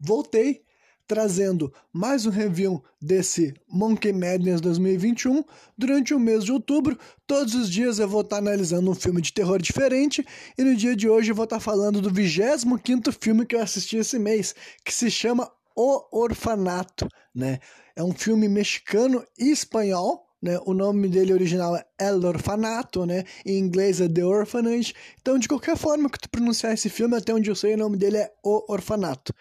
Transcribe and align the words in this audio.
voltei 0.00 0.62
trazendo 1.10 1.72
mais 1.92 2.24
um 2.24 2.30
review 2.30 2.80
desse 3.02 3.52
Monkey 3.68 4.12
Madness 4.12 4.60
2021. 4.60 5.42
Durante 5.76 6.14
o 6.14 6.20
mês 6.20 6.44
de 6.44 6.52
outubro, 6.52 6.96
todos 7.26 7.56
os 7.56 7.68
dias 7.68 7.98
eu 7.98 8.08
vou 8.08 8.20
estar 8.20 8.36
analisando 8.36 8.88
um 8.88 8.94
filme 8.94 9.20
de 9.20 9.32
terror 9.32 9.60
diferente 9.60 10.24
e 10.56 10.62
no 10.62 10.76
dia 10.76 10.94
de 10.94 11.08
hoje 11.08 11.32
eu 11.32 11.34
vou 11.34 11.46
estar 11.46 11.58
falando 11.58 12.00
do 12.00 12.12
25º 12.12 13.12
filme 13.20 13.44
que 13.44 13.56
eu 13.56 13.60
assisti 13.60 13.96
esse 13.96 14.20
mês, 14.20 14.54
que 14.84 14.94
se 14.94 15.10
chama 15.10 15.50
O 15.74 16.16
Orfanato, 16.16 17.08
né? 17.34 17.58
É 17.96 18.04
um 18.04 18.12
filme 18.12 18.48
mexicano 18.48 19.24
e 19.36 19.50
espanhol, 19.50 20.24
né? 20.40 20.60
O 20.64 20.72
nome 20.72 21.08
dele 21.08 21.32
original 21.32 21.74
é 21.74 21.84
El 21.98 22.24
Orfanato, 22.24 23.04
né? 23.04 23.24
Em 23.44 23.58
inglês 23.58 24.00
é 24.00 24.08
The 24.08 24.24
Orphanage. 24.24 24.94
Então, 25.20 25.40
de 25.40 25.48
qualquer 25.48 25.76
forma 25.76 26.08
que 26.08 26.20
tu 26.20 26.30
pronunciar 26.30 26.72
esse 26.72 26.88
filme, 26.88 27.16
até 27.16 27.34
onde 27.34 27.50
eu 27.50 27.56
sei, 27.56 27.74
o 27.74 27.78
nome 27.78 27.96
dele 27.96 28.18
é 28.18 28.32
O 28.44 28.72
Orfanato. 28.72 29.34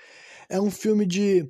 É 0.49 0.59
um 0.59 0.71
filme 0.71 1.05
de 1.05 1.49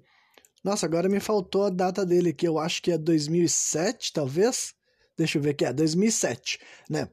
nossa, 0.63 0.85
agora 0.85 1.07
me 1.07 1.19
faltou 1.19 1.65
a 1.65 1.69
data 1.69 2.05
dele, 2.05 2.33
que 2.33 2.47
eu 2.47 2.59
acho 2.59 2.81
que 2.81 2.91
é 2.91 2.97
2007, 2.97 4.11
talvez. 4.11 4.73
Deixa 5.17 5.37
eu 5.37 5.41
ver 5.41 5.51
aqui, 5.51 5.65
é 5.65 5.73
2007, 5.73 6.59
né? 6.89 7.09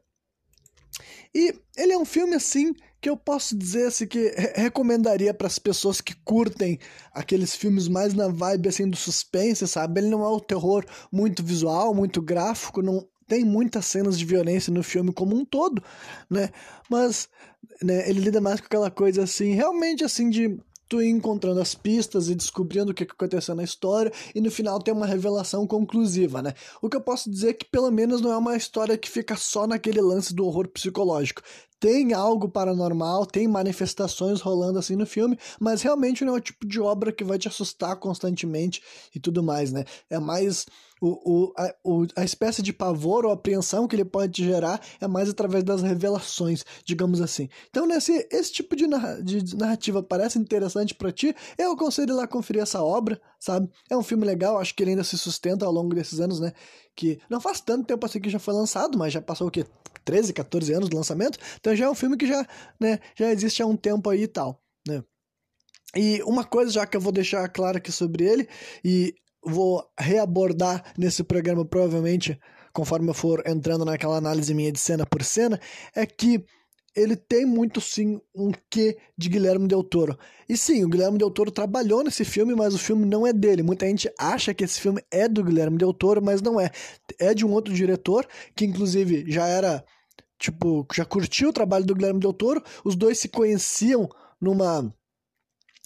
E 1.35 1.55
ele 1.77 1.93
é 1.93 1.99
um 1.99 2.05
filme 2.05 2.35
assim 2.35 2.75
que 3.01 3.11
eu 3.11 3.17
posso 3.17 3.57
dizer 3.57 3.89
assim 3.89 4.07
que 4.07 4.35
recomendaria 4.55 5.35
para 5.35 5.47
as 5.47 5.59
pessoas 5.59 6.01
que 6.01 6.15
curtem 6.25 6.79
aqueles 7.13 7.55
filmes 7.55 7.89
mais 7.89 8.15
na 8.15 8.29
vibe 8.29 8.69
assim 8.69 8.89
do 8.89 8.97
suspense, 8.97 9.67
sabe? 9.69 10.01
Ele 10.01 10.09
não 10.09 10.25
é 10.25 10.29
o 10.29 10.41
terror 10.41 10.85
muito 11.13 11.45
visual, 11.45 11.95
muito 11.95 12.23
gráfico, 12.23 12.83
não 12.83 13.07
tem 13.29 13.45
muitas 13.45 13.87
cenas 13.87 14.19
de 14.19 14.25
violência 14.25 14.73
no 14.73 14.83
filme 14.83 15.13
como 15.13 15.37
um 15.37 15.45
todo, 15.45 15.83
né? 16.31 16.51
Mas 16.89 17.29
né, 17.83 18.09
ele 18.09 18.21
lida 18.21 18.41
mais 18.41 18.61
com 18.61 18.67
aquela 18.67 18.91
coisa 18.91 19.25
assim, 19.25 19.53
realmente 19.55 20.05
assim 20.05 20.31
de 20.31 20.59
tu 20.89 21.03
ir 21.03 21.09
encontrando 21.09 21.61
as 21.61 21.75
pistas 21.75 22.29
e 22.29 22.35
descobrindo 22.35 22.93
o 22.93 22.95
que 22.95 23.05
aconteceu 23.05 23.55
na 23.55 23.65
história 23.65 24.13
e 24.35 24.41
no 24.41 24.51
final 24.51 24.81
tem 24.81 24.95
uma 24.95 25.07
revelação 25.07 25.67
conclusiva, 25.67 26.43
né? 26.43 26.53
O 26.81 26.89
que 26.89 26.97
eu 26.97 27.01
posso 27.01 27.31
dizer 27.31 27.51
é 27.51 27.55
que 27.55 27.67
pelo 27.67 27.91
menos 27.91 28.21
não 28.21 28.33
é 28.33 28.37
uma 28.37 28.57
história 28.57 28.97
que 28.97 29.11
fica 29.11 29.37
só 29.37 29.67
naquele 29.67 30.01
lance 30.01 30.35
do 30.35 30.45
horror 30.45 30.69
psicológico. 30.69 31.43
Tem 31.79 32.15
algo 32.15 32.49
paranormal, 32.49 33.27
tem 33.27 33.47
manifestações 33.47 34.41
rolando 34.41 34.79
assim 34.79 34.97
no 34.97 35.05
filme, 35.05 35.39
mas 35.61 35.83
realmente 35.83 36.25
não 36.25 36.35
é 36.35 36.39
o 36.39 36.41
tipo 36.41 36.67
de 36.67 36.81
obra 36.81 37.13
que 37.13 37.23
vai 37.23 37.39
te 37.39 37.49
assustar 37.49 37.97
constantemente 37.97 38.83
e 39.15 39.21
tudo 39.21 39.43
mais, 39.43 39.73
né? 39.73 39.85
É 40.09 40.19
mais 40.19 40.65
o, 41.01 41.09
o, 41.09 41.53
a, 41.57 41.75
o, 41.85 42.07
a 42.17 42.25
espécie 42.25 42.63
de 42.63 42.73
pavor 42.73 43.25
ou 43.27 43.33
apreensão 43.33 43.87
que 43.87 43.95
ele 43.95 44.05
pode 44.05 44.45
gerar 44.45 44.81
é 45.01 45.07
mais 45.07 45.29
através 45.29 45.63
das 45.63 45.83
revelações, 45.83 46.65
digamos 46.85 47.21
assim. 47.21 47.49
Então, 47.69 47.87
né, 47.87 48.01
se 48.01 48.27
esse 48.31 48.53
tipo 48.53 48.75
de, 48.75 48.87
narra 48.87 49.23
de 49.23 49.57
narrativa 49.57 50.03
parece 50.03 50.39
interessante 50.39 50.95
para 50.95 51.13
ti, 51.13 51.35
eu 51.59 51.73
aconselho 51.73 52.15
lá 52.15 52.27
conferir 52.27 52.63
essa 52.63 52.83
obra, 52.83 53.21
sabe? 53.39 53.71
É 53.91 53.97
um 53.97 54.03
filme 54.03 54.25
legal, 54.25 54.59
acho 54.59 54.75
que 54.75 54.83
ele 54.83 54.91
ainda 54.91 55.05
se 55.05 55.19
sustenta 55.19 55.67
ao 55.67 55.73
longo 55.73 55.95
desses 55.95 56.21
anos, 56.21 56.41
né? 56.41 56.53
Que 56.95 57.21
não 57.29 57.41
faz 57.41 57.61
tanto 57.61 57.87
tempo 57.87 58.05
assim 58.07 58.21
que 58.21 58.31
já 58.31 58.39
foi 58.39 58.55
lançado, 58.55 58.97
mas 58.97 59.13
já 59.13 59.21
passou 59.21 59.49
o 59.49 59.51
quê? 59.51 59.67
13, 60.05 60.33
14 60.33 60.73
anos 60.73 60.89
do 60.89 60.97
lançamento? 60.97 61.39
Então 61.61 61.75
já 61.77 61.87
é 61.87 61.91
um 61.91 61.95
filme 61.95 62.17
que 62.17 62.27
já, 62.27 62.47
né, 62.81 63.01
já 63.15 63.31
existe 63.31 63.63
há 63.63 63.67
um 63.67 63.77
tempo 63.77 64.09
aí 64.09 64.23
e 64.23 64.29
tal, 64.29 64.63
né? 64.87 65.03
E 65.95 66.23
uma 66.25 66.45
coisa 66.45 66.71
já 66.71 66.87
que 66.87 66.97
eu 66.97 67.01
vou 67.01 67.13
deixar 67.13 67.49
claro 67.49 67.79
aqui 67.79 67.91
sobre 67.91 68.25
ele, 68.25 68.49
e 68.85 69.15
vou 69.47 69.85
reabordar 69.99 70.83
nesse 70.99 71.23
programa 71.23 71.65
provavelmente, 71.65 72.39
conforme 72.73 73.09
eu 73.09 73.15
for 73.15 73.43
entrando 73.47 73.85
naquela 73.85 74.17
análise 74.17 74.53
minha 74.53 74.73
de 74.73 74.79
cena 74.79 75.07
por 75.07 75.23
cena, 75.23 75.61
é 75.95 76.05
que 76.05 76.45
ele 76.97 77.15
tem 77.15 77.45
muito 77.45 77.79
sim 77.79 78.19
um 78.35 78.51
quê 78.71 78.97
de 79.17 79.29
Guilherme 79.29 79.69
Del 79.69 79.85
Toro. 79.85 80.19
E 80.49 80.57
sim, 80.57 80.83
o 80.83 80.89
Guilherme 80.89 81.19
Del 81.19 81.31
Toro 81.31 81.51
trabalhou 81.51 82.03
nesse 82.03 82.25
filme, 82.25 82.55
mas 82.55 82.75
o 82.75 82.79
filme 82.79 83.05
não 83.05 83.27
é 83.27 83.35
dele. 83.35 83.63
Muita 83.63 83.87
gente 83.87 84.11
acha 84.19 84.55
que 84.55 84.65
esse 84.65 84.81
filme 84.81 85.03
é 85.11 85.29
do 85.29 85.45
Guilherme 85.45 85.77
Del 85.77 85.93
Toro, 85.93 86.23
mas 86.25 86.41
não 86.41 86.59
é. 86.59 86.71
É 87.19 87.35
de 87.35 87.45
um 87.45 87.53
outro 87.53 87.75
diretor, 87.75 88.27
que 88.55 88.65
inclusive 88.65 89.31
já 89.31 89.47
era, 89.47 89.85
tipo, 90.39 90.87
já 90.95 91.05
curtiu 91.05 91.51
o 91.51 91.53
trabalho 91.53 91.85
do 91.85 91.95
Guilherme 91.95 92.19
Del 92.19 92.33
Toro. 92.33 92.63
Os 92.83 92.97
dois 92.97 93.19
se 93.19 93.29
conheciam 93.29 94.09
numa 94.41 94.91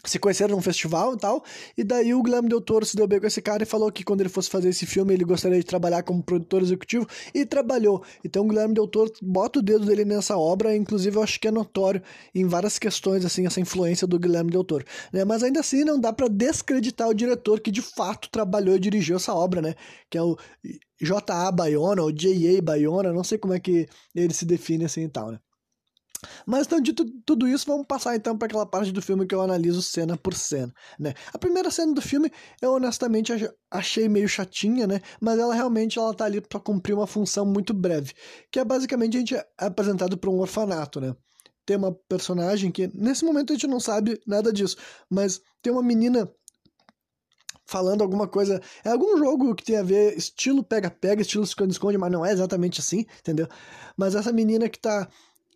se 0.05 0.19
conheceram 0.19 0.57
num 0.57 0.63
festival 0.63 1.15
e 1.15 1.19
tal, 1.19 1.45
e 1.77 1.85
daí 1.85 2.15
o 2.15 2.23
Guilherme 2.23 2.49
Del 2.49 2.61
Toro 2.61 2.85
se 2.85 2.97
deu 2.97 3.07
bem 3.07 3.21
com 3.21 3.27
esse 3.27 3.43
cara 3.43 3.63
e 3.63 3.67
falou 3.67 3.91
que 3.93 4.05
quando 4.05 4.21
ele 4.21 4.29
fosse 4.29 4.49
fazer 4.49 4.69
esse 4.69 4.87
filme 4.87 5.15
ele 5.15 5.25
gostaria 5.25 5.59
de 5.59 5.65
trabalhar 5.65 6.03
como 6.03 6.23
produtor 6.23 6.63
executivo, 6.63 7.07
e 7.35 7.45
trabalhou. 7.45 8.03
Então 8.25 8.45
o 8.45 8.49
Guilherme 8.49 8.75
Del 8.75 8.89
Toro 8.89 9.13
bota 9.23 9.59
o 9.59 9.63
dedo 9.63 9.85
dele 9.85 10.05
nessa 10.05 10.37
obra, 10.37 10.75
inclusive 10.77 11.17
eu 11.17 11.23
acho 11.23 11.39
que 11.39 11.49
é 11.49 11.51
notório 11.51 12.03
em 12.35 12.47
várias 12.47 12.79
questões, 12.79 13.25
assim, 13.25 13.47
essa 13.47 13.61
influência 13.61 14.07
do 14.07 14.19
Guilherme 14.19 14.51
Del 14.51 14.65
Toro. 14.65 14.85
Né? 15.13 15.25
Mas 15.25 15.43
ainda 15.43 15.61
assim 15.61 15.85
não 15.85 16.01
dá 16.01 16.13
para 16.13 16.29
descreditar 16.29 17.09
o 17.09 17.15
diretor 17.15 17.61
que 17.61 17.71
de 17.71 17.83
fato 17.83 18.29
trabalhou 18.31 18.77
e 18.77 18.81
dirigiu 18.81 19.17
essa 19.17 19.35
obra, 19.35 19.61
né? 19.61 19.75
Que 20.09 20.19
é 20.19 20.23
o 20.23 20.37
J.A. 21.01 21.51
Bayona, 21.51 22.03
ou 22.03 22.13
J.A. 22.13 22.61
Bayona, 22.63 23.13
não 23.13 23.25
sei 23.25 23.39
como 23.39 23.55
é 23.55 23.61
que 23.61 23.89
ele 24.15 24.35
se 24.35 24.45
define 24.45 24.85
assim 24.85 25.05
e 25.05 25.09
tal, 25.09 25.33
né? 25.33 25.39
Mas 26.47 26.67
então, 26.67 26.81
dito 26.81 27.05
tudo 27.25 27.49
isso, 27.49 27.67
vamos 27.67 27.87
passar 27.87 28.15
então 28.15 28.37
para 28.37 28.47
aquela 28.47 28.67
parte 28.67 28.93
do 28.93 29.01
filme 29.01 29.27
que 29.27 29.35
eu 29.35 29.41
analiso 29.41 29.83
cena 29.83 30.17
por 30.17 30.35
cena, 30.35 30.73
né? 30.99 31.15
A 31.33 31.39
primeira 31.39 31.71
cena 31.71 31.95
do 31.95 32.03
filme 32.03 32.31
eu 32.61 32.73
honestamente 32.73 33.33
achei 33.71 34.09
meio 34.09 34.29
chatinha, 34.29 34.87
né? 34.87 35.01
Mas 35.21 35.39
ela 35.39 35.55
realmente 35.55 35.99
ela 35.99 36.15
tá 36.15 36.25
ali 36.25 36.41
para 36.41 36.61
cumprir 36.61 36.95
uma 36.95 37.07
função 37.07 37.47
muito 37.47 37.73
breve, 37.73 38.13
que 38.51 38.59
é 38.59 38.65
basicamente 38.65 39.17
a 39.17 39.21
gente 39.21 39.35
é 39.35 39.47
apresentado 39.59 40.19
para 40.19 40.31
um 40.31 40.39
orfanato, 40.39 41.01
né? 41.01 41.15
Tem 41.65 41.77
uma 41.77 41.93
personagem 41.93 42.71
que 42.71 42.91
nesse 42.95 43.25
momento 43.25 43.53
a 43.53 43.55
gente 43.55 43.67
não 43.67 43.81
sabe 43.81 44.21
nada 44.27 44.53
disso, 44.53 44.77
mas 45.09 45.41
tem 45.63 45.73
uma 45.73 45.83
menina 45.83 46.31
falando 47.71 48.03
alguma 48.03 48.27
coisa. 48.27 48.61
É 48.85 48.91
algum 48.91 49.17
jogo 49.17 49.55
que 49.55 49.63
tem 49.63 49.77
a 49.77 49.83
ver 49.83 50.17
estilo 50.19 50.65
pega-pega, 50.65 51.23
estilo 51.23 51.45
esconde-esconde, 51.45 51.97
mas 51.97 52.11
não 52.11 52.27
é 52.27 52.33
exatamente 52.33 52.81
assim, 52.81 53.07
entendeu? 53.21 53.47
Mas 53.97 54.17
essa 54.17 54.33
menina 54.33 54.69
que 54.69 54.81
tá 54.81 55.09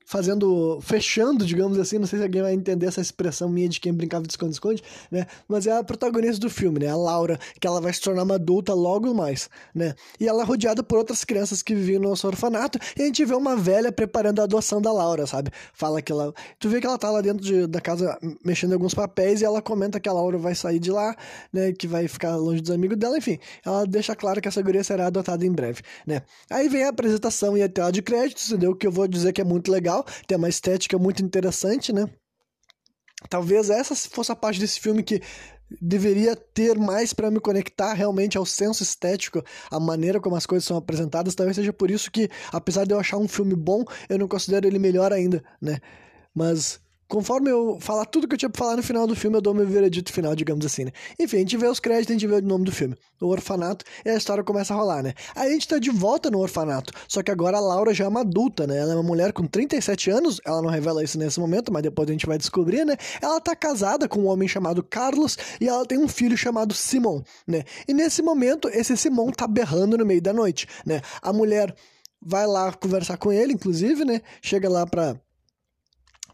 fazendo, 0.05 0.79
fechando, 0.83 1.45
digamos 1.47 1.79
assim, 1.79 1.99
não 1.99 2.07
sei 2.07 2.19
se 2.19 2.25
alguém 2.25 2.43
vai 2.43 2.53
entender 2.53 2.87
essa 2.87 3.01
expressão 3.01 3.49
minha 3.49 3.69
de 3.69 3.81
quem 3.81 3.93
brincava 3.93 4.25
de 4.25 4.33
esconde-esconde, 4.33 4.83
né? 5.11 5.27
Mas 5.49 5.67
é 5.67 5.77
a 5.77 5.83
protagonista 5.83 6.41
do 6.41 6.51
filme, 6.51 6.81
né? 6.81 6.89
A 6.89 6.97
Laura, 6.97 7.39
que 7.61 7.67
ela 7.67 7.81
vai 7.81 7.93
se 7.93 8.01
tornar 8.01 8.23
uma 8.23 8.35
adulta 8.35 8.75
logo 8.75 9.13
mais, 9.15 9.49
né? 9.75 9.95
E 10.21 10.29
ela 10.29 10.43
é 10.43 10.45
rodeada 10.45 10.83
por 10.83 10.99
outras 10.99 11.25
crianças 11.25 11.63
que 11.63 11.75
vivem 11.75 11.99
no 11.99 12.11
nosso 12.11 12.27
orfanato, 12.27 12.79
e 12.97 13.03
a 13.03 13.07
gente 13.07 13.25
vê 13.25 13.35
uma 13.35 13.57
velha 13.57 13.91
preparando 13.93 14.41
a 14.41 14.45
adoção 14.45 14.81
da 14.81 14.93
Laura, 14.93 15.27
sabe? 15.27 15.51
Fala 15.73 16.03
que 16.03 16.13
ela... 16.13 16.33
Tu 16.59 16.69
vê 16.69 16.81
que 16.81 16.87
ela 16.87 16.99
tá 16.99 17.11
lá 17.11 17.21
dentro 17.21 17.45
de, 17.45 17.67
da 17.67 17.81
casa 17.81 18.19
mexendo 18.45 18.71
em 18.71 18.75
alguns 18.75 18.95
papéis, 18.95 19.41
e 19.41 19.45
ela 19.45 19.63
comenta 19.63 20.01
que 20.01 20.09
a 20.09 20.13
Laura 20.13 20.39
vai 20.39 20.55
sair 20.55 20.79
de 20.79 20.91
lá, 20.91 21.17
né? 21.53 21.73
Que 21.73 21.87
vai 21.87 22.09
ficar 22.09 22.37
longe 22.37 22.61
dos 22.61 22.71
amigos 22.71 22.97
dela, 22.97 23.17
enfim. 23.19 23.39
Ela 23.65 23.87
deixa 23.87 24.15
claro 24.15 24.41
que 24.41 24.49
essa 24.49 24.63
guria 24.63 24.85
será 24.85 25.07
adotada 25.07 25.45
em 25.45 25.53
breve, 25.53 25.83
né? 26.07 26.23
Aí 26.51 26.69
vem 26.69 26.85
a 26.85 26.89
apresentação 26.89 27.57
e 27.57 27.63
a 27.63 27.69
tela 27.69 27.91
de 27.91 28.03
créditos, 28.03 28.51
entendeu? 28.51 28.75
Que 28.75 28.87
eu 28.87 28.93
vou 28.93 29.07
dizer 29.07 29.33
que 29.33 29.41
é 29.41 29.45
muito 29.45 29.71
legal, 29.71 29.94
legal, 29.94 30.05
tem 30.27 30.37
uma 30.37 30.49
estética 30.49 30.99
muito 30.99 31.22
interessante, 31.22 31.93
né? 31.93 32.09
Talvez 33.28 33.71
essa 33.71 33.94
fosse 33.94 34.32
a 34.32 34.37
parte 34.37 34.60
desse 34.60 34.81
filme 34.81 35.03
que 35.03 35.22
deveria 35.81 36.37
ter 36.37 36.78
mais 36.78 37.12
para 37.12 37.31
me 37.31 37.41
conectar 37.41 37.94
realmente 37.94 38.37
ao 38.37 38.44
senso 38.44 38.82
estético, 38.82 39.43
a 39.71 39.81
maneira 39.81 40.21
como 40.21 40.37
as 40.37 40.44
coisas 40.44 40.66
são 40.66 40.77
apresentadas. 40.77 41.34
Talvez 41.34 41.56
seja 41.56 41.72
por 41.72 41.91
isso 41.91 42.10
que, 42.10 42.28
apesar 42.53 42.84
de 42.84 42.93
eu 42.93 42.99
achar 42.99 43.16
um 43.16 43.28
filme 43.28 43.55
bom, 43.55 43.84
eu 44.09 44.19
não 44.19 44.28
considero 44.28 44.66
ele 44.66 44.78
melhor 44.78 45.12
ainda, 45.12 45.43
né? 45.60 45.81
Mas 46.34 46.81
Conforme 47.09 47.51
eu 47.51 47.79
falar 47.81 48.05
tudo 48.07 48.27
que 48.27 48.35
eu 48.35 48.39
tinha 48.39 48.51
pra 48.51 48.59
falar 48.59 48.77
no 48.77 48.83
final 48.83 49.07
do 49.07 49.15
filme, 49.15 49.37
eu 49.37 49.41
dou 49.41 49.55
meu 49.55 49.67
veredito 49.67 50.13
final, 50.13 50.35
digamos 50.35 50.65
assim, 50.65 50.85
né? 50.85 50.93
Enfim, 51.19 51.37
a 51.37 51.41
gente 51.41 51.57
vê 51.57 51.67
os 51.67 51.79
créditos, 51.79 52.11
a 52.11 52.19
gente 52.19 52.27
vê 52.27 52.37
o 52.37 52.43
nome 52.43 52.65
do 52.65 52.73
filme. 52.73 52.97
O 53.21 53.27
orfanato, 53.29 53.85
e 54.05 54.11
a 54.11 54.17
história 54.17 54.43
começa 54.43 54.75
a 54.75 54.77
rolar, 54.77 55.03
né? 55.03 55.15
Aí 55.35 55.49
a 55.49 55.53
gente 55.53 55.69
tá 55.69 55.79
de 55.79 55.91
volta 55.91 56.31
no 56.31 56.39
orfanato, 56.39 56.93
só 57.09 57.23
que 57.23 57.31
agora 57.31 57.57
a 57.57 57.61
Laura 57.61 57.95
já 57.95 58.05
é 58.05 58.09
uma 58.09 58.21
adulta, 58.21 58.67
né? 58.67 58.79
Ela 58.79 58.93
é 58.93 58.95
uma 58.97 59.03
mulher 59.03 59.33
com 59.33 59.47
37 59.47 60.11
anos, 60.11 60.41
ela 60.45 60.61
não 60.61 60.71
revela 60.71 61.03
isso 61.03 61.19
nesse 61.19 61.39
momento, 61.41 61.73
mas 61.73 61.83
depois 61.83 62.09
a 62.09 62.13
gente 62.13 62.27
vai 62.27 62.39
descobrir, 62.39 62.85
né? 62.85 62.97
Ela 63.21 63.41
tá 63.41 63.55
casada 63.55 64.09
com 64.09 64.21
um 64.21 64.27
homem 64.27 64.49
chamado 64.49 64.83
Carlos 64.83 65.37
e 65.61 65.69
ela 65.69 65.87
tem 65.87 65.99
um 65.99 66.09
filho 66.09 66.37
chamado 66.37 66.75
Simon, 66.75 67.23
né? 67.47 67.65
E 67.87 67.95
nesse 67.95 68.23
momento, 68.23 68.69
esse 68.69 68.97
Simon 68.97 69.31
tá 69.31 69.47
berrando 69.47 69.97
no 69.97 70.07
meio 70.07 70.21
da 70.21 70.33
noite, 70.33 70.67
né? 70.85 71.00
A 71.23 71.33
mulher 71.33 71.75
vai 72.21 72.47
lá 72.47 72.73
conversar 72.73 73.19
com 73.19 73.33
ele, 73.33 73.53
inclusive, 73.53 74.05
né? 74.05 74.21
Chega 74.43 74.69
lá 74.69 74.87
pra 74.87 75.17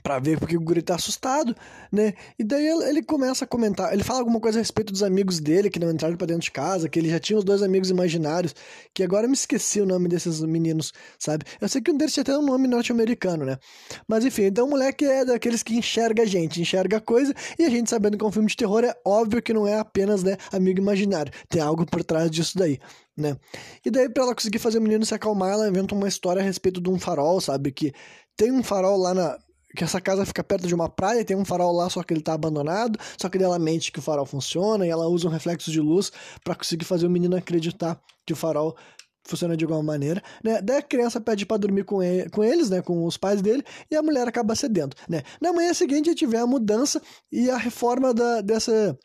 para 0.02 0.18
ver 0.18 0.38
porque 0.38 0.56
o 0.56 0.60
guri 0.60 0.82
tá 0.82 0.94
assustado, 0.94 1.54
né? 1.90 2.14
E 2.38 2.44
daí 2.44 2.66
ele 2.66 3.02
começa 3.02 3.44
a 3.44 3.48
comentar, 3.48 3.92
ele 3.92 4.02
fala 4.02 4.20
alguma 4.20 4.40
coisa 4.40 4.58
a 4.58 4.60
respeito 4.60 4.92
dos 4.92 5.02
amigos 5.02 5.40
dele 5.40 5.70
que 5.70 5.78
não 5.78 5.90
entraram 5.90 6.16
para 6.16 6.26
dentro 6.26 6.42
de 6.42 6.50
casa, 6.50 6.88
que 6.88 6.98
ele 6.98 7.08
já 7.08 7.18
tinha 7.18 7.38
os 7.38 7.44
dois 7.44 7.62
amigos 7.62 7.90
imaginários, 7.90 8.54
que 8.94 9.02
agora 9.02 9.26
eu 9.26 9.28
me 9.28 9.34
esqueci 9.34 9.80
o 9.80 9.86
nome 9.86 10.08
desses 10.08 10.40
meninos, 10.40 10.92
sabe? 11.18 11.44
Eu 11.60 11.68
sei 11.68 11.80
que 11.80 11.90
um 11.90 11.96
deles 11.96 12.12
tinha 12.12 12.22
até 12.22 12.36
um 12.36 12.42
nome 12.42 12.66
norte-americano, 12.66 13.44
né? 13.44 13.58
Mas 14.06 14.24
enfim, 14.24 14.44
então 14.44 14.66
o 14.66 14.70
moleque 14.70 15.04
é 15.04 15.24
daqueles 15.24 15.62
que 15.62 15.76
enxerga 15.76 16.22
a 16.22 16.26
gente, 16.26 16.60
enxerga 16.60 16.98
a 16.98 17.00
coisa, 17.00 17.34
e 17.58 17.64
a 17.64 17.70
gente 17.70 17.90
sabendo 17.90 18.16
que 18.16 18.24
é 18.24 18.26
um 18.26 18.32
filme 18.32 18.48
de 18.48 18.56
terror 18.56 18.84
é 18.84 18.94
óbvio 19.04 19.42
que 19.42 19.52
não 19.52 19.66
é 19.66 19.78
apenas, 19.78 20.22
né, 20.22 20.36
amigo 20.52 20.80
imaginário. 20.80 21.32
Tem 21.48 21.60
algo 21.60 21.84
por 21.86 22.02
trás 22.04 22.30
disso 22.30 22.56
daí. 22.56 22.78
Né? 23.16 23.36
E 23.84 23.90
daí, 23.90 24.08
pra 24.08 24.24
ela 24.24 24.34
conseguir 24.34 24.58
fazer 24.58 24.78
o 24.78 24.82
menino 24.82 25.04
se 25.04 25.14
acalmar, 25.14 25.52
ela 25.52 25.68
inventa 25.68 25.94
uma 25.94 26.08
história 26.08 26.40
a 26.40 26.44
respeito 26.44 26.80
de 26.80 26.88
um 26.88 26.98
farol, 26.98 27.40
sabe? 27.40 27.70
Que 27.70 27.92
tem 28.36 28.50
um 28.50 28.62
farol 28.62 28.96
lá 28.96 29.12
na, 29.12 29.38
que 29.76 29.84
essa 29.84 30.00
casa 30.00 30.26
fica 30.26 30.42
perto 30.42 30.66
de 30.66 30.74
uma 30.74 30.88
praia, 30.88 31.24
tem 31.24 31.36
um 31.36 31.44
farol 31.44 31.72
lá, 31.72 31.88
só 31.88 32.02
que 32.02 32.12
ele 32.12 32.22
tá 32.22 32.34
abandonado, 32.34 32.98
só 33.16 33.28
que 33.28 33.38
ela 33.38 33.58
mente 33.58 33.92
que 33.92 33.98
o 33.98 34.02
farol 34.02 34.26
funciona 34.26 34.86
e 34.86 34.90
ela 34.90 35.06
usa 35.08 35.28
um 35.28 35.30
reflexo 35.30 35.70
de 35.70 35.80
luz 35.80 36.10
para 36.42 36.54
conseguir 36.54 36.84
fazer 36.84 37.06
o 37.06 37.10
menino 37.10 37.36
acreditar 37.36 38.00
que 38.26 38.32
o 38.32 38.36
farol 38.36 38.76
funciona 39.24 39.56
de 39.56 39.64
alguma 39.64 39.82
maneira, 39.82 40.22
né? 40.42 40.60
Daí 40.62 40.78
a 40.78 40.82
criança 40.82 41.20
pede 41.20 41.44
para 41.44 41.58
dormir 41.58 41.84
com, 41.84 42.02
ele, 42.02 42.28
com 42.30 42.42
eles, 42.42 42.70
né, 42.70 42.82
com 42.82 43.04
os 43.04 43.16
pais 43.16 43.42
dele, 43.42 43.62
e 43.90 43.94
a 43.94 44.02
mulher 44.02 44.26
acaba 44.26 44.54
cedendo, 44.54 44.96
né? 45.08 45.22
Na 45.40 45.52
manhã 45.52 45.72
seguinte 45.74 46.08
a 46.08 46.12
gente 46.12 46.26
vê 46.26 46.38
a 46.38 46.46
mudança 46.46 47.00
e 47.30 47.50
a 47.50 47.56
reforma 47.56 48.12
da, 48.14 48.40
dessa 48.40 48.98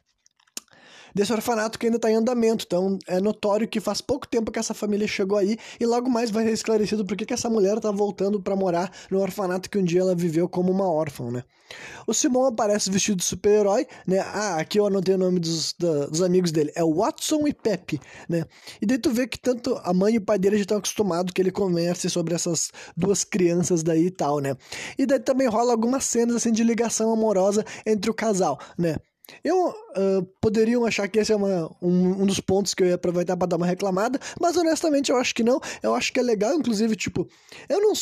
desse 1.15 1.31
orfanato 1.31 1.79
que 1.79 1.85
ainda 1.85 1.95
está 1.95 2.11
em 2.11 2.15
andamento. 2.15 2.65
Então 2.67 2.99
é 3.07 3.21
notório 3.21 3.67
que 3.67 3.79
faz 3.79 4.01
pouco 4.01 4.27
tempo 4.27 4.51
que 4.51 4.59
essa 4.59 4.73
família 4.73 5.07
chegou 5.07 5.37
aí 5.37 5.57
e 5.79 5.85
logo 5.85 6.09
mais 6.09 6.29
vai 6.29 6.43
ser 6.43 6.51
esclarecido 6.51 7.05
por 7.05 7.15
que 7.15 7.33
essa 7.33 7.49
mulher 7.49 7.77
está 7.77 7.89
voltando 7.89 8.41
para 8.41 8.55
morar 8.55 8.91
no 9.09 9.21
orfanato 9.21 9.69
que 9.69 9.77
um 9.77 9.83
dia 9.83 10.01
ela 10.01 10.13
viveu 10.13 10.49
como 10.49 10.71
uma 10.71 10.91
órfã, 10.91 11.31
né? 11.31 11.43
O 12.05 12.13
Simon 12.13 12.45
aparece 12.45 12.91
vestido 12.91 13.17
de 13.17 13.23
super-herói, 13.23 13.87
né? 14.05 14.19
Ah, 14.19 14.57
aqui 14.57 14.79
eu 14.79 14.85
anotei 14.85 15.15
o 15.15 15.17
nome 15.17 15.39
dos, 15.39 15.73
da, 15.73 16.05
dos 16.05 16.21
amigos 16.21 16.51
dele. 16.51 16.71
É 16.75 16.83
Watson 16.83 17.47
e 17.47 17.53
Pepe, 17.53 17.99
né? 18.29 18.45
E 18.81 18.85
daí 18.85 18.99
tu 18.99 19.09
vê 19.09 19.25
que 19.25 19.39
tanto 19.39 19.79
a 19.83 19.93
mãe 19.93 20.13
e 20.13 20.17
o 20.17 20.21
pai 20.21 20.37
dele 20.37 20.57
já 20.57 20.61
estão 20.61 20.77
acostumados 20.77 21.33
que 21.33 21.41
ele 21.41 21.51
converse 21.51 22.09
sobre 22.09 22.35
essas 22.35 22.71
duas 22.95 23.23
crianças 23.23 23.81
daí 23.81 24.07
e 24.07 24.11
tal, 24.11 24.39
né? 24.39 24.55
E 24.97 25.05
daí 25.05 25.19
também 25.19 25.47
rola 25.47 25.71
algumas 25.71 26.03
cenas 26.03 26.35
assim 26.35 26.51
de 26.51 26.63
ligação 26.63 27.11
amorosa 27.11 27.65
entre 27.85 28.11
o 28.11 28.13
casal, 28.13 28.59
né? 28.77 28.97
Eu 29.43 29.69
uh, 29.69 30.23
poderiam 30.39 30.85
achar 30.85 31.07
que 31.07 31.19
esse 31.19 31.31
é 31.31 31.35
uma, 31.35 31.71
um, 31.81 32.23
um, 32.23 32.25
dos 32.25 32.39
pontos 32.39 32.73
que 32.73 32.83
eu 32.83 32.87
ia 32.87 32.95
aproveitar 32.95 33.35
para 33.35 33.47
dar 33.47 33.57
uma 33.57 33.65
reclamada, 33.65 34.19
mas 34.39 34.55
honestamente 34.55 35.11
eu 35.11 35.17
acho 35.17 35.33
que 35.33 35.43
não. 35.43 35.59
Eu 35.81 35.95
acho 35.95 36.11
que 36.13 36.19
é 36.19 36.23
legal, 36.23 36.53
inclusive, 36.53 36.95
tipo, 36.95 37.27
eu 37.67 37.81
não 37.81 37.93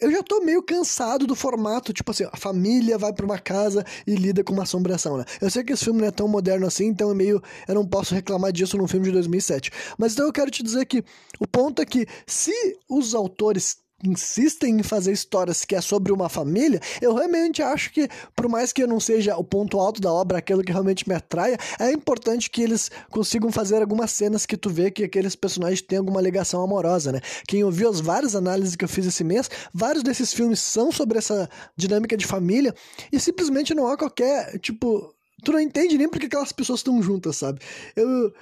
eu 0.00 0.10
já 0.10 0.22
tô 0.22 0.40
meio 0.40 0.62
cansado 0.62 1.26
do 1.26 1.34
formato, 1.34 1.92
tipo 1.92 2.10
assim, 2.10 2.24
a 2.30 2.36
família 2.36 2.98
vai 2.98 3.12
para 3.12 3.24
uma 3.24 3.38
casa 3.38 3.84
e 4.06 4.14
lida 4.14 4.42
com 4.42 4.52
uma 4.52 4.64
assombração, 4.64 5.16
né? 5.16 5.24
Eu 5.40 5.50
sei 5.50 5.62
que 5.62 5.72
esse 5.72 5.84
filme 5.84 6.00
não 6.00 6.08
é 6.08 6.10
tão 6.10 6.26
moderno 6.28 6.66
assim, 6.66 6.86
então 6.86 7.10
é 7.10 7.14
meio 7.14 7.42
eu 7.68 7.74
não 7.74 7.86
posso 7.86 8.14
reclamar 8.14 8.52
disso 8.52 8.76
num 8.76 8.88
filme 8.88 9.06
de 9.06 9.12
2007. 9.12 9.70
Mas 9.98 10.12
então 10.12 10.26
eu 10.26 10.32
quero 10.32 10.50
te 10.50 10.62
dizer 10.62 10.86
que 10.86 11.04
o 11.38 11.46
ponto 11.46 11.80
é 11.80 11.86
que 11.86 12.06
se 12.26 12.52
os 12.88 13.14
autores 13.14 13.76
insistem 14.02 14.80
em 14.80 14.82
fazer 14.82 15.12
histórias 15.12 15.64
que 15.64 15.74
é 15.74 15.80
sobre 15.80 16.12
uma 16.12 16.28
família, 16.28 16.80
eu 17.00 17.14
realmente 17.14 17.62
acho 17.62 17.92
que, 17.92 18.08
por 18.34 18.48
mais 18.48 18.72
que 18.72 18.86
não 18.86 18.98
seja 18.98 19.36
o 19.36 19.44
ponto 19.44 19.78
alto 19.78 20.00
da 20.00 20.12
obra, 20.12 20.38
aquilo 20.38 20.62
que 20.62 20.72
realmente 20.72 21.08
me 21.08 21.14
atraia, 21.14 21.56
é 21.78 21.92
importante 21.92 22.50
que 22.50 22.62
eles 22.62 22.90
consigam 23.10 23.50
fazer 23.52 23.80
algumas 23.80 24.10
cenas 24.10 24.46
que 24.46 24.56
tu 24.56 24.70
vê 24.70 24.90
que 24.90 25.04
aqueles 25.04 25.36
personagens 25.36 25.82
têm 25.82 25.98
alguma 25.98 26.20
ligação 26.20 26.62
amorosa, 26.62 27.12
né? 27.12 27.20
Quem 27.46 27.64
ouviu 27.64 27.88
as 27.88 28.00
várias 28.00 28.34
análises 28.34 28.76
que 28.76 28.84
eu 28.84 28.88
fiz 28.88 29.06
esse 29.06 29.24
mês, 29.24 29.48
vários 29.72 30.02
desses 30.02 30.32
filmes 30.32 30.60
são 30.60 30.90
sobre 30.90 31.18
essa 31.18 31.48
dinâmica 31.76 32.16
de 32.16 32.26
família 32.26 32.74
e 33.10 33.20
simplesmente 33.20 33.74
não 33.74 33.86
há 33.86 33.96
qualquer, 33.96 34.58
tipo, 34.58 35.14
tu 35.44 35.52
não 35.52 35.60
entende 35.60 35.98
nem 35.98 36.08
porque 36.08 36.26
aquelas 36.26 36.52
pessoas 36.52 36.80
estão 36.80 37.02
juntas, 37.02 37.36
sabe? 37.36 37.60
Eu, 37.96 38.32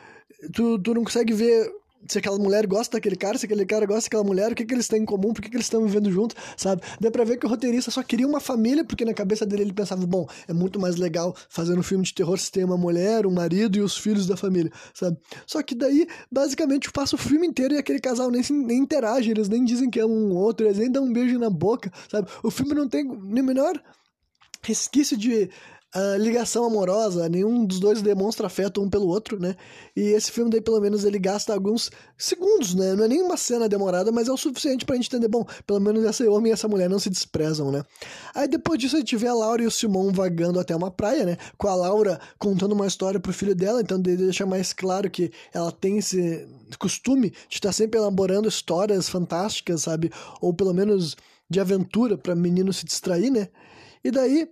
tu, 0.52 0.78
tu 0.78 0.94
não 0.94 1.04
consegue 1.04 1.32
ver 1.32 1.70
se 2.08 2.18
aquela 2.18 2.38
mulher 2.38 2.66
gosta 2.66 2.96
daquele 2.96 3.16
cara, 3.16 3.38
se 3.38 3.46
aquele 3.46 3.64
cara 3.66 3.86
gosta 3.86 4.04
daquela 4.04 4.24
mulher, 4.24 4.52
o 4.52 4.54
que, 4.54 4.64
que 4.64 4.74
eles 4.74 4.88
têm 4.88 5.02
em 5.02 5.04
comum, 5.04 5.32
por 5.32 5.42
que, 5.42 5.50
que 5.50 5.56
eles 5.56 5.66
estão 5.66 5.84
vivendo 5.84 6.10
junto, 6.10 6.34
sabe? 6.56 6.82
Dá 7.00 7.10
pra 7.10 7.24
ver 7.24 7.38
que 7.38 7.46
o 7.46 7.48
roteirista 7.48 7.90
só 7.90 8.02
queria 8.02 8.26
uma 8.26 8.40
família, 8.40 8.84
porque 8.84 9.04
na 9.04 9.14
cabeça 9.14 9.44
dele 9.46 9.62
ele 9.62 9.72
pensava, 9.72 10.06
bom, 10.06 10.26
é 10.48 10.52
muito 10.52 10.78
mais 10.80 10.96
legal 10.96 11.34
fazer 11.48 11.78
um 11.78 11.82
filme 11.82 12.04
de 12.04 12.14
terror 12.14 12.38
se 12.38 12.50
tem 12.50 12.64
uma 12.64 12.76
mulher, 12.76 13.26
um 13.26 13.32
marido 13.32 13.76
e 13.76 13.80
os 13.80 13.96
filhos 13.96 14.26
da 14.26 14.36
família, 14.36 14.72
sabe? 14.94 15.18
Só 15.46 15.62
que 15.62 15.74
daí, 15.74 16.06
basicamente, 16.30 16.90
passa 16.90 17.16
o 17.16 17.18
filme 17.18 17.46
inteiro 17.46 17.74
e 17.74 17.78
aquele 17.78 18.00
casal 18.00 18.30
nem, 18.30 18.42
nem 18.50 18.78
interage, 18.78 19.30
eles 19.30 19.48
nem 19.48 19.64
dizem 19.64 19.90
que 19.90 20.00
é 20.00 20.06
um 20.06 20.34
outro, 20.34 20.66
eles 20.66 20.78
nem 20.78 20.90
dão 20.90 21.04
um 21.04 21.12
beijo 21.12 21.38
na 21.38 21.50
boca, 21.50 21.92
sabe? 22.10 22.28
O 22.42 22.50
filme 22.50 22.74
não 22.74 22.88
tem 22.88 23.04
nem 23.04 23.42
menor 23.42 23.80
resquício 24.62 25.16
de 25.16 25.50
uh, 25.94 26.16
ligação 26.18 26.64
amorosa, 26.64 27.28
nenhum 27.28 27.64
dos 27.64 27.80
dois 27.80 28.02
demonstra 28.02 28.46
afeto 28.46 28.82
um 28.82 28.88
pelo 28.88 29.06
outro, 29.08 29.38
né? 29.38 29.56
E 29.96 30.00
esse 30.00 30.30
filme 30.30 30.50
daí, 30.50 30.60
pelo 30.60 30.80
menos, 30.80 31.04
ele 31.04 31.18
gasta 31.18 31.52
alguns 31.52 31.90
segundos, 32.16 32.74
né? 32.74 32.94
Não 32.94 33.04
é 33.04 33.08
nem 33.08 33.22
uma 33.22 33.36
cena 33.36 33.68
demorada, 33.68 34.12
mas 34.12 34.28
é 34.28 34.32
o 34.32 34.36
suficiente 34.36 34.84
pra 34.84 34.96
gente 34.96 35.08
entender, 35.08 35.28
bom, 35.28 35.44
pelo 35.66 35.80
menos 35.80 36.04
esse 36.04 36.26
homem 36.28 36.50
e 36.50 36.52
essa 36.52 36.68
mulher 36.68 36.88
não 36.88 36.98
se 36.98 37.10
desprezam, 37.10 37.70
né? 37.70 37.82
Aí 38.34 38.48
depois 38.48 38.78
disso 38.78 38.96
a 38.96 39.00
gente 39.00 39.16
vê 39.16 39.26
a 39.26 39.34
Laura 39.34 39.62
e 39.62 39.66
o 39.66 39.70
Simon 39.70 40.12
vagando 40.12 40.60
até 40.60 40.74
uma 40.74 40.90
praia, 40.90 41.24
né? 41.24 41.36
Com 41.58 41.68
a 41.68 41.74
Laura 41.74 42.20
contando 42.38 42.72
uma 42.72 42.86
história 42.86 43.18
pro 43.18 43.32
filho 43.32 43.54
dela, 43.54 43.80
então 43.80 44.00
deixa 44.00 44.46
mais 44.46 44.72
claro 44.72 45.10
que 45.10 45.32
ela 45.52 45.72
tem 45.72 45.98
esse 45.98 46.46
costume 46.78 47.30
de 47.30 47.56
estar 47.56 47.72
sempre 47.72 47.98
elaborando 47.98 48.48
histórias 48.48 49.08
fantásticas, 49.08 49.82
sabe? 49.82 50.10
Ou 50.40 50.54
pelo 50.54 50.72
menos 50.72 51.16
de 51.48 51.58
aventura 51.58 52.16
para 52.16 52.34
menino 52.34 52.72
se 52.72 52.84
distrair, 52.84 53.30
né? 53.30 53.48
E 54.04 54.10
daí 54.10 54.48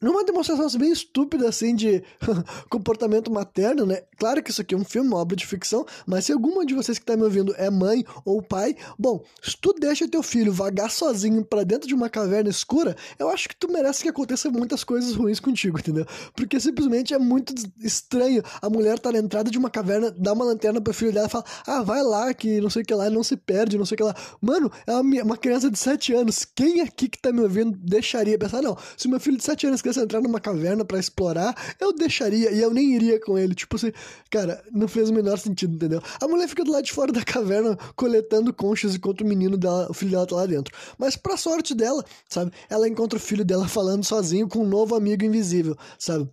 numa 0.00 0.24
demonstração 0.24 0.68
bem 0.78 0.92
estúpida 0.92 1.48
assim 1.48 1.74
de 1.74 2.02
comportamento 2.68 3.30
materno, 3.30 3.86
né? 3.86 4.02
Claro 4.18 4.42
que 4.42 4.50
isso 4.50 4.60
aqui 4.60 4.74
é 4.74 4.78
um 4.78 4.84
filme, 4.84 5.08
uma 5.08 5.18
obra 5.18 5.36
de 5.36 5.46
ficção, 5.46 5.86
mas 6.06 6.26
se 6.26 6.32
alguma 6.32 6.64
de 6.64 6.74
vocês 6.74 6.98
que 6.98 7.02
está 7.02 7.16
me 7.16 7.22
ouvindo 7.22 7.54
é 7.56 7.70
mãe 7.70 8.04
ou 8.24 8.42
pai, 8.42 8.76
bom, 8.98 9.22
se 9.42 9.56
tu 9.56 9.72
deixa 9.72 10.08
teu 10.08 10.22
filho 10.22 10.52
vagar 10.52 10.90
sozinho 10.90 11.44
para 11.44 11.64
dentro 11.64 11.88
de 11.88 11.94
uma 11.94 12.08
caverna 12.08 12.50
escura, 12.50 12.96
eu 13.18 13.28
acho 13.28 13.48
que 13.48 13.56
tu 13.56 13.70
merece 13.70 14.02
que 14.02 14.08
aconteça 14.08 14.50
muitas 14.50 14.84
coisas 14.84 15.14
ruins 15.14 15.40
contigo, 15.40 15.78
entendeu? 15.78 16.06
Porque 16.34 16.60
simplesmente 16.60 17.14
é 17.14 17.18
muito 17.18 17.54
estranho 17.80 18.42
a 18.60 18.68
mulher 18.68 18.98
tá 18.98 19.12
na 19.12 19.18
entrada 19.18 19.50
de 19.50 19.58
uma 19.58 19.70
caverna, 19.70 20.10
dá 20.10 20.32
uma 20.32 20.44
lanterna 20.44 20.80
pro 20.80 20.92
filho 20.92 21.12
dela 21.12 21.26
e 21.26 21.30
fala: 21.30 21.44
"Ah, 21.66 21.82
vai 21.82 22.02
lá 22.02 22.32
que 22.34 22.60
não 22.60 22.70
sei 22.70 22.82
o 22.82 22.84
que 22.84 22.94
lá, 22.94 23.08
não 23.10 23.22
se 23.22 23.36
perde, 23.36 23.78
não 23.78 23.86
sei 23.86 23.94
o 23.94 23.98
que 23.98 24.02
lá". 24.02 24.14
Mano, 24.40 24.70
é 24.86 24.94
uma, 25.22 25.36
criança 25.36 25.70
de 25.70 25.78
7 25.78 26.12
anos. 26.14 26.44
Quem 26.44 26.80
aqui 26.80 27.08
que 27.08 27.18
tá 27.18 27.32
me 27.32 27.40
ouvindo 27.40 27.76
deixaria 27.78 28.38
pensar, 28.38 28.62
não, 28.62 28.76
se 28.96 29.08
meu 29.08 29.20
filho 29.20 29.36
de 29.36 29.44
7 29.44 29.66
anos 29.66 29.82
quisesse 29.88 30.00
entrar 30.00 30.20
numa 30.20 30.40
caverna 30.40 30.84
para 30.84 30.98
explorar, 30.98 31.54
eu 31.80 31.92
deixaria 31.92 32.50
e 32.52 32.60
eu 32.60 32.70
nem 32.72 32.94
iria 32.94 33.20
com 33.20 33.38
ele. 33.38 33.54
Tipo 33.54 33.76
assim, 33.76 33.92
cara, 34.30 34.62
não 34.70 34.86
fez 34.86 35.10
o 35.10 35.14
menor 35.14 35.38
sentido, 35.38 35.74
entendeu? 35.74 36.02
A 36.20 36.28
mulher 36.28 36.48
fica 36.48 36.64
do 36.64 36.72
lado 36.72 36.84
de 36.84 36.92
fora 36.92 37.12
da 37.12 37.24
caverna 37.24 37.76
coletando 37.96 38.52
conchas 38.52 38.94
enquanto 38.94 39.22
o 39.22 39.26
menino 39.26 39.56
dela, 39.56 39.88
o 39.90 39.94
filho 39.94 40.12
dela 40.12 40.26
tá 40.26 40.36
lá 40.36 40.46
dentro. 40.46 40.74
Mas 40.98 41.16
pra 41.16 41.36
sorte 41.36 41.74
dela, 41.74 42.04
sabe? 42.28 42.52
Ela 42.68 42.88
encontra 42.88 43.18
o 43.18 43.22
filho 43.22 43.44
dela 43.44 43.66
falando 43.66 44.04
sozinho 44.04 44.48
com 44.48 44.60
um 44.60 44.68
novo 44.68 44.94
amigo 44.94 45.24
invisível, 45.24 45.76
sabe? 45.98 46.28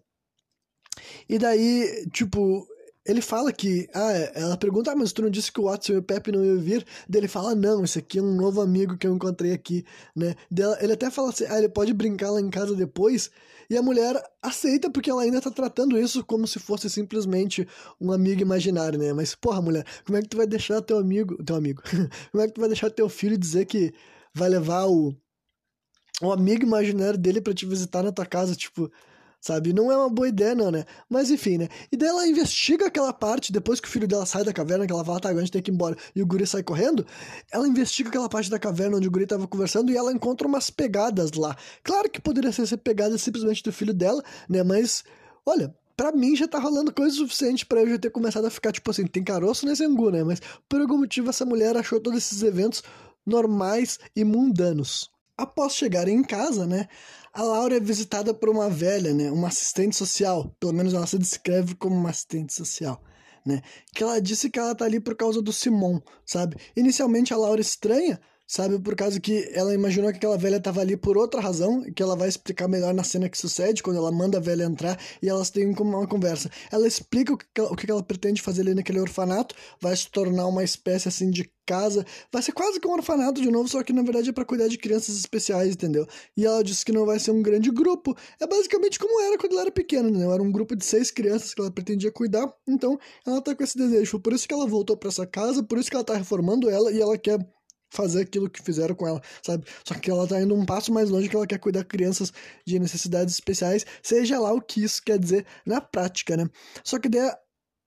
E 1.28 1.38
daí, 1.38 2.08
tipo, 2.12 2.68
ele 3.06 3.22
fala 3.22 3.54
que. 3.54 3.88
Ah, 3.94 4.12
ela 4.34 4.58
pergunta, 4.58 4.92
ah, 4.92 4.96
mas 4.96 5.14
tu 5.14 5.22
não 5.22 5.30
disse 5.30 5.52
que 5.52 5.60
o 5.60 5.66
Watson 5.66 5.94
e 5.94 5.98
o 5.98 6.04
Pepe 6.04 6.32
não 6.32 6.44
iam 6.44 6.58
vir? 6.58 6.86
Daí 7.08 7.22
ele 7.22 7.28
fala, 7.28 7.54
não, 7.54 7.84
esse 7.84 8.00
aqui 8.00 8.18
é 8.18 8.22
um 8.22 8.36
novo 8.36 8.62
amigo 8.62 8.98
que 8.98 9.06
eu 9.06 9.14
encontrei 9.14 9.54
aqui, 9.54 9.86
né? 10.16 10.36
Daí 10.50 10.76
ele 10.82 10.94
até 10.94 11.12
fala 11.12 11.30
assim, 11.30 11.46
ah, 11.48 11.58
ele 11.58 11.70
pode 11.70 11.94
brincar 11.94 12.32
lá 12.32 12.42
em 12.42 12.50
casa 12.50 12.76
depois. 12.76 13.30
E 13.70 13.78
a 13.78 13.82
mulher 13.82 14.22
aceita 14.42 14.90
porque 14.90 15.10
ela 15.10 15.22
ainda 15.22 15.42
tá 15.42 15.50
tratando 15.52 15.98
isso 15.98 16.24
como 16.24 16.48
se 16.48 16.60
fosse 16.60 16.90
simplesmente 16.90 17.68
um 18.00 18.12
amigo 18.12 18.42
imaginário, 18.42 18.98
né? 18.98 19.14
Mas, 19.14 19.36
porra, 19.36 19.62
mulher, 19.62 19.86
como 20.06 20.18
é 20.18 20.22
que 20.22 20.28
tu 20.28 20.38
vai 20.38 20.48
deixar 20.48 20.82
teu 20.82 20.98
amigo. 20.98 21.44
Teu 21.44 21.56
amigo. 21.56 21.82
como 22.32 22.44
é 22.44 22.48
que 22.48 22.54
tu 22.54 22.60
vai 22.60 22.70
deixar 22.70 22.90
teu 22.90 23.10
filho 23.10 23.38
dizer 23.38 23.66
que 23.66 23.94
vai 24.34 24.50
levar 24.50 24.86
o. 24.86 25.16
O 26.22 26.32
amigo 26.32 26.64
imaginário 26.64 27.20
dele 27.20 27.42
para 27.42 27.54
te 27.54 27.66
visitar 27.66 28.02
na 28.02 28.12
tua 28.12 28.26
casa, 28.26 28.56
tipo, 28.56 28.90
sabe? 29.46 29.74
Não 29.74 29.92
é 29.92 29.98
uma 29.98 30.10
boa 30.10 30.28
ideia, 30.28 30.56
não, 30.56 30.72
né? 30.72 30.86
Mas 31.08 31.30
enfim, 31.30 31.60
né? 31.60 31.70
E 31.92 31.96
daí 31.96 32.10
ela 32.10 32.28
investiga 32.28 32.88
aquela 32.88 33.14
parte, 33.14 33.52
depois 33.52 33.80
que 33.80 33.88
o 33.88 33.92
filho 33.92 34.08
dela 34.08 34.26
sai 34.26 34.44
da 34.44 34.52
caverna, 34.52 34.88
que 34.88 34.92
ela 34.92 35.06
fala, 35.06 35.20
tá, 35.20 35.30
agora 35.30 35.44
a 35.44 35.46
gente 35.46 35.54
tem 35.54 35.62
que 35.62 35.70
ir 35.70 35.74
embora, 35.74 35.96
e 36.16 36.22
o 36.24 36.26
guri 36.26 36.48
sai 36.48 36.64
correndo, 36.64 37.06
ela 37.52 37.68
investiga 37.68 38.10
aquela 38.10 38.28
parte 38.28 38.50
da 38.50 38.58
caverna 38.58 38.98
onde 38.98 39.08
o 39.08 39.12
guri 39.12 39.28
tava 39.28 39.48
conversando 39.48 39.92
e 39.92 39.96
ela 39.96 40.12
encontra 40.12 40.48
umas 40.48 40.72
pegadas 40.72 41.34
lá. 41.34 41.56
Claro 41.84 42.10
que 42.10 42.20
poderia 42.20 42.52
ser 42.52 42.76
pegadas 42.78 43.22
simplesmente 43.22 43.62
do 43.62 43.72
filho 43.72 43.94
dela, 43.94 44.24
né? 44.50 44.64
Mas, 44.64 45.04
olha, 45.46 45.76
Pra 45.98 46.12
mim 46.12 46.36
já 46.36 46.46
tá 46.46 46.60
rolando 46.60 46.94
coisa 46.94 47.16
suficiente 47.16 47.66
para 47.66 47.80
eu 47.80 47.92
já 47.92 47.98
ter 47.98 48.10
começado 48.10 48.44
a 48.44 48.50
ficar, 48.50 48.74
tipo 48.74 48.92
assim, 48.92 49.08
tem 49.08 49.24
caroço 49.24 49.66
nesse 49.66 49.86
angu, 49.86 50.12
né? 50.12 50.26
Mas 50.26 50.42
por 50.68 50.82
algum 50.82 50.98
motivo 50.98 51.30
essa 51.30 51.46
mulher 51.46 51.78
achou 51.78 52.02
todos 52.02 52.18
esses 52.20 52.44
eventos 52.44 52.84
normais 53.26 53.98
e 54.14 54.26
mundanos. 54.26 55.10
Após 55.38 55.76
chegarem 55.76 56.18
em 56.18 56.24
casa, 56.24 56.66
né, 56.66 56.88
a 57.34 57.44
Laura 57.44 57.76
é 57.76 57.80
visitada 57.80 58.34
por 58.34 58.50
uma 58.50 58.70
velha, 58.70 59.14
né, 59.14 59.30
uma 59.30 59.50
assistente 59.50 59.96
social, 59.96 60.56
pelo 60.60 60.74
menos 60.74 60.94
ela 60.94 61.06
se 61.06 61.18
descreve 61.18 61.76
como 61.76 61.96
uma 61.96 62.10
assistente 62.10 62.54
social, 62.54 63.04
né, 63.46 63.62
que 63.94 64.02
ela 64.02 64.22
disse 64.22 64.50
que 64.50 64.58
ela 64.58 64.74
tá 64.74 64.86
ali 64.86 65.00
por 65.00 65.16
causa 65.16 65.42
do 65.42 65.52
Simon, 65.52 66.00
sabe? 66.26 66.56
Inicialmente 66.76 67.34
a 67.34 67.38
Laura 67.38 67.60
estranha, 67.60 68.20
sabe? 68.48 68.80
Por 68.80 68.96
causa 68.96 69.20
que 69.20 69.50
ela 69.54 69.74
imaginou 69.74 70.12
que 70.12 70.18
aquela 70.18 70.38
velha 70.38 70.58
estava 70.58 70.82
ali 70.82 70.96
por 70.96 71.18
outra 71.18 71.42
razão, 71.42 71.84
que 71.94 72.02
ela 72.02 72.16
vai 72.16 72.28
explicar 72.28 72.68
melhor 72.68 72.94
na 72.94 73.04
cena 73.04 73.30
que 73.30 73.38
sucede, 73.38 73.84
quando 73.84 73.98
ela 73.98 74.12
manda 74.12 74.38
a 74.38 74.42
velha 74.42 74.64
entrar 74.64 75.00
e 75.22 75.30
elas 75.30 75.50
têm 75.50 75.74
uma 75.80 76.08
conversa. 76.08 76.50
Ela 76.72 76.88
explica 76.88 77.34
o 77.34 77.38
que 77.38 77.46
ela, 77.58 77.72
o 77.72 77.76
que 77.76 77.90
ela 77.90 78.04
pretende 78.04 78.42
fazer 78.42 78.62
ali 78.62 78.76
naquele 78.76 79.00
orfanato, 79.00 79.56
vai 79.80 79.96
se 79.96 80.10
tornar 80.10 80.48
uma 80.48 80.64
espécie 80.64 81.08
assim 81.08 81.30
de 81.30 81.50
casa, 81.66 82.06
vai 82.32 82.42
ser 82.42 82.52
quase 82.52 82.80
que 82.80 82.88
um 82.88 82.92
orfanato 82.92 83.42
de 83.42 83.50
novo, 83.50 83.68
só 83.68 83.82
que 83.84 83.92
na 83.92 84.04
verdade 84.04 84.30
é 84.30 84.34
para 84.34 84.46
cuidar 84.46 84.68
de 84.68 84.78
crianças 84.78 85.18
especiais, 85.18 85.74
entendeu? 85.74 86.08
E 86.38 86.46
ela 86.46 86.64
disse 86.64 86.86
que 86.86 86.92
não 86.92 87.06
vai 87.06 87.20
ser 87.20 87.32
um 87.32 87.42
grande 87.42 87.72
grupo, 87.72 88.16
é 88.40 88.46
basicamente 88.46 89.00
como 89.00 89.20
era 89.22 89.38
quando 89.38 89.54
ela 89.54 89.62
era 89.62 89.72
pequena, 89.72 90.10
né? 90.10 90.26
Era 90.32 90.44
um 90.44 90.52
grupo 90.52 90.76
de 90.76 90.86
seis 90.86 91.10
crianças 91.10 91.54
que 91.54 91.62
ela 91.62 91.72
pretendia 91.72 92.12
cuidar, 92.12 92.54
então 92.68 93.00
ela 93.26 93.42
tá 93.42 93.56
com 93.56 93.64
esse 93.64 93.78
desejo, 93.78 94.20
por 94.20 94.34
isso 94.34 94.48
que 94.48 94.54
ela 94.54 94.68
voltou 94.68 94.96
para 94.96 95.10
essa 95.10 95.26
casa, 95.26 95.64
por 95.64 95.80
isso 95.80 95.90
que 95.90 95.96
ela 95.96 96.06
tá 96.06 96.16
reformando 96.16 96.70
ela 96.70 96.92
e 96.92 97.02
ela 97.02 97.18
quer 97.18 97.40
fazer 97.90 98.22
aquilo 98.22 98.50
que 98.50 98.62
fizeram 98.62 98.96
com 98.96 99.08
ela, 99.08 99.22
sabe? 99.42 99.66
Só 99.88 99.94
que 99.96 100.10
ela 100.10 100.28
tá 100.28 100.42
indo 100.42 100.54
um 100.56 100.66
passo 100.66 100.92
mais 100.92 101.10
longe 101.10 101.30
que 101.30 101.36
ela 101.36 101.48
quer 101.48 101.60
cuidar 101.60 101.82
de 101.82 101.88
crianças 101.88 102.32
de 102.66 102.80
necessidades 102.80 103.34
especiais, 103.34 103.86
seja 104.04 104.40
lá 104.40 104.52
o 104.54 104.62
que 104.62 104.84
isso 104.84 105.02
quer 105.04 105.20
dizer 105.20 105.46
na 105.66 105.82
prática, 105.82 106.36
né? 106.38 106.46
Só 106.84 107.00
que 107.00 107.10
daí 107.10 107.32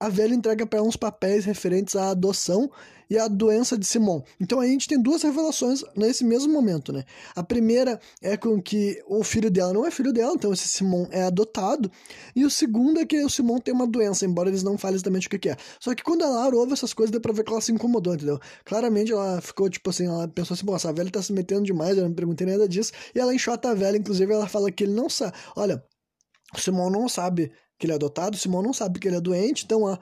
a 0.01 0.09
velha 0.09 0.35
entrega 0.35 0.67
para 0.67 0.79
ela 0.79 0.89
uns 0.89 0.97
papéis 0.97 1.45
referentes 1.45 1.97
à 1.97 2.11
adoção 2.11 2.71
e 3.11 3.19
à 3.19 3.27
doença 3.27 3.77
de 3.77 3.87
Simon. 3.87 4.23
Então 4.39 4.61
a 4.61 4.67
gente 4.67 4.87
tem 4.87 5.01
duas 5.01 5.23
revelações 5.23 5.83
nesse 5.97 6.25
mesmo 6.25 6.53
momento, 6.53 6.93
né? 6.93 7.05
A 7.35 7.43
primeira 7.43 7.99
é 8.23 8.37
com 8.37 8.61
que 8.61 9.03
o 9.07 9.25
filho 9.25 9.51
dela 9.51 9.73
não 9.73 9.87
é 9.87 9.91
filho 9.91 10.13
dela, 10.13 10.35
então 10.35 10.53
esse 10.53 10.69
Simon 10.69 11.07
é 11.11 11.23
adotado. 11.23 11.91
E 12.37 12.45
o 12.45 12.51
segundo 12.51 13.01
é 13.01 13.07
que 13.07 13.25
o 13.25 13.31
Simon 13.31 13.59
tem 13.59 13.73
uma 13.73 13.87
doença, 13.87 14.27
embora 14.27 14.49
eles 14.49 14.63
não 14.63 14.77
falem 14.77 14.97
exatamente 14.97 15.27
o 15.27 15.31
que, 15.31 15.49
é. 15.49 15.57
Só 15.81 15.95
que 15.95 16.03
quando 16.03 16.23
a 16.23 16.29
Laura 16.29 16.57
ouve 16.57 16.75
essas 16.75 16.93
coisas, 16.93 17.11
deu 17.11 17.21
pra 17.21 17.33
ver 17.33 17.45
que 17.45 17.51
ela 17.51 17.61
se 17.61 17.73
incomodou, 17.73 18.15
entendeu? 18.15 18.39
Claramente 18.65 19.13
ela 19.13 19.41
ficou 19.41 19.69
tipo 19.69 19.89
assim, 19.91 20.07
ela 20.07 20.29
pensou 20.29 20.55
assim, 20.55 20.75
essa 20.75 20.93
velha 20.93 21.11
tá 21.11 21.23
se 21.23 21.33
metendo 21.33 21.63
demais, 21.63 21.97
eu 21.97 22.05
não 22.05 22.15
perguntei 22.15 22.47
nada 22.47 22.69
disso. 22.69 22.93
E 23.15 23.19
ela 23.19 23.35
enxota 23.35 23.71
a 23.71 23.75
velha, 23.75 23.97
inclusive 23.97 24.33
ela 24.33 24.47
fala 24.47 24.71
que 24.71 24.85
ele 24.85 24.93
não 24.93 25.09
sabe. 25.09 25.33
Olha, 25.57 25.83
o 26.55 26.61
Simon 26.61 26.91
não 26.91 27.09
sabe 27.09 27.51
que 27.79 27.87
ele 27.87 27.93
é 27.93 27.97
adotado, 27.97 28.37
Simão 28.37 28.63
não 28.63 28.73
sabe 28.73 28.99
que 28.99 29.07
ele 29.07 29.17
é 29.17 29.21
doente, 29.21 29.65
então, 29.65 29.83
ó, 29.83 29.97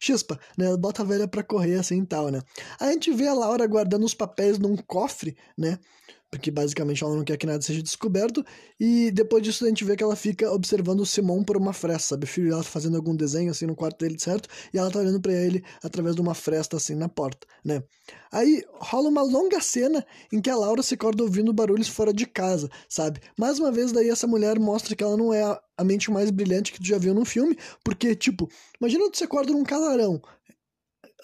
chispa, 0.00 0.38
né? 0.58 0.76
Bota 0.76 1.02
a 1.02 1.04
velha 1.04 1.28
pra 1.28 1.44
correr 1.44 1.76
assim 1.76 2.02
e 2.02 2.06
tal, 2.06 2.28
né? 2.28 2.42
A 2.80 2.90
gente 2.90 3.12
vê 3.12 3.28
a 3.28 3.34
Laura 3.34 3.66
guardando 3.66 4.04
os 4.04 4.14
papéis 4.14 4.58
num 4.58 4.76
cofre, 4.76 5.36
né? 5.56 5.78
Porque 6.32 6.50
basicamente 6.50 7.04
ela 7.04 7.14
não 7.14 7.24
quer 7.24 7.36
que 7.36 7.44
nada 7.44 7.60
seja 7.60 7.82
descoberto, 7.82 8.42
e 8.80 9.10
depois 9.10 9.42
disso 9.42 9.66
a 9.66 9.68
gente 9.68 9.84
vê 9.84 9.94
que 9.94 10.02
ela 10.02 10.16
fica 10.16 10.50
observando 10.50 11.00
o 11.00 11.06
Simon 11.06 11.44
por 11.44 11.58
uma 11.58 11.74
fresta, 11.74 12.08
sabe? 12.08 12.24
O 12.24 12.26
filho 12.26 12.48
dela 12.48 12.64
tá 12.64 12.70
fazendo 12.70 12.96
algum 12.96 13.14
desenho 13.14 13.50
assim 13.50 13.66
no 13.66 13.76
quarto 13.76 13.98
dele, 13.98 14.18
certo? 14.18 14.48
E 14.72 14.78
ela 14.78 14.90
tá 14.90 14.98
olhando 14.98 15.20
para 15.20 15.34
ele 15.34 15.62
através 15.82 16.16
de 16.16 16.22
uma 16.22 16.34
fresta 16.34 16.78
assim 16.78 16.94
na 16.94 17.06
porta, 17.06 17.46
né? 17.62 17.82
Aí 18.32 18.64
rola 18.80 19.10
uma 19.10 19.20
longa 19.20 19.60
cena 19.60 20.04
em 20.32 20.40
que 20.40 20.48
a 20.48 20.56
Laura 20.56 20.82
se 20.82 20.94
acorda 20.94 21.22
ouvindo 21.22 21.52
barulhos 21.52 21.88
fora 21.88 22.14
de 22.14 22.24
casa, 22.24 22.70
sabe? 22.88 23.20
Mais 23.38 23.58
uma 23.58 23.70
vez 23.70 23.92
daí 23.92 24.08
essa 24.08 24.26
mulher 24.26 24.58
mostra 24.58 24.96
que 24.96 25.04
ela 25.04 25.18
não 25.18 25.34
é 25.34 25.42
a 25.76 25.84
mente 25.84 26.10
mais 26.10 26.30
brilhante 26.30 26.72
que 26.72 26.80
tu 26.80 26.86
já 26.86 26.96
viu 26.96 27.12
num 27.12 27.26
filme, 27.26 27.58
porque 27.84 28.16
tipo, 28.16 28.48
imagina 28.80 29.10
tu 29.10 29.18
se 29.18 29.24
acorda 29.24 29.52
num 29.52 29.64
casarão, 29.64 30.18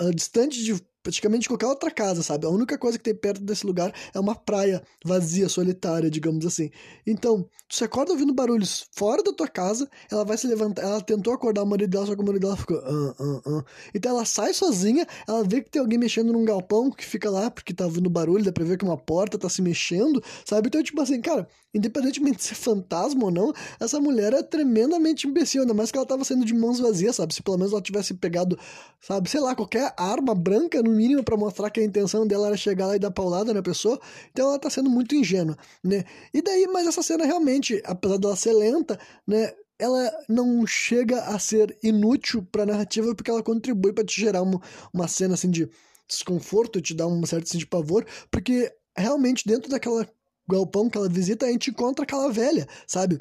uh, 0.02 0.14
distante 0.14 0.62
de 0.62 0.74
praticamente 1.02 1.48
qualquer 1.48 1.66
outra 1.66 1.90
casa, 1.90 2.22
sabe? 2.22 2.46
A 2.46 2.50
única 2.50 2.76
coisa 2.76 2.98
que 2.98 3.04
tem 3.04 3.14
perto 3.14 3.42
desse 3.42 3.66
lugar 3.66 3.92
é 4.14 4.20
uma 4.20 4.34
praia 4.34 4.82
vazia, 5.04 5.48
solitária, 5.48 6.10
digamos 6.10 6.44
assim. 6.44 6.70
Então, 7.06 7.48
você 7.70 7.84
acorda 7.84 8.12
ouvindo 8.12 8.34
barulhos 8.34 8.86
fora 8.96 9.22
da 9.22 9.32
tua 9.32 9.48
casa, 9.48 9.88
ela 10.10 10.24
vai 10.24 10.36
se 10.36 10.46
levantar, 10.46 10.82
ela 10.82 11.00
tentou 11.00 11.32
acordar 11.32 11.62
o 11.62 11.66
marido 11.66 11.90
dela, 11.90 12.06
só 12.06 12.14
que 12.14 12.22
o 12.22 12.24
marido 12.24 12.42
dela 12.42 12.56
ficou, 12.56 12.78
ah, 12.78 13.42
ah. 13.46 13.64
Então 13.94 14.12
ela 14.12 14.24
sai 14.24 14.52
sozinha, 14.52 15.06
ela 15.26 15.44
vê 15.44 15.62
que 15.62 15.70
tem 15.70 15.80
alguém 15.80 15.98
mexendo 15.98 16.32
num 16.32 16.44
galpão 16.44 16.90
que 16.90 17.04
fica 17.04 17.30
lá, 17.30 17.50
porque 17.50 17.72
tá 17.74 17.84
ouvindo 17.84 18.10
barulho, 18.10 18.44
dá 18.44 18.52
pra 18.52 18.64
ver 18.64 18.76
que 18.76 18.84
uma 18.84 18.96
porta 18.96 19.38
tá 19.38 19.48
se 19.48 19.62
mexendo, 19.62 20.22
sabe? 20.44 20.68
Então, 20.68 20.82
tipo 20.82 21.00
assim, 21.00 21.20
cara, 21.20 21.48
independentemente 21.74 22.38
de 22.38 22.42
ser 22.44 22.54
fantasma 22.54 23.24
ou 23.24 23.30
não, 23.30 23.52
essa 23.78 24.00
mulher 24.00 24.32
é 24.32 24.42
tremendamente 24.42 25.26
imbecil, 25.26 25.62
ainda 25.62 25.74
mais 25.74 25.90
que 25.90 25.98
ela 25.98 26.06
tava 26.06 26.24
saindo 26.24 26.44
de 26.44 26.54
mãos 26.54 26.80
vazias, 26.80 27.16
sabe? 27.16 27.34
Se 27.34 27.42
pelo 27.42 27.58
menos 27.58 27.72
ela 27.72 27.82
tivesse 27.82 28.14
pegado, 28.14 28.58
sabe, 29.00 29.28
sei 29.28 29.40
lá, 29.40 29.54
qualquer 29.54 29.92
arma 29.96 30.34
branca 30.34 30.82
no 30.82 30.90
mínimo 30.90 31.22
para 31.22 31.36
mostrar 31.36 31.70
que 31.70 31.80
a 31.80 31.84
intenção 31.84 32.26
dela 32.26 32.48
era 32.48 32.56
chegar 32.56 32.86
lá 32.86 32.96
e 32.96 32.98
dar 32.98 33.10
paulada 33.10 33.52
na 33.52 33.62
pessoa. 33.62 34.00
Então 34.32 34.48
ela 34.48 34.58
tá 34.58 34.70
sendo 34.70 34.88
muito 34.88 35.14
ingênua, 35.14 35.56
né? 35.84 36.04
E 36.32 36.40
daí, 36.40 36.66
mas 36.66 36.86
essa 36.86 37.02
cena 37.02 37.24
realmente, 37.24 37.82
apesar 37.84 38.18
dela 38.18 38.36
ser 38.36 38.52
lenta, 38.52 38.98
né? 39.26 39.52
Ela 39.80 40.10
não 40.28 40.66
chega 40.66 41.20
a 41.20 41.38
ser 41.38 41.76
inútil 41.84 42.44
pra 42.50 42.66
narrativa 42.66 43.14
porque 43.14 43.30
ela 43.30 43.44
contribui 43.44 43.92
para 43.92 44.04
te 44.04 44.20
gerar 44.20 44.42
uma, 44.42 44.60
uma 44.92 45.06
cena 45.06 45.34
assim 45.34 45.48
de 45.48 45.70
desconforto, 46.08 46.80
te 46.80 46.94
dar 46.94 47.06
um 47.06 47.24
certo 47.24 47.44
assim, 47.44 47.58
de 47.58 47.66
pavor, 47.66 48.04
porque 48.28 48.72
realmente 48.96 49.46
dentro 49.46 49.70
daquela 49.70 50.04
galpão 50.48 50.88
que 50.88 50.96
ela 50.96 51.08
visita, 51.08 51.46
a 51.46 51.50
gente 51.50 51.70
encontra 51.70 52.04
aquela 52.04 52.30
velha, 52.30 52.66
sabe? 52.86 53.20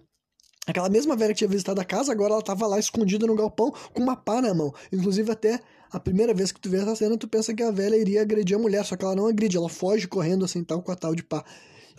Aquela 0.65 0.89
mesma 0.89 1.15
velha 1.15 1.33
que 1.33 1.39
tinha 1.39 1.49
visitado 1.49 1.79
a 1.79 1.85
casa, 1.85 2.11
agora 2.11 2.33
ela 2.33 2.41
tava 2.41 2.67
lá 2.67 2.77
escondida 2.77 3.25
no 3.25 3.35
galpão 3.35 3.73
com 3.93 4.03
uma 4.03 4.17
pá 4.17 4.41
na 4.41 4.53
mão. 4.53 4.73
Inclusive, 4.91 5.31
até 5.31 5.61
a 5.89 5.99
primeira 5.99 6.33
vez 6.33 6.51
que 6.51 6.59
tu 6.59 6.69
vê 6.69 6.77
essa 6.77 6.95
cena, 6.95 7.17
tu 7.17 7.27
pensa 7.27 7.53
que 7.53 7.63
a 7.63 7.71
velha 7.71 7.95
iria 7.95 8.21
agredir 8.21 8.57
a 8.57 8.59
mulher, 8.59 8.83
só 8.83 8.97
que 8.97 9.05
ela 9.05 9.15
não 9.15 9.27
agride, 9.27 9.55
ela 9.55 9.69
foge 9.69 10.07
correndo 10.07 10.43
assim, 10.43 10.63
tal, 10.63 10.81
com 10.81 10.91
a 10.91 10.95
tal 10.95 11.15
de 11.15 11.23
pá. 11.23 11.43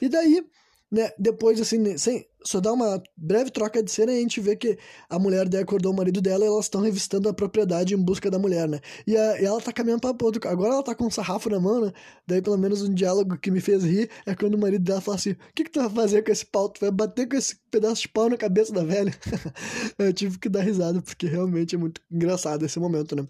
E 0.03 0.09
daí, 0.09 0.45
né, 0.91 1.11
depois, 1.19 1.59
assim, 1.61 1.97
sem, 1.97 2.27
só 2.45 2.61
dá 2.61 2.73
uma 2.73 3.03
breve 3.17 3.51
troca 3.51 3.83
de 3.83 3.91
cena 3.91 4.13
e 4.13 4.19
a 4.19 4.21
gente 4.21 4.41
vê 4.41 4.57
que 4.57 4.79
a 5.09 5.19
mulher 5.19 5.49
daí 5.49 5.63
acordou 5.63 5.93
o 5.93 5.97
marido 5.97 6.21
dela 6.21 6.45
e 6.45 6.49
elas 6.49 6.67
estão 6.67 6.81
revistando 6.81 7.29
a 7.29 7.35
propriedade 7.35 7.95
em 7.95 7.99
busca 7.99 8.31
da 8.31 8.39
mulher, 8.39 8.69
né? 8.69 8.81
E, 9.07 9.17
a, 9.17 9.41
e 9.41 9.45
ela 9.45 9.61
tá 9.61 9.73
caminhando 9.73 10.01
pra 10.01 10.27
outro. 10.27 10.49
Agora 10.49 10.75
ela 10.75 10.83
tá 10.83 10.95
com 10.95 11.07
um 11.07 11.11
sarrafo 11.11 11.51
na 11.51 11.59
mão, 11.59 11.87
né? 11.87 11.93
Daí 12.27 12.41
pelo 12.41 12.57
menos 12.57 12.83
um 12.83 12.93
diálogo 12.93 13.37
que 13.39 13.51
me 13.51 13.61
fez 13.61 13.85
rir 13.85 14.11
é 14.25 14.35
quando 14.35 14.55
o 14.55 14.59
marido 14.59 14.83
dela 14.85 15.01
fala 15.01 15.17
assim: 15.17 15.33
O 15.33 15.37
que, 15.55 15.65
que 15.65 15.71
tu 15.71 15.81
vai 15.81 15.91
fazer 15.91 16.23
com 16.23 16.33
esse 16.33 16.47
pau? 16.47 16.69
Tu 16.69 16.81
vai 16.81 16.91
bater 16.91 17.29
com 17.29 17.37
esse 17.37 17.57
pedaço 17.71 18.03
de 18.03 18.09
pau 18.09 18.29
na 18.29 18.37
cabeça 18.37 18.73
da 18.73 18.85
velha? 18.85 19.13
Eu 19.99 20.13
tive 20.13 20.39
que 20.39 20.49
dar 20.49 20.63
risada, 20.63 21.03
porque 21.03 21.27
realmente 21.27 21.75
é 21.75 21.79
muito 21.79 22.01
engraçado 22.11 22.65
esse 22.65 22.79
momento, 22.79 23.17
né? 23.17 23.27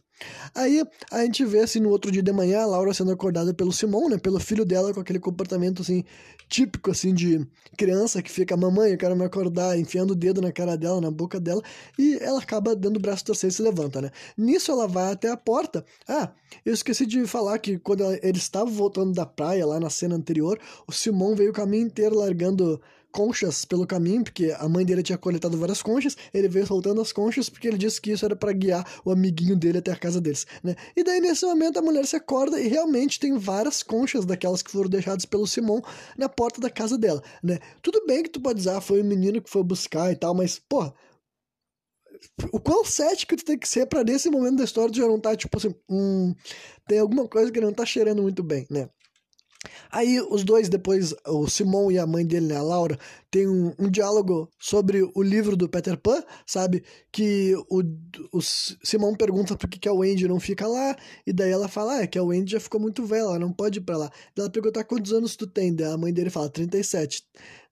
Aí 0.54 0.82
a 1.12 1.22
gente 1.22 1.44
vê 1.44 1.60
assim 1.60 1.80
no 1.80 1.90
outro 1.90 2.10
dia 2.10 2.22
de 2.22 2.32
manhã 2.32 2.62
a 2.62 2.66
Laura 2.66 2.92
sendo 2.92 3.12
acordada 3.12 3.54
pelo 3.54 3.72
Simão, 3.72 4.08
né? 4.08 4.18
Pelo 4.18 4.40
filho 4.40 4.64
dela 4.64 4.92
com 4.92 5.00
aquele 5.00 5.18
comportamento 5.18 5.82
assim 5.82 6.04
típico 6.48 6.90
assim 6.90 7.14
de 7.14 7.46
criança 7.76 8.22
que 8.22 8.30
fica 8.30 8.56
mamãe, 8.56 8.96
eu 8.98 9.08
quero 9.08 9.16
me 9.16 9.24
acordar, 9.24 9.78
enfiando 9.78 10.10
o 10.10 10.16
dedo 10.16 10.42
na 10.42 10.50
cara 10.50 10.76
dela, 10.76 11.00
na 11.00 11.10
boca 11.10 11.38
dela, 11.38 11.62
e 11.96 12.18
ela 12.20 12.40
acaba 12.40 12.74
dando 12.74 12.96
o 12.96 13.00
braço 13.00 13.24
torcer 13.24 13.48
e 13.48 13.52
se 13.52 13.62
levanta, 13.62 14.02
né? 14.02 14.10
Nisso 14.36 14.72
ela 14.72 14.88
vai 14.88 15.12
até 15.12 15.30
a 15.30 15.36
porta. 15.36 15.84
Ah, 16.06 16.30
eu 16.64 16.74
esqueci 16.74 17.06
de 17.06 17.24
falar 17.26 17.58
que 17.58 17.78
quando 17.78 18.02
ele 18.22 18.38
estava 18.38 18.68
voltando 18.68 19.12
da 19.12 19.24
praia 19.24 19.64
lá 19.64 19.78
na 19.78 19.88
cena 19.88 20.16
anterior, 20.16 20.58
o 20.86 20.92
Simão 20.92 21.36
veio 21.36 21.50
o 21.50 21.54
caminho 21.54 21.86
inteiro 21.86 22.16
largando 22.16 22.80
conchas 23.12 23.64
pelo 23.64 23.86
caminho, 23.86 24.22
porque 24.22 24.54
a 24.58 24.68
mãe 24.68 24.84
dele 24.84 25.02
tinha 25.02 25.18
coletado 25.18 25.56
várias 25.56 25.82
conchas, 25.82 26.16
ele 26.32 26.48
veio 26.48 26.66
soltando 26.66 27.00
as 27.00 27.12
conchas 27.12 27.48
porque 27.48 27.68
ele 27.68 27.78
disse 27.78 28.00
que 28.00 28.12
isso 28.12 28.24
era 28.24 28.36
para 28.36 28.52
guiar 28.52 28.86
o 29.04 29.10
amiguinho 29.10 29.56
dele 29.56 29.78
até 29.78 29.92
a 29.92 29.96
casa 29.96 30.20
deles, 30.20 30.46
né? 30.62 30.74
E 30.96 31.02
daí 31.02 31.20
nesse 31.20 31.44
momento 31.44 31.78
a 31.78 31.82
mulher 31.82 32.06
se 32.06 32.16
acorda 32.16 32.60
e 32.60 32.68
realmente 32.68 33.18
tem 33.18 33.36
várias 33.38 33.82
conchas 33.82 34.24
daquelas 34.24 34.62
que 34.62 34.70
foram 34.70 34.88
deixadas 34.88 35.24
pelo 35.24 35.46
Simon 35.46 35.80
na 36.16 36.28
porta 36.28 36.60
da 36.60 36.70
casa 36.70 36.98
dela, 36.98 37.22
né? 37.42 37.58
Tudo 37.82 38.04
bem 38.06 38.22
que 38.22 38.30
tu 38.30 38.40
pode 38.40 38.58
dizer, 38.58 38.70
ah, 38.70 38.80
foi 38.80 39.00
o 39.00 39.04
menino 39.04 39.40
que 39.42 39.50
foi 39.50 39.62
buscar 39.62 40.12
e 40.12 40.16
tal, 40.16 40.34
mas, 40.34 40.58
porra, 40.58 40.94
o 42.52 42.60
quão 42.60 42.84
cético 42.84 43.36
tu 43.36 43.44
tem 43.44 43.58
que 43.58 43.68
ser 43.68 43.86
para 43.86 44.04
nesse 44.04 44.30
momento 44.30 44.56
da 44.56 44.64
história 44.64 44.92
tu 44.92 44.98
já 44.98 45.06
não 45.06 45.20
tá, 45.20 45.36
tipo 45.36 45.56
assim, 45.56 45.74
hum, 45.88 46.34
tem 46.86 46.98
alguma 46.98 47.28
coisa 47.28 47.50
que 47.50 47.60
não 47.60 47.72
tá 47.72 47.84
cheirando 47.86 48.22
muito 48.22 48.42
bem, 48.42 48.66
né? 48.70 48.88
Aí 49.90 50.20
os 50.20 50.44
dois, 50.44 50.68
depois, 50.68 51.14
o 51.26 51.48
Simon 51.48 51.90
e 51.90 51.98
a 51.98 52.06
mãe 52.06 52.24
dele, 52.24 52.46
né, 52.46 52.56
a 52.56 52.62
Laura, 52.62 52.98
tem 53.30 53.48
um, 53.48 53.74
um 53.78 53.90
diálogo 53.90 54.48
sobre 54.58 55.02
o 55.14 55.22
livro 55.22 55.56
do 55.56 55.68
Peter 55.68 55.96
Pan, 55.96 56.22
sabe? 56.46 56.84
Que 57.10 57.54
o, 57.68 57.82
o 58.32 58.40
Simon 58.40 59.14
pergunta 59.14 59.56
por 59.56 59.68
que, 59.68 59.78
que 59.78 59.88
a 59.88 59.92
Wendy 59.92 60.28
não 60.28 60.38
fica 60.38 60.66
lá, 60.66 60.96
e 61.26 61.32
daí 61.32 61.50
ela 61.50 61.68
fala, 61.68 61.94
ah, 61.94 62.02
é 62.02 62.06
que 62.06 62.18
a 62.18 62.22
Wendy 62.22 62.52
já 62.52 62.60
ficou 62.60 62.80
muito 62.80 63.04
velha, 63.04 63.22
ela 63.22 63.38
não 63.38 63.52
pode 63.52 63.78
ir 63.78 63.82
pra 63.82 63.96
lá. 63.96 64.10
Ela 64.36 64.48
pergunta, 64.48 64.84
quantos 64.84 65.12
anos 65.12 65.34
tu 65.34 65.46
tem? 65.46 65.74
Daí 65.74 65.92
a 65.92 65.96
mãe 65.96 66.12
dele 66.12 66.30
fala, 66.30 66.48
37. 66.48 67.24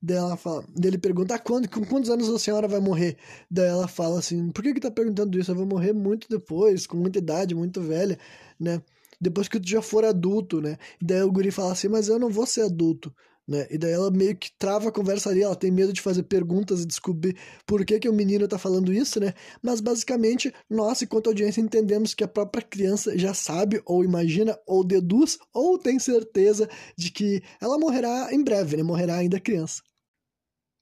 Daí 0.03 0.17
ela 0.17 0.37
fala, 0.37 0.65
daí 0.75 0.91
ele 0.91 0.99
pergunta, 0.99 1.35
ah, 1.35 1.39
quando, 1.39 1.69
com 1.69 1.85
quantos 1.85 2.11
anos 2.11 2.29
a 2.29 2.39
senhora 2.39 2.67
vai 2.67 2.81
morrer? 2.81 3.17
Daí 3.51 3.69
ela 3.69 3.87
fala 3.87 4.19
assim, 4.19 4.51
por 4.51 4.63
que 4.63 4.75
que 4.75 4.81
tá 4.81 4.91
perguntando 4.91 5.39
isso? 5.39 5.51
Eu 5.53 5.57
vou 5.57 5.67
morrer 5.67 5.93
muito 5.93 6.29
depois, 6.29 6.87
com 6.87 6.97
muita 6.97 7.19
idade, 7.19 7.55
muito 7.55 7.81
velha, 7.81 8.19
né? 8.59 8.83
Depois 9.21 9.49
que 9.49 9.61
tu 9.61 9.69
já 9.69 9.83
for 9.83 10.05
adulto, 10.05 10.61
né? 10.61 10.77
E 11.01 11.05
daí 11.05 11.23
o 11.23 11.33
guri 11.33 11.51
fala 11.51 11.73
assim, 11.73 11.89
mas 11.89 12.09
eu 12.09 12.19
não 12.19 12.31
vou 12.31 12.47
ser 12.47 12.63
adulto, 12.63 13.15
né? 13.47 13.67
E 13.71 13.79
daí 13.79 13.93
ela 13.93 14.11
meio 14.11 14.37
que 14.37 14.51
trava 14.59 14.89
a 14.89 14.93
conversa 14.93 15.31
ali, 15.31 15.43
ela 15.43 15.55
tem 15.55 15.71
medo 15.71 15.93
de 15.93 16.01
fazer 16.01 16.25
perguntas 16.25 16.83
e 16.83 16.87
descobrir 16.87 17.37
por 17.65 17.85
que, 17.85 17.99
que 18.01 18.09
o 18.09 18.13
menino 18.13 18.49
tá 18.49 18.59
falando 18.59 18.93
isso, 18.93 19.21
né? 19.21 19.35
Mas 19.63 19.81
basicamente, 19.81 20.53
nós, 20.69 21.03
enquanto 21.03 21.29
audiência, 21.29 21.61
entendemos 21.61 22.15
que 22.15 22.25
a 22.25 22.29
própria 22.29 22.63
criança 22.63 23.17
já 23.17 23.33
sabe, 23.35 23.81
ou 23.87 24.05
imagina, 24.05 24.59
ou 24.67 24.85
deduz, 24.85 25.39
ou 25.55 25.79
tem 25.79 25.99
certeza 25.99 26.69
de 26.97 27.11
que 27.11 27.43
ela 27.61 27.79
morrerá 27.79 28.29
em 28.33 28.43
breve, 28.43 28.77
né? 28.77 28.83
Morrerá 28.83 29.17
ainda 29.17 29.41
criança. 29.41 29.83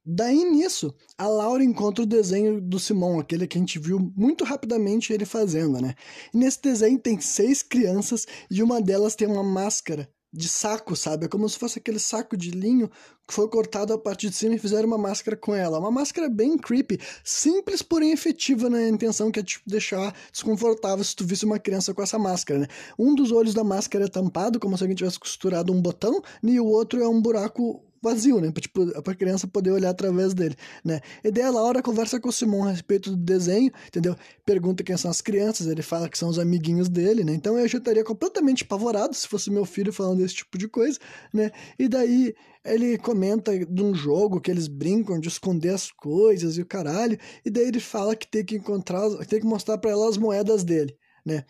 Daí 0.06 0.44
nisso, 0.44 0.94
a 1.16 1.26
Laura 1.26 1.64
encontra 1.64 2.02
o 2.02 2.06
desenho 2.06 2.60
do 2.60 2.78
Simon, 2.78 3.20
aquele 3.20 3.46
que 3.46 3.56
a 3.56 3.60
gente 3.60 3.78
viu 3.78 4.12
muito 4.14 4.44
rapidamente 4.44 5.12
ele 5.12 5.24
fazendo, 5.24 5.80
né? 5.80 5.94
E 6.32 6.36
nesse 6.36 6.60
desenho 6.60 6.98
tem 6.98 7.18
seis 7.20 7.62
crianças 7.62 8.26
e 8.50 8.62
uma 8.62 8.82
delas 8.82 9.14
tem 9.14 9.26
uma 9.26 9.42
máscara 9.42 10.08
de 10.30 10.48
saco, 10.48 10.96
sabe? 10.96 11.24
É 11.24 11.28
como 11.28 11.48
se 11.48 11.58
fosse 11.58 11.78
aquele 11.78 11.98
saco 11.98 12.36
de 12.36 12.50
linho 12.50 12.90
que 13.26 13.32
foi 13.32 13.48
cortado 13.48 13.92
a 13.92 13.98
partir 13.98 14.28
de 14.28 14.36
cima 14.36 14.56
e 14.56 14.58
fizeram 14.58 14.88
uma 14.88 14.98
máscara 14.98 15.36
com 15.36 15.54
ela. 15.54 15.78
Uma 15.78 15.92
máscara 15.92 16.28
bem 16.28 16.58
creepy, 16.58 16.98
simples, 17.22 17.80
porém 17.80 18.10
efetiva 18.10 18.68
na 18.68 18.86
intenção 18.86 19.30
que 19.30 19.38
é 19.38 19.42
tipo 19.42 19.70
deixar 19.70 20.14
desconfortável 20.32 21.04
se 21.04 21.14
tu 21.14 21.24
visse 21.24 21.44
uma 21.44 21.58
criança 21.58 21.94
com 21.94 22.02
essa 22.02 22.18
máscara, 22.18 22.60
né? 22.60 22.66
Um 22.98 23.14
dos 23.14 23.30
olhos 23.30 23.54
da 23.54 23.62
máscara 23.64 24.04
é 24.04 24.08
tampado, 24.08 24.58
como 24.58 24.76
se 24.76 24.82
alguém 24.82 24.96
tivesse 24.96 25.18
costurado 25.18 25.72
um 25.72 25.80
botão, 25.80 26.20
e 26.42 26.60
o 26.60 26.66
outro 26.66 27.00
é 27.00 27.08
um 27.08 27.22
buraco 27.22 27.82
vazio, 28.04 28.40
né? 28.40 28.50
Pra, 28.50 28.60
tipo, 28.60 28.86
criança 29.16 29.46
poder 29.46 29.70
olhar 29.70 29.90
através 29.90 30.34
dele, 30.34 30.54
né? 30.84 31.00
E 31.24 31.30
daí 31.30 31.44
a 31.44 31.50
Laura 31.50 31.82
conversa 31.82 32.20
com 32.20 32.28
o 32.28 32.32
Simon 32.32 32.64
a 32.68 32.70
respeito 32.70 33.10
do 33.10 33.16
desenho, 33.16 33.72
entendeu? 33.88 34.14
Pergunta 34.44 34.84
quem 34.84 34.96
são 34.96 35.10
as 35.10 35.20
crianças, 35.20 35.66
ele 35.66 35.82
fala 35.82 36.08
que 36.08 36.18
são 36.18 36.28
os 36.28 36.38
amiguinhos 36.38 36.88
dele, 36.88 37.24
né? 37.24 37.34
Então 37.34 37.58
eu 37.58 37.66
já 37.66 37.78
estaria 37.78 38.04
completamente 38.04 38.64
apavorado 38.64 39.14
se 39.14 39.26
fosse 39.26 39.50
meu 39.50 39.64
filho 39.64 39.92
falando 39.92 40.20
esse 40.20 40.34
tipo 40.34 40.58
de 40.58 40.68
coisa, 40.68 40.98
né? 41.32 41.50
E 41.78 41.88
daí 41.88 42.34
ele 42.64 42.96
comenta 42.98 43.52
de 43.64 43.82
um 43.82 43.94
jogo 43.94 44.40
que 44.40 44.50
eles 44.50 44.68
brincam 44.68 45.20
de 45.20 45.28
esconder 45.28 45.70
as 45.70 45.90
coisas 45.90 46.56
e 46.56 46.62
o 46.62 46.66
caralho, 46.66 47.18
e 47.44 47.50
daí 47.50 47.66
ele 47.66 47.80
fala 47.80 48.16
que 48.16 48.26
tem 48.26 48.44
que 48.44 48.56
encontrar, 48.56 49.08
tem 49.26 49.40
que 49.40 49.46
mostrar 49.46 49.78
para 49.78 49.90
ela 49.90 50.08
as 50.08 50.16
moedas 50.16 50.64
dele, 50.64 50.96
né? 51.24 51.44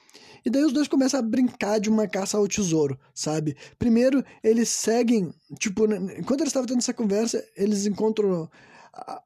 E 0.45 0.51
daí 0.51 0.63
os 0.65 0.73
dois 0.73 0.87
começam 0.87 1.19
a 1.19 1.23
brincar 1.23 1.81
de 1.81 1.89
uma 1.89 2.07
caça 2.07 2.37
ao 2.37 2.47
tesouro, 2.47 2.99
sabe? 3.15 3.57
Primeiro, 3.79 4.25
eles 4.43 4.69
seguem, 4.69 5.33
tipo, 5.59 5.85
enquanto 5.85 6.41
eles 6.41 6.51
estavam 6.51 6.67
tendo 6.67 6.79
essa 6.79 6.95
conversa, 6.95 7.45
eles 7.57 7.87
encontram 7.87 8.49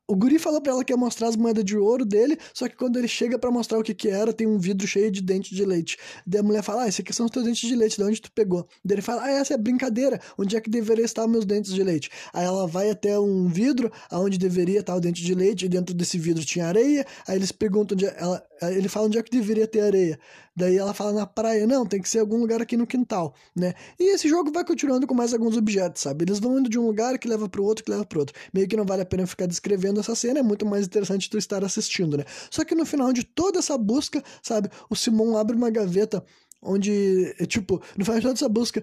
o 0.07 0.17
guri 0.17 0.39
falou 0.39 0.61
para 0.61 0.73
ela 0.73 0.85
que 0.85 0.93
ia 0.93 0.97
mostrar 0.97 1.29
as 1.29 1.37
moedas 1.37 1.65
de 1.65 1.77
ouro 1.77 2.05
dele, 2.05 2.39
só 2.55 2.69
que 2.69 2.77
quando 2.77 2.99
ele 2.99 3.09
chega 3.09 3.39
para 3.39 3.51
mostrar 3.51 3.79
o 3.79 3.83
que 3.83 3.95
que 3.95 4.09
era, 4.09 4.33
tem 4.33 4.47
um 4.47 4.59
vidro 4.59 4.87
cheio 4.87 5.11
de 5.11 5.21
dente 5.21 5.55
de 5.55 5.65
leite. 5.65 5.99
Daí 6.27 6.41
a 6.41 6.43
mulher 6.43 6.63
fala, 6.63 6.85
ah, 6.85 6.89
esse 6.89 7.03
aqui 7.03 7.13
são 7.13 7.27
os 7.27 7.33
teus 7.33 7.45
dentes 7.45 7.69
de 7.69 7.77
leite, 7.77 7.97
de 7.97 8.03
onde 8.03 8.21
tu 8.21 8.33
pegou? 8.33 8.67
Daí 8.85 8.95
ele 8.95 9.03
fala, 9.03 9.25
ah, 9.25 9.31
essa 9.31 9.55
é 9.55 9.59
brincadeira, 9.59 10.21
onde 10.39 10.57
é 10.57 10.61
que 10.61 10.71
deveria 10.71 11.05
estar 11.05 11.27
meus 11.27 11.45
dentes 11.45 11.73
de 11.73 11.83
leite? 11.83 12.11
Aí 12.33 12.45
ela 12.45 12.67
vai 12.67 12.91
até 12.91 13.19
um 13.19 13.49
vidro, 13.49 13.93
aonde 14.11 14.39
deveria 14.39 14.81
estar 14.81 14.95
o 14.95 15.01
dente 15.01 15.23
de 15.23 15.35
leite, 15.35 15.67
e 15.67 15.69
dentro 15.69 15.95
desse 15.95 16.19
vidro 16.19 16.45
tinha 16.45 16.67
areia, 16.67 17.07
aí 17.27 17.37
eles 17.37 17.53
perguntam, 17.53 17.95
onde 17.95 18.07
é, 18.07 18.17
ela, 18.19 18.43
ele 18.63 18.89
fala 18.89 19.07
onde 19.07 19.19
é 19.19 19.23
que 19.23 19.31
deveria 19.31 19.67
ter 19.67 19.81
areia. 19.81 20.19
Daí 20.55 20.77
ela 20.77 20.93
fala 20.93 21.13
na 21.13 21.27
praia, 21.27 21.67
não, 21.67 21.87
tem 21.87 22.03
que 22.03 22.09
ser 22.09 22.19
algum 22.19 22.39
lugar 22.39 22.61
aqui 22.61 22.77
no 22.77 22.87
quintal, 22.87 23.33
né? 23.55 23.75
E 23.99 24.15
esse 24.15 24.29
jogo 24.29 24.51
vai 24.51 24.65
continuando 24.65 25.07
com 25.07 25.15
mais 25.15 25.33
alguns 25.33 25.57
objetos, 25.57 26.03
sabe? 26.03 26.25
Eles 26.25 26.41
vão 26.41 26.59
indo 26.59 26.69
de 26.69 26.79
um 26.79 26.87
lugar 26.87 27.17
que 27.19 27.29
leva 27.29 27.49
pro 27.49 27.63
outro, 27.63 27.85
que 27.85 27.91
leva 27.91 28.05
pro 28.05 28.21
outro. 28.21 28.35
Meio 28.53 28.67
que 28.67 28.77
não 28.77 28.85
vale 28.85 29.03
a 29.03 29.07
pena 29.07 29.27
ficar 29.27 29.47
descrevendo 29.47 30.01
essa 30.01 30.15
cena, 30.17 30.41
é 30.41 30.43
muito 30.43 30.67
mais 30.67 30.87
interessante 30.87 31.31
tu 31.31 31.39
estar 31.39 31.65
assistindo, 31.65 32.17
né? 32.17 32.25
Só 32.51 32.65
que 32.65 32.75
no 32.75 32.85
final 32.85 33.13
de 33.13 33.23
toda 33.25 33.61
essa 33.61 33.79
busca, 33.79 34.23
sabe, 34.43 34.69
o 34.91 34.97
Simon 34.97 35.37
abre 35.37 35.55
uma 35.55 35.71
gaveta 35.71 36.25
onde, 36.63 37.35
tipo, 37.47 37.81
no 37.97 38.05
final 38.05 38.19
de 38.19 38.23
toda 38.23 38.35
essa 38.35 38.49
busca, 38.49 38.83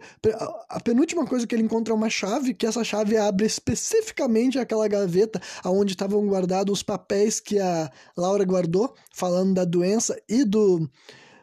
a 0.70 0.80
penúltima 0.80 1.26
coisa 1.26 1.46
que 1.46 1.54
ele 1.54 1.64
encontra 1.64 1.94
é 1.94 1.96
uma 1.96 2.10
chave, 2.10 2.54
que 2.54 2.66
essa 2.66 2.84
chave 2.84 3.18
abre 3.18 3.46
especificamente 3.46 4.58
aquela 4.58 4.88
gaveta 4.88 5.42
onde 5.66 5.94
estavam 5.94 6.26
guardados 6.26 6.74
os 6.80 6.84
papéis 6.84 7.40
que 7.40 7.60
a 7.60 7.92
Laura 8.18 8.46
guardou, 8.46 8.96
falando 9.12 9.54
da 9.54 9.66
doença 9.66 10.20
e 10.28 10.44
do 10.44 10.90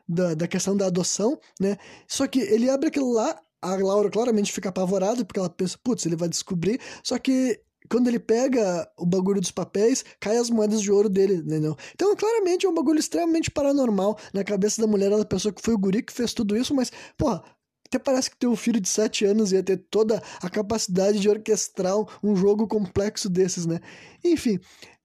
da, 0.08 0.34
da 0.34 0.48
questão 0.48 0.76
da 0.76 0.86
adoção, 0.86 1.38
né? 1.60 1.76
Só 2.06 2.26
que 2.26 2.40
ele 2.40 2.68
abre 2.68 2.88
aquilo 2.88 3.12
lá, 3.12 3.40
a 3.60 3.76
Laura 3.76 4.10
claramente 4.10 4.52
fica 4.52 4.68
apavorada, 4.68 5.24
porque 5.24 5.38
ela 5.38 5.48
pensa, 5.48 5.78
putz, 5.82 6.04
ele 6.04 6.16
vai 6.16 6.28
descobrir, 6.28 6.80
só 7.02 7.18
que 7.18 7.60
quando 7.88 8.08
ele 8.08 8.18
pega 8.18 8.88
o 8.96 9.06
bagulho 9.06 9.40
dos 9.40 9.50
papéis, 9.50 10.04
cai 10.20 10.36
as 10.36 10.50
moedas 10.50 10.80
de 10.80 10.90
ouro 10.90 11.08
dele, 11.08 11.34
entendeu? 11.34 11.76
Então, 11.94 12.14
claramente, 12.16 12.66
é 12.66 12.68
um 12.68 12.74
bagulho 12.74 12.98
extremamente 12.98 13.50
paranormal 13.50 14.18
na 14.32 14.44
cabeça 14.44 14.80
da 14.80 14.86
mulher. 14.86 15.12
Ela 15.12 15.24
pensou 15.24 15.52
que 15.52 15.62
foi 15.62 15.74
o 15.74 15.78
guri 15.78 16.02
que 16.02 16.12
fez 16.12 16.32
tudo 16.32 16.56
isso, 16.56 16.74
mas, 16.74 16.90
porra, 17.16 17.42
até 17.86 17.98
parece 17.98 18.30
que 18.30 18.38
teu 18.38 18.56
filho 18.56 18.80
de 18.80 18.88
7 18.88 19.26
anos 19.26 19.52
ia 19.52 19.62
ter 19.62 19.76
toda 19.90 20.22
a 20.40 20.48
capacidade 20.48 21.20
de 21.20 21.28
orquestrar 21.28 21.94
um 22.22 22.34
jogo 22.34 22.66
complexo 22.66 23.28
desses, 23.28 23.66
né? 23.66 23.80
Enfim, 24.24 24.58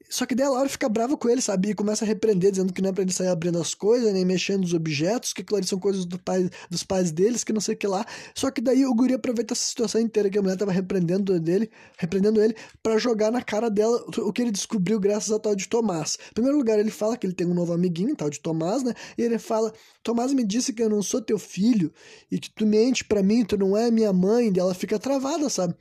só 0.09 0.25
que 0.25 0.35
daí 0.35 0.45
a 0.45 0.49
Laura 0.49 0.69
fica 0.69 0.87
brava 0.87 1.17
com 1.17 1.29
ele, 1.29 1.41
sabe? 1.41 1.69
E 1.69 1.73
começa 1.73 2.05
a 2.05 2.07
repreender, 2.07 2.51
dizendo 2.51 2.71
que 2.71 2.81
não 2.81 2.89
é 2.89 2.93
pra 2.93 3.03
ele 3.03 3.11
sair 3.11 3.27
abrindo 3.27 3.59
as 3.59 3.73
coisas, 3.73 4.13
nem 4.13 4.25
mexendo 4.25 4.61
nos 4.61 4.73
objetos, 4.73 5.33
que 5.33 5.43
claro, 5.43 5.65
são 5.65 5.79
coisas 5.79 6.05
do 6.05 6.17
pai, 6.19 6.49
dos 6.69 6.83
pais 6.83 7.11
deles, 7.11 7.43
que 7.43 7.51
não 7.51 7.61
sei 7.61 7.75
o 7.75 7.77
que 7.77 7.87
lá. 7.87 8.05
Só 8.33 8.49
que 8.49 8.61
daí 8.61 8.85
o 8.85 8.93
guri 8.93 9.13
aproveita 9.13 9.53
essa 9.53 9.63
situação 9.63 9.99
inteira 9.99 10.29
que 10.29 10.37
a 10.37 10.41
mulher 10.41 10.57
tava 10.57 10.71
repreendendo 10.71 11.39
dele, 11.39 11.69
repreendendo 11.97 12.41
ele, 12.41 12.55
para 12.81 12.97
jogar 12.97 13.31
na 13.31 13.41
cara 13.41 13.69
dela 13.69 14.03
o 14.17 14.31
que 14.31 14.41
ele 14.41 14.51
descobriu 14.51 14.99
graças 14.99 15.31
ao 15.31 15.39
tal 15.39 15.55
de 15.55 15.67
Tomás. 15.67 16.17
Em 16.31 16.33
primeiro 16.33 16.57
lugar, 16.57 16.79
ele 16.79 16.91
fala 16.91 17.17
que 17.17 17.27
ele 17.27 17.33
tem 17.33 17.47
um 17.47 17.53
novo 17.53 17.73
amiguinho, 17.73 18.15
tal 18.15 18.29
de 18.29 18.39
Tomás, 18.39 18.83
né? 18.83 18.93
E 19.17 19.21
ele 19.21 19.37
fala: 19.37 19.73
Tomás 20.03 20.33
me 20.33 20.45
disse 20.45 20.73
que 20.73 20.81
eu 20.81 20.89
não 20.89 21.01
sou 21.01 21.21
teu 21.21 21.37
filho 21.37 21.91
e 22.31 22.39
que 22.39 22.49
tu 22.49 22.65
mente 22.65 23.03
para 23.03 23.21
mim, 23.21 23.43
tu 23.43 23.57
não 23.57 23.75
é 23.75 23.91
minha 23.91 24.13
mãe. 24.13 24.51
E 24.55 24.59
ela 24.59 24.73
fica 24.73 24.97
travada, 24.97 25.49
sabe? 25.49 25.75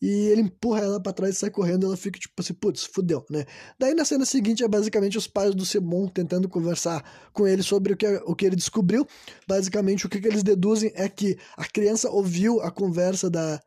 E 0.00 0.08
ele 0.28 0.42
empurra 0.42 0.80
ela 0.80 1.00
para 1.00 1.12
trás 1.12 1.34
e 1.34 1.38
sai 1.38 1.50
correndo, 1.50 1.86
ela 1.86 1.96
fica 1.96 2.18
tipo 2.18 2.34
assim, 2.38 2.54
putz, 2.54 2.84
fudeu, 2.84 3.24
né? 3.28 3.44
Daí 3.78 3.94
na 3.94 4.04
cena 4.04 4.24
seguinte 4.24 4.62
é 4.62 4.68
basicamente 4.68 5.18
os 5.18 5.26
pais 5.26 5.54
do 5.54 5.66
Simon 5.66 6.06
tentando 6.08 6.48
conversar 6.48 7.04
com 7.32 7.46
ele 7.46 7.62
sobre 7.62 7.92
o 7.92 7.96
que, 7.96 8.06
o 8.06 8.34
que 8.34 8.46
ele 8.46 8.56
descobriu. 8.56 9.06
Basicamente 9.46 10.06
o 10.06 10.08
que, 10.08 10.20
que 10.20 10.28
eles 10.28 10.42
deduzem 10.42 10.92
é 10.94 11.08
que 11.08 11.36
a 11.56 11.64
criança 11.64 12.10
ouviu 12.10 12.60
a 12.60 12.70
conversa 12.70 13.28
da 13.28 13.60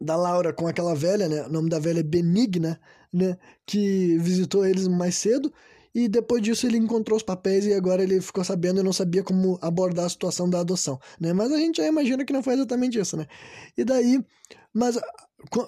da 0.00 0.16
Laura 0.16 0.52
com 0.52 0.66
aquela 0.66 0.94
velha, 0.94 1.28
né? 1.28 1.46
O 1.46 1.48
nome 1.48 1.70
da 1.70 1.78
velha 1.78 2.00
é 2.00 2.02
Benigna, 2.02 2.78
né? 3.12 3.38
Que 3.64 4.18
visitou 4.18 4.66
eles 4.66 4.86
mais 4.86 5.14
cedo 5.14 5.52
e 5.94 6.08
depois 6.08 6.42
disso 6.42 6.66
ele 6.66 6.76
encontrou 6.76 7.16
os 7.16 7.22
papéis 7.22 7.64
e 7.64 7.72
agora 7.72 8.02
ele 8.02 8.20
ficou 8.20 8.42
sabendo 8.42 8.80
e 8.80 8.82
não 8.82 8.92
sabia 8.92 9.22
como 9.22 9.58
abordar 9.62 10.06
a 10.06 10.08
situação 10.08 10.50
da 10.50 10.60
adoção, 10.60 10.98
né? 11.20 11.32
Mas 11.32 11.52
a 11.52 11.56
gente 11.56 11.76
já 11.76 11.86
imagina 11.86 12.24
que 12.24 12.32
não 12.32 12.42
foi 12.42 12.54
exatamente 12.54 12.98
isso, 12.98 13.16
né? 13.16 13.26
E 13.76 13.84
daí, 13.84 14.24
mas 14.72 14.98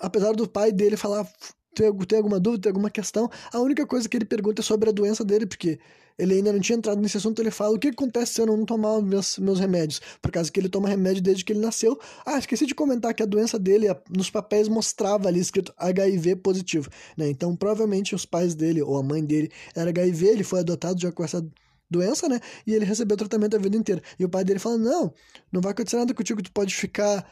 apesar 0.01 0.33
do 0.33 0.49
pai 0.49 0.73
dele 0.73 0.97
falar 0.97 1.29
tem, 1.77 1.93
tem 2.07 2.19
alguma 2.19 2.41
dúvida, 2.41 2.63
tem 2.63 2.71
alguma 2.71 2.91
questão, 2.91 3.31
a 3.53 3.61
única 3.61 3.87
coisa 3.87 4.09
que 4.09 4.17
ele 4.17 4.25
pergunta 4.25 4.63
é 4.63 4.65
sobre 4.65 4.89
a 4.89 4.93
doença 4.93 5.23
dele, 5.23 5.47
porque 5.47 5.79
ele 6.19 6.35
ainda 6.35 6.51
não 6.51 6.61
tinha 6.61 6.79
entrado 6.79 6.99
nesse 7.01 7.19
assunto, 7.19 7.43
ele 7.43 7.51
fala 7.51 7.75
o 7.75 7.79
que 7.79 7.89
acontece 7.89 8.35
se 8.35 8.41
eu 8.41 8.47
não 8.47 8.65
tomar 8.65 9.03
meus, 9.03 9.39
meus 9.39 9.61
remédios, 9.61 10.01
por 10.23 10.31
causa 10.31 10.51
que 10.51 10.59
ele 10.59 10.71
toma 10.71 10.89
remédio 10.89 11.23
desde 11.23 11.45
que 11.45 11.53
ele 11.53 11.61
nasceu. 11.61 12.01
Ah, 12.25 12.39
esqueci 12.39 12.65
de 12.65 12.75
comentar 12.75 13.13
que 13.13 13.23
a 13.23 13.27
doença 13.27 13.59
dele, 13.59 13.87
nos 14.09 14.31
papéis 14.31 14.67
mostrava 14.67 15.29
ali 15.29 15.41
escrito 15.41 15.75
HIV 15.77 16.37
positivo, 16.37 16.89
né? 17.19 17.29
Então, 17.29 17.55
provavelmente 17.55 18.15
os 18.15 18.25
pais 18.25 18.55
dele, 18.55 18.81
ou 18.81 18.97
a 18.97 19.03
mãe 19.03 19.23
dele, 19.23 19.51
era 19.75 19.91
HIV, 19.91 20.27
ele 20.27 20.45
foi 20.45 20.61
adotado 20.61 20.99
já 20.99 21.13
com 21.13 21.23
essa 21.23 21.47
doença, 21.91 22.29
né? 22.29 22.41
E 22.67 22.73
ele 22.73 22.87
recebeu 22.87 23.17
tratamento 23.17 23.55
a 23.55 23.59
vida 23.59 23.77
inteira. 23.77 24.03
E 24.19 24.25
o 24.25 24.29
pai 24.29 24.43
dele 24.43 24.59
fala: 24.59 24.79
Não, 24.79 25.13
não 25.53 25.61
vai 25.61 25.73
acontecer 25.73 25.99
nada 25.99 26.15
contigo, 26.15 26.43
tu 26.43 26.51
pode 26.51 26.75
ficar 26.75 27.29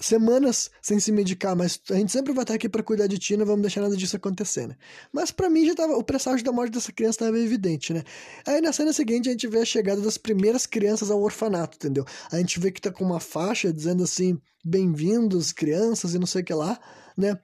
semanas 0.00 0.70
sem 0.80 0.98
se 0.98 1.12
medicar, 1.12 1.54
mas 1.54 1.80
a 1.90 1.94
gente 1.94 2.10
sempre 2.10 2.32
vai 2.32 2.42
estar 2.42 2.54
aqui 2.54 2.68
para 2.68 2.82
cuidar 2.82 3.06
de 3.06 3.18
ti, 3.18 3.36
não 3.36 3.44
vamos 3.44 3.60
deixar 3.60 3.82
nada 3.82 3.96
disso 3.96 4.16
acontecer, 4.16 4.66
né? 4.66 4.76
Mas 5.12 5.30
para 5.30 5.50
mim 5.50 5.66
já 5.66 5.74
tava, 5.74 5.92
o 5.96 6.02
presságio 6.02 6.44
da 6.44 6.50
morte 6.50 6.72
dessa 6.72 6.90
criança 6.90 7.16
estava 7.16 7.38
evidente, 7.38 7.92
né? 7.92 8.02
Aí 8.46 8.60
na 8.60 8.72
cena 8.72 8.92
seguinte 8.92 9.28
a 9.28 9.32
gente 9.32 9.46
vê 9.46 9.58
a 9.60 9.64
chegada 9.64 10.00
das 10.00 10.16
primeiras 10.16 10.66
crianças 10.66 11.10
ao 11.10 11.20
orfanato, 11.20 11.76
entendeu? 11.76 12.04
A 12.32 12.38
gente 12.38 12.58
vê 12.58 12.70
que 12.72 12.80
tá 12.80 12.90
com 12.90 13.04
uma 13.04 13.20
faixa 13.20 13.72
dizendo 13.72 14.02
assim, 14.02 14.40
bem-vindos 14.64 15.52
crianças 15.52 16.14
e 16.14 16.18
não 16.18 16.26
sei 16.26 16.40
o 16.40 16.44
que 16.44 16.54
lá, 16.54 16.80
né? 17.16 17.38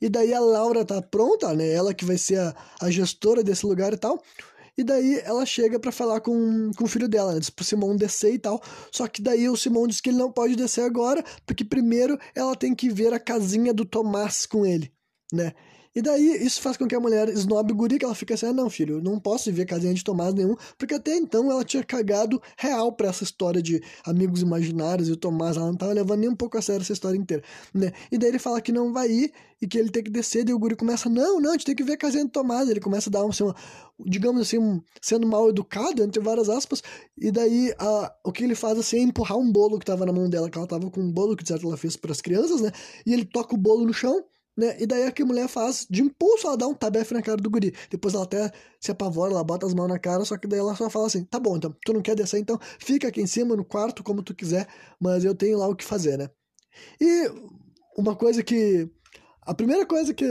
E 0.00 0.08
daí 0.08 0.32
a 0.32 0.40
Laura 0.40 0.84
tá 0.84 1.00
pronta, 1.02 1.52
né? 1.54 1.68
Ela 1.72 1.94
que 1.94 2.04
vai 2.04 2.18
ser 2.18 2.38
a, 2.38 2.54
a 2.80 2.90
gestora 2.90 3.42
desse 3.42 3.66
lugar 3.66 3.92
e 3.92 3.96
tal. 3.96 4.22
E 4.76 4.82
daí 4.82 5.20
ela 5.24 5.46
chega 5.46 5.78
para 5.78 5.92
falar 5.92 6.20
com, 6.20 6.70
com 6.76 6.84
o 6.84 6.88
filho 6.88 7.08
dela, 7.08 7.34
né? 7.34 7.40
pro 7.54 7.64
Simão 7.64 7.96
descer 7.96 8.34
e 8.34 8.38
tal. 8.38 8.60
Só 8.90 9.06
que 9.06 9.22
daí 9.22 9.48
o 9.48 9.56
Simão 9.56 9.86
diz 9.86 10.00
que 10.00 10.10
ele 10.10 10.18
não 10.18 10.32
pode 10.32 10.56
descer 10.56 10.82
agora, 10.82 11.24
porque 11.46 11.64
primeiro 11.64 12.18
ela 12.34 12.56
tem 12.56 12.74
que 12.74 12.90
ver 12.90 13.12
a 13.12 13.20
casinha 13.20 13.72
do 13.72 13.84
Tomás 13.84 14.46
com 14.46 14.66
ele, 14.66 14.92
né? 15.32 15.52
E 15.94 16.02
daí 16.02 16.44
isso 16.44 16.60
faz 16.60 16.76
com 16.76 16.86
que 16.86 16.94
a 16.94 17.00
mulher 17.00 17.28
snob 17.30 17.72
o 17.72 17.74
guri, 17.74 17.98
que 17.98 18.04
ela 18.04 18.14
fica 18.14 18.34
assim, 18.34 18.46
ah, 18.46 18.52
não, 18.52 18.68
filho, 18.68 19.00
não 19.00 19.18
posso 19.18 19.52
ver 19.52 19.64
casinha 19.64 19.94
de 19.94 20.02
Tomás 20.02 20.34
nenhum, 20.34 20.56
porque 20.76 20.94
até 20.94 21.16
então 21.16 21.50
ela 21.50 21.64
tinha 21.64 21.84
cagado 21.84 22.42
real 22.58 22.92
pra 22.92 23.08
essa 23.08 23.22
história 23.22 23.62
de 23.62 23.82
amigos 24.04 24.42
imaginários 24.42 25.08
e 25.08 25.12
o 25.12 25.16
Tomás, 25.16 25.56
ela 25.56 25.66
não 25.66 25.76
tava 25.76 25.92
levando 25.92 26.20
nem 26.20 26.28
um 26.28 26.34
pouco 26.34 26.58
a 26.58 26.62
sério 26.62 26.82
essa 26.82 26.92
história 26.92 27.16
inteira, 27.16 27.42
né? 27.72 27.92
E 28.10 28.18
daí 28.18 28.30
ele 28.30 28.38
fala 28.38 28.60
que 28.60 28.72
não 28.72 28.92
vai 28.92 29.08
ir 29.10 29.32
e 29.62 29.66
que 29.66 29.78
ele 29.78 29.88
tem 29.88 30.02
que 30.02 30.10
descer, 30.10 30.48
e 30.48 30.52
o 30.52 30.58
guri 30.58 30.76
começa, 30.76 31.08
não, 31.08 31.40
não, 31.40 31.50
a 31.50 31.52
gente 31.52 31.64
tem 31.64 31.74
que 31.74 31.82
ver 31.82 31.96
casinha 31.96 32.24
de 32.24 32.30
Tomás, 32.30 32.68
ele 32.68 32.80
começa 32.80 33.08
a 33.08 33.12
dar 33.12 33.24
um, 33.24 33.30
assim, 33.30 33.44
uma, 33.44 33.54
digamos 34.04 34.42
assim, 34.42 34.58
um, 34.58 34.82
sendo 35.00 35.26
mal 35.26 35.48
educado, 35.48 36.02
entre 36.02 36.20
várias 36.20 36.48
aspas, 36.48 36.82
e 37.16 37.30
daí 37.30 37.72
a, 37.78 38.12
o 38.24 38.32
que 38.32 38.44
ele 38.44 38.54
faz 38.54 38.78
assim 38.78 38.98
é 38.98 39.02
empurrar 39.02 39.38
um 39.38 39.50
bolo 39.50 39.78
que 39.78 39.86
tava 39.86 40.04
na 40.04 40.12
mão 40.12 40.28
dela, 40.28 40.50
que 40.50 40.58
ela 40.58 40.66
tava 40.66 40.90
com 40.90 41.00
um 41.00 41.10
bolo 41.10 41.36
que 41.36 41.42
de 41.42 41.48
certo 41.48 41.66
ela 41.66 41.76
fez 41.76 41.96
para 41.96 42.12
as 42.12 42.20
crianças, 42.20 42.60
né? 42.60 42.72
E 43.06 43.12
ele 43.12 43.24
toca 43.24 43.54
o 43.54 43.58
bolo 43.58 43.86
no 43.86 43.94
chão, 43.94 44.24
né? 44.56 44.76
E 44.80 44.86
daí 44.86 45.04
a 45.04 45.12
que 45.12 45.22
a 45.22 45.26
mulher 45.26 45.48
faz, 45.48 45.86
de 45.90 46.02
impulso, 46.02 46.46
ela 46.46 46.56
dá 46.56 46.66
um 46.66 46.74
tabefe 46.74 47.14
na 47.14 47.22
cara 47.22 47.36
do 47.36 47.50
guri. 47.50 47.74
Depois 47.90 48.14
ela 48.14 48.24
até 48.24 48.50
se 48.80 48.90
apavora, 48.90 49.32
ela 49.32 49.44
bota 49.44 49.66
as 49.66 49.74
mãos 49.74 49.88
na 49.88 49.98
cara, 49.98 50.24
só 50.24 50.36
que 50.36 50.46
daí 50.46 50.60
ela 50.60 50.74
só 50.76 50.88
fala 50.88 51.06
assim: 51.06 51.24
tá 51.24 51.38
bom, 51.40 51.56
então, 51.56 51.74
tu 51.84 51.92
não 51.92 52.02
quer 52.02 52.14
descer, 52.14 52.38
então 52.38 52.58
fica 52.78 53.08
aqui 53.08 53.20
em 53.20 53.26
cima, 53.26 53.56
no 53.56 53.64
quarto, 53.64 54.02
como 54.02 54.22
tu 54.22 54.34
quiser, 54.34 54.68
mas 55.00 55.24
eu 55.24 55.34
tenho 55.34 55.58
lá 55.58 55.68
o 55.68 55.74
que 55.76 55.84
fazer, 55.84 56.16
né? 56.18 56.30
E 57.00 57.30
uma 57.96 58.16
coisa 58.16 58.42
que 58.42 58.88
a 59.46 59.54
primeira 59.54 59.84
coisa 59.84 60.14
que 60.14 60.24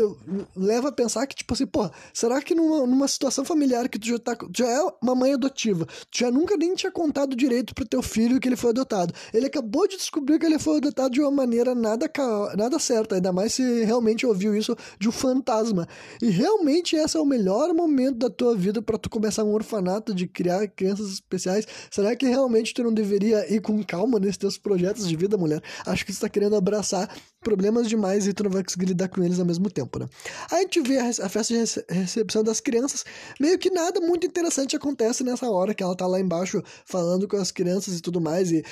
leva 0.56 0.90
a 0.90 0.92
pensar 0.92 1.28
que, 1.28 1.36
tipo 1.36 1.54
assim, 1.54 1.66
pô, 1.66 1.90
será 2.14 2.42
que 2.42 2.56
numa, 2.56 2.86
numa 2.88 3.08
situação 3.08 3.46
familiar 3.46 3.88
que 3.88 4.00
tu 4.00 4.08
já, 4.08 4.20
tá, 4.20 4.38
já 4.56 4.68
é 4.68 4.82
uma 5.02 5.16
mãe 5.16 5.34
adotiva, 5.34 5.86
tu 5.86 6.20
já 6.20 6.32
nunca 6.32 6.58
nem 6.58 6.74
tinha 6.76 6.92
contado 6.92 7.36
direito 7.36 7.76
pro 7.76 7.86
teu 7.86 8.02
filho 8.02 8.40
que 8.40 8.48
ele 8.48 8.56
foi 8.56 8.72
adotado. 8.72 9.14
Ele 9.34 9.46
acabou 9.46 9.88
de 9.88 9.98
descobrir 9.98 10.40
que 10.40 10.46
ele 10.46 10.58
foi 10.58 10.78
adotado 10.78 11.12
de 11.12 11.22
uma 11.22 11.32
maneira 11.32 11.76
nada, 11.76 12.10
nada 12.56 12.80
certa, 12.80 13.16
ainda 13.16 13.32
mais 13.32 13.54
se 13.54 13.84
realmente 13.84 14.26
ouviu 14.26 14.56
isso 14.56 14.76
de 15.00 15.08
um 15.10 15.12
fantasma. 15.12 15.88
E 16.22 16.30
realmente 16.30 16.96
esse 16.96 17.18
é 17.18 17.20
o 17.20 17.26
melhor 17.26 17.74
momento 17.74 18.18
da 18.18 18.30
tua 18.30 18.56
vida 18.56 18.82
para 18.82 18.98
tu 18.98 19.10
começar 19.10 19.44
um 19.44 19.54
orfanato 19.54 20.14
de 20.14 20.28
criar 20.28 20.68
crianças 20.68 21.12
especiais. 21.12 21.68
Será 21.92 22.16
que 22.16 22.26
realmente 22.26 22.74
tu 22.74 22.84
não 22.84 22.94
deveria 22.94 23.52
ir 23.54 23.62
com 23.62 23.84
calma 23.84 24.20
nesses 24.20 24.38
teus 24.38 24.58
projetos 24.58 25.08
de 25.08 25.16
vida, 25.16 25.38
mulher? 25.38 25.62
Acho 25.86 26.06
que 26.06 26.14
tu 26.14 26.20
tá 26.20 26.30
querendo 26.30 26.56
abraçar 26.56 27.10
problemas 27.44 27.88
demais 27.88 28.26
e 28.26 28.34
tu 28.34 28.44
não 28.44 28.52
vai 28.52 28.64
conseguir 28.64 28.86
lidar 28.86 29.10
com 29.10 29.24
eles 29.24 29.40
ao 29.40 29.46
mesmo 29.46 29.70
tempo, 29.70 30.00
né? 30.00 30.08
Aí 30.50 30.60
a 30.60 30.62
gente 30.62 30.82
vê 30.82 30.98
a, 30.98 31.10
a 31.10 31.30
festa 31.30 31.54
de 31.54 31.94
recepção 31.94 32.44
das 32.44 32.60
crianças, 32.60 33.04
meio 33.40 33.60
que 33.60 33.70
nada 33.70 34.00
muito 34.00 34.26
interessante 34.26 34.76
acontece 34.76 35.24
nessa 35.24 35.50
hora 35.50 35.74
que 35.74 35.84
ela 35.84 35.96
tá 35.96 36.08
lá 36.08 36.20
embaixo 36.20 36.64
falando 36.86 37.28
com 37.28 37.38
as 37.38 37.52
crianças 37.52 37.98
e 37.98 38.02
tudo 38.02 38.20
mais, 38.20 38.52
e 38.52 38.64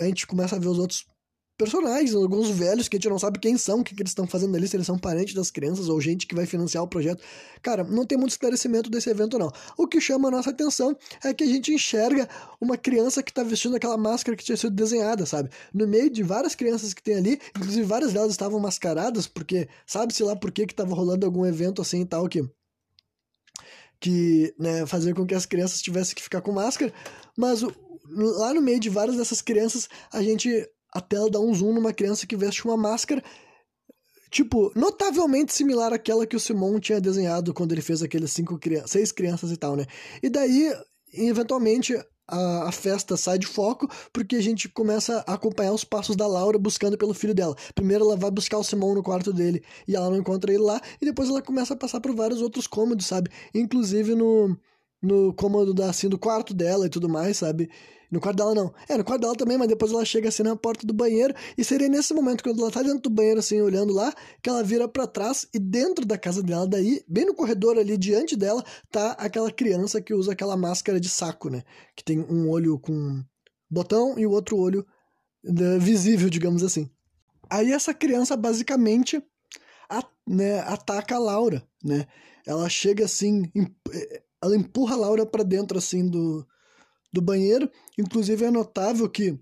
a 0.00 0.04
gente 0.04 0.26
começa 0.26 0.56
a 0.56 0.58
ver 0.58 0.68
os 0.68 0.78
outros 0.78 1.06
personagens, 1.56 2.14
alguns 2.14 2.50
velhos 2.50 2.88
que 2.88 2.96
a 2.96 2.98
gente 2.98 3.08
não 3.08 3.18
sabe 3.18 3.38
quem 3.38 3.56
são, 3.56 3.80
o 3.80 3.84
que, 3.84 3.94
que 3.94 4.02
eles 4.02 4.10
estão 4.10 4.26
fazendo 4.26 4.56
ali, 4.56 4.66
se 4.66 4.76
eles 4.76 4.86
são 4.86 4.98
parentes 4.98 5.34
das 5.34 5.50
crianças 5.50 5.88
ou 5.88 6.00
gente 6.00 6.26
que 6.26 6.34
vai 6.34 6.46
financiar 6.46 6.82
o 6.82 6.88
projeto. 6.88 7.22
Cara, 7.62 7.84
não 7.84 8.04
tem 8.04 8.18
muito 8.18 8.32
esclarecimento 8.32 8.90
desse 8.90 9.08
evento, 9.08 9.38
não. 9.38 9.50
O 9.78 9.86
que 9.86 10.00
chama 10.00 10.28
a 10.28 10.30
nossa 10.30 10.50
atenção 10.50 10.96
é 11.22 11.32
que 11.32 11.44
a 11.44 11.46
gente 11.46 11.72
enxerga 11.72 12.28
uma 12.60 12.76
criança 12.76 13.22
que 13.22 13.30
está 13.30 13.42
vestindo 13.42 13.76
aquela 13.76 13.96
máscara 13.96 14.36
que 14.36 14.44
tinha 14.44 14.56
sido 14.56 14.74
desenhada, 14.74 15.24
sabe? 15.26 15.50
No 15.72 15.86
meio 15.86 16.10
de 16.10 16.22
várias 16.22 16.54
crianças 16.54 16.92
que 16.92 17.02
tem 17.02 17.16
ali, 17.16 17.40
inclusive 17.56 17.86
várias 17.86 18.12
delas 18.12 18.32
estavam 18.32 18.58
mascaradas, 18.58 19.26
porque 19.26 19.68
sabe-se 19.86 20.22
lá 20.22 20.34
por 20.34 20.50
que 20.50 20.66
que 20.66 20.74
tava 20.74 20.94
rolando 20.94 21.24
algum 21.24 21.46
evento 21.46 21.80
assim 21.80 22.02
e 22.02 22.06
tal 22.06 22.28
que 22.28 22.42
que 24.00 24.54
né, 24.58 24.84
fazer 24.84 25.14
com 25.14 25.24
que 25.24 25.34
as 25.34 25.46
crianças 25.46 25.80
tivessem 25.80 26.14
que 26.14 26.22
ficar 26.22 26.42
com 26.42 26.52
máscara, 26.52 26.92
mas 27.38 27.62
o, 27.62 27.72
lá 28.10 28.52
no 28.52 28.60
meio 28.60 28.78
de 28.78 28.90
várias 28.90 29.16
dessas 29.16 29.40
crianças, 29.40 29.88
a 30.12 30.22
gente 30.22 30.68
a 30.94 31.00
tela 31.00 31.28
dá 31.28 31.40
um 31.40 31.52
zoom 31.52 31.72
numa 31.74 31.92
criança 31.92 32.26
que 32.26 32.36
veste 32.36 32.64
uma 32.64 32.76
máscara, 32.76 33.22
tipo, 34.30 34.72
notavelmente 34.76 35.52
similar 35.52 35.92
àquela 35.92 36.26
que 36.26 36.36
o 36.36 36.40
Simon 36.40 36.78
tinha 36.78 37.00
desenhado 37.00 37.52
quando 37.52 37.72
ele 37.72 37.82
fez 37.82 38.02
aqueles 38.02 38.30
cinco 38.30 38.58
seis 38.86 39.10
crianças 39.10 39.50
e 39.50 39.56
tal, 39.56 39.74
né? 39.74 39.86
E 40.22 40.30
daí, 40.30 40.72
eventualmente, 41.12 41.94
a, 42.26 42.68
a, 42.68 42.72
festa 42.72 43.16
sai 43.16 43.38
de 43.38 43.46
foco 43.46 43.88
porque 44.12 44.36
a 44.36 44.40
gente 44.40 44.68
começa 44.68 45.22
a 45.26 45.34
acompanhar 45.34 45.72
os 45.72 45.84
passos 45.84 46.16
da 46.16 46.26
Laura 46.26 46.58
buscando 46.58 46.96
pelo 46.96 47.12
filho 47.12 47.34
dela. 47.34 47.54
Primeiro 47.74 48.04
ela 48.04 48.16
vai 48.16 48.30
buscar 48.30 48.58
o 48.58 48.64
Simon 48.64 48.94
no 48.94 49.02
quarto 49.02 49.32
dele 49.32 49.62
e 49.86 49.94
ela 49.94 50.08
não 50.08 50.16
encontra 50.16 50.52
ele 50.52 50.62
lá, 50.62 50.80
e 51.00 51.04
depois 51.04 51.28
ela 51.28 51.42
começa 51.42 51.74
a 51.74 51.76
passar 51.76 52.00
por 52.00 52.14
vários 52.14 52.40
outros 52.40 52.66
cômodos, 52.66 53.06
sabe? 53.06 53.30
Inclusive 53.54 54.14
no, 54.14 54.56
no 55.02 55.34
cômodo 55.34 55.74
da, 55.74 55.90
assim, 55.90 56.08
do 56.08 56.18
quarto 56.18 56.54
dela 56.54 56.86
e 56.86 56.90
tudo 56.90 57.08
mais, 57.08 57.36
sabe? 57.38 57.68
No 58.14 58.20
quarto 58.20 58.36
dela 58.36 58.54
não. 58.54 58.72
É, 58.88 58.96
no 58.96 59.02
quarto 59.02 59.22
dela 59.22 59.34
também, 59.34 59.58
mas 59.58 59.66
depois 59.66 59.90
ela 59.90 60.04
chega 60.04 60.28
assim 60.28 60.44
na 60.44 60.54
porta 60.54 60.86
do 60.86 60.94
banheiro. 60.94 61.34
E 61.58 61.64
seria 61.64 61.88
nesse 61.88 62.14
momento, 62.14 62.44
quando 62.44 62.62
ela 62.62 62.70
tá 62.70 62.80
dentro 62.80 63.00
do 63.00 63.10
banheiro, 63.10 63.40
assim, 63.40 63.60
olhando 63.60 63.92
lá, 63.92 64.14
que 64.40 64.48
ela 64.48 64.62
vira 64.62 64.86
para 64.86 65.04
trás 65.04 65.48
e 65.52 65.58
dentro 65.58 66.06
da 66.06 66.16
casa 66.16 66.40
dela, 66.40 66.64
daí, 66.64 67.04
bem 67.08 67.26
no 67.26 67.34
corredor 67.34 67.76
ali, 67.76 67.98
diante 67.98 68.36
dela, 68.36 68.64
tá 68.88 69.16
aquela 69.18 69.50
criança 69.50 70.00
que 70.00 70.14
usa 70.14 70.30
aquela 70.30 70.56
máscara 70.56 71.00
de 71.00 71.08
saco, 71.08 71.50
né? 71.50 71.64
Que 71.96 72.04
tem 72.04 72.20
um 72.20 72.48
olho 72.48 72.78
com 72.78 73.20
botão 73.68 74.16
e 74.16 74.24
o 74.24 74.30
outro 74.30 74.56
olho 74.56 74.86
né, 75.42 75.76
visível, 75.78 76.30
digamos 76.30 76.62
assim. 76.62 76.88
Aí 77.50 77.72
essa 77.72 77.92
criança 77.92 78.36
basicamente 78.36 79.20
a, 79.90 80.04
né, 80.24 80.60
ataca 80.60 81.16
a 81.16 81.18
Laura, 81.18 81.66
né? 81.82 82.06
Ela 82.46 82.68
chega 82.68 83.06
assim, 83.06 83.42
eh, 83.92 84.22
ela 84.40 84.56
empurra 84.56 84.94
a 84.94 84.98
Laura 84.98 85.26
para 85.26 85.42
dentro 85.42 85.76
assim 85.78 86.08
do, 86.08 86.46
do 87.14 87.22
banheiro. 87.22 87.70
Inclusive 87.96 88.44
é 88.44 88.50
notável 88.50 89.08
que, 89.08 89.38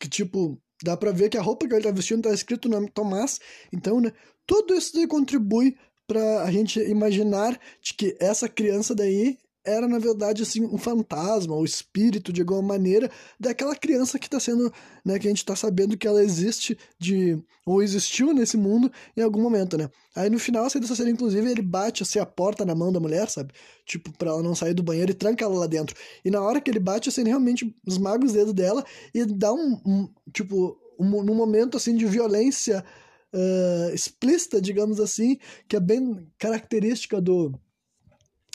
que 0.00 0.08
tipo, 0.08 0.60
dá 0.82 0.96
pra 0.96 1.12
ver 1.12 1.28
que 1.28 1.38
a 1.38 1.42
roupa 1.42 1.68
que 1.68 1.74
ele 1.74 1.84
tá 1.84 1.90
vestindo 1.90 2.22
tá 2.22 2.32
escrito 2.32 2.66
o 2.66 2.70
nome 2.70 2.90
Tomás. 2.90 3.38
Então, 3.72 4.00
né, 4.00 4.12
tudo 4.46 4.74
isso 4.74 5.06
contribui 5.06 5.76
para 6.06 6.42
a 6.42 6.50
gente 6.50 6.80
imaginar 6.80 7.60
de 7.80 7.94
que 7.94 8.16
essa 8.18 8.48
criança 8.48 8.94
daí 8.94 9.38
era 9.64 9.86
na 9.86 9.98
verdade 9.98 10.42
assim 10.42 10.64
um 10.64 10.78
fantasma, 10.78 11.54
o 11.54 11.64
espírito 11.64 12.32
de 12.32 12.40
alguma 12.40 12.62
maneira 12.62 13.10
daquela 13.38 13.74
criança 13.76 14.18
que 14.18 14.26
está 14.26 14.40
sendo, 14.40 14.72
né, 15.04 15.18
que 15.18 15.26
a 15.26 15.30
gente 15.30 15.38
está 15.38 15.54
sabendo 15.54 15.96
que 15.96 16.06
ela 16.06 16.22
existe 16.22 16.78
de 16.98 17.38
ou 17.66 17.82
existiu 17.82 18.32
nesse 18.32 18.56
mundo 18.56 18.90
em 19.16 19.22
algum 19.22 19.40
momento, 19.40 19.76
né? 19.76 19.90
Aí 20.16 20.30
no 20.30 20.38
final 20.38 20.64
assim, 20.64 20.80
dessa 20.80 20.96
cena 20.96 21.10
inclusive 21.10 21.48
ele 21.48 21.62
bate 21.62 22.02
assim 22.02 22.18
a 22.18 22.26
porta 22.26 22.64
na 22.64 22.74
mão 22.74 22.92
da 22.92 22.98
mulher, 22.98 23.28
sabe? 23.28 23.52
Tipo 23.84 24.10
para 24.16 24.30
ela 24.30 24.42
não 24.42 24.54
sair 24.54 24.74
do 24.74 24.82
banheiro 24.82 25.10
e 25.10 25.14
tranca 25.14 25.44
ela 25.44 25.54
lá 25.54 25.66
dentro. 25.66 25.94
E 26.24 26.30
na 26.30 26.40
hora 26.40 26.60
que 26.60 26.70
ele 26.70 26.80
bate 26.80 27.08
assim, 27.08 27.20
ele 27.20 27.30
realmente 27.30 27.74
esmaga 27.86 28.24
os 28.24 28.32
dedos 28.32 28.54
dela 28.54 28.84
e 29.14 29.24
dá 29.24 29.52
um, 29.52 29.80
um 29.84 30.08
tipo 30.32 30.78
um, 30.98 31.34
momento 31.34 31.76
assim 31.76 31.96
de 31.96 32.06
violência 32.06 32.84
uh, 33.32 33.94
explícita, 33.94 34.60
digamos 34.60 35.00
assim, 35.00 35.38
que 35.68 35.76
é 35.76 35.80
bem 35.80 36.26
característica 36.38 37.20
do 37.20 37.58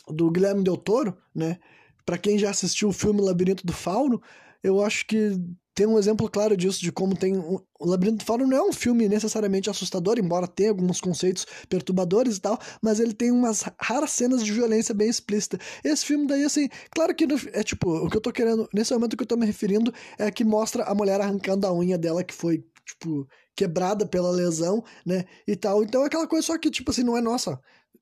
do 0.08 0.30
Guilherme 0.32 0.64
Del 0.64 0.78
Toro, 0.78 1.18
né? 1.34 1.58
Para 2.06 2.18
quem 2.18 2.38
já 2.38 2.50
assistiu 2.50 2.90
o 2.90 2.94
filme 2.94 3.22
Labirinto 3.22 3.66
do 3.66 3.74
Fauno, 3.74 4.22
eu 4.64 4.82
acho 4.82 5.06
que 5.08 5.40
tem 5.76 5.86
um 5.86 6.00
exemplo 6.00 6.30
claro 6.30 6.56
disso, 6.56 6.80
de 6.80 6.92
como 6.92 7.18
tem. 7.18 7.38
O 7.38 7.62
Labirinto 7.82 8.20
do 8.20 8.26
Fauno 8.26 8.48
não 8.48 8.58
é 8.58 8.64
um 8.64 8.72
filme 8.72 9.10
necessariamente 9.10 9.70
assustador, 9.70 10.18
embora 10.18 10.48
tenha 10.48 10.70
alguns 10.70 11.02
conceitos 11.02 11.46
perturbadores 11.68 12.38
e 12.38 12.42
tal, 12.42 12.58
mas 12.82 13.00
ele 13.02 13.14
tem 13.14 13.30
umas 13.30 13.66
raras 13.80 14.12
cenas 14.12 14.44
de 14.44 14.54
violência 14.54 14.96
bem 14.96 15.10
explícita. 15.10 15.60
Esse 15.84 16.06
filme 16.06 16.28
daí, 16.28 16.46
assim, 16.46 16.70
claro 16.92 17.14
que 17.14 17.28
é 17.52 17.62
tipo, 17.62 17.90
o 17.90 18.10
que 18.10 18.16
eu 18.16 18.22
tô 18.22 18.32
querendo, 18.32 18.70
nesse 18.74 18.94
momento 18.94 19.18
que 19.18 19.24
eu 19.24 19.28
tô 19.28 19.36
me 19.36 19.46
referindo, 19.46 19.94
é 20.18 20.32
que 20.32 20.46
mostra 20.46 20.84
a 20.86 20.96
mulher 20.96 21.20
arrancando 21.20 21.68
a 21.68 21.74
unha 21.74 21.98
dela 21.98 22.24
que 22.24 22.34
foi, 22.34 22.64
tipo, 22.86 23.28
quebrada 23.54 24.06
pela 24.06 24.32
lesão, 24.32 24.82
né, 25.06 25.26
e 25.46 25.56
tal. 25.58 25.84
Então 25.84 26.04
é 26.04 26.06
aquela 26.06 26.28
coisa 26.28 26.48
só 26.48 26.58
que, 26.58 26.72
tipo 26.72 26.92
assim, 26.92 27.04
não 27.04 27.18
é 27.18 27.22
nossa 27.22 27.60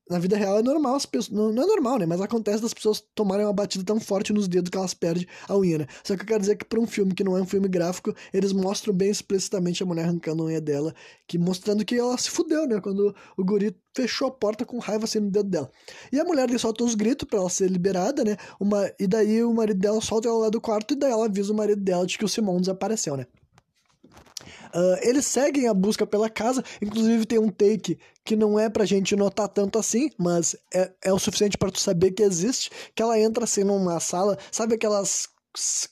na 0.08 0.18
vida 0.18 0.36
real 0.36 0.58
é 0.58 0.62
normal 0.62 0.96
as 0.96 1.06
pessoas. 1.06 1.36
Não, 1.36 1.52
não, 1.52 1.62
é 1.62 1.66
normal, 1.66 1.98
né? 1.98 2.06
Mas 2.06 2.20
acontece 2.20 2.62
das 2.62 2.74
pessoas 2.74 3.02
tomarem 3.14 3.46
uma 3.46 3.52
batida 3.52 3.84
tão 3.84 3.98
forte 3.98 4.32
nos 4.32 4.46
dedos 4.46 4.70
que 4.70 4.76
elas 4.76 4.92
perdem 4.92 5.26
a 5.48 5.56
unha, 5.56 5.78
né? 5.78 5.86
Só 6.02 6.14
que 6.16 6.22
eu 6.22 6.26
quero 6.26 6.40
dizer 6.40 6.56
que 6.56 6.64
para 6.64 6.78
um 6.80 6.86
filme 6.86 7.14
que 7.14 7.24
não 7.24 7.36
é 7.36 7.40
um 7.40 7.46
filme 7.46 7.68
gráfico, 7.68 8.14
eles 8.32 8.52
mostram 8.52 8.92
bem 8.92 9.10
explicitamente 9.10 9.82
a 9.82 9.86
mulher 9.86 10.04
arrancando 10.04 10.42
a 10.42 10.46
unha 10.46 10.60
dela, 10.60 10.94
que 11.26 11.38
mostrando 11.38 11.84
que 11.84 11.94
ela 11.94 12.16
se 12.18 12.30
fudeu, 12.30 12.66
né? 12.66 12.80
Quando 12.80 13.14
o 13.36 13.44
guri 13.44 13.74
fechou 13.94 14.28
a 14.28 14.30
porta 14.30 14.64
com 14.64 14.78
raiva 14.78 15.04
assim 15.04 15.20
no 15.20 15.30
dedo 15.30 15.48
dela. 15.48 15.70
E 16.12 16.20
a 16.20 16.24
mulher 16.24 16.48
solta 16.58 16.84
os 16.84 16.94
gritos 16.94 17.26
para 17.28 17.38
ela 17.38 17.48
ser 17.48 17.70
liberada, 17.70 18.24
né? 18.24 18.36
Uma, 18.60 18.90
e 18.98 19.06
daí 19.06 19.42
o 19.42 19.54
marido 19.54 19.80
dela 19.80 20.00
solta 20.00 20.28
ela 20.28 20.38
lá 20.38 20.48
do 20.50 20.60
quarto 20.60 20.94
e 20.94 20.96
daí 20.96 21.12
ela 21.12 21.26
avisa 21.26 21.52
o 21.52 21.56
marido 21.56 21.80
dela 21.80 22.06
de 22.06 22.18
que 22.18 22.24
o 22.24 22.28
Simão 22.28 22.60
desapareceu, 22.60 23.16
né? 23.16 23.26
Uh, 24.74 24.98
eles 25.02 25.26
seguem 25.26 25.68
a 25.68 25.74
busca 25.74 26.06
pela 26.06 26.28
casa, 26.28 26.62
inclusive 26.80 27.26
tem 27.26 27.38
um 27.38 27.48
take 27.48 27.98
que 28.24 28.34
não 28.34 28.58
é 28.58 28.68
pra 28.70 28.84
gente 28.84 29.14
notar 29.14 29.48
tanto 29.48 29.78
assim, 29.78 30.10
mas 30.18 30.56
é, 30.72 30.90
é 31.04 31.12
o 31.12 31.18
suficiente 31.18 31.58
para 31.58 31.70
tu 31.70 31.78
saber 31.78 32.12
que 32.12 32.22
existe, 32.22 32.70
que 32.94 33.02
ela 33.02 33.18
entra 33.18 33.44
assim 33.44 33.64
numa 33.64 34.00
sala, 34.00 34.38
sabe 34.50 34.74
aquelas 34.74 35.28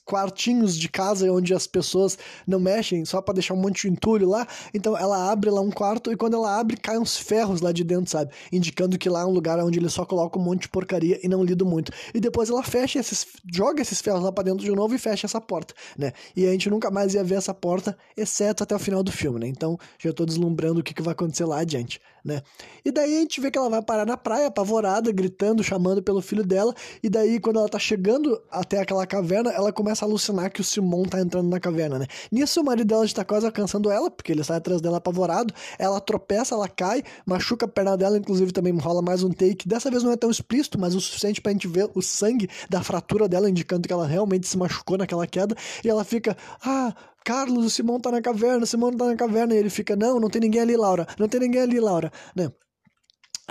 quartinhos 0.05 0.77
de 0.77 0.89
casa 0.89 1.31
onde 1.31 1.53
as 1.53 1.67
pessoas 1.67 2.17
não 2.45 2.59
mexem, 2.59 3.05
só 3.05 3.21
para 3.21 3.35
deixar 3.35 3.53
um 3.53 3.57
monte 3.57 3.83
de 3.83 3.93
entulho 3.93 4.27
lá. 4.27 4.47
Então 4.73 4.97
ela 4.97 5.31
abre 5.31 5.49
lá 5.49 5.61
um 5.61 5.71
quarto 5.71 6.11
e 6.11 6.15
quando 6.15 6.35
ela 6.35 6.59
abre, 6.59 6.77
cai 6.77 6.97
uns 6.97 7.17
ferros 7.17 7.61
lá 7.61 7.71
de 7.71 7.83
dentro, 7.83 8.09
sabe? 8.09 8.31
Indicando 8.51 8.97
que 8.97 9.09
lá 9.09 9.21
é 9.21 9.25
um 9.25 9.31
lugar 9.31 9.59
onde 9.59 9.79
ele 9.79 9.89
só 9.89 10.05
coloca 10.05 10.37
um 10.37 10.43
monte 10.43 10.63
de 10.63 10.69
porcaria 10.69 11.19
e 11.23 11.27
não 11.27 11.43
lido 11.43 11.65
muito. 11.65 11.91
E 12.13 12.19
depois 12.19 12.49
ela 12.49 12.63
fecha 12.63 12.99
esses. 12.99 13.25
joga 13.51 13.81
esses 13.81 14.01
ferros 14.01 14.23
lá 14.23 14.31
pra 14.31 14.43
dentro 14.43 14.63
de 14.63 14.71
novo 14.71 14.93
e 14.95 14.97
fecha 14.97 15.25
essa 15.25 15.39
porta, 15.39 15.73
né? 15.97 16.13
E 16.35 16.45
a 16.45 16.51
gente 16.51 16.69
nunca 16.69 16.91
mais 16.91 17.13
ia 17.13 17.23
ver 17.23 17.35
essa 17.35 17.53
porta, 17.53 17.97
exceto 18.15 18.63
até 18.63 18.75
o 18.75 18.79
final 18.79 19.03
do 19.03 19.11
filme, 19.11 19.39
né? 19.39 19.47
Então 19.47 19.77
já 19.99 20.11
tô 20.11 20.25
deslumbrando 20.25 20.79
o 20.79 20.83
que, 20.83 20.93
que 20.93 21.01
vai 21.01 21.13
acontecer 21.13 21.45
lá 21.45 21.59
adiante, 21.59 21.99
né? 22.23 22.41
E 22.83 22.91
daí 22.91 23.17
a 23.17 23.19
gente 23.21 23.39
vê 23.39 23.49
que 23.49 23.57
ela 23.57 23.69
vai 23.69 23.81
parar 23.81 24.05
na 24.05 24.17
praia, 24.17 24.47
apavorada, 24.47 25.11
gritando, 25.11 25.63
chamando 25.63 26.01
pelo 26.01 26.21
filho 26.21 26.43
dela. 26.43 26.73
E 27.01 27.09
daí, 27.09 27.39
quando 27.39 27.59
ela 27.59 27.69
tá 27.69 27.79
chegando 27.79 28.41
até 28.51 28.79
aquela 28.79 29.05
caverna, 29.05 29.52
ela 29.53 29.71
começa 29.71 30.03
a 30.03 30.07
alucinar 30.07 30.51
que 30.51 30.61
o 30.61 30.63
Simon 30.63 31.03
tá 31.03 31.19
entrando 31.21 31.49
na 31.49 31.59
caverna, 31.59 31.99
né? 31.99 32.07
Nisso 32.31 32.61
o 32.61 32.65
marido 32.65 32.87
dela 32.87 33.05
está 33.05 33.23
quase 33.23 33.45
alcançando 33.45 33.89
ela, 33.89 34.09
porque 34.09 34.31
ele 34.31 34.43
sai 34.43 34.57
atrás 34.57 34.81
dela 34.81 34.97
apavorado. 34.97 35.53
Ela 35.77 35.99
tropeça, 36.01 36.55
ela 36.55 36.67
cai, 36.67 37.03
machuca 37.25 37.65
a 37.65 37.69
perna 37.69 37.95
dela, 37.95 38.17
inclusive 38.17 38.51
também 38.51 38.75
rola 38.77 39.01
mais 39.01 39.23
um 39.23 39.31
take. 39.31 39.67
Dessa 39.67 39.89
vez 39.89 40.03
não 40.03 40.11
é 40.11 40.17
tão 40.17 40.29
explícito, 40.29 40.79
mas 40.79 40.95
o 40.95 41.01
suficiente 41.01 41.41
pra 41.41 41.51
gente 41.51 41.67
ver 41.67 41.89
o 41.93 42.01
sangue 42.01 42.49
da 42.69 42.83
fratura 42.83 43.27
dela, 43.27 43.49
indicando 43.49 43.87
que 43.87 43.93
ela 43.93 44.07
realmente 44.07 44.47
se 44.47 44.57
machucou 44.57 44.97
naquela 44.97 45.27
queda. 45.27 45.55
E 45.83 45.89
ela 45.89 46.03
fica, 46.03 46.35
ah, 46.63 46.93
Carlos, 47.23 47.65
o 47.65 47.69
Simão 47.69 47.99
tá 47.99 48.11
na 48.11 48.21
caverna, 48.21 48.63
o 48.63 48.67
Simão 48.67 48.91
tá 48.91 49.05
na 49.05 49.15
caverna. 49.15 49.53
E 49.53 49.57
ele 49.57 49.69
fica, 49.69 49.95
não, 49.95 50.19
não 50.19 50.29
tem 50.29 50.41
ninguém 50.41 50.61
ali, 50.61 50.75
Laura. 50.75 51.07
Não 51.17 51.27
tem 51.27 51.39
ninguém 51.39 51.61
ali, 51.61 51.79
Laura. 51.79 52.11
Né? 52.35 52.51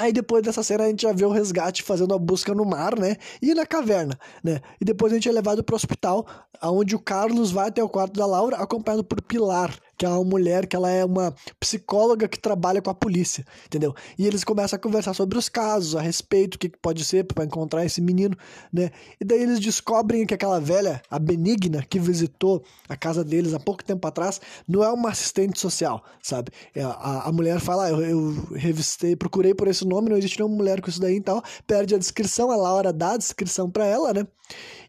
Aí 0.03 0.13
depois 0.13 0.43
dessa 0.43 0.65
cena 0.65 0.83
a 0.83 0.89
gente 0.89 1.03
já 1.03 1.13
vê 1.13 1.25
o 1.25 1.31
resgate 1.31 1.81
fazendo 1.81 2.13
a 2.13 2.19
busca 2.19 2.53
no 2.53 2.65
mar, 2.65 2.99
né? 2.99 3.15
E 3.41 3.55
na 3.55 3.65
caverna, 3.65 4.19
né? 4.43 4.61
E 4.81 4.85
depois 4.85 5.13
a 5.13 5.15
gente 5.15 5.29
é 5.29 5.33
levado 5.33 5.63
para 5.63 5.75
o 5.75 5.77
hospital, 5.77 6.27
onde 6.61 6.97
o 6.97 6.99
Carlos 6.99 7.53
vai 7.53 7.69
até 7.69 7.85
o 7.85 7.89
quarto 7.89 8.19
da 8.19 8.27
Laura, 8.27 8.57
acompanhado 8.57 9.05
por 9.05 9.23
Pilar, 9.23 9.73
que 10.03 10.07
é 10.07 10.09
uma 10.09 10.25
mulher 10.25 10.67
que 10.67 10.75
ela 10.75 10.91
é 10.91 11.05
uma 11.05 11.33
psicóloga 11.61 12.27
que 12.27 12.37
trabalha 12.37 12.83
com 12.83 12.91
a 12.91 12.95
polícia, 12.95 13.47
entendeu? 13.67 13.95
E 14.19 14.27
eles 14.27 14.43
começam 14.43 14.77
a 14.77 14.81
conversar 14.81 15.15
sobre 15.15 15.39
os 15.39 15.49
casos, 15.49 15.95
a 15.95 16.01
respeito, 16.01 16.57
o 16.57 16.59
que 16.59 16.69
pode 16.71 17.05
ser 17.05 17.23
para 17.23 17.45
encontrar 17.45 17.85
esse 17.85 18.01
menino, 18.01 18.37
né? 18.73 18.91
E 19.21 19.25
daí 19.25 19.41
eles 19.41 19.61
descobrem 19.61 20.27
que 20.27 20.35
aquela 20.35 20.59
velha, 20.59 21.01
a 21.09 21.21
Benigna, 21.21 21.85
que 21.89 22.01
visitou 22.01 22.65
a 22.89 22.97
casa 22.97 23.23
deles 23.23 23.55
há 23.55 23.61
pouco 23.61 23.85
tempo 23.85 24.05
atrás, 24.09 24.41
não 24.67 24.83
é 24.83 24.91
uma 24.91 25.11
assistente 25.11 25.61
social, 25.61 26.03
sabe? 26.21 26.51
É, 26.75 26.83
a, 26.83 27.29
a 27.29 27.31
mulher 27.31 27.61
fala, 27.61 27.85
ah, 27.85 27.91
eu, 27.91 28.01
eu 28.03 28.47
revistei, 28.57 29.15
procurei 29.15 29.55
por 29.55 29.69
esse 29.69 29.87
nome, 29.87 30.11
não 30.11 30.17
existe 30.17 30.41
nenhuma 30.41 30.57
mulher 30.57 30.81
com 30.81 30.91
isso 30.91 31.01
daí, 31.01 31.15
então 31.15 31.41
perde 31.65 31.95
a 31.95 31.99
descrição, 31.99 32.51
a 32.51 32.57
Laura 32.57 32.93
dá 32.93 33.13
a 33.13 33.17
descrição 33.17 33.71
para 33.71 33.87
ela, 33.87 34.13
né? 34.13 34.27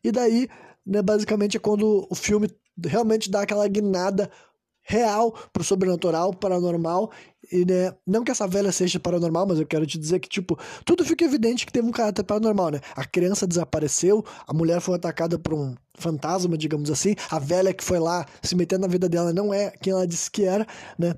E 0.03 0.11
daí, 0.11 0.49
né, 0.83 1.03
basicamente 1.03 1.55
é 1.55 1.59
quando 1.59 2.07
o 2.09 2.15
filme 2.15 2.49
realmente 2.83 3.29
dá 3.29 3.43
aquela 3.43 3.67
guinada 3.67 4.27
real 4.83 5.33
pro 5.51 5.63
sobrenatural, 5.63 6.33
paranormal. 6.33 7.11
E, 7.51 7.65
né, 7.65 7.93
não 8.05 8.23
que 8.23 8.31
essa 8.31 8.47
velha 8.47 8.71
seja 8.71 8.99
paranormal, 8.99 9.45
mas 9.47 9.59
eu 9.59 9.65
quero 9.65 9.85
te 9.85 9.97
dizer 9.97 10.19
que, 10.19 10.29
tipo, 10.29 10.57
tudo 10.85 11.03
fica 11.03 11.25
evidente 11.25 11.65
que 11.65 11.73
teve 11.73 11.87
um 11.87 11.91
caráter 11.91 12.23
paranormal, 12.23 12.71
né? 12.71 12.81
A 12.95 13.05
criança 13.05 13.45
desapareceu, 13.45 14.23
a 14.47 14.53
mulher 14.53 14.79
foi 14.79 14.95
atacada 14.95 15.37
por 15.37 15.53
um 15.53 15.75
fantasma, 15.95 16.57
digamos 16.57 16.89
assim, 16.89 17.15
a 17.29 17.39
velha 17.39 17.73
que 17.73 17.83
foi 17.83 17.99
lá 17.99 18.25
se 18.41 18.55
metendo 18.55 18.81
na 18.81 18.87
vida 18.87 19.07
dela 19.07 19.31
não 19.31 19.53
é 19.53 19.71
quem 19.71 19.93
ela 19.93 20.07
disse 20.07 20.31
que 20.31 20.43
era, 20.43 20.65
né? 20.97 21.15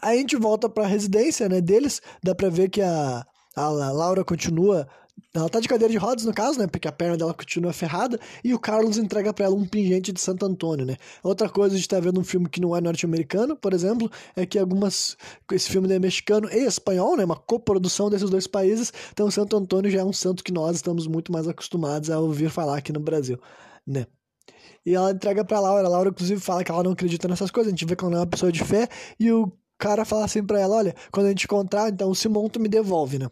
Aí 0.00 0.18
a 0.18 0.20
gente 0.20 0.36
volta 0.36 0.68
pra 0.68 0.86
residência, 0.86 1.48
né, 1.48 1.60
deles, 1.60 2.00
dá 2.22 2.34
pra 2.34 2.48
ver 2.48 2.68
que 2.68 2.82
a, 2.82 3.26
a 3.56 3.68
Laura 3.68 4.24
continua 4.24 4.86
ela 5.34 5.48
tá 5.48 5.60
de 5.60 5.68
cadeira 5.68 5.90
de 5.90 5.98
rodas, 5.98 6.24
no 6.26 6.32
caso, 6.32 6.58
né? 6.58 6.66
Porque 6.66 6.86
a 6.86 6.92
perna 6.92 7.16
dela 7.16 7.32
continua 7.32 7.72
ferrada. 7.72 8.20
E 8.44 8.52
o 8.52 8.58
Carlos 8.58 8.98
entrega 8.98 9.32
para 9.32 9.46
ela 9.46 9.54
um 9.54 9.66
pingente 9.66 10.12
de 10.12 10.20
Santo 10.20 10.44
Antônio, 10.44 10.84
né? 10.84 10.96
Outra 11.22 11.48
coisa 11.48 11.74
de 11.74 11.80
estar 11.80 11.96
tá 11.96 12.02
vendo 12.02 12.20
um 12.20 12.24
filme 12.24 12.48
que 12.48 12.60
não 12.60 12.76
é 12.76 12.80
norte-americano, 12.80 13.56
por 13.56 13.72
exemplo, 13.72 14.10
é 14.36 14.44
que 14.44 14.58
algumas. 14.58 15.16
Esse 15.50 15.70
filme 15.70 15.92
é 15.92 15.98
mexicano 15.98 16.48
e 16.52 16.66
espanhol, 16.66 17.16
né? 17.16 17.24
Uma 17.24 17.36
coprodução 17.36 18.10
desses 18.10 18.28
dois 18.28 18.46
países. 18.46 18.92
Então, 19.12 19.30
Santo 19.30 19.56
Antônio 19.56 19.90
já 19.90 20.00
é 20.00 20.04
um 20.04 20.12
santo 20.12 20.44
que 20.44 20.52
nós 20.52 20.76
estamos 20.76 21.06
muito 21.06 21.32
mais 21.32 21.48
acostumados 21.48 22.10
a 22.10 22.18
ouvir 22.18 22.50
falar 22.50 22.76
aqui 22.76 22.92
no 22.92 23.00
Brasil, 23.00 23.38
né? 23.86 24.06
E 24.84 24.94
ela 24.94 25.12
entrega 25.12 25.44
pra 25.44 25.60
Laura. 25.60 25.86
A 25.86 25.90
Laura, 25.90 26.10
inclusive, 26.10 26.40
fala 26.40 26.62
que 26.62 26.70
ela 26.70 26.82
não 26.82 26.92
acredita 26.92 27.26
nessas 27.26 27.50
coisas. 27.50 27.68
A 27.68 27.74
gente 27.74 27.86
vê 27.86 27.96
que 27.96 28.04
ela 28.04 28.10
não 28.10 28.18
é 28.18 28.20
uma 28.22 28.26
pessoa 28.26 28.52
de 28.52 28.62
fé. 28.62 28.86
E 29.18 29.32
o 29.32 29.50
cara 29.78 30.04
fala 30.04 30.24
assim 30.26 30.44
pra 30.44 30.60
ela: 30.60 30.76
Olha, 30.76 30.94
quando 31.10 31.26
a 31.26 31.28
gente 31.30 31.44
encontrar, 31.44 31.88
então 31.88 32.12
Simão 32.14 32.48
tu 32.48 32.60
me 32.60 32.68
devolve, 32.68 33.18
né? 33.18 33.28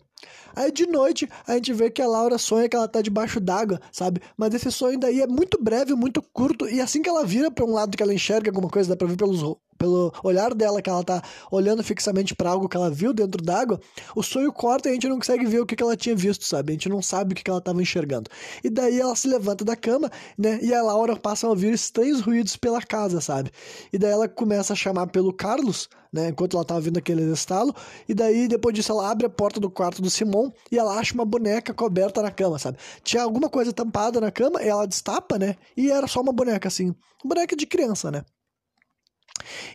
Aí 0.55 0.71
de 0.73 0.87
noite 0.87 1.29
a 1.47 1.55
gente 1.55 1.73
vê 1.73 1.91
que 1.91 2.03
a 2.03 2.07
Laura 2.07 2.39
sonha 2.39 2.69
que 2.69 2.77
ela 2.77 2.89
tá 2.89 3.01
debaixo 3.01 3.41
d'água, 3.41 3.81
sabe? 3.93 4.21
Mas 4.37 4.55
esse 4.55 4.71
sonho 4.71 4.99
daí 4.99 5.21
é 5.21 5.27
muito 5.27 5.63
breve, 5.63 5.95
muito 5.95 6.23
curto, 6.23 6.69
e 6.69 6.81
assim 6.81 7.03
que 7.03 7.09
ela 7.09 7.25
vira 7.25 7.51
para 7.51 7.65
um 7.65 7.73
lado 7.73 7.97
que 7.97 8.03
ela 8.03 8.15
enxerga 8.15 8.51
alguma 8.51 8.69
coisa, 8.69 8.91
dá 8.91 8.97
pra 8.97 9.07
ver 9.07 9.17
pelos 9.17 9.43
pelo 9.81 10.13
olhar 10.23 10.55
dela, 10.55 10.83
que 10.83 10.91
ela 10.91 11.03
tá 11.03 11.23
olhando 11.51 11.83
fixamente 11.83 12.35
para 12.35 12.51
algo 12.51 12.69
que 12.69 12.77
ela 12.77 12.91
viu 12.91 13.15
dentro 13.15 13.43
d'água, 13.43 13.81
o 14.15 14.23
sonho 14.23 14.53
corta 14.53 14.89
e 14.89 14.91
a 14.91 14.95
gente 14.95 15.09
não 15.09 15.17
consegue 15.17 15.47
ver 15.47 15.61
o 15.61 15.67
que, 15.67 15.75
que 15.75 15.83
ela 15.83 15.97
tinha 15.97 16.15
visto, 16.15 16.45
sabe? 16.45 16.73
A 16.73 16.75
gente 16.75 16.91
não 16.91 17.01
sabe 17.01 17.33
o 17.33 17.35
que, 17.35 17.43
que 17.43 17.51
ela 17.51 17.63
tava 17.63 17.81
enxergando. 17.81 18.29
E 18.63 18.69
daí 18.69 19.01
ela 19.01 19.17
se 19.17 19.27
levanta 19.27 19.65
da 19.65 19.75
cama, 19.75 20.11
né? 20.37 20.59
E 20.61 20.75
a 20.75 20.83
Laura 20.83 21.17
passa 21.17 21.47
a 21.47 21.51
ouvir 21.51 21.73
estranhos 21.73 22.21
ruídos 22.21 22.57
pela 22.57 22.83
casa, 22.83 23.23
sabe? 23.23 23.51
E 23.91 23.97
daí 23.97 24.11
ela 24.11 24.29
começa 24.29 24.75
a 24.75 24.77
chamar 24.77 25.07
pelo 25.07 25.33
Carlos, 25.33 25.89
né? 26.13 26.29
Enquanto 26.29 26.59
ela 26.59 26.65
tava 26.65 26.81
vendo 26.81 26.99
aquele 26.99 27.23
estalo. 27.33 27.75
E 28.07 28.13
daí, 28.13 28.49
depois 28.49 28.75
disso, 28.75 28.93
ela 28.93 29.11
abre 29.11 29.25
a 29.25 29.31
porta 29.31 29.59
do 29.59 29.71
quarto 29.71 30.03
do 30.03 30.10
Simon 30.11 30.53
e 30.71 30.79
ela 30.79 30.99
acha 30.99 31.15
uma 31.15 31.25
boneca 31.25 31.73
coberta 31.73 32.23
na 32.23 32.31
cama, 32.31 32.59
sabe? 32.59 32.79
Tinha 33.03 33.23
alguma 33.23 33.49
coisa 33.49 33.73
tampada 33.73 34.21
na 34.21 34.31
cama, 34.31 34.63
e 34.63 34.69
ela 34.69 34.87
destapa, 34.87 35.39
né? 35.39 35.57
E 35.77 35.91
era 35.91 36.07
só 36.07 36.21
uma 36.21 36.33
boneca, 36.33 36.69
assim. 36.69 36.95
Boneca 37.25 37.57
de 37.57 37.67
criança, 37.67 38.11
né? 38.11 38.25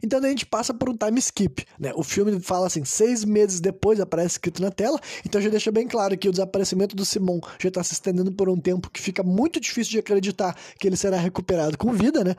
Então 0.04 0.20
a 0.20 0.28
gente 0.28 0.46
passa 0.46 0.74
por 0.74 0.90
um 0.90 0.96
time 0.96 1.20
skip, 1.20 1.66
né? 1.80 1.92
O 1.96 2.04
filme 2.04 2.40
fala 2.40 2.68
assim, 2.68 2.84
seis 2.84 3.24
meses 3.24 3.60
depois 3.60 4.00
aparece 4.00 4.34
escrito 4.34 4.62
na 4.62 4.72
tela, 4.72 5.00
então 5.26 5.42
já 5.42 5.50
deixa 5.50 5.72
bem 5.72 5.88
claro 5.88 6.18
que 6.18 6.30
o 6.30 6.32
desaparecimento 6.32 6.96
do 6.96 7.06
Simon 7.06 7.40
já 7.60 7.70
está 7.70 7.84
se 7.84 7.94
estendendo 7.94 8.32
por 8.32 8.50
um 8.50 8.60
tempo 8.60 8.90
que 8.90 9.00
fica 9.00 9.24
muito 9.24 9.60
difícil 9.60 9.92
de 9.92 10.00
acreditar 10.00 10.56
que 10.80 10.88
ele 10.88 10.98
será 10.98 11.18
recuperado 11.18 11.78
com 11.78 11.92
vida, 11.94 12.24
né? 12.24 12.36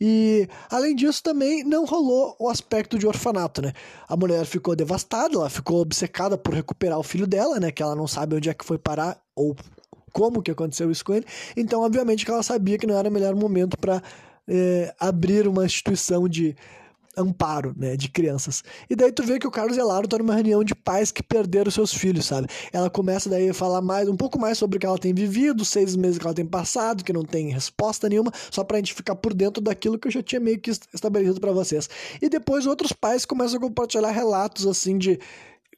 E 0.00 0.48
além 0.70 0.94
disso 0.94 1.22
também 1.22 1.62
não 1.64 1.84
rolou 1.84 2.36
o 2.38 2.48
aspecto 2.48 2.98
de 2.98 3.06
orfanato, 3.06 3.60
né? 3.60 3.72
A 4.08 4.16
mulher 4.16 4.44
ficou 4.44 4.74
devastada, 4.74 5.34
ela 5.34 5.50
ficou 5.50 5.80
obcecada 5.80 6.38
por 6.38 6.54
recuperar 6.54 6.98
o 6.98 7.02
filho 7.02 7.26
dela, 7.26 7.60
né? 7.60 7.70
Que 7.70 7.82
ela 7.82 7.94
não 7.94 8.06
sabe 8.06 8.36
onde 8.36 8.48
é 8.48 8.54
que 8.54 8.64
foi 8.64 8.78
parar 8.78 9.20
ou 9.34 9.54
como 10.12 10.42
que 10.42 10.50
aconteceu 10.50 10.90
isso 10.90 11.04
com 11.04 11.14
ele. 11.14 11.26
Então, 11.56 11.82
obviamente 11.82 12.24
que 12.24 12.30
ela 12.30 12.42
sabia 12.42 12.78
que 12.78 12.86
não 12.86 12.96
era 12.96 13.08
o 13.08 13.12
melhor 13.12 13.34
momento 13.34 13.76
para 13.78 14.02
é, 14.50 14.92
abrir 14.98 15.46
uma 15.46 15.64
instituição 15.64 16.28
de 16.28 16.56
amparo, 17.16 17.74
né, 17.76 17.96
de 17.96 18.08
crianças. 18.08 18.62
E 18.88 18.94
daí 18.96 19.12
tu 19.12 19.22
vê 19.22 19.38
que 19.38 19.46
o 19.46 19.50
Carlos 19.50 19.76
e 19.76 19.80
a 19.80 19.84
Laura 19.84 20.06
estão 20.06 20.18
numa 20.18 20.34
reunião 20.34 20.62
de 20.62 20.74
pais 20.74 21.10
que 21.10 21.22
perderam 21.22 21.70
seus 21.70 21.92
filhos, 21.92 22.26
sabe? 22.26 22.48
Ela 22.72 22.88
começa 22.88 23.28
daí 23.28 23.50
a 23.50 23.54
falar 23.54 23.80
mais, 23.80 24.08
um 24.08 24.16
pouco 24.16 24.38
mais 24.38 24.58
sobre 24.58 24.76
o 24.76 24.80
que 24.80 24.86
ela 24.86 24.98
tem 24.98 25.12
vivido, 25.12 25.64
seis 25.64 25.96
meses 25.96 26.18
que 26.18 26.24
ela 26.24 26.34
tem 26.34 26.46
passado, 26.46 27.04
que 27.04 27.12
não 27.12 27.24
tem 27.24 27.50
resposta 27.50 28.08
nenhuma, 28.08 28.32
só 28.50 28.64
pra 28.64 28.78
gente 28.78 28.94
ficar 28.94 29.16
por 29.16 29.34
dentro 29.34 29.62
daquilo 29.62 29.98
que 29.98 30.08
eu 30.08 30.12
já 30.12 30.22
tinha 30.22 30.40
meio 30.40 30.58
que 30.58 30.70
estabelecido 30.70 31.40
para 31.40 31.52
vocês. 31.52 31.88
E 32.20 32.28
depois 32.28 32.66
outros 32.66 32.92
pais 32.92 33.24
começam 33.24 33.58
a 33.58 33.60
compartilhar 33.60 34.10
relatos, 34.10 34.66
assim, 34.66 34.96
de 34.96 35.18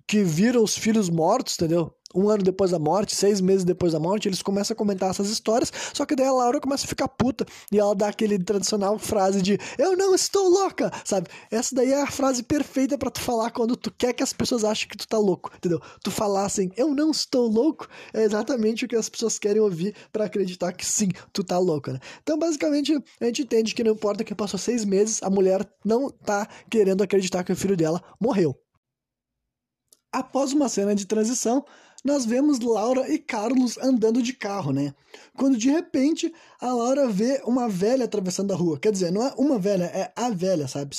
que 0.06 0.22
viram 0.22 0.62
os 0.62 0.76
filhos 0.76 1.08
mortos, 1.08 1.54
entendeu? 1.54 1.94
Um 2.14 2.28
ano 2.28 2.42
depois 2.42 2.70
da 2.70 2.78
morte, 2.78 3.14
seis 3.14 3.40
meses 3.40 3.64
depois 3.64 3.92
da 3.92 4.00
morte, 4.00 4.28
eles 4.28 4.42
começam 4.42 4.74
a 4.74 4.76
comentar 4.76 5.10
essas 5.10 5.30
histórias, 5.30 5.72
só 5.92 6.04
que 6.04 6.14
daí 6.14 6.26
a 6.26 6.32
Laura 6.32 6.60
começa 6.60 6.84
a 6.84 6.88
ficar 6.88 7.08
puta 7.08 7.44
e 7.70 7.78
ela 7.78 7.94
dá 7.94 8.08
aquele 8.08 8.38
tradicional 8.38 8.98
frase 8.98 9.42
de 9.42 9.58
eu 9.78 9.96
não 9.96 10.14
estou 10.14 10.48
louca, 10.48 10.90
sabe? 11.04 11.28
Essa 11.50 11.74
daí 11.74 11.92
é 11.92 12.02
a 12.02 12.10
frase 12.10 12.42
perfeita 12.42 12.96
para 12.98 13.10
tu 13.10 13.20
falar 13.20 13.50
quando 13.50 13.76
tu 13.76 13.90
quer 13.90 14.12
que 14.12 14.22
as 14.22 14.32
pessoas 14.32 14.64
achem 14.64 14.88
que 14.88 14.96
tu 14.96 15.06
tá 15.06 15.18
louco, 15.18 15.50
entendeu? 15.56 15.80
Tu 16.02 16.10
falar 16.10 16.44
assim, 16.44 16.70
eu 16.76 16.94
não 16.94 17.10
estou 17.10 17.48
louco, 17.48 17.88
é 18.12 18.22
exatamente 18.22 18.84
o 18.84 18.88
que 18.88 18.96
as 18.96 19.08
pessoas 19.08 19.38
querem 19.38 19.60
ouvir 19.60 19.94
para 20.12 20.24
acreditar 20.24 20.72
que 20.72 20.84
sim, 20.84 21.08
tu 21.32 21.42
tá 21.42 21.58
louco, 21.58 21.92
né? 21.92 21.98
Então, 22.22 22.38
basicamente, 22.38 22.92
a 23.20 23.24
gente 23.24 23.42
entende 23.42 23.74
que 23.74 23.84
não 23.84 23.92
importa 23.92 24.24
que 24.24 24.34
passou 24.34 24.58
seis 24.58 24.84
meses, 24.84 25.22
a 25.22 25.30
mulher 25.30 25.68
não 25.84 26.08
tá 26.10 26.48
querendo 26.70 27.02
acreditar 27.02 27.44
que 27.44 27.52
o 27.52 27.56
filho 27.56 27.76
dela 27.76 28.02
morreu. 28.20 28.56
Após 30.12 30.52
uma 30.52 30.68
cena 30.68 30.94
de 30.94 31.06
transição, 31.06 31.64
nós 32.04 32.24
vemos 32.24 32.58
Laura 32.60 33.08
e 33.08 33.18
Carlos 33.18 33.78
andando 33.78 34.22
de 34.22 34.32
carro, 34.32 34.72
né? 34.72 34.94
Quando 35.36 35.56
de 35.56 35.70
repente 35.70 36.32
a 36.60 36.72
Laura 36.72 37.08
vê 37.08 37.40
uma 37.44 37.68
velha 37.68 38.04
atravessando 38.04 38.52
a 38.52 38.56
rua. 38.56 38.78
Quer 38.78 38.92
dizer, 38.92 39.12
não 39.12 39.24
é 39.24 39.32
uma 39.38 39.58
velha, 39.58 39.84
é 39.84 40.12
a 40.16 40.30
velha, 40.30 40.66
sabe? 40.66 40.96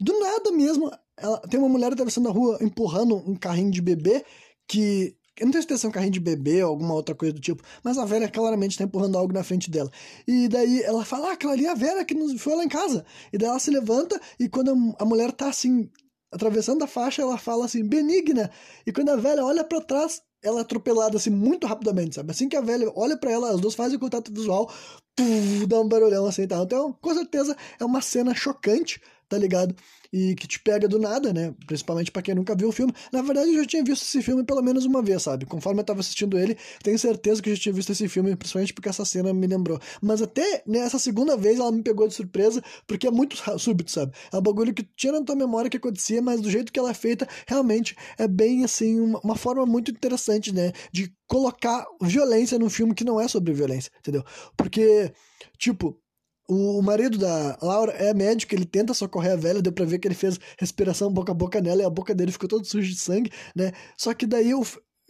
Do 0.00 0.18
nada 0.20 0.52
mesmo, 0.52 0.90
ela 1.16 1.38
tem 1.40 1.58
uma 1.58 1.68
mulher 1.68 1.92
atravessando 1.92 2.28
a 2.28 2.32
rua 2.32 2.58
empurrando 2.60 3.16
um 3.16 3.34
carrinho 3.34 3.70
de 3.70 3.82
bebê 3.82 4.24
que. 4.66 5.16
Eu 5.40 5.46
não 5.46 5.52
tenho 5.52 5.62
certeza 5.62 5.82
se 5.82 5.86
é 5.86 5.88
um 5.88 5.92
carrinho 5.92 6.12
de 6.12 6.18
bebê 6.18 6.64
ou 6.64 6.70
alguma 6.70 6.94
outra 6.94 7.14
coisa 7.14 7.32
do 7.32 7.40
tipo, 7.40 7.62
mas 7.84 7.96
a 7.96 8.04
velha 8.04 8.28
claramente 8.28 8.72
está 8.72 8.82
empurrando 8.82 9.16
algo 9.16 9.32
na 9.32 9.44
frente 9.44 9.70
dela. 9.70 9.88
E 10.26 10.48
daí 10.48 10.82
ela 10.82 11.04
fala: 11.04 11.28
Ah, 11.28 11.32
aquela 11.34 11.52
ali 11.52 11.64
é 11.64 11.70
a 11.70 11.74
velha 11.74 12.04
que 12.04 12.38
foi 12.38 12.56
lá 12.56 12.64
em 12.64 12.68
casa. 12.68 13.04
E 13.32 13.38
daí 13.38 13.48
ela 13.48 13.60
se 13.60 13.70
levanta 13.70 14.20
e 14.40 14.48
quando 14.48 14.96
a 14.98 15.04
mulher 15.04 15.30
tá 15.30 15.48
assim, 15.48 15.88
atravessando 16.30 16.82
a 16.82 16.86
faixa, 16.86 17.22
ela 17.22 17.38
fala 17.38 17.64
assim, 17.64 17.84
benigna. 17.86 18.50
E 18.86 18.92
quando 18.92 19.10
a 19.10 19.16
velha 19.16 19.44
olha 19.44 19.64
para 19.64 19.80
trás, 19.80 20.22
ela 20.42 20.58
é 20.58 20.62
atropelada 20.62 21.16
assim 21.16 21.30
muito 21.30 21.66
rapidamente, 21.66 22.14
sabe? 22.16 22.30
Assim 22.30 22.48
que 22.48 22.56
a 22.56 22.60
velha 22.60 22.90
olha 22.94 23.16
para 23.16 23.30
ela, 23.30 23.50
as 23.50 23.60
duas 23.60 23.74
fazem 23.74 23.98
contato 23.98 24.32
visual, 24.32 24.70
puf, 25.16 25.66
dá 25.66 25.80
um 25.80 25.88
barulhão 25.88 26.26
assim 26.26 26.42
e 26.42 26.46
tal. 26.46 26.64
Então, 26.64 26.92
com 26.92 27.14
certeza 27.14 27.56
é 27.78 27.84
uma 27.84 28.00
cena 28.00 28.34
chocante, 28.34 29.00
tá 29.28 29.38
ligado? 29.38 29.74
e 30.12 30.34
que 30.34 30.46
te 30.46 30.58
pega 30.60 30.88
do 30.88 30.98
nada, 30.98 31.32
né? 31.32 31.54
Principalmente 31.66 32.10
para 32.10 32.22
quem 32.22 32.34
nunca 32.34 32.54
viu 32.54 32.68
o 32.68 32.72
filme. 32.72 32.92
Na 33.12 33.22
verdade, 33.22 33.50
eu 33.50 33.56
já 33.62 33.66
tinha 33.66 33.84
visto 33.84 34.02
esse 34.02 34.22
filme 34.22 34.44
pelo 34.44 34.62
menos 34.62 34.84
uma 34.84 35.02
vez, 35.02 35.22
sabe? 35.22 35.46
Conforme 35.46 35.80
eu 35.80 35.84
tava 35.84 36.00
assistindo 36.00 36.38
ele, 36.38 36.56
tenho 36.82 36.98
certeza 36.98 37.42
que 37.42 37.50
eu 37.50 37.54
já 37.54 37.62
tinha 37.62 37.72
visto 37.72 37.92
esse 37.92 38.08
filme, 38.08 38.34
principalmente 38.36 38.72
porque 38.72 38.88
essa 38.88 39.04
cena 39.04 39.32
me 39.32 39.46
lembrou. 39.46 39.78
Mas 40.00 40.22
até 40.22 40.62
nessa 40.66 40.98
segunda 40.98 41.36
vez 41.36 41.58
ela 41.58 41.70
me 41.70 41.82
pegou 41.82 42.08
de 42.08 42.14
surpresa, 42.14 42.62
porque 42.86 43.06
é 43.06 43.10
muito 43.10 43.36
súbito, 43.58 43.90
sabe? 43.90 44.12
É 44.32 44.36
um 44.36 44.42
bagulho 44.42 44.72
que 44.72 44.86
tinha 44.96 45.12
na 45.12 45.22
tua 45.22 45.36
memória 45.36 45.70
que 45.70 45.76
acontecia, 45.76 46.22
mas 46.22 46.40
do 46.40 46.50
jeito 46.50 46.72
que 46.72 46.78
ela 46.78 46.90
é 46.90 46.94
feita, 46.94 47.28
realmente 47.46 47.96
é 48.16 48.26
bem 48.26 48.64
assim, 48.64 49.00
uma, 49.00 49.20
uma 49.20 49.36
forma 49.36 49.66
muito 49.66 49.90
interessante, 49.90 50.52
né? 50.52 50.72
De 50.92 51.12
colocar 51.26 51.86
violência 52.00 52.58
num 52.58 52.70
filme 52.70 52.94
que 52.94 53.04
não 53.04 53.20
é 53.20 53.28
sobre 53.28 53.52
violência, 53.52 53.90
entendeu? 53.98 54.24
Porque, 54.56 55.12
tipo, 55.58 56.00
o, 56.48 56.82
marido 56.82 57.18
da 57.18 57.58
Laura 57.60 57.92
é 57.92 58.14
médico, 58.14 58.54
ele 58.54 58.64
tenta 58.64 58.94
socorrer 58.94 59.32
a 59.32 59.36
velha, 59.36 59.62
deu 59.62 59.72
pra 59.72 59.84
ver 59.84 59.98
que 59.98 60.08
ele 60.08 60.14
fez 60.14 60.38
respiração 60.58 61.12
boca 61.12 61.32
a 61.32 61.34
boca 61.34 61.60
nela 61.60 61.82
e 61.82 61.84
a 61.84 61.90
boca 61.90 62.14
dele 62.14 62.32
ficou 62.32 62.48
toda 62.48 62.64
suja 62.64 62.88
de 62.88 62.98
sangue, 62.98 63.30
né? 63.54 63.72
Só 63.96 64.14
que 64.14 64.26
daí 64.26 64.54
o, 64.54 64.64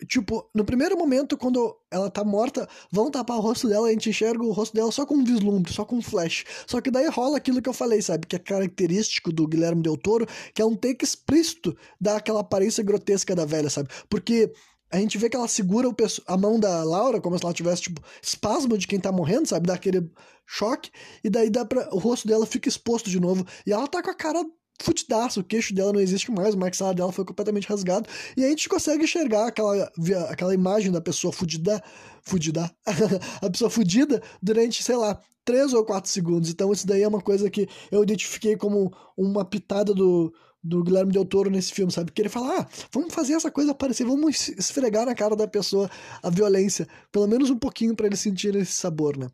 Tipo, 0.07 0.49
no 0.55 0.65
primeiro 0.65 0.97
momento, 0.97 1.37
quando 1.37 1.77
ela 1.91 2.09
tá 2.09 2.23
morta, 2.23 2.69
vão 2.91 3.11
tapar 3.11 3.37
o 3.37 3.41
rosto 3.41 3.69
dela, 3.69 3.89
a 3.89 3.91
gente 3.91 4.09
enxerga 4.09 4.45
o 4.45 4.53
rosto 4.53 4.73
dela 4.73 4.93
só 4.93 5.05
com 5.05 5.15
um 5.15 5.25
vislumbre, 5.25 5.73
só 5.73 5.85
com 5.85 5.97
um 5.97 6.03
flash. 6.03 6.45
Só 6.69 6.81
que 6.81 6.89
daí 6.89 7.09
rola 7.09 7.37
aquilo 7.37 7.61
que 7.61 7.69
eu 7.69 7.73
falei, 7.73 8.01
sabe? 8.01 8.25
Que 8.25 8.37
é 8.37 8.39
característico 8.39 9.33
do 9.33 9.47
Guilherme 9.49 9.83
Del 9.83 9.97
Toro, 9.97 10.25
que 10.55 10.63
é 10.63 10.65
um 10.65 10.77
take 10.77 11.05
explícito 11.05 11.77
daquela 12.01 12.41
aparência 12.41 12.85
grotesca 12.85 13.35
da 13.35 13.45
velha, 13.45 13.69
sabe? 13.69 13.89
Porque 14.09 14.53
a 14.91 14.99
gente 14.99 15.19
vê 15.19 15.29
que 15.29 15.37
ela 15.37 15.49
segura 15.49 15.89
a 16.27 16.37
mão 16.37 16.59
da 16.59 16.83
Laura 16.83 17.21
como 17.21 17.39
se 17.39 17.45
ela 17.45 17.53
tivesse, 17.53 17.83
tipo, 17.83 18.03
espasmo 18.23 18.77
de 18.79 18.87
quem 18.87 18.99
tá 18.99 19.13
morrendo, 19.13 19.47
sabe? 19.47 19.67
Dá 19.67 19.75
aquele 19.75 20.11
choque, 20.47 20.91
e 21.23 21.29
daí 21.29 21.51
dá 21.51 21.65
pra, 21.65 21.89
o 21.93 21.99
rosto 21.99 22.27
dela 22.27 22.47
fica 22.47 22.69
exposto 22.69 23.11
de 23.11 23.21
novo. 23.21 23.47
E 23.67 23.73
ela 23.73 23.87
tá 23.87 24.03
com 24.03 24.11
a 24.11 24.15
cara 24.15 24.45
fudidaço, 24.81 25.41
o 25.41 25.45
queixo 25.45 25.75
dela 25.75 25.93
não 25.93 26.01
existe 26.01 26.31
mais, 26.31 26.55
o 26.55 26.59
maxilar 26.59 26.95
dela 26.95 27.13
foi 27.13 27.25
completamente 27.25 27.69
rasgado, 27.69 28.09
e 28.37 28.45
a 28.45 28.49
gente 28.49 28.69
consegue 28.69 29.05
enxergar 29.05 29.49
aquela, 29.49 29.91
aquela 30.31 30.55
imagem 30.55 30.93
da 30.93 31.01
pessoa 31.01 31.33
fudida, 31.33 31.83
fudida, 32.23 32.71
a 33.43 33.51
pessoa 33.51 33.69
fudida 33.69 34.23
durante, 34.41 34.83
sei 34.83 34.97
lá, 34.97 35.21
três 35.45 35.73
ou 35.73 35.85
quatro 35.85 36.11
segundos. 36.11 36.51
Então 36.51 36.73
isso 36.73 36.87
daí 36.87 37.03
é 37.03 37.09
uma 37.09 37.21
coisa 37.21 37.51
que 37.51 37.69
eu 37.91 38.03
identifiquei 38.03 38.57
como 38.57 38.93
uma 39.17 39.45
pitada 39.45 39.93
do, 39.93 40.33
do 40.63 40.83
Guilherme 40.83 41.13
Del 41.13 41.25
Toro 41.25 41.51
nesse 41.51 41.73
filme, 41.73 41.93
sabe? 41.93 42.13
Que 42.13 42.23
ele 42.23 42.29
fala, 42.29 42.61
ah, 42.61 42.69
vamos 42.93 43.15
fazer 43.15 43.35
essa 43.35 43.51
coisa 43.51 43.73
aparecer, 43.73 44.05
vamos 44.05 44.49
esfregar 44.51 45.07
na 45.07 45.15
cara 45.15 45.37
da 45.37 45.47
pessoa 45.49 45.91
a 46.23 46.31
violência, 46.31 46.87
pelo 47.13 47.27
menos 47.27 47.51
um 47.51 47.59
pouquinho 47.59 47.95
para 47.95 48.07
ele 48.07 48.17
sentir 48.17 48.55
esse 48.57 48.73
sabor, 48.73 49.17
né? 49.17 49.29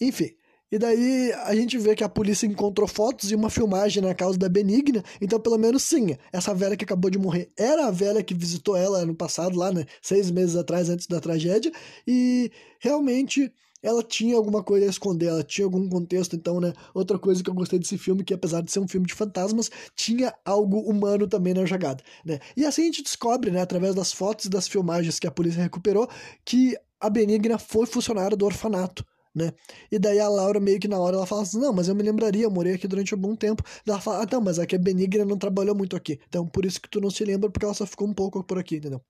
Enfim, 0.00 0.30
E 0.70 0.78
daí 0.78 1.32
a 1.44 1.54
gente 1.54 1.78
vê 1.78 1.94
que 1.94 2.02
a 2.02 2.08
polícia 2.08 2.44
encontrou 2.46 2.88
fotos 2.88 3.30
e 3.30 3.36
uma 3.36 3.48
filmagem 3.48 4.02
na 4.02 4.14
casa 4.14 4.36
da 4.36 4.48
Benigna. 4.48 5.02
Então, 5.20 5.38
pelo 5.38 5.56
menos 5.56 5.84
sim, 5.84 6.16
essa 6.32 6.52
velha 6.52 6.76
que 6.76 6.84
acabou 6.84 7.08
de 7.08 7.18
morrer 7.18 7.52
era 7.56 7.86
a 7.86 7.90
velha 7.92 8.22
que 8.22 8.34
visitou 8.34 8.76
ela 8.76 9.06
no 9.06 9.14
passado, 9.14 9.56
lá, 9.56 9.72
né? 9.72 9.86
Seis 10.02 10.28
meses 10.30 10.56
atrás, 10.56 10.90
antes 10.90 11.06
da 11.06 11.20
tragédia. 11.20 11.70
E 12.06 12.50
realmente 12.80 13.52
ela 13.82 14.02
tinha 14.02 14.36
alguma 14.36 14.62
coisa 14.62 14.86
a 14.86 14.88
esconder, 14.88 15.26
ela 15.26 15.42
tinha 15.42 15.64
algum 15.64 15.88
contexto, 15.88 16.34
então, 16.34 16.60
né? 16.60 16.72
Outra 16.94 17.18
coisa 17.18 17.42
que 17.42 17.50
eu 17.50 17.54
gostei 17.54 17.78
desse 17.78 17.98
filme, 17.98 18.24
que 18.24 18.34
apesar 18.34 18.62
de 18.62 18.70
ser 18.72 18.80
um 18.80 18.88
filme 18.88 19.06
de 19.06 19.14
fantasmas, 19.14 19.70
tinha 19.94 20.34
algo 20.44 20.80
humano 20.80 21.26
também 21.26 21.54
na 21.54 21.64
jogada, 21.64 22.02
né? 22.24 22.38
E 22.56 22.64
assim 22.64 22.82
a 22.82 22.86
gente 22.86 23.02
descobre, 23.02 23.50
né, 23.50 23.60
através 23.60 23.94
das 23.94 24.12
fotos 24.12 24.46
e 24.46 24.50
das 24.50 24.66
filmagens 24.68 25.18
que 25.18 25.26
a 25.26 25.30
polícia 25.30 25.62
recuperou, 25.62 26.08
que 26.44 26.76
a 27.00 27.10
Benigna 27.10 27.58
foi 27.58 27.86
funcionária 27.86 28.36
do 28.36 28.44
orfanato. 28.46 29.04
Né? 29.34 29.52
E 29.92 29.98
daí 29.98 30.18
a 30.18 30.30
Laura, 30.30 30.58
meio 30.58 30.80
que 30.80 30.88
na 30.88 30.98
hora, 30.98 31.16
ela 31.16 31.26
fala 31.26 31.42
assim: 31.42 31.60
Não, 31.60 31.70
mas 31.70 31.88
eu 31.88 31.94
me 31.94 32.02
lembraria, 32.02 32.44
eu 32.44 32.50
morei 32.50 32.72
aqui 32.72 32.88
durante 32.88 33.12
algum 33.12 33.36
tempo. 33.36 33.62
Ela 33.86 34.00
fala: 34.00 34.22
Ah, 34.22 34.26
não, 34.32 34.40
mas 34.40 34.58
aqui 34.58 34.74
a 34.76 34.78
Benigna 34.78 35.26
não 35.26 35.36
trabalhou 35.36 35.74
muito 35.74 35.94
aqui. 35.94 36.18
Então 36.26 36.46
por 36.48 36.64
isso 36.64 36.80
que 36.80 36.88
tu 36.88 37.02
não 37.02 37.10
se 37.10 37.22
lembra, 37.22 37.50
porque 37.50 37.66
ela 37.66 37.74
só 37.74 37.84
ficou 37.84 38.08
um 38.08 38.14
pouco 38.14 38.42
por 38.42 38.58
aqui, 38.58 38.76
entendeu? 38.76 39.02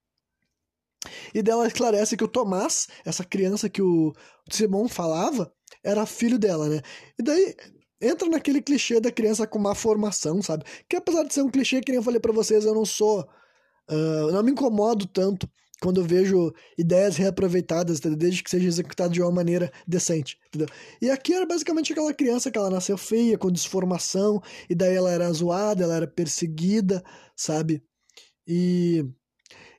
E 1.35 1.43
dela 1.43 1.67
esclarece 1.67 2.17
que 2.17 2.25
o 2.25 2.29
Tomás, 2.29 2.89
essa 3.05 3.25
criança 3.25 3.69
que 3.69 3.83
o 3.83 4.13
Simon 4.51 4.89
falava, 4.89 5.53
era 5.83 6.07
filho 6.07 6.39
dela, 6.39 6.69
né? 6.69 6.81
E 7.19 7.23
daí 7.23 7.55
entra 8.01 8.29
naquele 8.29 8.61
clichê 8.61 9.01
da 9.01 9.11
criança 9.11 9.47
com 9.47 9.59
má 9.59 9.75
formação, 9.75 10.43
sabe? 10.43 10.65
Que 10.89 10.97
apesar 10.97 11.25
de 11.25 11.33
ser 11.33 11.43
um 11.43 11.51
clichê, 11.51 11.81
que 11.81 11.93
nem 11.93 11.99
eu 11.99 12.03
falei 12.03 12.21
pra 12.21 12.33
vocês, 12.33 12.65
eu 12.65 12.75
não 12.75 12.85
sou. 12.85 13.27
Uh, 13.89 14.33
não 14.33 14.43
me 14.43 14.51
incomodo 14.51 15.07
tanto 15.07 15.49
quando 15.81 16.01
eu 16.01 16.05
vejo 16.05 16.53
ideias 16.77 17.17
reaproveitadas, 17.17 18.01
desde 18.01 18.43
que 18.43 18.51
seja 18.51 18.67
executado 18.67 19.13
de 19.13 19.21
uma 19.21 19.31
maneira 19.31 19.71
decente, 19.87 20.39
entendeu? 20.49 20.69
E 21.01 21.11
aqui 21.11 21.35
era 21.35 21.47
basicamente 21.47 21.93
aquela 21.93 22.15
criança 22.15 22.51
que 22.51 22.59
ela 22.59 22.71
nasceu 22.71 22.97
feia, 22.97 23.37
com 23.37 23.51
desformação, 23.51 24.41
e 24.69 24.75
daí 24.75 24.95
ela 24.95 25.11
era 25.11 25.31
zoada, 25.33 25.85
ela 25.85 25.97
era 25.97 26.07
perseguida, 26.07 27.05
sabe? 27.37 27.83
E 28.47 29.05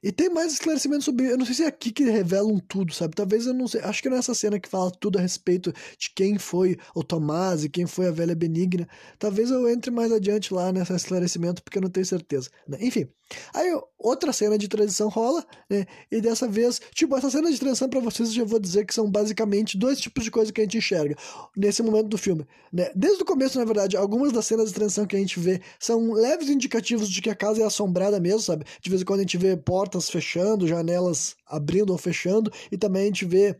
e 0.01 0.11
tem 0.11 0.29
mais 0.29 0.53
esclarecimentos 0.53 1.05
sobre. 1.05 1.31
Eu 1.31 1.37
não 1.37 1.45
sei 1.45 1.55
se 1.55 1.63
é 1.63 1.67
aqui 1.67 1.91
que 1.91 2.03
revelam 2.03 2.59
tudo, 2.59 2.93
sabe? 2.93 3.15
Talvez 3.15 3.45
eu 3.45 3.53
não 3.53 3.67
sei. 3.67 3.81
Acho 3.81 4.01
que 4.01 4.09
nessa 4.09 4.33
cena 4.33 4.59
que 4.59 4.69
fala 4.69 4.91
tudo 4.91 5.17
a 5.17 5.21
respeito 5.21 5.73
de 5.97 6.11
quem 6.15 6.37
foi 6.37 6.77
o 6.95 7.03
Tomás 7.03 7.63
e 7.63 7.69
quem 7.69 7.85
foi 7.85 8.07
a 8.07 8.11
velha 8.11 8.35
benigna. 8.35 8.87
Talvez 9.19 9.49
eu 9.51 9.67
entre 9.69 9.91
mais 9.91 10.11
adiante 10.11 10.53
lá 10.53 10.71
nesse 10.71 10.93
esclarecimento, 10.93 11.63
porque 11.63 11.77
eu 11.77 11.81
não 11.81 11.89
tenho 11.89 12.05
certeza. 12.05 12.49
Né? 12.67 12.77
Enfim. 12.81 13.07
Aí 13.53 13.69
outra 13.97 14.31
cena 14.31 14.57
de 14.57 14.67
transição 14.67 15.09
rola, 15.09 15.45
né? 15.69 15.85
E 16.11 16.21
dessa 16.21 16.47
vez, 16.47 16.79
tipo, 16.93 17.15
essa 17.15 17.29
cena 17.29 17.51
de 17.51 17.59
transição 17.59 17.89
para 17.89 17.99
vocês 17.99 18.29
eu 18.29 18.35
já 18.35 18.43
vou 18.43 18.59
dizer 18.59 18.85
que 18.85 18.93
são 18.93 19.09
basicamente 19.09 19.77
dois 19.77 19.99
tipos 19.99 20.23
de 20.23 20.31
coisa 20.31 20.51
que 20.51 20.61
a 20.61 20.63
gente 20.63 20.77
enxerga 20.77 21.15
nesse 21.55 21.81
momento 21.81 22.07
do 22.07 22.17
filme, 22.17 22.45
né? 22.71 22.91
Desde 22.95 23.21
o 23.23 23.25
começo, 23.25 23.57
na 23.57 23.65
verdade, 23.65 23.97
algumas 23.97 24.31
das 24.31 24.45
cenas 24.45 24.69
de 24.69 24.75
transição 24.75 25.05
que 25.05 25.15
a 25.15 25.19
gente 25.19 25.39
vê 25.39 25.61
são 25.79 26.13
leves 26.13 26.49
indicativos 26.49 27.09
de 27.09 27.21
que 27.21 27.29
a 27.29 27.35
casa 27.35 27.61
é 27.61 27.65
assombrada 27.65 28.19
mesmo, 28.19 28.41
sabe? 28.41 28.65
De 28.81 28.89
vez 28.89 29.01
em 29.01 29.05
quando 29.05 29.19
a 29.19 29.23
gente 29.23 29.37
vê 29.37 29.57
portas 29.57 30.09
fechando, 30.09 30.67
janelas 30.67 31.35
abrindo 31.47 31.91
ou 31.91 31.97
fechando, 31.97 32.51
e 32.71 32.77
também 32.77 33.03
a 33.03 33.05
gente 33.05 33.25
vê 33.25 33.59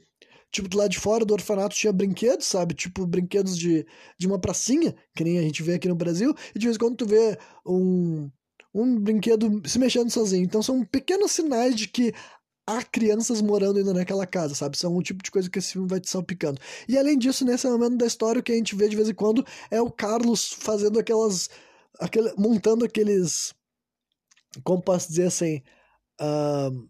Tipo, 0.50 0.70
do 0.70 0.78
lado 0.78 0.90
de 0.90 1.00
fora 1.00 1.26
do 1.26 1.34
orfanato 1.34 1.76
tinha 1.76 1.92
brinquedos, 1.92 2.48
sabe? 2.48 2.74
Tipo, 2.74 3.06
brinquedos 3.06 3.58
de, 3.58 3.86
de 4.18 4.28
uma 4.28 4.40
pracinha, 4.40 4.96
que 5.16 5.24
nem 5.24 5.38
a 5.38 5.42
gente 5.42 5.62
vê 5.62 5.74
aqui 5.74 5.88
no 5.88 5.96
Brasil. 5.96 6.34
E 6.56 6.60
de 6.60 6.66
vez 6.66 6.78
em 6.78 6.80
quando 6.80 6.96
tu 6.96 7.06
vê 7.06 7.38
um, 7.66 8.30
um 8.82 9.00
brinquedo 9.00 9.62
se 9.68 9.80
mexendo 9.80 10.10
sozinho. 10.10 10.44
Então 10.44 10.62
são 10.62 10.86
pequenos 10.86 11.32
sinais 11.32 11.76
de 11.76 11.88
que 11.88 12.14
há 12.66 12.84
crianças 12.84 13.42
morando 13.42 13.80
ainda 13.80 13.94
naquela 13.94 14.28
casa, 14.28 14.54
sabe? 14.54 14.78
São 14.78 14.96
um 14.96 15.02
tipo 15.02 15.24
de 15.24 15.32
coisa 15.32 15.50
que 15.50 15.58
esse 15.58 15.72
filme 15.74 15.88
vai 15.88 16.00
te 16.00 16.10
salpicando. 16.10 16.60
E 16.88 16.98
além 16.98 17.18
disso, 17.18 17.46
nesse 17.46 17.68
momento 17.68 17.98
da 17.98 18.06
história, 18.06 18.40
o 18.40 18.44
que 18.44 18.52
a 18.52 18.56
gente 18.56 18.76
vê 18.76 18.90
de 18.90 18.96
vez 18.96 19.10
em 19.10 19.14
quando 19.14 19.46
é 19.72 19.82
o 19.82 19.90
Carlos 19.90 20.50
fazendo 20.52 21.00
aquelas. 21.00 21.50
Aquele, 22.00 22.34
montando 22.38 22.86
aqueles. 22.86 23.56
Como 24.64 24.82
posso 24.82 25.08
dizer 25.08 25.28
assim? 25.28 25.62
Uh, 26.22 26.88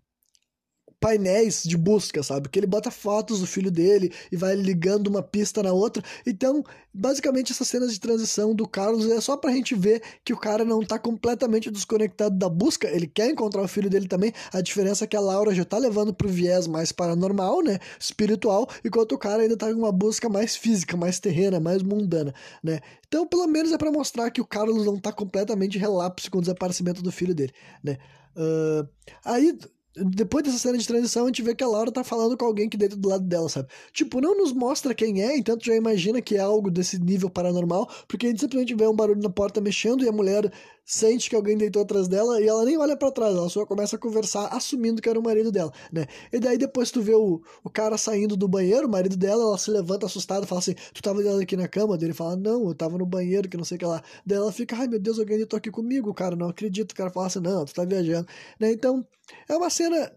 painéis 1.00 1.64
de 1.64 1.78
busca, 1.78 2.24
sabe? 2.24 2.50
Que 2.50 2.60
ele 2.60 2.68
bota 2.68 2.90
fotos 2.90 3.40
do 3.40 3.48
filho 3.48 3.70
dele 3.70 4.12
e 4.32 4.36
vai 4.36 4.56
ligando 4.56 5.08
uma 5.08 5.22
pista 5.22 5.62
na 5.62 5.72
outra. 5.72 6.04
Então, 6.26 6.64
basicamente, 6.94 7.52
essas 7.52 7.68
cenas 7.68 7.94
de 7.94 8.00
transição 8.00 8.56
do 8.56 8.68
Carlos 8.68 9.10
é 9.10 9.22
só 9.22 9.38
pra 9.38 9.52
gente 9.52 9.76
ver 9.76 10.02
que 10.26 10.34
o 10.34 10.38
cara 10.38 10.66
não 10.66 10.82
tá 10.82 10.98
completamente 10.98 11.70
desconectado 11.70 12.36
da 12.36 12.50
busca. 12.50 12.90
Ele 12.90 13.08
quer 13.08 13.30
encontrar 13.30 13.62
o 13.62 13.68
filho 13.68 13.90
dele 13.90 14.08
também. 14.08 14.34
A 14.52 14.62
diferença 14.62 15.06
é 15.06 15.08
que 15.08 15.16
a 15.16 15.22
Laura 15.22 15.54
já 15.54 15.64
tá 15.64 15.78
levando 15.78 16.14
pro 16.14 16.28
viés 16.28 16.66
mais 16.66 16.92
paranormal, 16.92 17.62
né? 17.62 17.78
Espiritual, 18.00 18.68
enquanto 18.84 19.14
o 19.14 19.18
cara 19.18 19.44
ainda 19.44 19.56
tá 19.56 19.70
em 19.70 19.76
uma 19.76 19.92
busca 19.92 20.28
mais 20.28 20.56
física, 20.56 20.98
mais 20.98 21.20
terrena, 21.20 21.60
mais 21.60 21.84
mundana, 21.84 22.34
né? 22.64 22.80
Então, 23.08 23.28
pelo 23.28 23.48
menos 23.48 23.72
é 23.72 23.78
para 23.78 23.92
mostrar 23.92 24.32
que 24.32 24.42
o 24.42 24.46
Carlos 24.46 24.86
não 24.86 25.00
tá 25.00 25.12
completamente 25.12 25.78
relapso 25.78 26.30
com 26.32 26.40
o 26.40 26.42
desaparecimento 26.42 27.02
do 27.02 27.12
filho 27.12 27.36
dele, 27.36 27.54
né? 27.84 27.98
Uh, 28.36 28.88
aí 29.26 29.58
depois 30.06 30.44
dessa 30.44 30.58
cena 30.58 30.78
de 30.78 30.88
transição, 30.88 31.24
a 31.24 31.28
gente 31.28 31.42
vê 31.42 31.56
que 31.56 31.64
a 31.64 31.68
Laura 31.68 31.92
tá 31.92 32.04
falando 32.04 32.38
com 32.38 32.46
alguém 32.46 32.70
que 32.70 32.78
deita 32.78 32.96
do 32.96 33.10
lado 33.10 33.24
dela, 33.24 33.50
sabe? 33.50 33.68
Tipo, 33.92 34.22
não 34.22 34.38
nos 34.38 34.54
mostra 34.54 34.94
quem 34.94 35.22
é, 35.22 35.38
então 35.38 35.58
já 35.62 35.76
imagina 35.76 36.22
que 36.22 36.36
é 36.36 36.40
algo 36.40 36.70
desse 36.70 37.00
nível 37.00 37.30
paranormal, 37.30 37.90
porque 38.08 38.28
a 38.28 38.30
gente 38.30 38.40
simplesmente 38.40 38.76
vê 38.76 38.88
um 38.88 38.96
barulho 38.96 39.22
na 39.22 39.30
porta 39.30 39.60
mexendo 39.60 40.04
e 40.04 40.08
a 40.08 40.12
mulher 40.12 40.52
sente 40.88 41.30
que 41.30 41.36
alguém 41.36 41.58
deitou 41.58 41.82
atrás 41.82 42.08
dela 42.08 42.40
e 42.42 42.48
ela 42.48 42.64
nem 42.64 42.78
olha 42.78 42.96
para 42.96 43.12
trás, 43.12 43.36
ela 43.36 43.50
só 43.50 43.66
começa 43.66 43.98
a 43.98 44.00
conversar 44.00 44.48
assumindo 44.48 45.02
que 45.02 45.10
era 45.10 45.20
o 45.20 45.24
marido 45.24 45.52
dela, 45.52 45.72
né? 45.92 46.08
E 46.32 46.40
daí 46.40 46.58
depois 46.58 46.90
tu 46.90 47.02
vê 47.02 47.14
o, 47.14 47.42
o 47.64 47.70
cara 47.70 47.98
saindo 47.98 48.38
do 48.38 48.48
banheiro, 48.48 48.88
o 48.88 48.90
marido 48.90 49.18
dela, 49.18 49.44
ela 49.44 49.58
se 49.58 49.70
levanta 49.70 50.06
assustada 50.06 50.48
fala 50.48 50.60
assim: 50.60 50.76
Tu 50.94 51.02
tava 51.02 51.20
aqui 51.42 51.58
na 51.58 51.68
cama? 51.68 51.98
Dele 51.98 52.14
fala: 52.14 52.36
Não, 52.38 52.68
eu 52.70 52.74
tava 52.76 52.98
no 52.98 53.06
banheiro, 53.06 53.50
que 53.50 53.58
não 53.58 53.66
sei 53.66 53.76
o 53.76 53.80
que 53.80 53.86
lá. 53.86 54.02
Daí 54.26 54.38
ela 54.38 54.52
fica: 54.52 54.78
Ai 54.78 54.88
meu 54.88 55.00
Deus, 55.00 55.20
alguém 55.20 55.38
deitou 55.38 55.58
aqui 55.58 55.70
comigo, 55.70 56.14
cara, 56.14 56.36
não 56.36 56.50
acredito. 56.50 56.92
O 56.94 56.96
cara 56.96 57.10
fala 57.12 57.28
assim: 57.28 57.40
Não, 57.40 57.66
tu 57.66 57.74
tá 57.74 57.84
viajando, 57.86 58.28
né? 58.60 58.72
Então 58.72 59.06
é 59.50 59.56
uma 59.58 59.70
cena. 59.70 60.12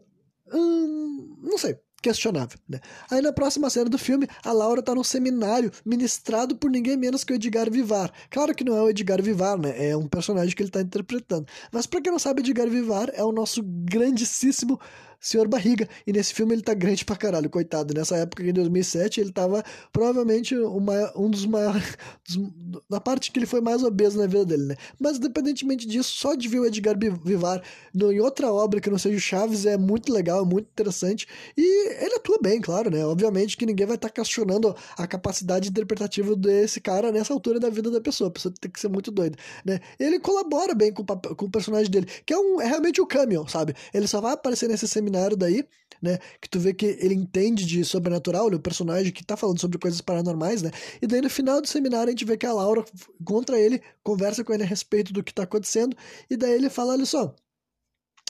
Hum, 0.53 1.37
não 1.43 1.59
sei 1.59 1.79
questionável, 2.01 2.59
né? 2.69 2.81
Aí 3.11 3.21
na 3.21 3.33
próxima 3.33 3.69
cena 3.71 3.89
do 3.89 3.99
filme, 3.99 4.27
a 4.45 4.53
Laura 4.53 4.83
tá 4.83 4.95
num 4.95 5.05
seminário 5.05 5.71
ministrado 5.85 6.57
por 6.57 6.71
ninguém 6.71 6.97
menos 6.97 7.25
que 7.25 7.33
o 7.33 7.37
Edgar 7.37 7.71
Vivar. 7.71 8.13
Claro 8.31 8.55
que 8.55 8.65
não 8.65 8.77
é 8.77 8.83
o 8.83 8.91
Edgar 8.91 9.23
Vivar, 9.23 9.59
né? 9.59 9.91
É 9.91 9.97
um 9.97 10.09
personagem 10.09 10.55
que 10.55 10.63
ele 10.63 10.71
tá 10.71 10.81
interpretando. 10.81 11.47
Mas 11.71 11.87
para 11.87 12.01
quem 12.01 12.13
não 12.13 12.19
sabe, 12.19 12.41
Edgar 12.41 12.69
Vivar 12.69 13.11
é 13.15 13.25
o 13.25 13.33
nosso 13.33 13.63
grandíssimo 13.63 14.81
Senhor 15.21 15.47
Barriga. 15.47 15.87
E 16.07 16.13
nesse 16.13 16.33
filme 16.33 16.55
ele 16.55 16.63
tá 16.63 16.73
grande 16.73 17.05
pra 17.05 17.15
caralho, 17.15 17.51
coitado. 17.51 17.93
Nessa 17.93 18.17
época, 18.17 18.43
em 18.43 18.53
2007, 18.53 19.21
ele 19.21 19.33
tava 19.33 19.63
provavelmente 19.93 20.57
uma, 20.57 21.13
um 21.17 21.29
dos 21.29 21.45
maiores. 21.45 21.97
na 22.89 23.01
parte 23.01 23.31
que 23.31 23.39
ele 23.39 23.47
foi 23.47 23.61
mais 23.61 23.83
obeso 23.83 24.19
na 24.19 24.27
vida 24.27 24.45
dele, 24.47 24.65
né? 24.65 24.77
Mas 24.99 25.19
independentemente 25.19 25.87
disso, 25.87 26.17
só 26.17 26.35
de 26.35 26.49
ver 26.49 26.61
o 26.61 26.67
Edgar 26.67 26.97
Vivar 26.99 27.63
no, 27.93 28.11
em 28.11 28.21
outra 28.21 28.51
obra 28.53 28.81
que 28.81 28.89
não 28.89 28.99
seja 28.99 29.17
o 29.17 29.21
Chaves 29.21 29.67
é 29.67 29.77
muito 29.77 30.13
legal, 30.13 30.43
é 30.43 30.45
muito 30.45 30.69
interessante. 30.69 31.27
E 31.57 31.89
ele 32.03 32.15
atua 32.15 32.39
bem, 32.41 32.61
claro, 32.61 32.91
né? 32.91 33.05
Obviamente 33.05 33.57
que 33.57 33.67
ninguém 33.67 33.87
vai 33.87 33.97
estar 33.97 34.09
tá 34.09 34.15
questionando 34.15 34.75
a 34.97 35.07
capacidade 35.07 35.69
interpretativa 35.69 36.35
desse 36.35 36.81
cara 36.81 37.13
nessa 37.13 37.33
altura 37.33 37.61
da 37.61 37.69
vida 37.69 37.91
da 37.91 38.01
pessoa. 38.01 38.29
A 38.29 38.33
pessoa 38.33 38.55
tem 38.59 38.71
que 38.71 38.81
ser 38.81 38.89
muito 38.89 39.11
doida, 39.11 39.37
né? 39.65 39.81
Ele 39.99 40.19
colabora 40.19 40.75
bem 40.75 40.93
com, 40.93 41.05
com 41.05 41.45
o 41.45 41.51
personagem 41.51 41.91
dele, 41.91 42.07
que 42.25 42.33
é, 42.33 42.39
um, 42.39 42.61
é 42.61 42.67
realmente 42.67 43.01
o 43.01 43.07
Cameo, 43.07 43.47
sabe? 43.49 43.75
Ele 43.93 44.07
só 44.07 44.21
vai 44.21 44.33
aparecer 44.33 44.69
nesse 44.69 44.89
seminário 44.89 45.10
seminário 45.11 45.37
daí, 45.37 45.67
né? 46.01 46.19
Que 46.41 46.49
tu 46.49 46.59
vê 46.59 46.73
que 46.73 46.87
ele 46.87 47.15
entende 47.15 47.67
de 47.67 47.85
sobrenatural, 47.85 48.47
ele 48.47 48.57
é 48.57 48.59
o 48.59 48.63
personagem 48.63 49.13
que 49.13 49.25
tá 49.25 49.37
falando 49.37 49.61
sobre 49.61 49.79
coisas 49.79 50.01
paranormais, 50.01 50.63
né? 50.63 50.71
E 51.03 51.07
daí 51.07 51.21
no 51.21 51.29
final 51.29 51.61
do 51.61 51.69
seminário 51.69 52.09
a 52.09 52.11
gente 52.11 52.25
vê 52.25 52.37
que 52.37 52.47
a 52.47 52.53
Laura 52.53 52.85
contra 53.25 53.59
ele, 53.59 53.83
conversa 54.03 54.45
com 54.45 54.53
ele 54.53 54.63
a 54.63 54.67
respeito 54.67 55.13
do 55.13 55.23
que 55.23 55.35
tá 55.35 55.43
acontecendo, 55.43 55.97
e 56.31 56.37
daí 56.37 56.53
ele 56.53 56.71
fala: 56.71 56.93
olha 56.93 57.07
só, 57.07 57.35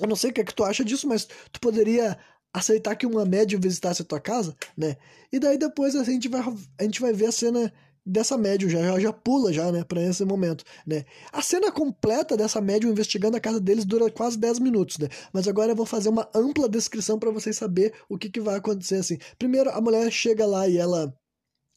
eu 0.01 0.09
não 0.09 0.16
sei 0.16 0.31
o 0.31 0.33
que 0.33 0.40
é 0.40 0.45
que 0.45 0.55
tu 0.55 0.64
acha 0.64 0.85
disso, 0.85 1.07
mas 1.07 1.29
tu 1.53 1.61
poderia 1.61 2.19
aceitar 2.53 2.97
que 2.97 3.07
uma 3.07 3.25
médium 3.25 3.61
visitasse 3.61 4.03
a 4.03 4.05
tua 4.05 4.21
casa, 4.21 4.57
né? 4.77 4.97
E 5.33 5.38
daí 5.38 5.57
depois 5.57 5.95
a 5.95 6.03
gente 6.03 6.29
vai, 6.29 6.40
a 6.79 6.83
gente 6.83 7.01
vai 7.01 7.12
ver 7.12 7.27
a 7.27 7.33
cena 7.33 7.73
dessa 8.11 8.37
médium 8.37 8.68
já, 8.68 8.99
já, 8.99 9.12
pula 9.12 9.53
já, 9.53 9.70
né, 9.73 9.85
para 9.85 10.03
esse 10.03 10.25
momento, 10.25 10.64
né? 10.87 11.05
A 11.33 11.42
cena 11.42 11.70
completa 11.70 12.37
dessa 12.37 12.61
médium 12.61 12.90
investigando 12.90 13.37
a 13.37 13.40
casa 13.40 13.61
deles 13.61 13.85
dura 13.85 14.11
quase 14.11 14.38
10 14.38 14.59
minutos, 14.59 14.99
né? 14.99 15.09
Mas 15.33 15.49
agora 15.49 15.73
eu 15.73 15.77
vou 15.77 15.87
fazer 15.87 16.09
uma 16.09 16.29
ampla 16.35 16.68
descrição 16.68 17.18
para 17.18 17.31
vocês 17.31 17.57
saber 17.57 17.94
o 18.09 18.18
que, 18.18 18.29
que 18.29 18.40
vai 18.40 18.57
acontecer 18.57 18.96
assim. 18.96 19.18
Primeiro, 19.38 19.70
a 19.70 19.81
mulher 19.81 20.11
chega 20.11 20.46
lá 20.46 20.68
e 20.68 20.77
ela 20.77 21.14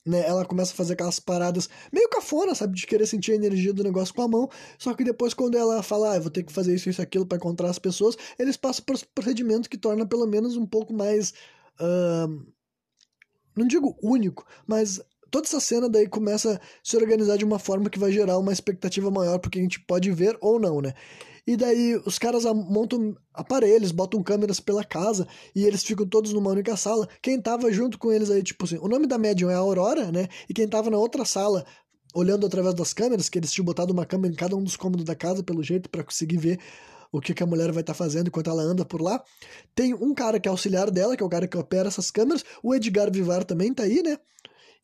né, 0.06 0.26
ela 0.28 0.46
começa 0.46 0.74
a 0.74 0.76
fazer 0.76 0.94
aquelas 0.94 1.20
paradas 1.20 1.70
meio 1.92 2.10
cafona, 2.10 2.54
sabe, 2.54 2.76
de 2.76 2.86
querer 2.86 3.06
sentir 3.08 3.32
a 3.32 3.36
energia 3.36 3.74
do 3.74 3.84
negócio 3.84 4.14
com 4.14 4.22
a 4.22 4.28
mão, 4.28 4.50
só 4.78 4.94
que 4.94 5.04
depois 5.04 5.34
quando 5.34 5.58
ela 5.58 5.82
fala, 5.82 6.16
ah, 6.16 6.20
vou 6.20 6.30
ter 6.30 6.44
que 6.44 6.52
fazer 6.52 6.76
isso, 6.76 6.90
isso, 6.90 7.02
aquilo 7.02 7.26
para 7.26 7.38
encontrar 7.38 7.70
as 7.70 7.80
pessoas, 7.80 8.18
eles 8.38 8.58
passam 8.58 8.84
por 8.86 9.00
procedimento 9.16 9.70
que 9.70 9.78
torna 9.78 10.06
pelo 10.06 10.28
menos 10.28 10.58
um 10.58 10.66
pouco 10.66 10.94
mais, 10.94 11.34
uh, 11.80 12.46
não 13.56 13.66
digo 13.66 13.98
único, 14.02 14.46
mas 14.68 15.02
toda 15.34 15.48
essa 15.48 15.60
cena 15.60 15.90
daí 15.90 16.08
começa 16.08 16.54
a 16.54 16.60
se 16.84 16.96
organizar 16.96 17.38
de 17.38 17.44
uma 17.44 17.58
forma 17.58 17.90
que 17.90 17.98
vai 17.98 18.12
gerar 18.12 18.38
uma 18.38 18.54
expectativa 18.54 19.10
maior 19.10 19.40
porque 19.40 19.58
a 19.58 19.62
gente 19.64 19.80
pode 19.80 20.12
ver 20.12 20.38
ou 20.40 20.60
não, 20.60 20.80
né? 20.80 20.94
E 21.46 21.58
daí 21.58 22.00
os 22.06 22.20
caras 22.20 22.44
montam 22.46 23.18
aparelhos, 23.34 23.92
botam 23.92 24.22
câmeras 24.22 24.60
pela 24.60 24.84
casa 24.84 25.28
e 25.56 25.66
eles 25.66 25.84
ficam 25.84 26.06
todos 26.06 26.32
numa 26.34 26.52
única 26.52 26.78
sala. 26.78 27.10
Quem 27.20 27.42
tava 27.42 27.74
junto 27.74 27.98
com 27.98 28.14
eles 28.14 28.30
aí, 28.30 28.44
tipo 28.44 28.64
assim, 28.64 28.78
o 28.78 28.88
nome 28.88 29.08
da 29.08 29.18
médium 29.18 29.50
é 29.50 29.56
Aurora, 29.56 30.12
né? 30.12 30.28
E 30.48 30.54
quem 30.54 30.68
tava 30.68 30.92
na 30.92 30.98
outra 30.98 31.26
sala 31.26 31.66
olhando 32.14 32.46
através 32.46 32.76
das 32.76 32.94
câmeras, 32.94 33.28
que 33.28 33.40
eles 33.40 33.52
tinham 33.52 33.66
botado 33.66 33.92
uma 33.92 34.06
câmera 34.06 34.32
em 34.32 34.38
cada 34.38 34.56
um 34.56 34.64
dos 34.64 34.78
cômodos 34.78 35.04
da 35.04 35.16
casa, 35.16 35.42
pelo 35.42 35.64
jeito, 35.64 35.90
para 35.90 36.04
conseguir 36.04 36.38
ver 36.38 36.60
o 37.12 37.20
que, 37.20 37.34
que 37.34 37.42
a 37.42 37.48
mulher 37.48 37.72
vai 37.72 37.82
estar 37.82 37.94
tá 37.94 37.98
fazendo 37.98 38.28
enquanto 38.28 38.52
ela 38.52 38.62
anda 38.62 38.86
por 38.86 39.02
lá. 39.02 39.22
Tem 39.74 39.96
um 39.96 40.14
cara 40.14 40.40
que 40.40 40.48
é 40.48 40.52
auxiliar 40.52 40.92
dela, 40.92 41.18
que 41.18 41.24
é 41.24 41.26
o 41.26 41.30
cara 41.30 41.48
que 41.48 41.58
opera 41.58 41.88
essas 41.88 42.12
câmeras. 42.12 42.46
O 42.62 42.76
Edgar 42.76 43.12
Vivar 43.12 43.44
também 43.44 43.74
tá 43.74 43.82
aí, 43.82 44.04
né? 44.04 44.20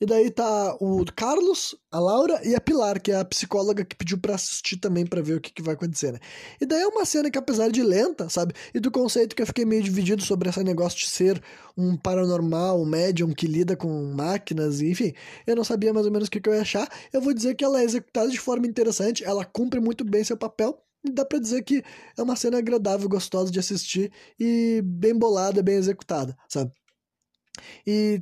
E 0.02 0.06
daí 0.06 0.32
tá 0.32 0.78
o 0.80 1.04
Carlos, 1.14 1.76
a 1.92 2.00
Laura 2.00 2.40
e 2.48 2.56
a 2.56 2.62
Pilar, 2.62 3.02
que 3.02 3.12
é 3.12 3.18
a 3.18 3.26
psicóloga 3.26 3.84
que 3.84 3.96
pediu 3.96 4.18
para 4.18 4.36
assistir 4.36 4.78
também 4.78 5.06
para 5.06 5.22
ver 5.22 5.36
o 5.36 5.42
que, 5.42 5.52
que 5.52 5.62
vai 5.62 5.74
acontecer, 5.74 6.14
né? 6.14 6.20
E 6.62 6.66
daí 6.66 6.82
é 6.82 6.88
uma 6.88 7.04
cena 7.04 7.30
que, 7.30 7.38
apesar 7.38 7.70
de 7.70 7.84
lenta, 7.84 8.30
sabe? 8.30 8.54
E 8.74 8.80
do 8.80 8.90
conceito 8.90 9.36
que 9.36 9.42
eu 9.42 9.46
fiquei 9.46 9.66
meio 9.66 9.84
dividido 9.84 10.24
sobre 10.24 10.48
esse 10.48 10.64
negócio 10.64 10.98
de 11.00 11.08
ser 11.08 11.42
um 11.78 11.98
paranormal, 11.98 12.82
um 12.82 12.86
médium 12.86 13.34
que 13.34 13.46
lida 13.46 13.76
com 13.76 14.14
máquinas, 14.14 14.82
enfim, 14.82 15.14
eu 15.46 15.56
não 15.56 15.66
sabia 15.66 15.94
mais 15.94 16.06
ou 16.06 16.12
menos 16.12 16.30
o 16.30 16.32
que, 16.32 16.40
que 16.40 16.48
eu 16.48 16.54
ia 16.54 16.62
achar. 16.62 16.88
Eu 17.12 17.20
vou 17.20 17.34
dizer 17.34 17.56
que 17.56 17.66
ela 17.66 17.82
é 17.82 17.84
executada 17.84 18.30
de 18.30 18.40
forma 18.40 18.68
interessante, 18.68 19.26
ela 19.26 19.44
cumpre 19.44 19.82
muito 19.82 20.06
bem 20.06 20.24
seu 20.24 20.38
papel. 20.38 20.82
E 21.04 21.12
dá 21.12 21.26
pra 21.26 21.40
dizer 21.40 21.64
que 21.64 21.84
é 22.18 22.22
uma 22.22 22.36
cena 22.36 22.58
agradável, 22.58 23.08
gostosa 23.08 23.52
de 23.52 23.60
assistir 23.60 24.12
e 24.40 24.82
bem 24.84 25.14
bolada, 25.18 25.64
bem 25.64 25.76
executada, 25.76 26.38
sabe? 26.48 26.72
E 27.88 28.20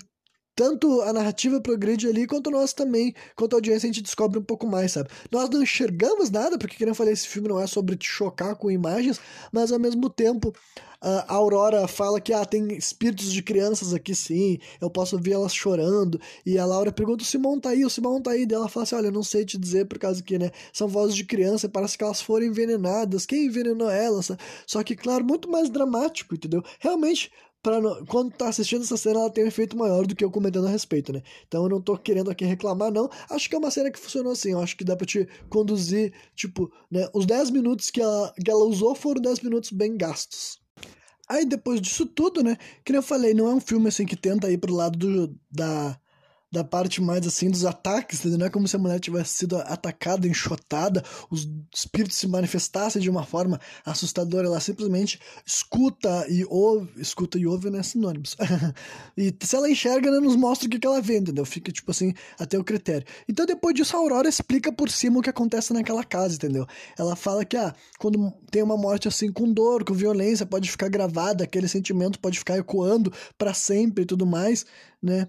tanto 0.58 1.02
a 1.04 1.14
narrativa 1.14 1.62
progride 1.62 2.08
ali, 2.08 2.26
quanto 2.26 2.50
nós 2.50 2.74
também, 2.74 3.14
quanto 3.36 3.54
a 3.54 3.58
audiência, 3.58 3.86
a 3.88 3.94
gente 3.94 4.02
descobre 4.02 4.40
um 4.40 4.44
pouco 4.44 4.66
mais, 4.66 4.94
sabe? 4.94 5.08
Nós 5.32 5.48
não 5.52 5.62
enxergamos 5.62 6.32
nada, 6.32 6.58
porque, 6.58 6.84
eu 6.84 6.96
falei, 6.96 7.14
esse 7.14 7.28
filme 7.28 7.48
não 7.48 7.62
é 7.62 7.68
sobre 7.68 7.96
te 7.96 8.08
chocar 8.08 8.56
com 8.56 8.72
imagens, 8.72 9.20
mas 9.52 9.72
ao 9.72 9.78
mesmo 9.78 10.10
tempo, 10.10 10.52
a 11.00 11.32
Aurora 11.36 11.88
fala 11.88 12.20
que 12.20 12.34
ah, 12.34 12.44
tem 12.44 12.76
espíritos 12.76 13.32
de 13.32 13.44
crianças 13.44 13.94
aqui 13.94 14.16
sim, 14.16 14.58
eu 14.82 14.90
posso 14.90 15.16
ver 15.20 15.34
elas 15.34 15.54
chorando, 15.54 16.20
e 16.44 16.58
a 16.58 16.66
Laura 16.66 16.92
pergunta: 16.92 17.24
o 17.24 17.28
Simão 17.28 17.60
tá 17.60 17.70
aí, 17.70 17.86
o 17.86 17.90
Simão 17.90 18.20
tá 18.20 18.32
aí, 18.32 18.44
dela 18.48 18.68
fala 18.68 18.84
assim: 18.84 18.96
olha, 18.96 19.12
não 19.12 19.22
sei 19.22 19.46
te 19.46 19.60
dizer 19.60 19.86
por 19.86 20.00
causa 20.00 20.24
que, 20.24 20.40
né, 20.40 20.50
são 20.74 20.88
vozes 20.88 21.16
de 21.16 21.24
criança, 21.24 21.70
parece 21.70 21.96
que 21.96 22.04
elas 22.04 22.20
foram 22.20 22.48
envenenadas, 22.48 23.28
quem 23.28 23.46
envenenou 23.46 23.92
elas? 23.92 24.32
Só 24.66 24.82
que, 24.82 24.96
claro, 24.96 25.24
muito 25.24 25.48
mais 25.52 25.70
dramático, 25.70 26.34
entendeu? 26.34 26.64
Realmente, 26.80 27.32
Pra, 27.68 27.82
quando 28.08 28.32
tá 28.32 28.48
assistindo 28.48 28.84
essa 28.84 28.96
cena, 28.96 29.20
ela 29.20 29.30
tem 29.30 29.44
um 29.44 29.48
efeito 29.48 29.76
maior 29.76 30.08
do 30.08 30.16
que 30.16 30.24
eu 30.24 30.32
comentando 30.32 30.68
a 30.68 30.70
respeito, 30.70 31.12
né? 31.12 31.22
Então 31.46 31.64
eu 31.64 31.70
não 31.70 31.82
tô 31.82 31.98
querendo 31.98 32.32
aqui 32.32 32.46
reclamar, 32.46 32.90
não. 32.94 33.10
Acho 33.30 33.50
que 33.50 33.56
é 33.56 33.58
uma 33.58 33.70
cena 33.70 33.92
que 33.92 34.00
funcionou 34.00 34.32
assim. 34.32 34.52
Eu 34.52 34.62
acho 34.62 34.78
que 34.78 34.86
dá 34.86 34.96
pra 34.96 35.06
te 35.06 35.28
conduzir, 35.50 36.14
tipo, 36.34 36.72
né? 36.90 37.10
Os 37.14 37.26
10 37.26 37.50
minutos 37.52 37.90
que 37.90 38.00
ela, 38.00 38.34
que 38.42 38.50
ela 38.50 38.64
usou 38.64 38.96
foram 38.96 39.22
10 39.22 39.42
minutos 39.42 39.70
bem 39.72 39.98
gastos. 39.98 40.62
Aí 41.28 41.46
depois 41.46 41.82
disso 41.82 42.06
tudo, 42.06 42.42
né? 42.42 42.56
Que 42.86 42.96
eu 42.96 43.04
falei, 43.04 43.34
não 43.34 43.50
é 43.50 43.54
um 43.54 43.60
filme 43.60 43.90
assim 43.90 44.06
que 44.06 44.16
tenta 44.16 44.50
ir 44.50 44.60
pro 44.60 44.74
lado 44.74 44.98
do, 44.98 45.38
da 45.52 46.00
da 46.52 46.64
parte 46.64 47.02
mais 47.02 47.28
assim 47.28 47.50
dos 47.50 47.66
ataques, 47.66 48.20
entendeu? 48.20 48.40
Não 48.40 48.46
é 48.46 48.50
como 48.50 48.68
se 48.68 48.76
a 48.76 48.80
mulher 48.80 49.00
tivesse 49.00 49.36
sido 49.36 49.58
atacada, 49.58 50.28
enxotada, 50.28 51.04
os 51.30 51.48
espíritos 51.74 52.18
se 52.18 52.28
manifestassem 52.28 53.02
de 53.02 53.10
uma 53.10 53.24
forma 53.24 53.60
assustadora, 53.86 54.48
ela 54.48 54.60
simplesmente 54.60 55.20
escuta 55.46 56.26
e 56.30 56.46
ouve, 56.46 56.90
escuta 57.02 57.38
e 57.38 57.46
ouve, 57.46 57.70
né, 57.70 57.84
sinônimos. 57.84 58.36
e 59.18 59.34
se 59.42 59.56
ela 59.56 59.70
enxerga, 59.70 60.10
né, 60.10 60.20
nos 60.20 60.36
mostra 60.36 60.68
o 60.68 60.70
que, 60.70 60.86
ela 60.86 61.02
vê, 61.02 61.18
entendeu? 61.18 61.46
Fica, 61.46 61.72
tipo 61.72 61.92
assim, 61.92 62.14
até 62.40 62.58
o 62.58 62.64
critério. 62.64 63.06
Então, 63.28 63.46
depois 63.46 63.76
disso, 63.76 63.96
a 63.96 64.00
Aurora 64.00 64.30
explica 64.30 64.72
por 64.72 64.90
cima 64.90 65.20
o 65.20 65.22
que 65.22 65.30
acontece 65.30 65.74
naquela 65.74 66.04
casa, 66.04 66.36
entendeu? 66.36 66.66
Ela 66.98 67.16
fala 67.16 67.44
que, 67.44 67.58
ah, 67.58 67.76
quando 68.00 68.32
tem 68.50 68.64
uma 68.64 68.78
morte 68.78 69.08
assim 69.08 69.32
com 69.32 69.52
dor, 69.52 69.84
com 69.84 69.94
violência, 69.94 70.46
pode 70.46 70.72
ficar 70.72 70.88
gravada, 70.88 71.44
aquele 71.44 71.68
sentimento 71.68 72.20
pode 72.20 72.40
ficar 72.40 72.58
ecoando 72.58 73.12
para 73.38 73.54
sempre 73.54 74.04
e 74.04 74.06
tudo 74.06 74.26
mais, 74.26 74.66
né? 75.02 75.28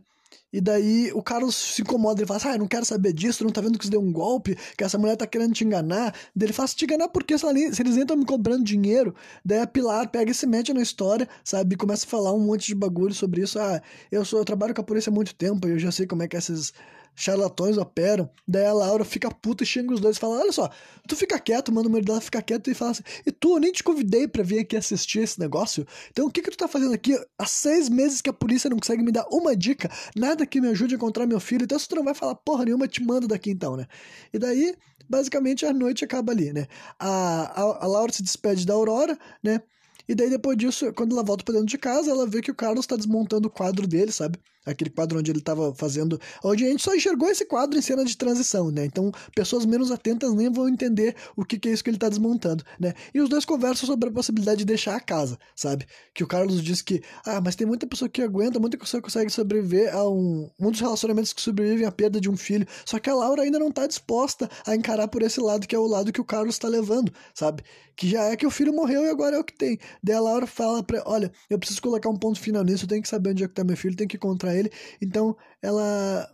E 0.53 0.61
daí 0.61 1.13
o 1.13 1.23
Carlos 1.23 1.55
se 1.55 1.83
incomoda, 1.83 2.21
ele 2.21 2.27
fala 2.27 2.39
assim, 2.39 2.49
ah, 2.49 2.55
eu 2.55 2.59
não 2.59 2.67
quero 2.67 2.85
saber 2.85 3.13
disso, 3.13 3.39
tu 3.39 3.45
não 3.45 3.51
tá 3.51 3.61
vendo 3.61 3.79
que 3.79 3.85
isso 3.85 3.91
deu 3.91 4.01
um 4.01 4.13
golpe, 4.13 4.57
que 4.77 4.85
essa 4.85 4.97
mulher 4.97 5.17
tá 5.17 5.27
querendo 5.27 5.53
te 5.53 5.65
enganar. 5.65 6.15
Daí 6.35 6.47
ele 6.47 6.53
fala, 6.53 6.65
assim, 6.65 6.77
te 6.77 6.85
enganar 6.85 7.09
por 7.09 7.25
quê? 7.25 7.37
Se, 7.37 7.47
se 7.75 7.83
eles 7.83 7.97
estão 7.97 8.17
me 8.17 8.25
cobrando 8.25 8.65
dinheiro. 8.65 9.15
Daí 9.45 9.61
a 9.61 9.67
Pilar 9.67 10.11
pega 10.11 10.31
e 10.31 10.35
se 10.35 10.47
mete 10.47 10.73
na 10.73 10.81
história, 10.81 11.29
sabe? 11.45 11.75
E 11.75 11.77
começa 11.77 12.07
a 12.07 12.09
falar 12.09 12.33
um 12.33 12.41
monte 12.41 12.67
de 12.69 12.75
bagulho 12.75 13.15
sobre 13.15 13.43
isso. 13.43 13.59
Ah, 13.59 13.81
eu 14.11 14.25
sou, 14.25 14.39
eu 14.39 14.45
trabalho 14.45 14.75
com 14.75 14.81
a 14.81 14.85
polícia 14.85 15.11
há 15.11 15.15
muito 15.15 15.35
tempo, 15.35 15.69
eu 15.69 15.79
já 15.79 15.93
sei 15.93 16.07
como 16.07 16.23
é 16.23 16.29
que 16.29 16.37
esses 16.37 16.73
charlatões 17.19 17.77
operam. 17.77 18.31
Daí 18.47 18.65
a 18.65 18.73
Laura 18.73 19.05
fica 19.05 19.29
puta 19.29 19.65
e 19.65 19.67
xinga 19.67 19.93
os 19.93 20.01
dois 20.01 20.17
e 20.17 20.21
fala: 20.21 20.39
Olha 20.39 20.53
só, 20.53 20.71
tu 21.07 21.17
fica 21.17 21.39
quieto, 21.39 21.73
manda 21.73 21.89
o 21.89 21.91
marido 21.91 22.07
dela 22.07 22.21
ficar 22.21 22.41
quieto 22.43 22.71
e 22.71 22.75
fala 22.75 22.93
assim: 22.93 23.03
E 23.27 23.33
tu, 23.33 23.57
eu 23.57 23.61
nem 23.61 23.73
te 23.73 23.83
convidei 23.83 24.29
para 24.29 24.43
vir 24.45 24.61
aqui 24.61 24.77
assistir 24.77 25.19
esse 25.19 25.39
negócio. 25.41 25.85
Então 26.11 26.27
o 26.27 26.31
que 26.31 26.41
que 26.41 26.51
tu 26.51 26.57
tá 26.57 26.69
fazendo 26.69 26.95
aqui? 26.95 27.19
Há 27.37 27.47
seis 27.47 27.89
meses 27.89 28.23
que 28.23 28.31
a 28.31 28.33
polícia 28.33 28.71
não 28.71 28.79
consegue 28.79 29.03
me 29.03 29.11
dar 29.11 29.27
uma 29.31 29.57
dica, 29.57 29.91
nada 30.15 30.47
que 30.47 30.61
me 30.61 30.69
ajude 30.69 30.95
a 30.95 30.97
encontrar 30.97 31.27
meu 31.27 31.41
filho. 31.41 31.65
Então 31.65 31.79
se 31.79 31.89
tu 31.89 31.97
não 31.97 32.05
vai 32.05 32.15
falar 32.15 32.37
porra 32.37 32.65
nenhuma, 32.65 32.87
te 32.87 33.03
manda 33.03 33.27
daqui 33.27 33.51
então, 33.51 33.77
né? 33.77 33.87
E 34.33 34.39
daí, 34.39 34.75
basicamente, 35.09 35.67
a 35.67 35.73
noite 35.73 36.05
acaba 36.05 36.33
ali, 36.33 36.53
né? 36.53 36.67
A, 36.99 37.63
a, 37.63 37.85
a 37.85 37.87
Laura 37.87 38.13
se 38.13 38.23
despede 38.23 38.65
da 38.65 38.75
Aurora, 38.75 39.19
né? 39.43 39.61
E 40.09 40.15
daí, 40.15 40.31
depois 40.31 40.57
disso, 40.57 40.91
quando 40.95 41.13
ela 41.13 41.23
volta 41.23 41.45
pra 41.45 41.53
dentro 41.53 41.69
de 41.69 41.77
casa, 41.77 42.11
ela 42.11 42.27
vê 42.27 42.41
que 42.41 42.51
o 42.51 42.55
Carlos 42.55 42.87
tá 42.87 42.97
desmontando 42.97 43.49
o 43.49 43.51
quadro 43.51 43.87
dele, 43.87 44.11
sabe? 44.11 44.39
Aquele 44.65 44.91
quadro 44.91 45.19
onde 45.19 45.31
ele 45.31 45.39
estava 45.39 45.75
fazendo. 45.75 46.21
Onde 46.45 46.65
a 46.65 46.69
gente 46.69 46.83
só 46.83 46.95
enxergou 46.95 47.29
esse 47.29 47.45
quadro 47.45 47.79
em 47.79 47.83
cena 47.83 48.05
de 48.05 48.17
transição, 48.17 48.71
né? 48.71 48.85
Então, 48.85 49.11
pessoas 49.35 49.65
menos 49.65 49.91
atentas 49.91 50.35
nem 50.35 50.51
vão 50.51 50.69
entender 50.69 51.15
o 51.37 51.45
que, 51.45 51.59
que 51.59 51.69
é 51.69 51.73
isso 51.73 51.83
que 51.83 51.91
ele 51.91 51.97
está 51.97 52.09
desmontando, 52.09 52.65
né? 52.79 52.95
E 53.15 53.21
os 53.21 53.29
dois 53.29 53.45
conversam 53.45 53.87
sobre 53.87 54.09
a 54.09 54.13
possibilidade 54.13 54.59
de 54.59 54.65
deixar 54.65 54.97
a 54.97 55.01
casa, 55.01 55.39
sabe? 55.55 55.87
Que 56.15 56.23
o 56.23 56.27
Carlos 56.27 56.63
diz 56.63 56.83
que, 56.83 57.03
ah, 57.25 57.41
mas 57.41 57.57
tem 57.57 57.67
muita 57.67 57.87
pessoa 57.87 58.09
que 58.09 58.23
aguenta, 58.23 58.59
muita 58.59 58.77
pessoa 58.77 59.01
que 59.01 59.07
consegue 59.07 59.31
sobreviver 59.31 59.95
a 59.95 60.09
um, 60.09 60.51
um 60.59 60.71
dos 60.71 60.81
relacionamentos 60.81 61.33
que 61.33 61.41
sobrevivem 61.41 61.87
à 61.87 61.93
perda 61.93 62.21
de 62.21 62.29
um 62.29 62.37
filho. 62.37 62.67
Só 62.85 62.99
que 62.99 63.11
a 63.11 63.15
Laura 63.15 63.43
ainda 63.43 63.59
não 63.59 63.69
está 63.69 63.87
disposta 63.87 64.49
a 64.67 64.75
encarar 64.75 65.09
por 65.09 65.23
esse 65.23 65.41
lado, 65.41 65.67
que 65.67 65.75
é 65.75 65.79
o 65.79 65.87
lado 65.87 66.13
que 66.13 66.21
o 66.21 66.25
Carlos 66.25 66.55
está 66.55 66.69
levando, 66.69 67.13
sabe? 67.35 67.63
Que 67.97 68.09
já 68.09 68.25
é 68.25 68.37
que 68.37 68.47
o 68.47 68.51
filho 68.51 68.73
morreu 68.73 69.05
e 69.05 69.11
agora 69.11 69.37
é 69.37 69.39
o 69.39 69.45
que 69.45 69.53
tem. 69.53 69.79
Daí 70.03 70.15
a 70.15 70.21
Laura 70.21 70.47
fala 70.47 70.83
pra, 70.83 71.03
olha, 71.05 71.33
eu 71.51 71.59
preciso 71.59 71.83
colocar 71.83 72.09
um 72.09 72.17
ponto 72.17 72.39
final 72.41 72.63
nisso, 72.63 72.85
eu 72.85 72.89
tenho 72.89 73.03
que 73.03 73.09
saber 73.09 73.31
onde 73.31 73.45
é 73.45 73.49
que 73.49 73.55
tá 73.55 73.65
meu 73.65 73.77
filho, 73.77 73.97
tenho 73.97 74.09
que 74.09 74.17
encontrar 74.17 74.48
ele. 74.55 74.71
Então, 75.01 75.37
ela, 75.63 76.29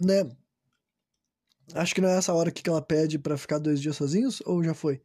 né, 0.00 0.24
acho 1.74 1.94
que 1.94 2.00
não 2.00 2.08
é 2.08 2.16
essa 2.16 2.32
hora 2.34 2.50
que 2.50 2.68
ela 2.68 2.82
pede 2.82 3.18
para 3.18 3.36
ficar 3.36 3.58
dois 3.58 3.80
dias 3.80 3.96
sozinhos, 3.96 4.40
ou 4.46 4.62
já 4.62 4.74
foi? 4.74 5.00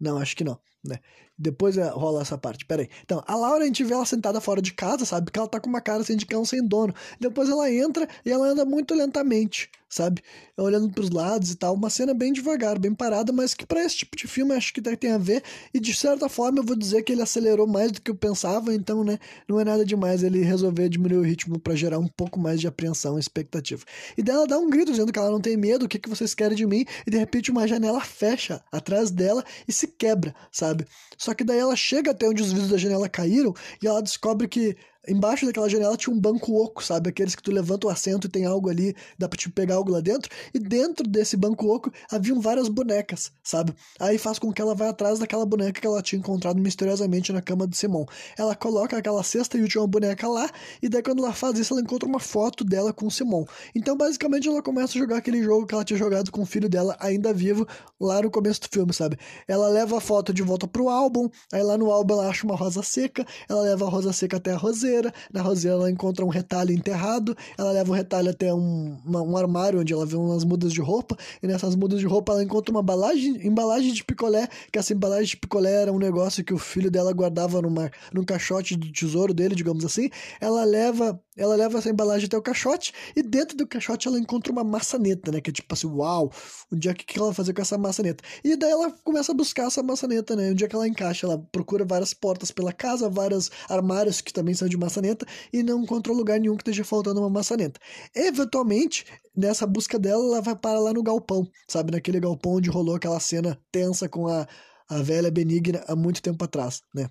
Não, 0.00 0.18
acho 0.18 0.36
que 0.36 0.44
não, 0.44 0.60
né? 0.84 0.98
Depois 1.36 1.76
é, 1.76 1.88
rola 1.88 2.22
essa 2.22 2.38
parte, 2.38 2.64
peraí. 2.64 2.88
Então, 3.02 3.22
a 3.26 3.34
Laura, 3.34 3.64
a 3.64 3.66
gente 3.66 3.82
vê 3.82 3.92
ela 3.92 4.06
sentada 4.06 4.40
fora 4.40 4.62
de 4.62 4.72
casa, 4.72 5.04
sabe? 5.04 5.32
Que 5.32 5.38
ela 5.38 5.48
tá 5.48 5.58
com 5.58 5.68
uma 5.68 5.80
cara 5.80 6.00
assim 6.00 6.16
de 6.16 6.26
cão 6.26 6.44
sem 6.44 6.64
dono. 6.64 6.94
Depois 7.18 7.48
ela 7.48 7.70
entra 7.72 8.08
e 8.24 8.30
ela 8.30 8.46
anda 8.46 8.64
muito 8.64 8.94
lentamente, 8.94 9.68
sabe? 9.88 10.22
Olhando 10.56 10.92
pros 10.92 11.10
lados 11.10 11.50
e 11.50 11.56
tal. 11.56 11.74
Uma 11.74 11.90
cena 11.90 12.14
bem 12.14 12.32
devagar, 12.32 12.78
bem 12.78 12.94
parada, 12.94 13.32
mas 13.32 13.52
que 13.52 13.66
para 13.66 13.82
esse 13.84 13.96
tipo 13.98 14.16
de 14.16 14.28
filme 14.28 14.54
acho 14.54 14.72
que 14.72 14.80
tem 14.80 15.10
a 15.10 15.18
ver. 15.18 15.42
E 15.72 15.80
de 15.80 15.92
certa 15.92 16.28
forma 16.28 16.60
eu 16.60 16.64
vou 16.64 16.76
dizer 16.76 17.02
que 17.02 17.12
ele 17.12 17.22
acelerou 17.22 17.66
mais 17.66 17.90
do 17.90 18.00
que 18.00 18.12
eu 18.12 18.14
pensava, 18.14 18.72
então, 18.72 19.02
né? 19.02 19.18
Não 19.48 19.58
é 19.58 19.64
nada 19.64 19.84
demais 19.84 20.22
ele 20.22 20.40
resolver 20.40 20.88
diminuir 20.88 21.18
o 21.18 21.22
ritmo 21.22 21.58
para 21.58 21.74
gerar 21.74 21.98
um 21.98 22.06
pouco 22.06 22.38
mais 22.38 22.60
de 22.60 22.68
apreensão 22.68 23.16
e 23.16 23.20
expectativa. 23.20 23.84
E 24.16 24.22
dela 24.22 24.46
dá 24.46 24.56
um 24.56 24.70
grito 24.70 24.92
dizendo 24.92 25.12
que 25.12 25.18
ela 25.18 25.32
não 25.32 25.40
tem 25.40 25.56
medo, 25.56 25.86
o 25.86 25.88
que, 25.88 25.98
que 25.98 26.08
vocês 26.08 26.32
querem 26.32 26.56
de 26.56 26.64
mim? 26.64 26.84
E 27.04 27.10
de 27.10 27.18
repente 27.18 27.50
uma 27.50 27.66
janela 27.66 28.00
fecha 28.00 28.62
atrás 28.70 29.10
dela 29.10 29.44
e 29.66 29.72
se 29.72 29.88
quebra, 29.88 30.32
sabe? 30.52 30.73
Só 31.16 31.34
que 31.34 31.44
daí 31.44 31.58
ela 31.58 31.76
chega 31.76 32.10
até 32.10 32.28
onde 32.28 32.42
os 32.42 32.52
vidros 32.52 32.70
da 32.70 32.76
janela 32.76 33.08
caíram 33.08 33.54
e 33.82 33.86
ela 33.86 34.02
descobre 34.02 34.48
que 34.48 34.76
embaixo 35.08 35.46
daquela 35.46 35.68
janela 35.68 35.96
tinha 35.96 36.14
um 36.14 36.18
banco 36.18 36.54
oco, 36.54 36.82
sabe? 36.82 37.10
Aqueles 37.10 37.34
que 37.34 37.42
tu 37.42 37.52
levanta 37.52 37.86
o 37.86 37.90
assento 37.90 38.26
e 38.26 38.30
tem 38.30 38.44
algo 38.44 38.68
ali, 38.68 38.94
dá 39.18 39.28
pra 39.28 39.38
te 39.38 39.50
pegar 39.50 39.76
algo 39.76 39.90
lá 39.90 40.00
dentro. 40.00 40.30
E 40.52 40.58
dentro 40.58 41.08
desse 41.08 41.36
banco 41.36 41.66
oco 41.66 41.92
haviam 42.10 42.40
várias 42.40 42.68
bonecas, 42.68 43.30
sabe? 43.42 43.74
Aí 43.98 44.18
faz 44.18 44.38
com 44.38 44.52
que 44.52 44.60
ela 44.60 44.74
vá 44.74 44.88
atrás 44.88 45.18
daquela 45.18 45.44
boneca 45.44 45.80
que 45.80 45.86
ela 45.86 46.02
tinha 46.02 46.18
encontrado 46.18 46.60
misteriosamente 46.60 47.32
na 47.32 47.42
cama 47.42 47.66
de 47.66 47.76
Simon. 47.76 48.04
Ela 48.38 48.54
coloca 48.54 48.96
aquela 48.96 49.22
sexta 49.22 49.58
e 49.58 49.62
última 49.62 49.86
boneca 49.86 50.28
lá, 50.28 50.50
e 50.82 50.88
daí 50.88 51.02
quando 51.02 51.22
ela 51.22 51.32
faz 51.32 51.58
isso, 51.58 51.74
ela 51.74 51.82
encontra 51.82 52.08
uma 52.08 52.20
foto 52.20 52.64
dela 52.64 52.92
com 52.92 53.06
o 53.06 53.10
Simon. 53.10 53.44
Então, 53.74 53.96
basicamente, 53.96 54.48
ela 54.48 54.62
começa 54.62 54.96
a 54.96 55.00
jogar 55.00 55.18
aquele 55.18 55.42
jogo 55.42 55.66
que 55.66 55.74
ela 55.74 55.84
tinha 55.84 55.98
jogado 55.98 56.30
com 56.30 56.42
o 56.42 56.46
filho 56.46 56.68
dela, 56.68 56.96
ainda 56.98 57.32
vivo, 57.32 57.66
lá 58.00 58.22
no 58.22 58.30
começo 58.30 58.60
do 58.62 58.68
filme, 58.68 58.92
sabe? 58.92 59.18
Ela 59.46 59.68
leva 59.68 59.98
a 59.98 60.00
foto 60.00 60.32
de 60.32 60.42
volta 60.42 60.66
pro 60.66 60.88
álbum, 60.88 61.28
aí 61.52 61.62
lá 61.62 61.76
no 61.76 61.90
álbum 61.90 62.14
ela 62.14 62.28
acha 62.28 62.44
uma 62.46 62.56
rosa 62.56 62.82
seca, 62.82 63.26
ela 63.48 63.62
leva 63.62 63.86
a 63.86 63.88
rosa 63.88 64.12
seca 64.12 64.36
até 64.36 64.52
a 64.52 64.56
roseira 64.56 64.93
Na 65.32 65.42
roseira 65.42 65.76
ela 65.76 65.90
encontra 65.90 66.24
um 66.24 66.28
retalho 66.28 66.72
enterrado. 66.72 67.36
Ela 67.56 67.72
leva 67.72 67.90
o 67.90 67.94
retalho 67.94 68.30
até 68.30 68.52
um, 68.52 68.96
uma, 69.04 69.22
um 69.22 69.36
armário 69.36 69.80
onde 69.80 69.92
ela 69.92 70.06
vê 70.06 70.16
umas 70.16 70.44
mudas 70.44 70.72
de 70.72 70.80
roupa. 70.80 71.16
E 71.42 71.46
nessas 71.46 71.74
mudas 71.74 72.00
de 72.00 72.06
roupa 72.06 72.32
ela 72.32 72.42
encontra 72.42 72.70
uma 72.70 72.80
embalagem, 72.80 73.46
embalagem 73.46 73.92
de 73.92 74.04
picolé. 74.04 74.48
Que 74.72 74.78
essa 74.78 74.92
embalagem 74.92 75.26
de 75.26 75.36
picolé 75.36 75.82
era 75.82 75.92
um 75.92 75.98
negócio 75.98 76.44
que 76.44 76.54
o 76.54 76.58
filho 76.58 76.90
dela 76.90 77.12
guardava 77.12 77.60
numa, 77.62 77.90
num 78.12 78.24
caixote 78.24 78.76
do 78.76 78.90
tesouro 78.92 79.32
dele, 79.32 79.54
digamos 79.54 79.84
assim. 79.84 80.10
Ela 80.40 80.64
leva 80.64 81.20
ela 81.36 81.56
leva 81.56 81.78
essa 81.78 81.90
embalagem 81.90 82.26
até 82.26 82.36
o 82.36 82.42
caixote 82.42 82.92
e 83.16 83.22
dentro 83.22 83.56
do 83.56 83.66
caixote 83.66 84.06
ela 84.08 84.18
encontra 84.18 84.52
uma 84.52 84.64
maçaneta, 84.64 85.32
né? 85.32 85.40
Que 85.40 85.50
é 85.50 85.52
tipo 85.52 85.72
assim, 85.74 85.86
uau, 85.86 86.32
onde 86.72 86.88
é 86.88 86.94
que 86.94 87.18
ela 87.18 87.28
vai 87.28 87.34
fazer 87.34 87.52
com 87.52 87.62
essa 87.62 87.76
maçaneta? 87.76 88.22
E 88.42 88.56
daí 88.56 88.70
ela 88.70 88.90
começa 89.02 89.32
a 89.32 89.34
buscar 89.34 89.66
essa 89.66 89.82
maçaneta, 89.82 90.36
né? 90.36 90.50
Onde 90.50 90.64
é 90.64 90.68
que 90.68 90.74
ela 90.74 90.86
encaixa? 90.86 91.26
Ela 91.26 91.38
procura 91.52 91.84
várias 91.84 92.14
portas 92.14 92.50
pela 92.50 92.72
casa, 92.72 93.08
vários 93.08 93.50
armários 93.68 94.20
que 94.20 94.32
também 94.32 94.54
são 94.54 94.68
de 94.68 94.76
maçaneta 94.76 95.26
e 95.52 95.62
não 95.62 95.82
encontrou 95.82 96.16
lugar 96.16 96.38
nenhum 96.38 96.56
que 96.56 96.62
esteja 96.62 96.84
faltando 96.84 97.20
uma 97.20 97.30
maçaneta. 97.30 97.80
Eventualmente, 98.14 99.04
nessa 99.36 99.66
busca 99.66 99.98
dela, 99.98 100.24
ela 100.24 100.40
vai 100.40 100.56
parar 100.56 100.80
lá 100.80 100.92
no 100.92 101.02
galpão, 101.02 101.48
sabe? 101.68 101.92
Naquele 101.92 102.20
galpão 102.20 102.54
onde 102.54 102.70
rolou 102.70 102.94
aquela 102.96 103.18
cena 103.20 103.58
tensa 103.72 104.08
com 104.08 104.28
a, 104.28 104.46
a 104.88 105.02
velha 105.02 105.30
benigna 105.30 105.84
há 105.88 105.96
muito 105.96 106.22
tempo 106.22 106.44
atrás, 106.44 106.80
né? 106.94 107.08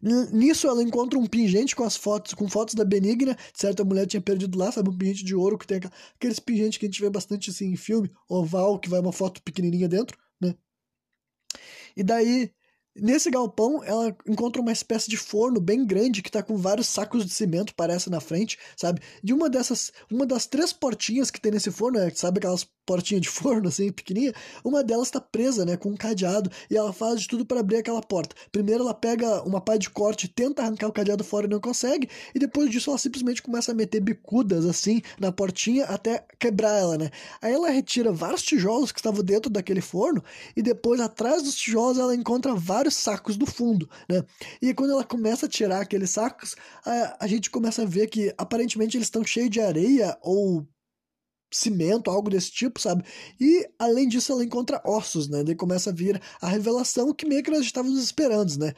Nisso 0.00 0.68
ela 0.68 0.82
encontra 0.82 1.18
um 1.18 1.26
pingente 1.26 1.74
com 1.74 1.84
as 1.84 1.96
fotos, 1.96 2.34
com 2.34 2.48
fotos 2.48 2.74
da 2.74 2.84
Benigna, 2.84 3.36
certa 3.54 3.84
mulher 3.84 4.06
tinha 4.06 4.20
perdido 4.20 4.58
lá, 4.58 4.70
sabe, 4.70 4.90
um 4.90 4.96
pingente 4.96 5.24
de 5.24 5.34
ouro 5.34 5.58
que 5.58 5.66
tem 5.66 5.80
aqueles 6.14 6.38
pingentes 6.38 6.78
que 6.78 6.86
a 6.86 6.88
gente 6.88 7.00
vê 7.00 7.08
bastante 7.08 7.50
assim 7.50 7.72
em 7.72 7.76
filme, 7.76 8.10
oval, 8.28 8.78
que 8.78 8.88
vai 8.88 9.00
uma 9.00 9.12
foto 9.12 9.42
pequenininha 9.42 9.88
dentro, 9.88 10.18
né? 10.40 10.54
E 11.96 12.02
daí 12.02 12.52
Nesse 12.94 13.30
galpão, 13.30 13.82
ela 13.82 14.14
encontra 14.26 14.60
uma 14.60 14.70
espécie 14.70 15.08
de 15.08 15.16
forno 15.16 15.58
bem 15.58 15.86
grande 15.86 16.20
que 16.20 16.30
tá 16.30 16.42
com 16.42 16.58
vários 16.58 16.88
sacos 16.88 17.24
de 17.24 17.32
cimento, 17.32 17.74
parece, 17.74 18.10
na 18.10 18.20
frente, 18.20 18.58
sabe? 18.76 19.00
De 19.24 19.32
uma 19.32 19.48
dessas, 19.48 19.90
uma 20.10 20.26
das 20.26 20.46
três 20.46 20.74
portinhas 20.74 21.30
que 21.30 21.40
tem 21.40 21.50
nesse 21.50 21.70
forno, 21.70 21.98
é, 21.98 22.10
sabe 22.10 22.38
aquelas 22.38 22.68
portinha 22.86 23.20
de 23.20 23.28
forno, 23.30 23.68
assim, 23.68 23.90
pequenininha, 23.90 24.32
uma 24.64 24.82
delas 24.82 25.08
está 25.08 25.20
presa, 25.20 25.64
né, 25.64 25.76
com 25.76 25.90
um 25.90 25.96
cadeado, 25.96 26.50
e 26.70 26.76
ela 26.76 26.92
faz 26.92 27.20
de 27.20 27.28
tudo 27.28 27.44
para 27.44 27.60
abrir 27.60 27.76
aquela 27.76 28.02
porta. 28.02 28.34
Primeiro 28.50 28.82
ela 28.82 28.94
pega 28.94 29.42
uma 29.42 29.60
pá 29.60 29.76
de 29.76 29.90
corte, 29.90 30.28
tenta 30.28 30.62
arrancar 30.62 30.88
o 30.88 30.92
cadeado 30.92 31.24
fora 31.24 31.46
e 31.46 31.50
não 31.50 31.60
consegue, 31.60 32.08
e 32.34 32.38
depois 32.38 32.70
disso 32.70 32.90
ela 32.90 32.98
simplesmente 32.98 33.42
começa 33.42 33.72
a 33.72 33.74
meter 33.74 34.00
bicudas, 34.00 34.66
assim, 34.66 35.02
na 35.18 35.32
portinha 35.32 35.84
até 35.84 36.24
quebrar 36.38 36.78
ela, 36.78 36.98
né. 36.98 37.10
Aí 37.40 37.52
ela 37.52 37.70
retira 37.70 38.12
vários 38.12 38.42
tijolos 38.42 38.92
que 38.92 38.98
estavam 38.98 39.22
dentro 39.22 39.50
daquele 39.50 39.80
forno, 39.80 40.22
e 40.56 40.62
depois 40.62 41.00
atrás 41.00 41.42
dos 41.42 41.54
tijolos 41.54 41.98
ela 41.98 42.14
encontra 42.14 42.54
vários 42.54 42.94
sacos 42.94 43.36
do 43.36 43.46
fundo, 43.46 43.88
né. 44.08 44.22
E 44.60 44.74
quando 44.74 44.90
ela 44.92 45.04
começa 45.04 45.46
a 45.46 45.48
tirar 45.48 45.80
aqueles 45.80 46.10
sacos, 46.10 46.54
a, 46.84 47.24
a 47.24 47.26
gente 47.26 47.50
começa 47.50 47.82
a 47.82 47.86
ver 47.86 48.08
que 48.08 48.32
aparentemente 48.36 48.96
eles 48.96 49.06
estão 49.06 49.24
cheios 49.24 49.50
de 49.50 49.60
areia 49.60 50.16
ou 50.20 50.66
cimento, 51.52 52.10
algo 52.10 52.30
desse 52.30 52.50
tipo, 52.50 52.80
sabe? 52.80 53.04
E 53.40 53.68
além 53.78 54.08
disso, 54.08 54.32
ela 54.32 54.44
encontra 54.44 54.82
ossos, 54.84 55.28
né? 55.28 55.44
Daí 55.44 55.54
começa 55.54 55.90
a 55.90 55.92
vir 55.92 56.20
a 56.40 56.48
revelação 56.48 57.12
que 57.12 57.26
meio 57.26 57.42
que 57.42 57.50
nós 57.50 57.60
estávamos 57.60 58.02
esperando, 58.02 58.56
né? 58.58 58.72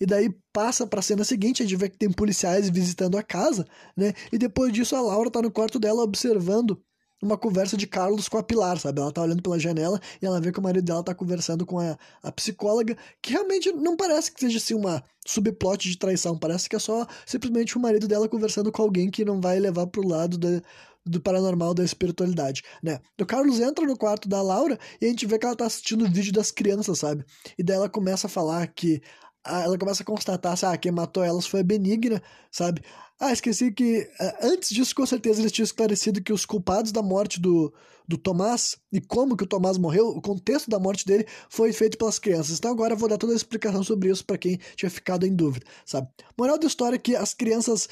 E 0.00 0.06
daí 0.06 0.30
passa 0.52 0.86
para 0.86 1.00
a 1.00 1.02
cena 1.02 1.24
seguinte, 1.24 1.62
a 1.62 1.66
gente 1.66 1.76
vê 1.76 1.88
que 1.88 1.98
tem 1.98 2.10
policiais 2.10 2.70
visitando 2.70 3.18
a 3.18 3.22
casa, 3.22 3.66
né? 3.96 4.12
E 4.32 4.38
depois 4.38 4.72
disso 4.72 4.94
a 4.94 5.00
Laura 5.00 5.30
tá 5.30 5.42
no 5.42 5.50
quarto 5.50 5.78
dela 5.78 6.02
observando 6.02 6.80
uma 7.20 7.36
conversa 7.36 7.76
de 7.76 7.86
Carlos 7.86 8.28
com 8.28 8.38
a 8.38 8.42
Pilar, 8.42 8.78
sabe? 8.78 9.00
Ela 9.00 9.12
tá 9.12 9.22
olhando 9.22 9.42
pela 9.42 9.58
janela 9.58 10.00
e 10.22 10.26
ela 10.26 10.40
vê 10.40 10.52
que 10.52 10.58
o 10.58 10.62
marido 10.62 10.84
dela 10.84 11.02
tá 11.02 11.14
conversando 11.14 11.66
com 11.66 11.78
a, 11.78 11.98
a 12.22 12.30
psicóloga, 12.30 12.96
que 13.20 13.32
realmente 13.32 13.72
não 13.72 13.96
parece 13.96 14.30
que 14.32 14.40
seja 14.40 14.58
assim 14.58 14.74
uma 14.74 15.02
subplot 15.26 15.88
de 15.88 15.98
traição, 15.98 16.38
parece 16.38 16.68
que 16.68 16.76
é 16.76 16.78
só 16.78 17.06
simplesmente 17.26 17.76
o 17.76 17.80
marido 17.80 18.06
dela 18.06 18.28
conversando 18.28 18.70
com 18.70 18.82
alguém 18.82 19.10
que 19.10 19.24
não 19.24 19.40
vai 19.40 19.58
levar 19.58 19.86
pro 19.88 20.06
lado 20.06 20.38
da, 20.38 20.62
do 21.04 21.20
paranormal, 21.20 21.74
da 21.74 21.84
espiritualidade, 21.84 22.62
né? 22.82 23.00
O 23.20 23.24
Carlos 23.24 23.60
entra 23.60 23.86
no 23.86 23.96
quarto 23.96 24.28
da 24.28 24.42
Laura 24.42 24.78
e 25.00 25.06
a 25.06 25.08
gente 25.08 25.26
vê 25.26 25.38
que 25.38 25.46
ela 25.46 25.56
tá 25.56 25.66
assistindo 25.66 26.04
o 26.04 26.10
vídeo 26.10 26.32
das 26.32 26.50
crianças, 26.50 26.98
sabe? 26.98 27.24
E 27.58 27.62
daí 27.62 27.76
ela 27.76 27.88
começa 27.88 28.26
a 28.26 28.30
falar 28.30 28.66
que 28.68 29.00
ela 29.46 29.78
começa 29.78 30.02
a 30.02 30.06
constatar, 30.06 30.52
assim, 30.52 30.66
ah, 30.66 30.76
quem 30.76 30.92
matou 30.92 31.22
elas 31.22 31.46
foi 31.46 31.60
a 31.60 31.64
Benigna, 31.64 32.22
sabe? 32.50 32.82
Ah, 33.20 33.32
esqueci 33.32 33.72
que 33.72 34.08
eh, 34.20 34.38
antes 34.42 34.68
disso, 34.68 34.94
com 34.94 35.04
certeza, 35.04 35.40
eles 35.40 35.50
tinham 35.50 35.64
esclarecido 35.64 36.22
que 36.22 36.32
os 36.32 36.46
culpados 36.46 36.92
da 36.92 37.02
morte 37.02 37.40
do, 37.40 37.72
do 38.06 38.16
Tomás 38.16 38.76
e 38.92 39.00
como 39.00 39.36
que 39.36 39.42
o 39.42 39.46
Tomás 39.46 39.76
morreu, 39.76 40.06
o 40.08 40.22
contexto 40.22 40.70
da 40.70 40.78
morte 40.78 41.04
dele 41.04 41.26
foi 41.50 41.72
feito 41.72 41.98
pelas 41.98 42.18
crianças. 42.20 42.58
Então 42.58 42.70
agora 42.70 42.94
eu 42.94 42.96
vou 42.96 43.08
dar 43.08 43.18
toda 43.18 43.32
a 43.32 43.36
explicação 43.36 43.82
sobre 43.82 44.08
isso 44.08 44.24
para 44.24 44.38
quem 44.38 44.60
tinha 44.76 44.88
ficado 44.88 45.26
em 45.26 45.34
dúvida, 45.34 45.66
sabe? 45.84 46.06
Moral 46.38 46.58
da 46.58 46.68
história 46.68 46.94
é 46.94 46.98
que 46.98 47.16
as 47.16 47.34
crianças 47.34 47.88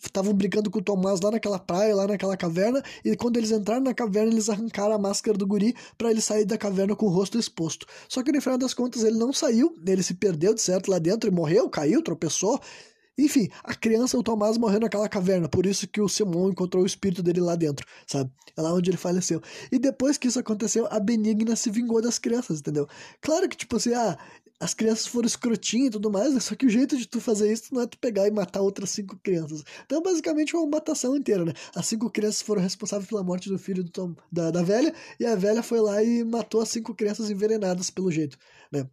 estavam 0.00 0.32
brincando 0.32 0.70
com 0.70 0.78
o 0.78 0.82
Tomás 0.82 1.20
lá 1.20 1.32
naquela 1.32 1.58
praia, 1.58 1.94
lá 1.94 2.06
naquela 2.06 2.36
caverna, 2.36 2.80
e 3.04 3.16
quando 3.16 3.38
eles 3.38 3.50
entraram 3.50 3.82
na 3.82 3.92
caverna, 3.92 4.30
eles 4.30 4.48
arrancaram 4.48 4.94
a 4.94 4.98
máscara 4.98 5.36
do 5.36 5.48
guri 5.48 5.74
para 5.98 6.12
ele 6.12 6.20
sair 6.20 6.44
da 6.44 6.56
caverna 6.56 6.94
com 6.94 7.06
o 7.06 7.10
rosto 7.10 7.36
exposto. 7.36 7.86
Só 8.08 8.22
que 8.22 8.30
no 8.30 8.40
final 8.40 8.56
das 8.56 8.72
contas 8.72 9.02
ele 9.02 9.18
não 9.18 9.32
saiu, 9.32 9.76
ele 9.84 10.02
se 10.04 10.14
perdeu 10.14 10.54
de 10.54 10.60
certo 10.60 10.92
lá 10.92 11.00
dentro 11.00 11.28
e 11.28 11.32
morreu, 11.32 11.68
caiu, 11.68 12.02
tropeçou, 12.02 12.60
enfim, 13.24 13.48
a 13.62 13.74
criança, 13.74 14.18
o 14.18 14.22
Tomás, 14.22 14.56
morreu 14.58 14.80
naquela 14.80 15.08
caverna, 15.08 15.48
por 15.48 15.66
isso 15.66 15.86
que 15.88 16.00
o 16.00 16.08
Simon 16.08 16.50
encontrou 16.50 16.82
o 16.82 16.86
espírito 16.86 17.22
dele 17.22 17.40
lá 17.40 17.54
dentro, 17.56 17.86
sabe? 18.06 18.30
É 18.56 18.60
lá 18.60 18.72
onde 18.72 18.90
ele 18.90 18.96
faleceu. 18.96 19.40
E 19.70 19.78
depois 19.78 20.18
que 20.18 20.28
isso 20.28 20.38
aconteceu, 20.38 20.86
a 20.90 20.98
Benigna 21.00 21.56
se 21.56 21.70
vingou 21.70 22.00
das 22.02 22.18
crianças, 22.18 22.60
entendeu? 22.60 22.86
Claro 23.20 23.48
que, 23.48 23.56
tipo 23.56 23.76
assim, 23.76 23.94
ah, 23.94 24.18
as 24.60 24.74
crianças 24.74 25.06
foram 25.06 25.26
escrotinhas 25.26 25.88
e 25.88 25.90
tudo 25.90 26.10
mais, 26.10 26.34
né? 26.34 26.40
só 26.40 26.54
que 26.54 26.66
o 26.66 26.68
jeito 26.68 26.96
de 26.96 27.08
tu 27.08 27.18
fazer 27.18 27.50
isso 27.50 27.74
não 27.74 27.80
é 27.80 27.86
tu 27.86 27.98
pegar 27.98 28.28
e 28.28 28.30
matar 28.30 28.60
outras 28.60 28.90
cinco 28.90 29.16
crianças. 29.22 29.64
Então, 29.86 30.02
basicamente, 30.02 30.54
uma 30.54 30.66
matação 30.66 31.16
inteira, 31.16 31.44
né? 31.46 31.54
As 31.74 31.86
cinco 31.86 32.10
crianças 32.10 32.42
foram 32.42 32.60
responsáveis 32.60 33.08
pela 33.08 33.22
morte 33.22 33.48
do 33.48 33.58
filho 33.58 33.82
do 33.82 33.90
Tom, 33.90 34.14
da, 34.30 34.50
da 34.50 34.62
velha, 34.62 34.94
e 35.18 35.24
a 35.24 35.34
velha 35.34 35.62
foi 35.62 35.80
lá 35.80 36.02
e 36.04 36.22
matou 36.24 36.60
as 36.60 36.68
cinco 36.68 36.94
crianças 36.94 37.30
envenenadas 37.30 37.88
pelo 37.90 38.10
jeito, 38.10 38.36
né? 38.70 38.86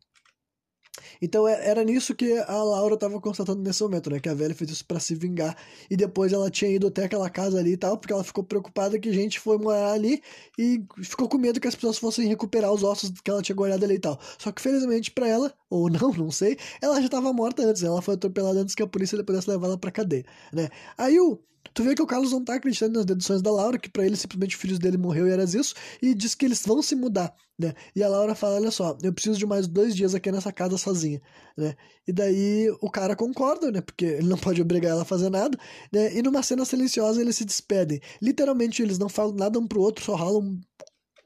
Então 1.21 1.47
é, 1.47 1.67
era 1.67 1.83
nisso 1.83 2.15
que 2.15 2.37
a 2.39 2.63
Laura 2.63 2.95
estava 2.95 3.19
constatando 3.19 3.61
nesse 3.61 3.81
momento, 3.83 4.09
né? 4.09 4.19
Que 4.19 4.29
a 4.29 4.33
velha 4.33 4.55
fez 4.55 4.71
isso 4.71 4.85
para 4.85 4.99
se 4.99 5.15
vingar. 5.15 5.55
E 5.89 5.95
depois 5.95 6.33
ela 6.33 6.49
tinha 6.49 6.71
ido 6.71 6.87
até 6.87 7.05
aquela 7.05 7.29
casa 7.29 7.59
ali 7.59 7.73
e 7.73 7.77
tal, 7.77 7.97
porque 7.97 8.13
ela 8.13 8.23
ficou 8.23 8.43
preocupada 8.43 8.99
que 8.99 9.11
gente 9.13 9.39
foi 9.39 9.57
morar 9.57 9.93
ali 9.93 10.21
e 10.57 10.83
ficou 11.03 11.27
com 11.27 11.37
medo 11.37 11.59
que 11.59 11.67
as 11.67 11.75
pessoas 11.75 11.97
fossem 11.97 12.27
recuperar 12.27 12.71
os 12.71 12.83
ossos 12.83 13.11
que 13.21 13.29
ela 13.29 13.41
tinha 13.41 13.55
guardado 13.55 13.83
ali 13.83 13.95
e 13.95 13.99
tal. 13.99 14.19
Só 14.37 14.51
que 14.51 14.61
felizmente 14.61 15.11
para 15.11 15.27
ela, 15.27 15.53
ou 15.69 15.89
não, 15.91 16.11
não 16.13 16.31
sei, 16.31 16.57
ela 16.81 16.99
já 16.99 17.05
estava 17.05 17.31
morta 17.33 17.63
antes. 17.63 17.83
Ela 17.83 18.01
foi 18.01 18.15
atropelada 18.15 18.59
antes 18.59 18.75
que 18.75 18.83
a 18.83 18.87
polícia 18.87 19.23
pudesse 19.23 19.49
levar 19.49 19.67
ela 19.67 19.77
pra 19.77 19.91
cadeia, 19.91 20.25
né? 20.53 20.69
Aí 20.97 21.19
o 21.19 21.39
Tu 21.73 21.83
vê 21.83 21.93
que 21.93 22.01
o 22.01 22.07
Carlos 22.07 22.31
não 22.31 22.43
tá 22.43 22.55
acreditando 22.55 22.93
nas 22.93 23.05
deduções 23.05 23.39
da 23.39 23.51
Laura, 23.51 23.77
que 23.77 23.87
para 23.87 24.03
ele 24.03 24.15
simplesmente 24.15 24.55
o 24.55 24.59
filho 24.59 24.79
dele 24.79 24.97
morreu 24.97 25.27
e 25.27 25.31
era 25.31 25.43
isso, 25.43 25.75
e 26.01 26.15
diz 26.15 26.33
que 26.33 26.43
eles 26.43 26.65
vão 26.65 26.81
se 26.81 26.95
mudar, 26.95 27.31
né? 27.57 27.75
E 27.95 28.01
a 28.01 28.09
Laura 28.09 28.33
fala: 28.33 28.55
Olha 28.55 28.71
só, 28.71 28.97
eu 29.03 29.13
preciso 29.13 29.37
de 29.37 29.45
mais 29.45 29.67
dois 29.67 29.95
dias 29.95 30.15
aqui 30.15 30.31
nessa 30.31 30.51
casa 30.51 30.75
sozinha, 30.75 31.21
né? 31.55 31.75
E 32.07 32.11
daí 32.11 32.67
o 32.81 32.89
cara 32.89 33.15
concorda, 33.15 33.71
né? 33.71 33.81
Porque 33.81 34.05
ele 34.05 34.27
não 34.27 34.37
pode 34.37 34.59
obrigar 34.59 34.91
ela 34.91 35.03
a 35.03 35.05
fazer 35.05 35.29
nada, 35.29 35.55
né? 35.93 36.15
E 36.15 36.23
numa 36.23 36.41
cena 36.41 36.65
silenciosa 36.65 37.21
eles 37.21 37.35
se 37.35 37.45
despedem. 37.45 38.01
Literalmente 38.19 38.81
eles 38.81 38.97
não 38.97 39.07
falam 39.07 39.35
nada 39.35 39.59
um 39.59 39.67
pro 39.67 39.81
outro, 39.81 40.03
só 40.03 40.15
rolam 40.15 40.41
um 40.41 40.61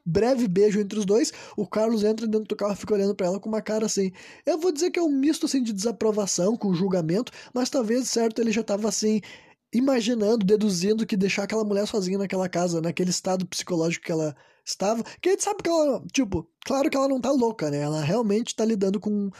breve 0.06 0.48
beijo 0.48 0.80
entre 0.80 1.00
os 1.00 1.06
dois. 1.06 1.32
O 1.56 1.66
Carlos 1.66 2.04
entra 2.04 2.28
dentro 2.28 2.48
do 2.48 2.56
carro 2.56 2.74
e 2.74 2.78
fica 2.78 2.94
olhando 2.94 3.16
para 3.16 3.28
ela 3.28 3.40
com 3.40 3.48
uma 3.48 3.62
cara 3.62 3.86
assim. 3.86 4.12
Eu 4.46 4.58
vou 4.58 4.72
dizer 4.72 4.92
que 4.92 5.00
é 5.00 5.02
um 5.02 5.12
misto 5.12 5.46
assim 5.46 5.64
de 5.64 5.72
desaprovação 5.72 6.58
com 6.58 6.74
julgamento, 6.74 7.32
mas 7.54 7.70
talvez 7.70 8.10
certo 8.10 8.42
ele 8.42 8.52
já 8.52 8.64
tava 8.64 8.90
assim 8.90 9.22
imaginando, 9.74 10.46
deduzindo 10.46 11.06
que 11.06 11.18
deixar 11.18 11.44
aquela 11.44 11.64
mulher 11.64 11.88
sozinha 11.88 12.18
naquela 12.18 12.50
casa, 12.50 12.82
naquele 12.82 13.10
estado 13.10 13.46
psicológico 13.46 14.06
que 14.06 14.12
ela 14.12 14.36
estava, 14.66 15.04
que 15.22 15.30
a 15.30 15.32
gente 15.32 15.44
sabe 15.44 15.64
que 15.64 15.70
ela, 15.70 16.04
tipo, 16.12 16.48
claro 16.66 16.90
que 16.90 16.98
ela 16.98 17.08
não 17.08 17.22
tá 17.22 17.32
louca, 17.32 17.70
né? 17.72 17.80
Ela 17.80 18.02
realmente 18.02 18.56
tá 18.56 18.66
lidando 18.66 19.00
com 19.00 19.32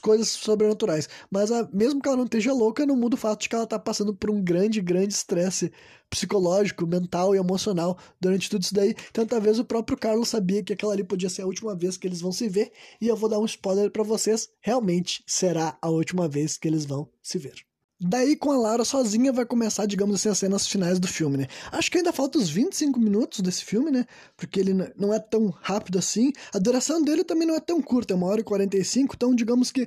coisas 0.00 0.28
sobrenaturais. 0.28 1.08
Mas 1.30 1.50
a, 1.50 1.68
mesmo 1.72 2.00
que 2.00 2.08
ela 2.08 2.16
não 2.16 2.24
esteja 2.24 2.52
louca, 2.52 2.84
não 2.84 2.96
muda 2.96 3.14
o 3.14 3.18
fato 3.18 3.42
de 3.42 3.48
que 3.48 3.54
ela 3.54 3.66
tá 3.66 3.78
passando 3.78 4.14
por 4.14 4.30
um 4.30 4.42
grande, 4.42 4.80
grande 4.80 5.14
estresse 5.14 5.72
psicológico, 6.08 6.86
mental 6.86 7.34
e 7.34 7.38
emocional 7.38 7.98
durante 8.20 8.50
tudo 8.50 8.62
isso 8.62 8.74
daí. 8.74 8.94
Então 9.10 9.24
talvez 9.24 9.58
o 9.58 9.64
próprio 9.64 9.96
Carlos 9.96 10.28
sabia 10.28 10.62
que 10.62 10.72
aquela 10.72 10.92
ali 10.92 11.04
podia 11.04 11.30
ser 11.30 11.42
a 11.42 11.46
última 11.46 11.74
vez 11.74 11.96
que 11.96 12.06
eles 12.06 12.20
vão 12.20 12.32
se 12.32 12.48
ver. 12.48 12.72
E 13.00 13.08
eu 13.08 13.16
vou 13.16 13.28
dar 13.28 13.38
um 13.38 13.44
spoiler 13.44 13.90
para 13.90 14.02
vocês, 14.02 14.48
realmente 14.60 15.22
será 15.26 15.78
a 15.80 15.88
última 15.88 16.28
vez 16.28 16.58
que 16.58 16.68
eles 16.68 16.84
vão 16.84 17.08
se 17.22 17.38
ver. 17.38 17.69
Daí, 18.02 18.34
com 18.34 18.50
a 18.50 18.56
Lara 18.56 18.82
sozinha, 18.82 19.30
vai 19.30 19.44
começar, 19.44 19.84
digamos 19.84 20.14
assim, 20.14 20.30
as 20.30 20.38
cenas 20.38 20.66
finais 20.66 20.98
do 20.98 21.06
filme, 21.06 21.36
né? 21.36 21.46
Acho 21.70 21.90
que 21.90 21.98
ainda 21.98 22.14
falta 22.14 22.38
uns 22.38 22.48
25 22.48 22.98
minutos 22.98 23.40
desse 23.40 23.62
filme, 23.62 23.90
né? 23.90 24.06
Porque 24.38 24.58
ele 24.58 24.72
não 24.96 25.12
é 25.12 25.18
tão 25.18 25.50
rápido 25.60 25.98
assim. 25.98 26.32
A 26.54 26.58
duração 26.58 27.02
dele 27.02 27.22
também 27.22 27.46
não 27.46 27.54
é 27.54 27.60
tão 27.60 27.82
curta, 27.82 28.14
é 28.14 28.16
uma 28.16 28.26
hora 28.26 28.40
e 28.40 28.44
45, 28.44 29.14
então 29.14 29.34
digamos 29.34 29.70
que 29.70 29.86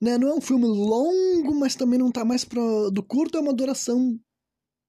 né, 0.00 0.16
não 0.16 0.28
é 0.28 0.34
um 0.34 0.40
filme 0.40 0.66
longo, 0.66 1.52
mas 1.52 1.74
também 1.74 1.98
não 1.98 2.12
tá 2.12 2.24
mais 2.24 2.44
pro, 2.44 2.90
do 2.92 3.02
curto, 3.02 3.36
é 3.36 3.40
uma 3.40 3.52
duração 3.52 4.16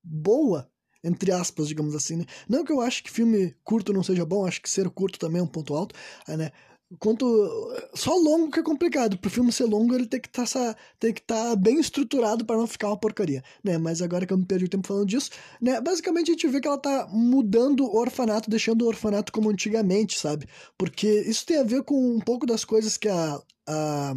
boa, 0.03 0.69
entre 1.03 1.31
aspas, 1.31 1.67
digamos 1.67 1.95
assim, 1.95 2.17
né? 2.17 2.25
Não 2.47 2.63
que 2.63 2.71
eu 2.71 2.81
acho 2.81 3.03
que 3.03 3.09
filme 3.09 3.55
curto 3.63 3.91
não 3.91 4.03
seja 4.03 4.23
bom, 4.25 4.45
acho 4.45 4.61
que 4.61 4.69
ser 4.69 4.87
curto 4.91 5.17
também 5.17 5.39
é 5.39 5.43
um 5.43 5.47
ponto 5.47 5.73
alto, 5.73 5.95
né? 6.27 6.51
Quanto 6.97 7.23
só 7.93 8.15
longo 8.15 8.49
que 8.49 8.59
é 8.59 8.63
complicado. 8.63 9.17
Pro 9.17 9.29
filme 9.29 9.51
ser 9.51 9.65
longo, 9.65 9.93
ele 9.93 10.07
tem 10.07 10.19
que 10.19 10.29
tá, 10.29 10.43
estar 10.43 10.75
tá 11.27 11.55
bem 11.55 11.79
estruturado 11.79 12.43
para 12.43 12.57
não 12.57 12.65
ficar 12.65 12.87
uma 12.87 12.97
porcaria, 12.97 13.43
né? 13.63 13.77
Mas 13.77 14.01
agora 14.01 14.25
que 14.25 14.33
eu 14.33 14.37
me 14.37 14.45
perdi 14.45 14.65
o 14.65 14.69
tempo 14.69 14.87
falando 14.87 15.05
disso, 15.05 15.29
né? 15.61 15.79
Basicamente 15.79 16.31
a 16.31 16.33
gente 16.33 16.47
vê 16.47 16.59
que 16.59 16.67
ela 16.67 16.79
tá 16.79 17.07
mudando 17.11 17.85
o 17.85 17.95
orfanato, 17.95 18.49
deixando 18.49 18.83
o 18.83 18.87
orfanato 18.87 19.31
como 19.31 19.51
antigamente, 19.51 20.17
sabe? 20.17 20.47
Porque 20.77 21.07
isso 21.07 21.45
tem 21.45 21.59
a 21.59 21.63
ver 21.63 21.83
com 21.83 22.15
um 22.15 22.19
pouco 22.19 22.47
das 22.47 22.65
coisas 22.65 22.97
que 22.97 23.07
a, 23.07 23.39
a 23.67 24.13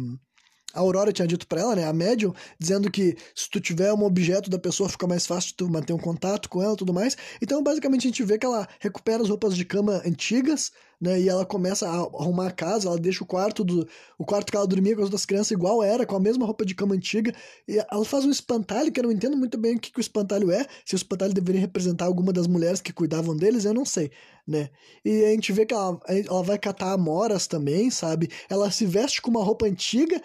a 0.73 0.79
Aurora 0.79 1.13
tinha 1.13 1.27
dito 1.27 1.47
para 1.47 1.61
ela, 1.61 1.75
né, 1.75 1.85
a 1.85 1.93
médium, 1.93 2.33
dizendo 2.57 2.89
que 2.89 3.15
se 3.35 3.49
tu 3.49 3.61
tiver 3.61 3.93
um 3.93 4.03
objeto 4.03 4.49
da 4.49 4.57
pessoa 4.57 4.89
fica 4.89 5.05
mais 5.05 5.25
fácil 5.27 5.53
tu 5.55 5.69
manter 5.69 5.93
um 5.93 5.99
contato 5.99 6.49
com 6.49 6.61
ela 6.61 6.75
tudo 6.75 6.93
mais. 6.93 7.15
Então, 7.41 7.61
basicamente, 7.61 8.07
a 8.07 8.09
gente 8.09 8.23
vê 8.23 8.37
que 8.37 8.45
ela 8.45 8.67
recupera 8.79 9.21
as 9.21 9.29
roupas 9.29 9.55
de 9.55 9.63
cama 9.63 10.01
antigas, 10.05 10.71
né, 10.99 11.19
e 11.19 11.27
ela 11.27 11.45
começa 11.45 11.87
a 11.87 11.95
arrumar 11.95 12.47
a 12.47 12.51
casa, 12.51 12.87
ela 12.87 12.97
deixa 12.97 13.23
o 13.23 13.27
quarto 13.27 13.63
do 13.63 13.85
o 14.17 14.25
quarto 14.25 14.49
que 14.49 14.55
ela 14.55 14.65
dormia 14.65 14.95
com 14.95 15.01
as 15.01 15.07
outras 15.07 15.25
crianças 15.25 15.51
igual 15.51 15.83
era, 15.83 16.05
com 16.05 16.15
a 16.15 16.19
mesma 16.19 16.45
roupa 16.45 16.65
de 16.65 16.73
cama 16.73 16.95
antiga, 16.95 17.33
e 17.67 17.77
ela 17.77 18.05
faz 18.05 18.23
um 18.23 18.31
espantalho 18.31 18.89
que 18.89 18.99
eu 18.99 19.03
não 19.03 19.11
entendo 19.11 19.35
muito 19.35 19.57
bem 19.57 19.75
o 19.75 19.79
que, 19.79 19.91
que 19.91 19.99
o 19.99 20.01
espantalho 20.01 20.49
é, 20.49 20.65
se 20.85 20.95
o 20.95 20.97
espantalho 20.97 21.33
deveria 21.33 21.59
representar 21.59 22.05
alguma 22.05 22.31
das 22.31 22.47
mulheres 22.47 22.79
que 22.79 22.93
cuidavam 22.93 23.35
deles, 23.35 23.65
eu 23.65 23.73
não 23.73 23.83
sei, 23.83 24.11
né? 24.47 24.69
E 25.03 25.25
a 25.25 25.31
gente 25.31 25.51
vê 25.51 25.65
que 25.65 25.73
ela, 25.73 25.99
ela 26.07 26.43
vai 26.43 26.57
catar 26.57 26.93
amoras 26.93 27.47
também, 27.47 27.89
sabe? 27.89 28.29
Ela 28.49 28.71
se 28.71 28.85
veste 28.85 29.21
com 29.21 29.29
uma 29.29 29.43
roupa 29.43 29.65
antiga 29.65 30.21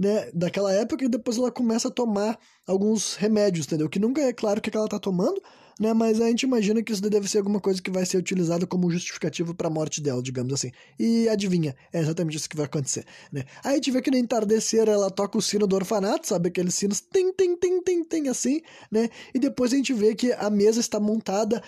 né, 0.00 0.30
daquela 0.32 0.72
época 0.72 1.04
e 1.04 1.08
depois 1.08 1.36
ela 1.36 1.50
começa 1.50 1.88
a 1.88 1.90
tomar 1.90 2.38
alguns 2.66 3.16
remédios, 3.16 3.66
entendeu? 3.66 3.86
Que 3.86 3.98
nunca 3.98 4.22
é 4.22 4.32
claro 4.32 4.58
o 4.58 4.62
que 4.62 4.74
ela 4.74 4.88
tá 4.88 4.98
tomando, 4.98 5.42
né? 5.78 5.92
Mas 5.92 6.22
a 6.22 6.26
gente 6.28 6.44
imagina 6.44 6.82
que 6.82 6.90
isso 6.90 7.02
deve 7.02 7.28
ser 7.28 7.36
alguma 7.36 7.60
coisa 7.60 7.82
que 7.82 7.90
vai 7.90 8.06
ser 8.06 8.16
utilizada 8.16 8.66
como 8.66 8.90
justificativo 8.90 9.54
para 9.54 9.66
a 9.66 9.70
morte 9.70 10.00
dela, 10.00 10.22
digamos 10.22 10.54
assim. 10.54 10.72
E 10.98 11.28
adivinha, 11.28 11.76
é 11.92 12.00
exatamente 12.00 12.38
isso 12.38 12.48
que 12.48 12.56
vai 12.56 12.64
acontecer, 12.64 13.04
né? 13.30 13.44
Aí 13.62 13.72
a 13.72 13.74
gente 13.74 13.90
vê 13.90 14.00
que 14.00 14.10
no 14.10 14.16
entardecer 14.16 14.88
ela 14.88 15.10
toca 15.10 15.36
o 15.36 15.42
sino 15.42 15.66
do 15.66 15.76
orfanato, 15.76 16.26
sabe? 16.26 16.48
Aqueles 16.48 16.74
sinos 16.74 17.02
tem, 17.02 17.30
tem, 17.34 17.54
tem, 17.54 17.82
tem, 17.82 18.02
tem, 18.02 18.28
assim, 18.28 18.62
né? 18.90 19.10
E 19.34 19.38
depois 19.38 19.70
a 19.70 19.76
gente 19.76 19.92
vê 19.92 20.14
que 20.14 20.32
a 20.32 20.48
mesa 20.48 20.80
está 20.80 20.98
montada 20.98 21.62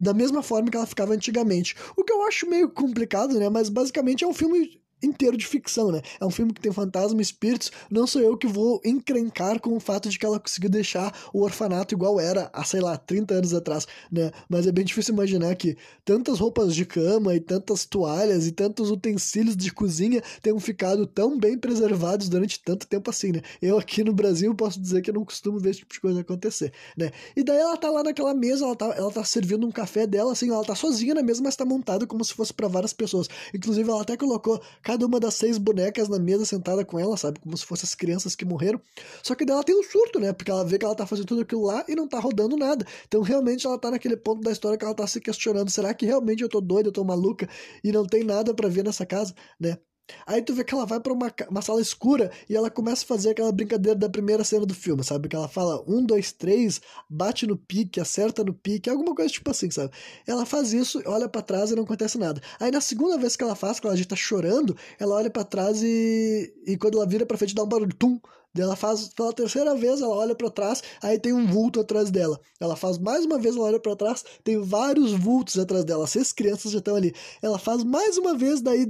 da 0.00 0.14
mesma 0.14 0.42
forma 0.42 0.70
que 0.70 0.78
ela 0.78 0.86
ficava 0.86 1.12
antigamente. 1.12 1.76
O 1.94 2.02
que 2.02 2.12
eu 2.12 2.22
acho 2.26 2.48
meio 2.48 2.70
complicado, 2.70 3.38
né? 3.38 3.50
Mas 3.50 3.68
basicamente 3.68 4.24
é 4.24 4.26
um 4.26 4.32
filme 4.32 4.80
inteiro 5.02 5.36
de 5.36 5.46
ficção, 5.46 5.90
né? 5.90 6.00
É 6.20 6.24
um 6.24 6.30
filme 6.30 6.52
que 6.52 6.60
tem 6.60 6.72
fantasma 6.72 7.20
espíritos. 7.20 7.70
Não 7.90 8.06
sou 8.06 8.20
eu 8.20 8.36
que 8.36 8.46
vou 8.46 8.80
encrencar 8.84 9.60
com 9.60 9.76
o 9.76 9.80
fato 9.80 10.08
de 10.08 10.18
que 10.18 10.26
ela 10.26 10.40
conseguiu 10.40 10.70
deixar 10.70 11.14
o 11.32 11.42
orfanato 11.42 11.94
igual 11.94 12.20
era 12.20 12.50
há, 12.52 12.64
sei 12.64 12.80
lá, 12.80 12.96
30 12.96 13.34
anos 13.34 13.54
atrás, 13.54 13.86
né? 14.10 14.30
Mas 14.48 14.66
é 14.66 14.72
bem 14.72 14.84
difícil 14.84 15.14
imaginar 15.14 15.54
que 15.54 15.76
tantas 16.04 16.38
roupas 16.38 16.74
de 16.74 16.84
cama 16.84 17.34
e 17.34 17.40
tantas 17.40 17.84
toalhas 17.84 18.46
e 18.46 18.52
tantos 18.52 18.90
utensílios 18.90 19.56
de 19.56 19.72
cozinha 19.72 20.22
tenham 20.42 20.58
ficado 20.58 21.06
tão 21.06 21.38
bem 21.38 21.58
preservados 21.58 22.28
durante 22.28 22.60
tanto 22.60 22.86
tempo 22.86 23.10
assim, 23.10 23.32
né? 23.32 23.42
Eu 23.60 23.78
aqui 23.78 24.04
no 24.04 24.12
Brasil 24.12 24.54
posso 24.54 24.80
dizer 24.80 25.02
que 25.02 25.10
eu 25.10 25.14
não 25.14 25.24
costumo 25.24 25.58
ver 25.58 25.70
esse 25.70 25.80
tipo 25.80 25.94
de 25.94 26.00
coisa 26.00 26.20
acontecer, 26.20 26.72
né? 26.96 27.10
E 27.36 27.42
daí 27.42 27.58
ela 27.58 27.76
tá 27.76 27.90
lá 27.90 28.02
naquela 28.02 28.34
mesa, 28.34 28.64
ela 28.64 28.76
tá, 28.76 28.86
ela 28.96 29.10
tá 29.10 29.24
servindo 29.24 29.66
um 29.66 29.70
café 29.70 30.06
dela, 30.06 30.32
assim, 30.32 30.50
ela 30.50 30.64
tá 30.64 30.74
sozinha 30.74 31.14
na 31.14 31.22
mesa, 31.22 31.42
mas 31.42 31.56
tá 31.56 31.64
montada 31.64 32.06
como 32.06 32.24
se 32.24 32.34
fosse 32.34 32.52
para 32.52 32.68
várias 32.68 32.92
pessoas. 32.92 33.28
Inclusive, 33.54 33.88
ela 33.88 34.02
até 34.02 34.16
colocou 34.16 34.60
cada 34.90 35.06
uma 35.06 35.20
das 35.20 35.34
seis 35.34 35.56
bonecas 35.56 36.08
na 36.08 36.18
mesa 36.18 36.44
sentada 36.44 36.84
com 36.84 36.98
ela, 36.98 37.16
sabe? 37.16 37.38
Como 37.38 37.56
se 37.56 37.64
fossem 37.64 37.86
as 37.86 37.94
crianças 37.94 38.34
que 38.34 38.44
morreram. 38.44 38.80
Só 39.22 39.36
que 39.36 39.44
dela 39.44 39.62
tem 39.62 39.78
um 39.78 39.84
surto, 39.84 40.18
né? 40.18 40.32
Porque 40.32 40.50
ela 40.50 40.64
vê 40.64 40.78
que 40.78 40.84
ela 40.84 40.96
tá 40.96 41.06
fazendo 41.06 41.26
tudo 41.26 41.42
aquilo 41.42 41.62
lá 41.62 41.84
e 41.88 41.94
não 41.94 42.08
tá 42.08 42.18
rodando 42.18 42.56
nada. 42.56 42.84
Então 43.06 43.22
realmente 43.22 43.64
ela 43.66 43.78
tá 43.78 43.88
naquele 43.88 44.16
ponto 44.16 44.40
da 44.42 44.50
história 44.50 44.76
que 44.76 44.84
ela 44.84 44.94
tá 44.94 45.06
se 45.06 45.20
questionando: 45.20 45.70
será 45.70 45.94
que 45.94 46.04
realmente 46.06 46.42
eu 46.42 46.48
tô 46.48 46.60
doida, 46.60 46.88
eu 46.88 46.92
tô 46.92 47.04
maluca 47.04 47.48
e 47.84 47.92
não 47.92 48.04
tem 48.04 48.24
nada 48.24 48.52
para 48.52 48.68
ver 48.68 48.82
nessa 48.84 49.06
casa, 49.06 49.32
né? 49.60 49.78
Aí 50.26 50.42
tu 50.42 50.54
vê 50.54 50.64
que 50.64 50.74
ela 50.74 50.86
vai 50.86 51.00
para 51.00 51.12
uma, 51.12 51.32
uma 51.48 51.62
sala 51.62 51.80
escura 51.80 52.30
e 52.48 52.56
ela 52.56 52.70
começa 52.70 53.04
a 53.04 53.06
fazer 53.06 53.30
aquela 53.30 53.52
brincadeira 53.52 53.98
da 53.98 54.08
primeira 54.08 54.44
cena 54.44 54.66
do 54.66 54.74
filme, 54.74 55.02
sabe? 55.04 55.28
Que 55.28 55.36
ela 55.36 55.48
fala 55.48 55.82
um, 55.86 56.04
dois, 56.04 56.32
três, 56.32 56.80
bate 57.08 57.46
no 57.46 57.56
pique, 57.56 58.00
acerta 58.00 58.44
no 58.44 58.54
pique, 58.54 58.90
alguma 58.90 59.14
coisa 59.14 59.32
tipo 59.32 59.50
assim, 59.50 59.70
sabe? 59.70 59.92
Ela 60.26 60.44
faz 60.46 60.72
isso, 60.72 61.02
olha 61.06 61.28
para 61.28 61.42
trás 61.42 61.70
e 61.70 61.76
não 61.76 61.84
acontece 61.84 62.18
nada. 62.18 62.40
Aí 62.58 62.70
na 62.70 62.80
segunda 62.80 63.18
vez 63.18 63.36
que 63.36 63.44
ela 63.44 63.54
faz, 63.54 63.80
que 63.80 63.86
ela 63.86 63.96
já 63.96 64.04
tá 64.04 64.16
chorando, 64.16 64.76
ela 64.98 65.14
olha 65.14 65.30
para 65.30 65.44
trás 65.44 65.82
e, 65.82 66.52
e 66.66 66.76
quando 66.76 66.96
ela 66.96 67.06
vira 67.06 67.26
pra 67.26 67.38
frente 67.38 67.54
dá 67.54 67.62
um 67.62 67.68
barulho, 67.68 67.94
tum, 67.94 68.20
ela 68.58 68.74
faz 68.74 69.08
pela 69.08 69.32
terceira 69.32 69.74
vez, 69.76 70.00
ela 70.00 70.14
olha 70.14 70.34
para 70.34 70.50
trás, 70.50 70.82
aí 71.00 71.18
tem 71.18 71.32
um 71.32 71.46
vulto 71.46 71.80
atrás 71.80 72.10
dela. 72.10 72.40
Ela 72.58 72.74
faz 72.74 72.98
mais 72.98 73.24
uma 73.24 73.38
vez, 73.38 73.54
ela 73.54 73.66
olha 73.66 73.78
para 73.80 73.94
trás, 73.94 74.24
tem 74.42 74.60
vários 74.60 75.12
vultos 75.12 75.58
atrás 75.58 75.84
dela. 75.84 76.06
Seis 76.06 76.32
crianças 76.32 76.72
já 76.72 76.78
estão 76.78 76.96
ali. 76.96 77.14
Ela 77.40 77.58
faz 77.58 77.84
mais 77.84 78.18
uma 78.18 78.36
vez, 78.36 78.60
daí 78.60 78.86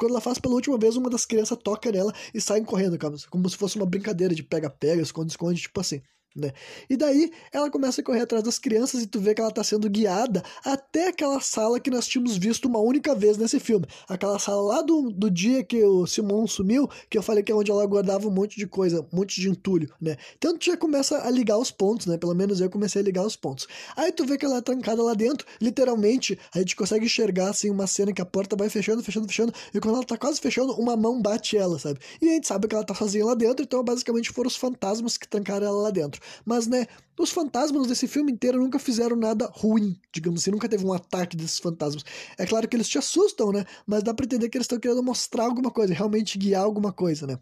quando 0.00 0.12
ela 0.12 0.20
faz 0.20 0.38
pela 0.38 0.54
última 0.54 0.78
vez, 0.78 0.96
uma 0.96 1.10
das 1.10 1.26
crianças 1.26 1.58
toca 1.62 1.92
nela 1.92 2.10
e 2.32 2.40
sai 2.40 2.64
correndo, 2.64 2.98
como 3.28 3.48
se 3.48 3.56
fosse 3.56 3.76
uma 3.76 3.84
brincadeira 3.84 4.34
de 4.34 4.42
pega-pega, 4.42 5.02
esconde-esconde, 5.02 5.60
tipo 5.60 5.78
assim. 5.78 6.00
Né? 6.34 6.52
E 6.88 6.96
daí 6.96 7.32
ela 7.52 7.68
começa 7.68 8.00
a 8.00 8.04
correr 8.04 8.20
atrás 8.20 8.44
das 8.44 8.56
crianças 8.56 9.02
e 9.02 9.06
tu 9.06 9.18
vê 9.18 9.34
que 9.34 9.40
ela 9.40 9.50
está 9.50 9.64
sendo 9.64 9.90
guiada 9.90 10.44
até 10.64 11.08
aquela 11.08 11.40
sala 11.40 11.80
que 11.80 11.90
nós 11.90 12.06
tínhamos 12.06 12.36
visto 12.36 12.66
uma 12.66 12.78
única 12.78 13.16
vez 13.16 13.36
nesse 13.36 13.58
filme. 13.58 13.84
Aquela 14.08 14.38
sala 14.38 14.62
lá 14.62 14.82
do, 14.82 15.10
do 15.10 15.28
dia 15.28 15.64
que 15.64 15.82
o 15.82 16.06
Simon 16.06 16.46
sumiu, 16.46 16.88
que 17.08 17.18
eu 17.18 17.22
falei 17.22 17.42
que 17.42 17.50
é 17.50 17.54
onde 17.54 17.70
ela 17.72 17.84
guardava 17.84 18.28
um 18.28 18.30
monte 18.30 18.56
de 18.56 18.66
coisa, 18.66 19.00
um 19.12 19.16
monte 19.16 19.40
de 19.40 19.48
entulho, 19.48 19.92
né? 20.00 20.16
Então 20.38 20.56
tu 20.56 20.66
já 20.66 20.76
começa 20.76 21.26
a 21.26 21.30
ligar 21.30 21.58
os 21.58 21.72
pontos, 21.72 22.06
né? 22.06 22.16
Pelo 22.16 22.34
menos 22.34 22.60
eu 22.60 22.70
comecei 22.70 23.02
a 23.02 23.04
ligar 23.04 23.26
os 23.26 23.34
pontos. 23.34 23.66
Aí 23.96 24.12
tu 24.12 24.24
vê 24.24 24.38
que 24.38 24.44
ela 24.44 24.58
é 24.58 24.60
trancada 24.60 25.02
lá 25.02 25.14
dentro, 25.14 25.44
literalmente, 25.60 26.38
a 26.54 26.58
gente 26.58 26.76
consegue 26.76 27.06
enxergar 27.06 27.50
assim 27.50 27.70
uma 27.70 27.88
cena 27.88 28.12
que 28.12 28.22
a 28.22 28.26
porta 28.26 28.54
vai 28.54 28.68
fechando, 28.68 29.02
fechando, 29.02 29.26
fechando, 29.26 29.52
e 29.74 29.80
quando 29.80 29.96
ela 29.96 30.04
tá 30.04 30.16
quase 30.16 30.40
fechando, 30.40 30.74
uma 30.74 30.96
mão 30.96 31.20
bate 31.20 31.56
ela, 31.56 31.76
sabe? 31.76 31.98
E 32.22 32.28
a 32.28 32.32
gente 32.34 32.46
sabe 32.46 32.68
que 32.68 32.74
ela 32.74 32.84
tá 32.84 32.94
sozinha 32.94 33.24
lá 33.24 33.34
dentro, 33.34 33.64
então 33.64 33.82
basicamente 33.82 34.30
foram 34.30 34.46
os 34.46 34.56
fantasmas 34.56 35.18
que 35.18 35.26
trancaram 35.26 35.66
ela 35.66 35.82
lá 35.82 35.90
dentro. 35.90 36.19
Mas, 36.44 36.66
né, 36.66 36.86
os 37.18 37.30
fantasmas 37.30 37.86
desse 37.86 38.06
filme 38.08 38.32
inteiro 38.32 38.58
nunca 38.58 38.78
fizeram 38.78 39.16
nada 39.16 39.50
ruim, 39.52 40.00
digamos 40.12 40.42
assim, 40.42 40.50
nunca 40.50 40.68
teve 40.68 40.84
um 40.84 40.92
ataque 40.92 41.36
desses 41.36 41.58
fantasmas. 41.58 42.04
É 42.38 42.46
claro 42.46 42.68
que 42.68 42.76
eles 42.76 42.88
te 42.88 42.98
assustam, 42.98 43.52
né? 43.52 43.64
Mas 43.86 44.02
dá 44.02 44.14
pra 44.14 44.24
entender 44.24 44.48
que 44.48 44.56
eles 44.56 44.64
estão 44.64 44.78
querendo 44.78 45.02
mostrar 45.02 45.44
alguma 45.44 45.70
coisa, 45.70 45.94
realmente 45.94 46.38
guiar 46.38 46.62
alguma 46.62 46.92
coisa, 46.92 47.26
né? 47.26 47.38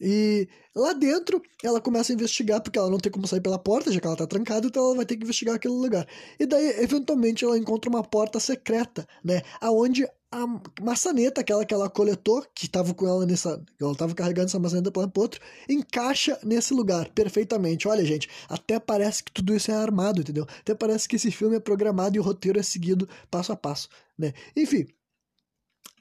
E 0.00 0.48
lá 0.74 0.94
dentro, 0.94 1.42
ela 1.62 1.80
começa 1.80 2.10
a 2.10 2.14
investigar, 2.14 2.62
porque 2.62 2.78
ela 2.78 2.88
não 2.88 2.98
tem 2.98 3.12
como 3.12 3.26
sair 3.26 3.42
pela 3.42 3.58
porta, 3.58 3.92
já 3.92 4.00
que 4.00 4.06
ela 4.06 4.16
tá 4.16 4.26
trancada, 4.26 4.66
então 4.66 4.82
ela 4.82 4.96
vai 4.96 5.04
ter 5.04 5.16
que 5.16 5.24
investigar 5.24 5.56
aquele 5.56 5.74
lugar. 5.74 6.06
E 6.38 6.46
daí, 6.46 6.80
eventualmente, 6.80 7.44
ela 7.44 7.58
encontra 7.58 7.90
uma 7.90 8.02
porta 8.02 8.40
secreta, 8.40 9.06
né? 9.22 9.42
Aonde 9.60 10.08
a 10.30 10.46
maçaneta, 10.80 11.40
aquela 11.40 11.64
que 11.64 11.74
ela 11.74 11.90
coletou, 11.90 12.46
que 12.54 12.66
estava 12.66 12.94
com 12.94 13.06
ela 13.06 13.26
nessa. 13.26 13.62
Ela 13.80 13.92
estava 13.92 14.14
carregando 14.14 14.46
essa 14.46 14.58
maçaneta 14.58 14.90
para 14.92 15.02
um 15.06 15.10
outro, 15.16 15.40
encaixa 15.68 16.38
nesse 16.44 16.72
lugar 16.72 17.08
perfeitamente. 17.10 17.88
Olha, 17.88 18.04
gente, 18.04 18.28
até 18.48 18.78
parece 18.78 19.24
que 19.24 19.32
tudo 19.32 19.54
isso 19.54 19.70
é 19.70 19.74
armado, 19.74 20.20
entendeu? 20.20 20.46
Até 20.60 20.74
parece 20.74 21.08
que 21.08 21.16
esse 21.16 21.30
filme 21.30 21.56
é 21.56 21.60
programado 21.60 22.16
e 22.16 22.20
o 22.20 22.22
roteiro 22.22 22.58
é 22.60 22.62
seguido 22.62 23.08
passo 23.30 23.52
a 23.52 23.56
passo, 23.56 23.88
né? 24.16 24.32
Enfim, 24.56 24.86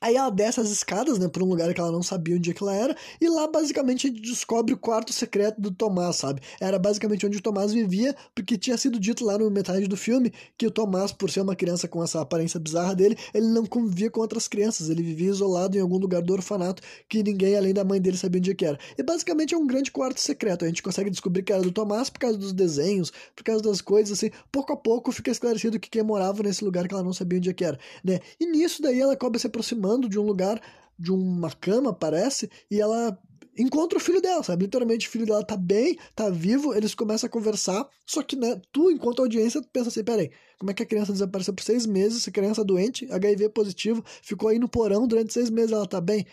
Aí 0.02 0.16
ela 0.16 0.30
desce 0.30 0.60
as 0.60 0.70
escadas, 0.70 1.20
né, 1.20 1.28
para 1.28 1.44
um 1.44 1.48
lugar 1.48 1.74
que 1.74 1.80
ela 1.80 1.92
não 1.92 2.02
sabia 2.02 2.36
onde 2.36 2.52
é 2.52 2.54
que 2.54 2.64
ela 2.64 2.76
era, 2.76 2.96
e 3.20 3.28
lá 3.28 3.48
basicamente 3.48 4.08
a 4.08 4.10
gente 4.10 4.22
descobre 4.22 4.74
o 4.74 4.78
quarto 4.78 5.12
secreto 5.12 5.60
do 5.60 5.72
Tomás, 5.72 6.16
sabe? 6.18 6.42
Era 6.60 6.80
basicamente 6.80 7.26
onde 7.26 7.38
o 7.38 7.42
Tomás 7.42 7.74
vivia, 7.74 8.16
porque 8.34 8.58
tinha 8.58 8.78
sido 8.78 9.00
dito 9.00 9.26
lá 9.26 9.38
no 9.38 9.50
metade 9.52 9.88
do 9.88 9.98
filme 9.98 10.32
que 10.58 10.66
o 10.66 10.72
Tomás, 10.72 11.12
por 11.12 11.30
ser 11.30 11.42
uma 11.42 11.56
criança 11.56 11.88
com 11.88 12.04
essa 12.04 12.22
aparência 12.22 12.60
bizarra 12.60 12.96
dele, 12.96 13.18
ele 13.34 13.48
não 13.48 13.66
convivia 13.66 14.10
com 14.10 14.22
outras 14.22 14.48
crianças, 14.48 14.90
ele 14.90 15.04
vivia 15.04 15.30
isolado 15.30 15.78
em 15.78 15.82
algum 15.82 15.98
lugar 15.98 16.22
do 16.22 16.34
orfanato 16.34 16.82
que 17.08 17.22
ninguém 17.22 17.58
além 17.58 17.74
da 17.74 17.84
mãe 17.84 18.00
dele 18.00 18.18
sabia 18.18 18.40
onde 18.40 18.52
é 18.52 18.56
que 18.56 18.66
era. 18.66 18.80
E 18.98 19.04
basicamente 19.04 19.54
é 19.54 19.58
um 19.58 19.68
grande 19.68 19.92
quarto 19.92 20.20
secreto, 20.22 20.64
a 20.64 20.68
gente 20.68 20.82
consegue 20.82 21.10
descobrir 21.10 21.44
que 21.44 21.52
era 21.52 21.62
do 21.62 21.72
Tomás 21.72 22.10
por 22.10 22.20
causa 22.20 22.38
dos 22.38 22.54
desenhos, 22.54 23.12
por 23.36 23.44
causa 23.44 23.62
das 23.62 23.82
coisas, 23.82 24.18
assim, 24.18 24.32
pouco 24.52 24.72
a 24.72 24.78
pouco 24.78 25.12
fica 25.12 25.32
esclarecido 25.32 25.80
que 25.80 25.90
quem 25.90 26.04
morava 26.04 26.42
nesse 26.42 26.64
lugar 26.64 26.88
que 26.88 26.94
ela 26.94 27.04
não 27.04 27.14
sabia 27.14 27.38
onde 27.38 27.50
é 27.50 27.54
que 27.54 27.66
era, 27.66 27.78
né? 28.04 28.20
E 28.40 28.46
nisso 28.46 28.82
daí 28.82 29.00
ela 29.00 29.14
acaba 29.14 29.38
se 29.38 29.48
aproximando 29.48 29.89
de 29.98 30.20
um 30.20 30.24
lugar, 30.24 30.62
de 30.98 31.12
uma 31.12 31.50
cama, 31.50 31.94
parece, 31.94 32.50
e 32.70 32.80
ela 32.80 33.18
encontra 33.58 33.98
o 33.98 34.02
filho 34.02 34.22
dela, 34.22 34.44
sabe? 34.44 34.66
Literalmente 34.66 35.08
o 35.08 35.12
filho 35.12 35.26
dela 35.26 35.44
tá 35.44 35.58
bem, 35.58 35.98
tá 36.16 36.30
vivo, 36.30 36.74
eles 36.74 36.94
começam 36.94 37.28
a 37.28 37.32
conversar, 37.32 37.88
só 38.06 38.22
que, 38.22 38.36
né, 38.36 38.60
tu, 38.72 38.92
enquanto 38.92 39.22
audiência, 39.22 39.62
pensa 39.74 39.90
assim, 39.90 40.04
peraí, 40.04 40.30
como 40.58 40.72
é 40.72 40.74
que 40.74 40.84
a 40.84 40.86
criança 40.86 41.12
desapareceu 41.12 41.54
por 41.54 41.64
seis 41.64 41.86
meses, 41.86 42.20
essa 42.20 42.32
criança 42.32 42.64
doente, 42.64 43.08
HIV 43.12 43.50
positivo, 43.50 44.04
ficou 44.22 44.50
aí 44.50 44.60
no 44.60 44.70
porão 44.70 45.08
durante 45.08 45.34
seis 45.34 45.50
meses, 45.50 45.72
ela 45.72 45.88
tá 45.88 46.00
bem? 46.00 46.26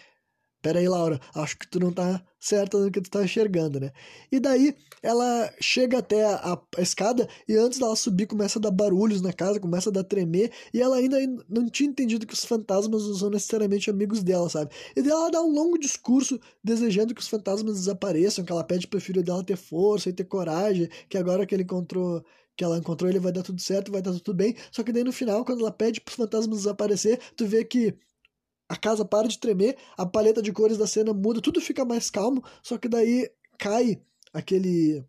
Pera 0.66 0.80
aí, 0.80 0.88
Laura, 0.88 1.20
acho 1.32 1.56
que 1.56 1.68
tu 1.68 1.78
não 1.78 1.92
tá 1.92 2.20
certa 2.40 2.76
no 2.76 2.90
que 2.90 3.00
tu 3.00 3.08
tá 3.08 3.22
enxergando, 3.22 3.78
né? 3.78 3.92
E 4.32 4.40
daí 4.40 4.74
ela 5.00 5.48
chega 5.60 5.98
até 5.98 6.24
a, 6.24 6.54
a, 6.54 6.82
escada 6.82 7.28
e 7.48 7.54
antes 7.54 7.78
dela 7.78 7.94
subir 7.94 8.26
começa 8.26 8.58
a 8.58 8.62
dar 8.62 8.72
barulhos 8.72 9.22
na 9.22 9.32
casa, 9.32 9.60
começa 9.60 9.90
a 9.90 9.92
dar 9.92 10.02
tremer 10.02 10.50
e 10.74 10.82
ela 10.82 10.96
ainda 10.96 11.18
não 11.48 11.70
tinha 11.70 11.88
entendido 11.88 12.26
que 12.26 12.34
os 12.34 12.44
fantasmas 12.44 13.06
não 13.06 13.14
são 13.14 13.30
necessariamente 13.30 13.88
amigos 13.90 14.24
dela, 14.24 14.48
sabe? 14.48 14.74
E 14.96 15.02
daí 15.02 15.12
ela 15.12 15.30
dá 15.30 15.40
um 15.40 15.52
longo 15.52 15.78
discurso 15.78 16.36
desejando 16.64 17.14
que 17.14 17.20
os 17.20 17.28
fantasmas 17.28 17.76
desapareçam, 17.76 18.44
que 18.44 18.50
ela 18.50 18.64
pede 18.64 18.88
pro 18.88 19.00
filho 19.00 19.22
dela 19.22 19.44
ter 19.44 19.56
força 19.56 20.08
e 20.08 20.12
ter 20.12 20.24
coragem, 20.24 20.88
que 21.08 21.16
agora 21.16 21.46
que 21.46 21.54
ele 21.54 21.62
encontrou 21.62 22.24
que 22.56 22.64
ela 22.64 22.78
encontrou 22.78 23.08
ele 23.08 23.20
vai 23.20 23.30
dar 23.30 23.42
tudo 23.42 23.60
certo, 23.60 23.92
vai 23.92 24.00
dar 24.02 24.12
tudo 24.14 24.34
bem. 24.34 24.56
Só 24.72 24.82
que 24.82 24.90
daí 24.90 25.04
no 25.04 25.12
final, 25.12 25.44
quando 25.44 25.60
ela 25.60 25.70
pede 25.70 26.00
pros 26.00 26.16
fantasmas 26.16 26.58
desaparecer, 26.58 27.20
tu 27.36 27.46
vê 27.46 27.62
que 27.64 27.94
a 28.68 28.76
casa 28.76 29.04
para 29.04 29.28
de 29.28 29.38
tremer, 29.38 29.76
a 29.96 30.04
paleta 30.04 30.42
de 30.42 30.52
cores 30.52 30.76
da 30.76 30.86
cena 30.86 31.12
muda, 31.12 31.40
tudo 31.40 31.60
fica 31.60 31.84
mais 31.84 32.10
calmo, 32.10 32.42
só 32.62 32.76
que 32.78 32.88
daí 32.88 33.30
cai 33.58 34.00
aquele. 34.32 35.04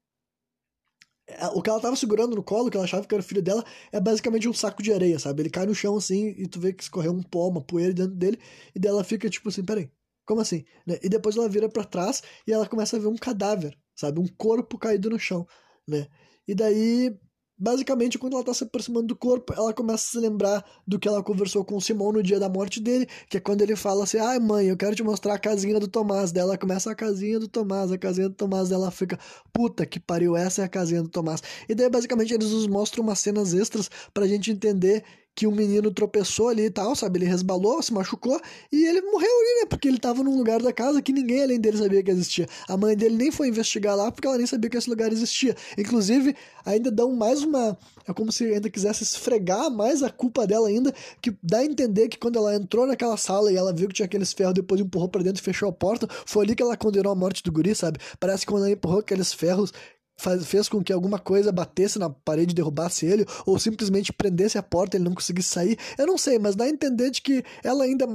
É, 1.28 1.48
o 1.48 1.62
que 1.62 1.70
ela 1.70 1.82
tava 1.82 1.96
segurando 1.96 2.36
no 2.36 2.44
colo, 2.44 2.70
que 2.70 2.78
ela 2.78 2.86
achava 2.86 3.06
que 3.06 3.14
era 3.14 3.22
o 3.22 3.26
filho 3.26 3.42
dela, 3.42 3.64
é 3.92 4.00
basicamente 4.00 4.48
um 4.48 4.54
saco 4.54 4.82
de 4.82 4.94
areia, 4.94 5.20
sabe? 5.20 5.42
Ele 5.42 5.50
cai 5.50 5.66
no 5.66 5.76
chão 5.76 5.98
assim 5.98 6.34
e 6.38 6.48
tu 6.48 6.60
vê 6.60 6.72
que 6.72 6.84
escorreu 6.84 7.12
um 7.12 7.22
pó, 7.24 7.50
uma 7.50 7.62
poeira 7.62 7.94
dentro 7.94 8.16
dele, 8.16 8.40
e 8.74 8.80
dela 8.80 9.04
fica 9.04 9.30
tipo 9.30 9.50
assim: 9.50 9.64
peraí, 9.64 9.90
Como 10.26 10.42
assim? 10.42 10.64
Né? 10.86 11.00
E 11.04 11.10
depois 11.10 11.36
ela 11.36 11.50
vira 11.50 11.68
para 11.70 11.84
trás 11.84 12.22
e 12.48 12.54
ela 12.54 12.68
começa 12.68 12.96
a 12.98 13.00
ver 13.00 13.08
um 13.08 13.18
cadáver, 13.18 13.78
sabe? 13.96 14.20
Um 14.20 14.28
corpo 14.28 14.78
caído 14.78 15.10
no 15.10 15.20
chão, 15.20 15.48
né? 15.88 16.08
E 16.48 16.56
daí 16.56 17.18
Basicamente, 17.60 18.20
quando 18.20 18.34
ela 18.34 18.44
tá 18.44 18.54
se 18.54 18.64
aproximando 18.64 19.08
do 19.08 19.16
corpo, 19.16 19.52
ela 19.52 19.74
começa 19.74 20.04
a 20.04 20.12
se 20.12 20.20
lembrar 20.20 20.64
do 20.86 21.00
que 21.00 21.08
ela 21.08 21.24
conversou 21.24 21.66
com 21.66 21.76
o 21.76 21.82
Simão 21.82 22.12
no 22.12 22.22
dia 22.22 22.40
da 22.40 22.48
morte 22.48 22.80
dele, 22.80 23.08
que 23.28 23.38
é 23.38 23.40
quando 23.40 23.64
ele 23.64 23.76
fala 23.76 24.04
assim: 24.04 24.20
ai, 24.20 24.38
mãe, 24.38 24.68
eu 24.68 24.78
quero 24.78 24.96
te 24.96 25.02
mostrar 25.02 25.34
a 25.34 25.40
casinha 25.40 25.80
do 25.80 25.88
Tomás. 25.88 26.32
Dela 26.32 26.56
começa 26.56 26.92
a 26.92 26.96
casinha 26.96 27.40
do 27.40 27.48
Tomás, 27.48 27.92
a 27.92 27.98
casinha 27.98 28.30
do 28.30 28.36
Tomás. 28.36 28.70
Dela 28.70 28.92
fica, 28.92 29.18
puta 29.52 29.88
que 29.88 30.00
pariu, 30.00 30.38
essa 30.38 30.62
é 30.62 30.66
a 30.66 30.70
casinha 30.70 31.02
do 31.02 31.10
Tomás. 31.10 31.42
E 31.68 31.74
daí, 31.74 31.90
basicamente, 31.90 32.32
eles 32.32 32.52
nos 32.52 32.68
mostram 32.68 33.04
umas 33.04 33.18
cenas 33.20 33.54
extras 33.56 33.90
pra 34.14 34.28
gente 34.28 34.52
entender 34.52 35.04
que 35.38 35.46
um 35.46 35.52
menino 35.52 35.92
tropeçou 35.92 36.50
ali 36.50 36.64
e 36.64 36.70
tal, 36.72 36.96
sabe? 36.96 37.20
Ele 37.20 37.28
resbalou, 37.28 37.80
se 37.84 37.94
machucou 37.94 38.42
e 38.72 38.88
ele 38.88 39.02
morreu 39.02 39.30
ali, 39.30 39.60
né? 39.62 39.66
Porque 39.70 39.88
ele 39.88 40.00
tava 40.00 40.24
num 40.24 40.36
lugar 40.36 40.60
da 40.64 40.74
casa 40.74 41.00
que 41.00 41.14
ninguém 41.14 41.44
além 41.44 41.60
dele 41.60 41.78
sabia 41.78 42.02
que 42.02 42.10
existia. 42.10 42.48
A 42.68 42.76
mãe 42.76 42.98
dele 42.98 43.16
nem 43.16 43.30
foi 43.30 43.48
investigar 43.48 43.96
lá 43.96 44.12
porque 44.12 44.28
ela 44.28 44.36
nem 44.36 44.48
sabia 44.48 44.68
que 44.68 44.76
esse 44.76 44.90
lugar 44.90 45.14
existia. 45.14 45.56
Inclusive, 45.78 46.36
ainda 46.66 46.90
dão 46.90 47.16
mais 47.16 47.44
uma. 47.44 47.78
É 48.08 48.14
como 48.14 48.32
se 48.32 48.46
ainda 48.46 48.68
quisesse 48.68 49.04
esfregar 49.04 49.70
mais 49.70 50.02
a 50.02 50.10
culpa 50.10 50.48
dela 50.48 50.70
ainda, 50.70 50.92
que 51.22 51.38
dá 51.44 51.60
a 51.60 51.66
entender 51.66 52.08
que 52.08 52.18
quando 52.18 52.40
ela 52.40 52.56
entrou 52.56 52.88
naquela 52.88 53.16
sala 53.16 53.52
e 53.52 53.56
ela 53.56 53.72
viu 53.72 53.88
que 53.90 53.94
tinha 53.94 54.08
aqueles 54.08 54.34
ferros, 54.34 54.56
depois 54.56 54.82
empurrou 54.82 55.08
para 55.08 55.22
dentro 55.22 55.40
e 55.40 55.46
fechou 55.46 55.70
a 55.70 55.72
porta, 55.72 56.08
foi 56.26 56.46
ali 56.46 56.56
que 56.56 56.64
ela 56.64 56.76
condenou 56.76 57.12
a 57.12 57.16
morte 57.16 57.44
do 57.44 57.52
guri, 57.52 57.76
sabe? 57.76 58.00
Parece 58.20 58.44
que 58.44 58.52
quando 58.52 58.64
ela 58.64 58.72
empurrou 58.72 59.02
aqueles 59.02 59.32
ferros, 59.34 59.72
faz, 60.18 60.46
fez 60.46 60.68
com 60.68 60.84
que 60.84 60.92
alguma 60.92 61.20
coisa 61.20 61.52
batesse 61.52 62.00
na 62.00 62.10
parede 62.10 62.52
e 62.52 62.56
derrubasse 62.56 63.06
ele, 63.06 63.26
ou 63.46 63.58
simplesmente 63.60 64.12
prendesse 64.12 64.58
a 64.58 64.64
porta 64.64 64.98
e 64.98 65.00
ele 65.00 65.06
não 65.06 65.16
conseguisse 65.16 65.50
sair. 65.50 65.78
Eu 65.98 66.08
não 66.08 66.18
sei, 66.18 66.40
mas 66.40 66.56
dá 66.56 66.66
a 66.66 66.70
entender 66.70 67.12
de 67.12 67.22
que 67.22 67.44
ela 67.64 67.84
ainda. 67.84 68.06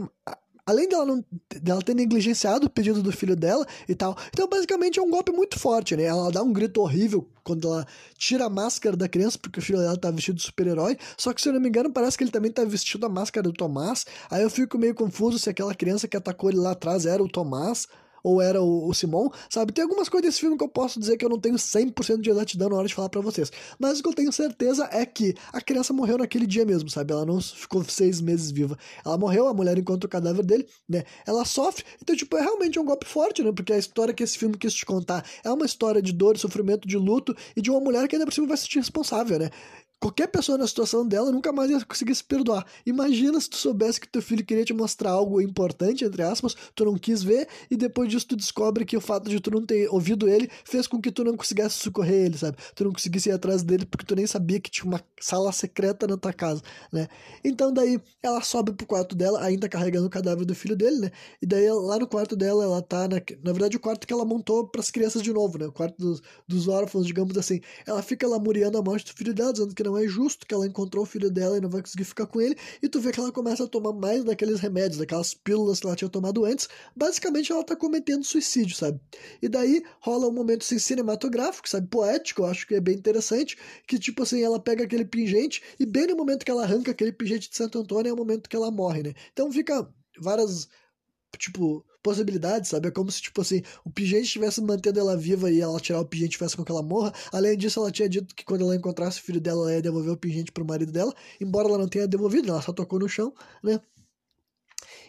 Além 0.65 0.89
dela, 0.89 1.05
não, 1.05 1.25
dela 1.61 1.83
ter 1.83 1.93
negligenciado 1.93 2.67
o 2.67 2.71
pedido 2.71 3.03
do 3.03 3.11
filho 3.11 3.35
dela 3.35 3.67
e 3.89 3.97
tal. 3.97 4.17
Então, 4.33 4.49
basicamente, 4.49 4.97
é 4.97 5.03
um 5.03 5.11
golpe 5.11 5.33
muito 5.33 5.59
forte, 5.59 5.97
né? 5.97 6.05
Ela 6.05 6.31
dá 6.31 6.41
um 6.41 6.53
grito 6.53 6.81
horrível 6.81 7.29
quando 7.43 7.67
ela 7.67 7.85
tira 8.17 8.45
a 8.45 8.49
máscara 8.49 8.97
da 8.97 9.09
criança, 9.09 9.37
porque 9.43 9.59
o 9.59 9.63
filho 9.63 9.81
dela 9.81 9.97
tá 9.97 10.09
vestido 10.13 10.37
de 10.37 10.43
super-herói. 10.45 10.97
Só 11.19 11.33
que, 11.33 11.43
se 11.43 11.49
eu 11.49 11.53
não 11.53 11.61
me 11.61 11.69
engano, 11.69 11.93
parece 11.93 12.17
que 12.17 12.23
ele 12.23 12.31
também 12.31 12.53
tá 12.53 12.65
vestido 12.65 13.05
a 13.05 13.09
máscara 13.09 13.43
do 13.43 13.53
Tomás. 13.53 14.07
Aí 14.31 14.45
eu 14.45 14.51
fico 14.51 14.79
meio 14.79 14.95
confuso 14.95 15.37
se 15.37 15.51
aquela 15.51 15.75
criança 15.75 16.07
que 16.07 16.17
atacou 16.17 16.49
ele 16.49 16.61
lá 16.61 16.71
atrás 16.71 17.07
era 17.07 17.21
o 17.21 17.29
Tomás 17.29 17.89
ou 18.23 18.41
era 18.41 18.63
o, 18.63 18.89
o 18.89 18.95
Simon, 18.95 19.31
sabe? 19.49 19.73
Tem 19.73 19.83
algumas 19.83 20.09
coisas 20.09 20.29
desse 20.29 20.41
filme 20.41 20.57
que 20.57 20.65
eu 20.65 20.69
posso 20.69 21.01
dizer 21.01 21.17
que 21.17 21.25
eu 21.25 21.29
não 21.29 21.39
tenho 21.39 21.57
100% 21.57 22.21
de 22.21 22.31
exatidão 22.31 22.69
na 22.69 22.77
hora 22.77 22.89
de 22.89 22.95
falar 22.95 23.09
para 23.09 23.21
vocês. 23.21 23.51
Mas 23.79 23.99
o 23.99 24.03
que 24.03 24.09
eu 24.09 24.15
tenho 24.15 24.33
certeza 24.33 24.89
é 24.93 25.05
que 25.05 25.35
a 25.53 25.61
criança 25.61 25.93
morreu 25.93 26.19
naquele 26.19 26.47
dia 26.47 26.65
mesmo, 26.65 26.89
sabe? 26.89 27.13
Ela 27.13 27.27
não 27.27 27.41
ficou 27.41 27.85
seis 27.85 28.21
meses 28.21 28.51
viva. 28.51 28.79
Ela 29.05 29.19
morreu, 29.19 29.49
a 29.49 29.55
mulher 29.55 29.77
encontra 29.79 30.07
o 30.07 30.11
cadáver 30.11 30.45
dele, 30.45 30.67
né? 30.89 31.05
Ela 31.27 31.45
sofre. 31.45 31.85
Então, 32.01 32.15
tipo, 32.15 32.37
é 32.37 32.41
realmente 32.41 32.79
um 32.79 32.85
golpe 32.85 33.07
forte, 33.07 33.43
né? 33.43 33.53
Porque 33.53 33.73
a 33.73 33.79
história 33.79 34.15
que 34.15 34.23
esse 34.23 34.39
filme 34.39 34.57
quis 34.57 34.75
te 34.75 34.87
contar 34.87 35.25
é 35.45 35.51
uma 35.51 35.67
história 35.67 36.01
de 36.01 36.13
dor, 36.13 36.39
sofrimento, 36.39 36.87
de 36.87 36.97
luto 36.97 37.35
e 37.57 37.61
de 37.61 37.71
uma 37.71 37.81
mulher 37.81 38.07
que 38.09 38.17
ainda 38.17 38.27
por 38.27 38.33
cima 38.33 38.47
vai 38.47 38.57
se 38.57 38.65
sentir 38.65 38.79
responsável, 38.79 39.39
né? 39.39 39.51
Qualquer 40.03 40.27
pessoa 40.27 40.59
na 40.59 40.67
situação 40.67 41.07
dela 41.07 41.31
nunca 41.31 41.53
mais 41.53 41.71
ia 41.71 41.81
conseguir 41.85 42.13
se 42.13 42.25
perdoar. 42.25 42.67
Imagina 42.85 43.41
se 43.41 43.49
tu 43.49 43.57
soubesse 43.57 44.01
que 44.01 44.09
teu 44.09 44.21
filho 44.21 44.45
queria 44.45 44.65
te 44.65 44.73
mostrar 44.73 45.11
algo 45.11 45.41
importante, 45.41 46.05
entre 46.05 46.23
aspas, 46.25 46.57
tu 46.75 46.85
não 46.85 46.99
quis 46.99 47.23
ver, 47.23 47.47
e 47.71 47.77
depois 47.77 48.09
disso 48.09 48.27
tu 48.27 48.35
descobre 48.35 48.85
que 48.85 48.97
o 48.97 49.01
fato 49.01 49.31
de 49.31 49.39
tu 49.39 49.53
não 49.53 49.65
ter 49.65 49.89
ouvido 49.91 50.29
ele 50.29 50.51
fez 50.65 50.89
com 50.89 51.01
que 51.01 51.13
tu 51.13 51.23
não 51.23 51.37
conseguisse 51.37 51.77
socorrer 51.77 52.25
ele, 52.25 52.37
sabe? 52.37 52.57
Tu 52.75 52.83
não 52.83 52.93
conseguisse 52.93 53.29
ir 53.29 53.33
atrás 53.33 53.63
dele 53.63 53.87
porque 53.87 54.05
tu 54.05 54.17
nem 54.17 54.27
sabia 54.27 54.59
que 54.59 54.69
tinha 54.69 54.87
uma 54.87 55.01
sala 55.21 55.53
secreta 55.53 56.05
na 56.09 56.17
tua 56.17 56.33
casa, 56.33 56.63
né? 56.93 57.07
Então 57.45 57.73
daí 57.73 58.01
ela 58.21 58.41
sobe 58.41 58.73
pro 58.73 58.85
quarto 58.85 59.15
dela, 59.15 59.41
ainda 59.41 59.69
carregando 59.69 60.09
o 60.09 60.11
cadáver 60.11 60.45
do 60.45 60.53
filho 60.53 60.75
dele, 60.75 60.99
né? 60.99 61.13
E 61.41 61.47
daí 61.47 61.71
lá 61.71 61.97
no 62.01 62.09
quarto 62.09 62.35
dela, 62.35 62.65
ela 62.65 62.83
tá 62.83 63.07
na, 63.07 63.23
na 63.41 63.53
verdade 63.53 63.77
o 63.77 63.81
quarto 63.81 64.05
que 64.05 64.13
ela 64.13 64.25
montou 64.25 64.67
para 64.67 64.81
as 64.81 64.91
crianças 64.91 65.23
de 65.23 65.33
novo, 65.33 65.59
né? 65.59 65.67
O 65.67 65.73
quarto 65.73 65.97
dos, 65.97 66.21
dos 66.49 66.67
órfãos, 66.67 67.07
digamos 67.07 67.39
assim. 67.39 67.61
Ela 67.87 68.03
fica 68.03 68.27
lamuriando 68.27 68.77
a 68.77 68.83
morte 68.83 69.07
do 69.07 69.17
filho 69.17 69.33
dela, 69.33 69.53
dizendo 69.53 69.73
que 69.73 69.83
não 69.85 69.92
não 69.93 69.99
é 69.99 70.09
justo 70.09 70.47
que 70.47 70.55
ela 70.55 70.67
encontrou 70.67 71.05
o 71.05 71.07
filho 71.07 71.31
dela 71.31 71.59
e 71.59 71.61
não 71.61 71.69
vai 71.69 71.83
conseguir 71.83 72.05
ficar 72.05 72.27
com 72.27 72.41
ele, 72.41 72.57
e 72.83 72.89
tu 72.89 73.01
vê 73.01 73.13
que 73.13 73.21
ela 73.21 73.31
começa 73.31 73.65
a 73.65 73.69
tomar 73.69 73.93
mais 73.93 74.25
daqueles 74.25 74.61
remédios, 74.61 74.99
daquelas 74.99 75.35
pílulas 75.35 75.81
que 75.81 75.87
ela 75.87 75.97
tinha 75.97 76.09
tomado 76.09 76.45
antes, 76.45 76.69
basicamente 76.97 77.53
ela 77.53 77.63
tá 77.63 77.77
cometendo 77.77 78.25
suicídio, 78.25 78.75
sabe? 78.75 78.99
E 79.41 79.49
daí 79.49 79.83
rola 80.01 80.27
um 80.29 80.33
momento 80.33 80.63
assim, 80.63 80.79
cinematográfico, 80.79 81.69
sabe, 81.69 81.87
poético, 81.89 82.43
eu 82.43 82.47
acho 82.47 82.67
que 82.67 82.75
é 82.75 82.81
bem 82.81 82.97
interessante, 82.97 83.59
que 83.87 83.99
tipo 83.99 84.23
assim, 84.23 84.43
ela 84.43 84.59
pega 84.59 84.85
aquele 84.85 85.05
pingente 85.05 85.63
e 85.79 85.85
bem 85.85 86.07
no 86.07 86.17
momento 86.17 86.45
que 86.45 86.51
ela 86.51 86.63
arranca 86.63 86.91
aquele 86.91 87.13
pingente 87.13 87.51
de 87.51 87.57
Santo 87.57 87.79
Antônio 87.79 88.11
é 88.11 88.13
o 88.13 88.17
momento 88.17 88.49
que 88.49 88.57
ela 88.57 88.71
morre, 88.71 89.03
né? 89.03 89.13
Então 89.33 89.53
fica 89.53 89.87
várias 90.19 90.69
tipo, 91.39 91.85
possibilidades, 92.03 92.71
sabe? 92.71 92.89
É 92.89 92.91
como 92.91 93.11
se, 93.11 93.23
tipo 93.23 93.41
assim, 93.41 93.63
o 93.85 93.91
pingente 93.91 94.25
estivesse 94.25 94.61
mantendo 94.61 94.99
ela 95.01 95.17
viva 95.17 95.51
e 95.51 95.61
ela 95.61 95.79
tirar 95.81 96.01
o 96.01 96.05
pingente 96.05 96.37
fizesse 96.37 96.57
com 96.57 96.65
que 96.65 96.73
ela 96.73 96.83
morra. 96.83 97.13
Além 97.33 97.57
disso, 97.57 97.81
ela 97.81 97.91
tinha 97.91 98.09
dito 98.09 98.35
que 98.35 98.45
quando 98.45 98.63
ela 98.63 98.77
encontrasse 98.77 99.21
o 99.21 99.23
filho 99.23 99.41
dela, 99.41 99.63
ela 99.63 99.75
ia 99.75 99.83
devolver 99.83 100.13
o 100.13 100.17
pingente 100.17 100.53
pro 100.53 100.65
marido 100.65 100.93
dela, 100.93 101.15
embora 101.41 101.69
ela 101.69 101.79
não 101.79 101.89
tenha 101.89 102.07
devolvido, 102.07 102.49
ela 102.49 102.63
só 102.63 102.73
tocou 102.73 102.99
no 102.99 103.09
chão, 103.09 103.33
né? 103.63 103.81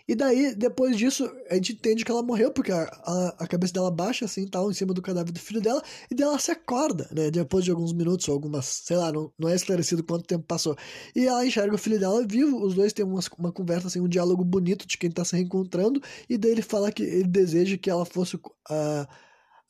E 0.06 0.16
daí, 0.16 0.54
depois 0.54 0.98
disso, 0.98 1.32
a 1.50 1.56
gente 1.56 1.74
entende 1.74 2.04
que 2.04 2.12
ela 2.12 2.22
morreu, 2.22 2.52
porque 2.52 2.74
a, 2.74 2.84
a, 2.84 3.36
a, 3.40 3.48
cabeça 3.48 3.74
dela 3.74 3.90
baixa, 3.90 4.26
assim, 4.26 4.46
tal, 4.46 4.70
em 4.70 4.74
cima 4.74 4.94
do 4.94 5.02
cadáver 5.02 5.32
do 5.32 5.40
filho 5.40 5.62
dela, 5.62 5.82
e 6.12 6.16
dela 6.16 6.38
se 6.38 6.52
acorda, 6.52 7.08
né? 7.12 7.32
Depois 7.32 7.64
de 7.64 7.72
alguns 7.72 7.94
minutos, 7.94 8.28
ou 8.28 8.34
algumas, 8.34 8.66
sei 8.66 8.98
lá, 8.98 9.14
não, 9.14 9.32
não 9.40 9.48
é 9.48 9.56
esclarecido 9.56 10.04
quanto 10.04 10.26
tempo 10.26 10.44
passou. 10.46 10.76
E 11.16 11.26
ela 11.26 11.46
enxerga 11.46 11.74
o 11.74 11.78
filho 11.78 11.98
dela 12.00 12.26
vivo, 12.28 12.66
os 12.66 12.74
dois 12.76 12.92
têm 12.92 13.06
uma, 13.06 13.22
uma 13.40 13.52
conversa, 13.54 13.88
assim, 13.88 14.02
um 14.02 14.08
diálogo 14.10 14.44
bonito 14.44 14.86
de 14.86 14.98
quem 14.98 15.10
tá 15.10 15.24
se 15.24 15.38
reencontrando, 15.38 16.02
e 16.30 16.38
daí 16.38 16.52
ele 16.52 16.62
fala 16.62 16.92
que 16.92 17.04
ele 17.04 17.28
deseja 17.28 17.78
que 17.78 17.90
ela 17.90 18.06
fosse 18.06 18.38
a. 18.70 19.08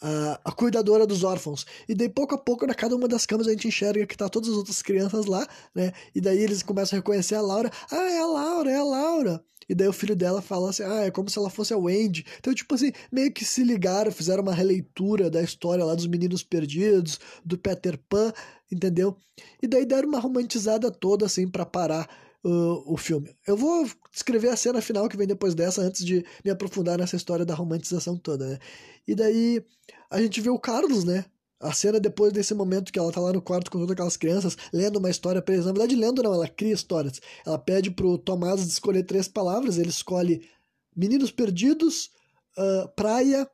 A, 0.06 0.42
a, 0.44 0.52
cuidadora 0.52 1.08
dos 1.08 1.24
órfãos. 1.24 1.66
E 1.88 1.96
daí, 1.96 2.10
pouco 2.10 2.36
a 2.36 2.38
pouco, 2.38 2.68
na 2.68 2.74
cada 2.74 2.94
uma 2.94 3.08
das 3.08 3.26
camas, 3.26 3.48
a 3.48 3.52
gente 3.52 3.70
enxerga 3.70 4.06
que 4.06 4.18
tá 4.18 4.28
todas 4.28 4.50
as 4.50 4.58
outras 4.58 4.82
crianças 4.82 5.26
lá, 5.28 5.48
né? 5.74 5.94
E 6.14 6.20
daí 6.20 6.40
eles 6.40 6.62
começam 6.62 6.98
a 6.98 7.00
reconhecer 7.00 7.36
a 7.36 7.42
Laura. 7.42 7.72
Ah, 7.90 8.12
é 8.12 8.20
a 8.20 8.26
Laura, 8.26 8.70
é 8.70 8.76
a 8.76 8.84
Laura. 8.84 9.46
E 9.68 9.76
daí 9.76 9.88
o 9.88 9.94
filho 9.94 10.16
dela 10.16 10.42
fala 10.42 10.70
assim: 10.70 10.84
ah, 10.84 11.06
é 11.06 11.12
como 11.12 11.30
se 11.30 11.38
ela 11.38 11.50
fosse 11.50 11.74
a 11.74 11.78
Wendy. 11.78 12.26
Então, 12.40 12.54
tipo 12.54 12.76
assim, 12.76 12.92
meio 13.12 13.32
que 13.32 13.46
se 13.46 13.64
ligaram, 13.64 14.12
fizeram 14.12 14.44
uma 14.44 14.54
releitura 14.54 15.30
da 15.30 15.42
história 15.42 15.84
lá 15.84 15.96
dos 15.96 16.08
meninos 16.08 16.44
perdidos, 16.44 17.20
do 17.46 17.58
Peter 17.58 18.00
Pan, 18.10 18.32
entendeu? 18.72 19.18
E 19.62 19.68
daí 19.68 19.86
deram 19.86 20.10
uma 20.10 20.20
romantizada 20.20 20.92
toda, 20.92 21.26
assim, 21.26 21.48
para 21.48 21.66
parar 21.66 22.10
uh, 22.44 22.84
o 22.86 22.98
filme. 22.98 23.34
Eu 23.48 23.56
vou 23.56 23.88
descrever 24.12 24.50
a 24.50 24.58
cena 24.58 24.82
final 24.82 25.08
que 25.08 25.18
vem 25.18 25.28
depois 25.28 25.56
dessa, 25.56 25.82
antes 25.82 26.06
de 26.06 26.26
me 26.44 26.52
aprofundar 26.52 26.98
nessa 26.98 27.16
história 27.16 27.46
da 27.46 27.56
romantização 27.56 28.18
toda, 28.18 28.48
né? 28.48 28.60
E 29.08 29.16
daí 29.16 29.66
a 30.10 30.22
gente 30.22 30.40
vê 30.42 30.50
o 30.50 30.60
Carlos, 30.60 31.04
né? 31.04 31.26
A 31.64 31.74
cena 31.74 32.00
depois 32.00 32.34
desse 32.34 32.54
momento 32.54 32.92
que 32.92 33.00
ela 33.00 33.12
tá 33.12 33.20
lá 33.20 33.32
no 33.32 33.42
quarto 33.42 33.72
com 33.72 33.80
todas 33.80 33.94
aquelas 33.94 34.18
crianças, 34.18 34.58
lendo 34.72 34.98
uma 34.98 35.10
história 35.10 35.42
pra 35.42 35.54
eles. 35.54 35.66
Na 35.66 35.72
verdade, 35.72 35.96
lendo 35.96 36.22
não, 36.22 36.34
ela 36.34 36.48
cria 36.48 36.74
histórias. 36.74 37.22
Ela 37.46 37.58
pede 37.58 37.90
pro 37.90 38.18
Tomás 38.18 38.62
escolher 38.62 39.04
três 39.04 39.28
palavras, 39.28 39.78
ele 39.78 39.90
escolhe 39.90 40.48
Meninos 40.96 41.32
Perdidos, 41.32 42.12
uh, 42.58 42.88
Praia 42.96 43.50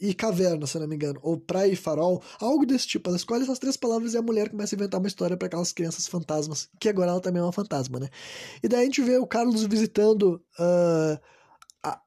e 0.00 0.12
Caverna, 0.12 0.66
se 0.66 0.78
não 0.78 0.86
me 0.86 0.94
engano. 0.94 1.18
Ou 1.22 1.38
Praia 1.38 1.72
e 1.72 1.76
Farol, 1.76 2.22
algo 2.38 2.66
desse 2.66 2.86
tipo. 2.86 3.08
Ela 3.08 3.16
escolhe 3.16 3.42
essas 3.42 3.58
três 3.58 3.76
palavras 3.76 4.14
e 4.14 4.18
a 4.18 4.22
mulher 4.22 4.50
começa 4.50 4.74
a 4.74 4.76
inventar 4.76 5.00
uma 5.00 5.08
história 5.08 5.36
para 5.36 5.46
aquelas 5.46 5.72
crianças 5.72 6.06
fantasmas, 6.06 6.68
que 6.78 6.88
agora 6.88 7.12
ela 7.12 7.20
também 7.20 7.40
é 7.40 7.44
uma 7.44 7.52
fantasma, 7.52 7.98
né? 7.98 8.08
E 8.62 8.68
daí 8.68 8.82
a 8.82 8.84
gente 8.84 9.02
vê 9.02 9.16
o 9.18 9.26
Carlos 9.26 9.62
visitando. 9.64 10.42
Uh, 10.58 11.18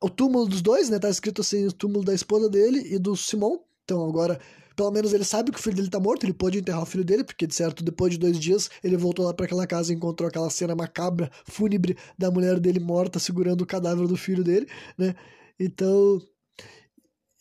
o 0.01 0.09
túmulo 0.09 0.47
dos 0.47 0.61
dois, 0.61 0.89
né? 0.89 0.97
Tá 0.97 1.09
escrito 1.09 1.41
assim, 1.41 1.67
o 1.67 1.71
túmulo 1.71 2.03
da 2.03 2.13
esposa 2.13 2.49
dele 2.49 2.81
e 2.93 2.97
do 2.97 3.15
Simon. 3.15 3.59
Então 3.83 4.03
agora 4.07 4.39
pelo 4.77 4.91
menos 4.91 5.11
ele 5.11 5.23
sabe 5.23 5.51
que 5.51 5.57
o 5.57 5.61
filho 5.61 5.75
dele 5.75 5.89
tá 5.89 5.99
morto, 5.99 6.23
ele 6.23 6.33
pode 6.33 6.59
enterrar 6.59 6.83
o 6.83 6.85
filho 6.85 7.03
dele, 7.03 7.23
porque 7.23 7.47
de 7.47 7.55
certo, 7.55 7.83
depois 7.83 8.13
de 8.13 8.19
dois 8.19 8.39
dias, 8.39 8.69
ele 8.83 8.95
voltou 8.95 9.25
lá 9.25 9.33
para 9.33 9.47
aquela 9.47 9.65
casa 9.65 9.91
e 9.91 9.95
encontrou 9.95 10.29
aquela 10.29 10.51
cena 10.51 10.75
macabra, 10.75 11.31
fúnebre, 11.45 11.97
da 12.15 12.29
mulher 12.29 12.59
dele 12.59 12.79
morta 12.79 13.17
segurando 13.17 13.61
o 13.61 13.65
cadáver 13.65 14.07
do 14.07 14.15
filho 14.15 14.43
dele, 14.43 14.67
né? 14.95 15.15
Então. 15.59 16.21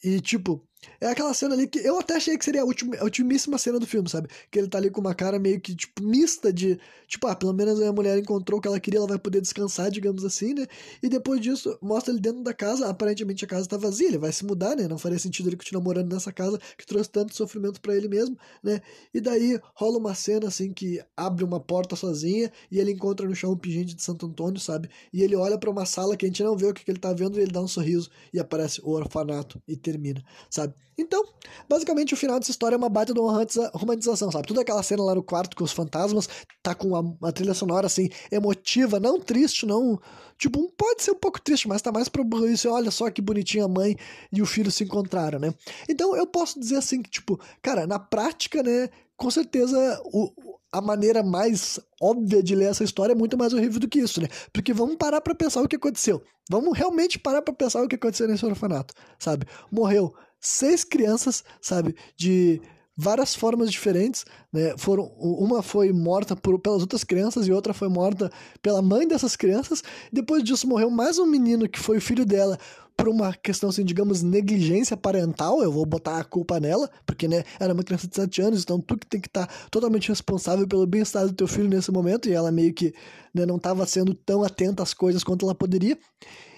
E 0.03 0.18
tipo, 0.20 0.66
é 1.01 1.09
aquela 1.09 1.34
cena 1.34 1.55
ali 1.55 1.66
que 1.66 1.78
eu 1.78 1.99
até 1.99 2.16
achei 2.16 2.36
que 2.36 2.44
seria 2.44 2.62
a, 2.62 2.64
ultima, 2.64 2.97
a 2.97 3.05
ultimíssima 3.05 3.59
cena 3.59 3.78
do 3.78 3.86
filme, 3.86 4.09
sabe? 4.09 4.28
Que 4.51 4.59
ele 4.59 4.68
tá 4.68 4.78
ali 4.78 4.90
com 4.90 5.01
uma 5.01 5.14
cara 5.14 5.38
meio 5.38 5.61
que, 5.61 5.74
tipo, 5.74 6.03
mista 6.03 6.53
de. 6.53 6.78
Tipo, 7.07 7.28
ah, 7.28 7.36
pelo 7.36 7.53
menos 7.53 7.80
a 7.80 7.92
mulher 7.92 8.18
encontrou 8.18 8.59
o 8.59 8.62
que 8.62 8.68
ela 8.68 8.80
queria, 8.80 8.99
ela 8.99 9.07
vai 9.07 9.18
poder 9.18 9.40
descansar, 9.40 9.90
digamos 9.90 10.24
assim, 10.24 10.55
né? 10.55 10.66
E 11.03 11.09
depois 11.09 11.40
disso, 11.40 11.78
mostra 11.80 12.12
ele 12.12 12.20
dentro 12.20 12.42
da 12.42 12.53
casa. 12.53 12.88
Aparentemente 12.88 13.44
a 13.44 13.49
casa 13.49 13.66
tá 13.66 13.76
vazia, 13.76 14.09
ele 14.09 14.18
vai 14.18 14.32
se 14.32 14.44
mudar, 14.44 14.76
né? 14.76 14.88
Não 14.88 14.99
faria 14.99 15.18
sentido 15.18 15.49
ele 15.49 15.57
continuar 15.57 15.82
morando 15.82 16.12
nessa 16.12 16.32
casa 16.32 16.59
que 16.76 16.86
trouxe 16.86 17.11
tanto 17.11 17.34
sofrimento 17.34 17.80
para 17.80 17.94
ele 17.97 18.09
mesmo, 18.09 18.36
né? 18.62 18.80
E 19.14 19.20
daí 19.20 19.59
rola 19.74 19.99
uma 19.99 20.14
cena, 20.14 20.49
assim, 20.49 20.72
que 20.72 21.03
abre 21.16 21.44
uma 21.44 21.61
porta 21.61 21.94
sozinha 21.97 22.51
e 22.70 22.78
ele 22.78 22.92
encontra 22.92 23.26
no 23.26 23.34
chão 23.34 23.53
um 23.53 23.57
pingente 23.57 23.94
de 23.94 24.03
Santo 24.03 24.26
Antônio, 24.26 24.61
sabe? 24.61 24.88
E 25.12 25.22
ele 25.22 25.36
olha 25.36 25.59
para 25.59 25.70
uma 25.70 25.86
sala 25.86 26.16
que 26.16 26.26
a 26.26 26.28
gente 26.28 26.42
não 26.42 26.57
vê 26.57 26.66
o 26.66 26.74
que, 26.74 26.84
que 26.84 26.90
ele 26.90 26.99
tá 26.99 27.12
vendo 27.12 27.38
e 27.38 27.42
ele 27.42 27.53
dá 27.53 27.61
um 27.61 27.68
sorriso 27.68 28.11
e 28.32 28.38
aparece 28.40 28.80
o 28.82 28.90
orfanato 28.90 29.62
e 29.66 29.76
termina, 29.76 30.22
sabe? 30.51 30.74
Então, 30.99 31.22
basicamente 31.68 32.14
o 32.14 32.16
final 32.16 32.38
dessa 32.38 32.51
história 32.51 32.74
é 32.74 32.78
uma 32.78 32.88
baita 32.88 33.12
de 33.12 33.20
uma 33.20 33.47
romantização, 33.74 34.30
sabe? 34.30 34.49
Toda 34.49 34.62
aquela 34.62 34.82
cena 34.82 35.03
lá 35.03 35.14
no 35.14 35.22
quarto 35.22 35.57
com 35.57 35.64
os 35.64 35.72
fantasmas, 35.72 36.28
tá 36.62 36.74
com 36.74 36.88
uma, 36.88 37.01
uma 37.01 37.32
trilha 37.32 37.53
sonora 37.55 37.86
assim, 37.86 38.09
emotiva, 38.30 38.99
não 38.99 39.20
triste, 39.20 39.66
não. 39.66 40.01
Tipo, 40.38 40.70
pode 40.76 41.03
ser 41.03 41.12
um 41.12 41.18
pouco 41.18 41.40
triste, 41.40 41.68
mas 41.68 41.82
tá 41.82 41.92
mais 41.92 42.09
pro 42.09 42.24
isso. 42.49 42.70
Olha 42.70 42.90
só 42.90 43.11
que 43.11 43.20
bonitinha 43.20 43.64
a 43.64 43.68
mãe 43.68 43.97
e 44.32 44.40
o 44.40 44.47
filho 44.47 44.70
se 44.70 44.84
encontraram, 44.84 45.38
né? 45.38 45.53
Então 45.88 46.16
eu 46.16 46.26
posso 46.26 46.59
dizer 46.59 46.76
assim 46.76 47.03
que, 47.03 47.11
tipo, 47.11 47.38
cara, 47.62 47.86
na 47.86 47.99
prática, 47.99 48.62
né? 48.62 48.88
Com 49.16 49.30
certeza 49.30 50.01
o, 50.05 50.30
a 50.72 50.80
maneira 50.80 51.22
mais 51.22 51.80
óbvia 52.01 52.42
de 52.42 52.55
ler 52.55 52.70
essa 52.70 52.84
história 52.84 53.12
é 53.12 53.16
muito 53.16 53.36
mais 53.36 53.55
horrível 53.55 53.80
do 53.80 53.88
que 53.88 53.99
isso, 53.99 54.20
né? 54.20 54.28
Porque 54.53 54.72
vamos 54.72 54.97
parar 54.97 55.20
para 55.20 55.34
pensar 55.34 55.62
o 55.62 55.68
que 55.68 55.76
aconteceu. 55.76 56.22
Vamos 56.51 56.76
realmente 56.76 57.18
parar 57.18 57.42
para 57.42 57.55
pensar 57.55 57.82
o 57.82 57.88
que 57.88 57.97
aconteceu 57.97 58.28
nesse 58.28 58.44
orfanato, 58.44 58.94
sabe? 59.18 59.47
Morreu 59.72 60.14
seis 60.41 60.84
crianças, 60.84 61.45
sabe? 61.61 61.95
De 62.16 62.61
várias 62.97 63.34
formas 63.34 63.70
diferentes, 63.70 64.24
né? 64.53 64.74
Foram, 64.78 65.05
uma 65.18 65.62
foi 65.62 65.93
morta 65.93 66.34
por, 66.34 66.59
pelas 66.59 66.80
outras 66.80 67.05
crianças 67.05 67.47
e 67.47 67.53
outra 67.53 67.74
foi 67.74 67.89
morta 67.89 68.30
pela 68.62 68.80
mãe 68.80 69.07
dessas 69.07 69.37
crianças. 69.37 69.82
Depois 70.11 70.43
disso 70.43 70.66
morreu 70.66 70.91
mais 70.91 71.18
um 71.18 71.26
menino 71.26 71.68
que 71.68 71.78
foi 71.78 71.99
o 71.99 72.01
filho 72.01 72.24
dela 72.24 72.59
por 72.97 73.09
uma 73.09 73.32
questão, 73.34 73.68
assim, 73.68 73.84
digamos, 73.84 74.22
negligência 74.22 74.97
parental, 74.97 75.62
eu 75.62 75.70
vou 75.70 75.84
botar 75.84 76.18
a 76.18 76.24
culpa 76.24 76.59
nela, 76.59 76.91
porque, 77.05 77.28
né, 77.28 77.45
era 77.61 77.74
uma 77.74 77.84
criança 77.84 78.09
de 78.09 78.16
7 78.16 78.41
anos, 78.41 78.62
então 78.62 78.80
tu 78.80 78.97
que 78.97 79.07
tem 79.07 79.20
que 79.20 79.28
estar 79.28 79.47
tá 79.47 79.55
totalmente 79.70 80.09
responsável 80.09 80.66
pelo 80.66 80.87
bem-estar 80.87 81.26
do 81.26 81.34
teu 81.34 81.47
filho 81.47 81.68
nesse 81.68 81.93
momento, 81.93 82.26
e 82.26 82.32
ela 82.32 82.51
meio 82.51 82.72
que 82.72 82.95
né, 83.34 83.45
não 83.45 83.57
estava 83.57 83.84
sendo 83.84 84.14
tão 84.14 84.43
atenta 84.43 84.82
às 84.82 84.95
coisas 84.95 85.22
quanto 85.22 85.45
ela 85.45 85.55
poderia. 85.55 85.99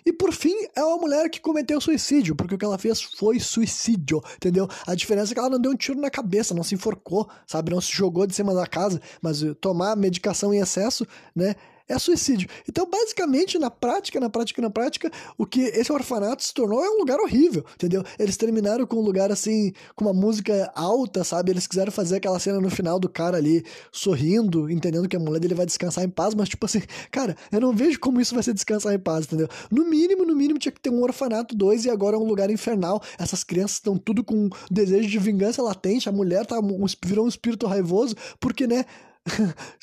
E 0.04 0.12
por 0.12 0.32
fim, 0.32 0.54
é 0.74 0.82
uma 0.82 0.96
mulher 0.96 1.28
que 1.30 1.40
cometeu 1.40 1.80
suicídio, 1.80 2.34
porque 2.34 2.54
o 2.54 2.58
que 2.58 2.64
ela 2.64 2.78
fez 2.78 3.02
foi 3.02 3.38
suicídio, 3.38 4.22
entendeu? 4.36 4.68
A 4.86 4.94
diferença 4.94 5.32
é 5.32 5.34
que 5.34 5.40
ela 5.40 5.50
não 5.50 5.60
deu 5.60 5.72
um 5.72 5.76
tiro 5.76 6.00
na 6.00 6.10
cabeça, 6.10 6.54
não 6.54 6.62
se 6.62 6.74
enforcou, 6.74 7.28
sabe? 7.46 7.70
Não 7.70 7.80
se 7.80 7.92
jogou 7.92 8.26
de 8.26 8.34
cima 8.34 8.54
da 8.54 8.66
casa, 8.66 9.00
mas 9.20 9.42
tomar 9.60 9.96
medicação 9.96 10.52
em 10.52 10.58
excesso, 10.58 11.06
né? 11.34 11.54
É 11.88 11.98
suicídio. 11.98 12.48
Então, 12.68 12.88
basicamente, 12.88 13.58
na 13.58 13.70
prática, 13.70 14.20
na 14.20 14.28
prática, 14.28 14.60
na 14.60 14.70
prática, 14.70 15.10
o 15.36 15.46
que 15.46 15.60
esse 15.60 15.90
orfanato 15.90 16.42
se 16.44 16.52
tornou 16.52 16.84
é 16.84 16.90
um 16.90 16.98
lugar 16.98 17.18
horrível, 17.18 17.64
entendeu? 17.74 18.04
Eles 18.18 18.36
terminaram 18.36 18.86
com 18.86 18.96
um 18.96 19.00
lugar 19.00 19.32
assim, 19.32 19.72
com 19.96 20.04
uma 20.04 20.12
música 20.12 20.70
alta, 20.74 21.24
sabe? 21.24 21.50
Eles 21.50 21.66
quiseram 21.66 21.90
fazer 21.90 22.16
aquela 22.16 22.38
cena 22.38 22.60
no 22.60 22.70
final 22.70 23.00
do 23.00 23.08
cara 23.08 23.38
ali 23.38 23.64
sorrindo, 23.90 24.70
entendendo 24.70 25.08
que 25.08 25.16
a 25.16 25.20
mulher 25.20 25.40
dele 25.40 25.54
vai 25.54 25.64
descansar 25.64 26.04
em 26.04 26.10
paz, 26.10 26.34
mas 26.34 26.48
tipo 26.48 26.66
assim, 26.66 26.82
cara, 27.10 27.36
eu 27.50 27.60
não 27.60 27.72
vejo 27.72 27.98
como 27.98 28.20
isso 28.20 28.34
vai 28.34 28.42
ser 28.42 28.52
descansar 28.52 28.92
em 28.92 28.98
paz, 28.98 29.24
entendeu? 29.24 29.48
No 29.70 29.84
mínimo, 29.88 30.24
no 30.24 30.36
mínimo 30.36 30.58
tinha 30.58 30.72
que 30.72 30.80
ter 30.80 30.90
um 30.90 31.02
orfanato 31.02 31.56
2 31.56 31.86
e 31.86 31.90
agora 31.90 32.16
é 32.16 32.18
um 32.18 32.26
lugar 32.26 32.50
infernal. 32.50 33.02
Essas 33.18 33.42
crianças 33.42 33.76
estão 33.76 33.96
tudo 33.96 34.22
com 34.22 34.50
desejo 34.70 35.08
de 35.08 35.18
vingança 35.18 35.62
latente, 35.62 36.08
a 36.08 36.12
mulher 36.12 36.44
tá, 36.44 36.56
virou 37.04 37.24
um 37.24 37.28
espírito 37.28 37.66
raivoso, 37.66 38.14
porque, 38.38 38.66
né? 38.66 38.84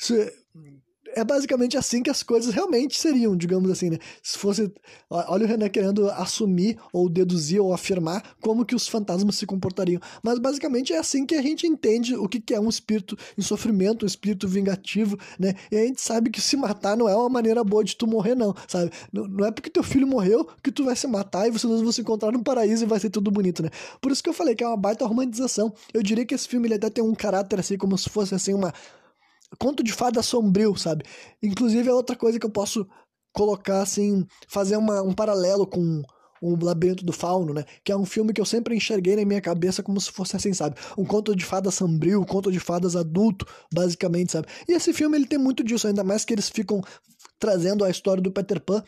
é 1.16 1.24
basicamente 1.24 1.78
assim 1.78 2.02
que 2.02 2.10
as 2.10 2.22
coisas 2.22 2.54
realmente 2.54 3.00
seriam, 3.00 3.34
digamos 3.34 3.70
assim, 3.70 3.88
né? 3.88 3.98
Se 4.22 4.36
fosse. 4.36 4.70
Olha 5.08 5.46
o 5.46 5.48
Renan 5.48 5.70
querendo 5.70 6.10
assumir, 6.10 6.76
ou 6.92 7.08
deduzir, 7.08 7.58
ou 7.58 7.72
afirmar 7.72 8.22
como 8.42 8.66
que 8.66 8.74
os 8.74 8.86
fantasmas 8.86 9.36
se 9.36 9.46
comportariam. 9.46 9.98
Mas 10.22 10.38
basicamente 10.38 10.92
é 10.92 10.98
assim 10.98 11.24
que 11.24 11.34
a 11.34 11.40
gente 11.40 11.66
entende 11.66 12.14
o 12.14 12.28
que, 12.28 12.38
que 12.38 12.52
é 12.52 12.60
um 12.60 12.68
espírito 12.68 13.16
em 13.36 13.40
sofrimento, 13.40 14.04
um 14.04 14.06
espírito 14.06 14.46
vingativo, 14.46 15.18
né? 15.38 15.54
E 15.72 15.76
a 15.78 15.86
gente 15.86 16.02
sabe 16.02 16.28
que 16.28 16.38
se 16.38 16.54
matar 16.54 16.98
não 16.98 17.08
é 17.08 17.16
uma 17.16 17.30
maneira 17.30 17.64
boa 17.64 17.82
de 17.82 17.96
tu 17.96 18.06
morrer, 18.06 18.34
não, 18.34 18.54
sabe? 18.68 18.90
Não, 19.10 19.26
não 19.26 19.46
é 19.46 19.50
porque 19.50 19.70
teu 19.70 19.82
filho 19.82 20.06
morreu 20.06 20.46
que 20.62 20.70
tu 20.70 20.84
vai 20.84 20.94
se 20.94 21.06
matar 21.06 21.48
e 21.48 21.50
vocês 21.50 21.80
vão 21.80 21.92
se 21.92 22.02
encontrar 22.02 22.30
no 22.30 22.44
paraíso 22.44 22.84
e 22.84 22.86
vai 22.86 23.00
ser 23.00 23.08
tudo 23.08 23.30
bonito, 23.30 23.62
né? 23.62 23.70
Por 24.02 24.12
isso 24.12 24.22
que 24.22 24.28
eu 24.28 24.34
falei 24.34 24.54
que 24.54 24.62
é 24.62 24.68
uma 24.68 24.76
baita 24.76 25.06
romantização. 25.06 25.72
Eu 25.94 26.02
diria 26.02 26.26
que 26.26 26.34
esse 26.34 26.46
filme 26.46 26.68
ele 26.68 26.74
até 26.74 26.90
tem 26.90 27.02
um 27.02 27.14
caráter 27.14 27.58
assim, 27.58 27.78
como 27.78 27.96
se 27.96 28.10
fosse 28.10 28.34
assim 28.34 28.52
uma 28.52 28.74
conto 29.58 29.82
de 29.82 29.92
fada 29.92 30.22
sombrio, 30.22 30.76
sabe? 30.76 31.04
Inclusive 31.42 31.88
é 31.88 31.92
outra 31.92 32.16
coisa 32.16 32.38
que 32.38 32.46
eu 32.46 32.50
posso 32.50 32.86
colocar 33.32 33.82
assim, 33.82 34.26
fazer 34.48 34.76
uma, 34.76 35.02
um 35.02 35.12
paralelo 35.12 35.66
com 35.66 36.02
o 36.40 36.56
Labirinto 36.62 37.04
do 37.04 37.12
Fauno, 37.12 37.52
né? 37.52 37.64
Que 37.84 37.92
é 37.92 37.96
um 37.96 38.04
filme 38.04 38.32
que 38.32 38.40
eu 38.40 38.44
sempre 38.44 38.74
enxerguei 38.74 39.16
na 39.16 39.24
minha 39.24 39.40
cabeça 39.40 39.82
como 39.82 40.00
se 40.00 40.10
fosse 40.10 40.36
assim, 40.36 40.52
sabe? 40.52 40.76
Um 40.96 41.04
conto 41.04 41.34
de 41.34 41.44
fadas 41.44 41.74
sombrio, 41.74 42.20
um 42.20 42.24
conto 42.24 42.50
de 42.50 42.60
fadas 42.60 42.96
adulto, 42.96 43.46
basicamente, 43.72 44.32
sabe? 44.32 44.48
E 44.68 44.72
esse 44.72 44.92
filme 44.92 45.16
ele 45.16 45.26
tem 45.26 45.38
muito 45.38 45.64
disso, 45.64 45.86
ainda 45.86 46.04
mais 46.04 46.24
que 46.24 46.34
eles 46.34 46.48
ficam 46.48 46.82
trazendo 47.38 47.84
a 47.84 47.90
história 47.90 48.22
do 48.22 48.32
Peter 48.32 48.60
Pan 48.60 48.82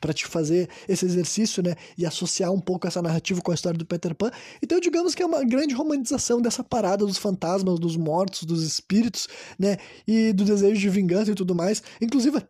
para 0.00 0.12
te 0.12 0.26
fazer 0.26 0.68
esse 0.88 1.04
exercício, 1.04 1.62
né, 1.62 1.74
e 1.96 2.06
associar 2.06 2.52
um 2.52 2.60
pouco 2.60 2.86
essa 2.86 3.02
narrativa 3.02 3.40
com 3.40 3.50
a 3.50 3.54
história 3.54 3.78
do 3.78 3.86
Peter 3.86 4.14
Pan. 4.14 4.30
Então, 4.62 4.80
digamos 4.80 5.14
que 5.14 5.22
é 5.22 5.26
uma 5.26 5.44
grande 5.44 5.74
romantização 5.74 6.40
dessa 6.40 6.62
parada 6.62 7.04
dos 7.06 7.18
fantasmas, 7.18 7.78
dos 7.78 7.96
mortos, 7.96 8.44
dos 8.44 8.62
espíritos, 8.62 9.28
né, 9.58 9.76
e 10.06 10.32
do 10.32 10.44
desejo 10.44 10.80
de 10.80 10.88
vingança 10.88 11.30
e 11.30 11.34
tudo 11.34 11.54
mais. 11.54 11.82
Inclusive, 12.00 12.42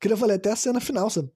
queria 0.00 0.16
falar 0.16 0.34
até 0.34 0.50
a 0.50 0.56
cena 0.56 0.80
final, 0.80 1.10
sabe? 1.10 1.30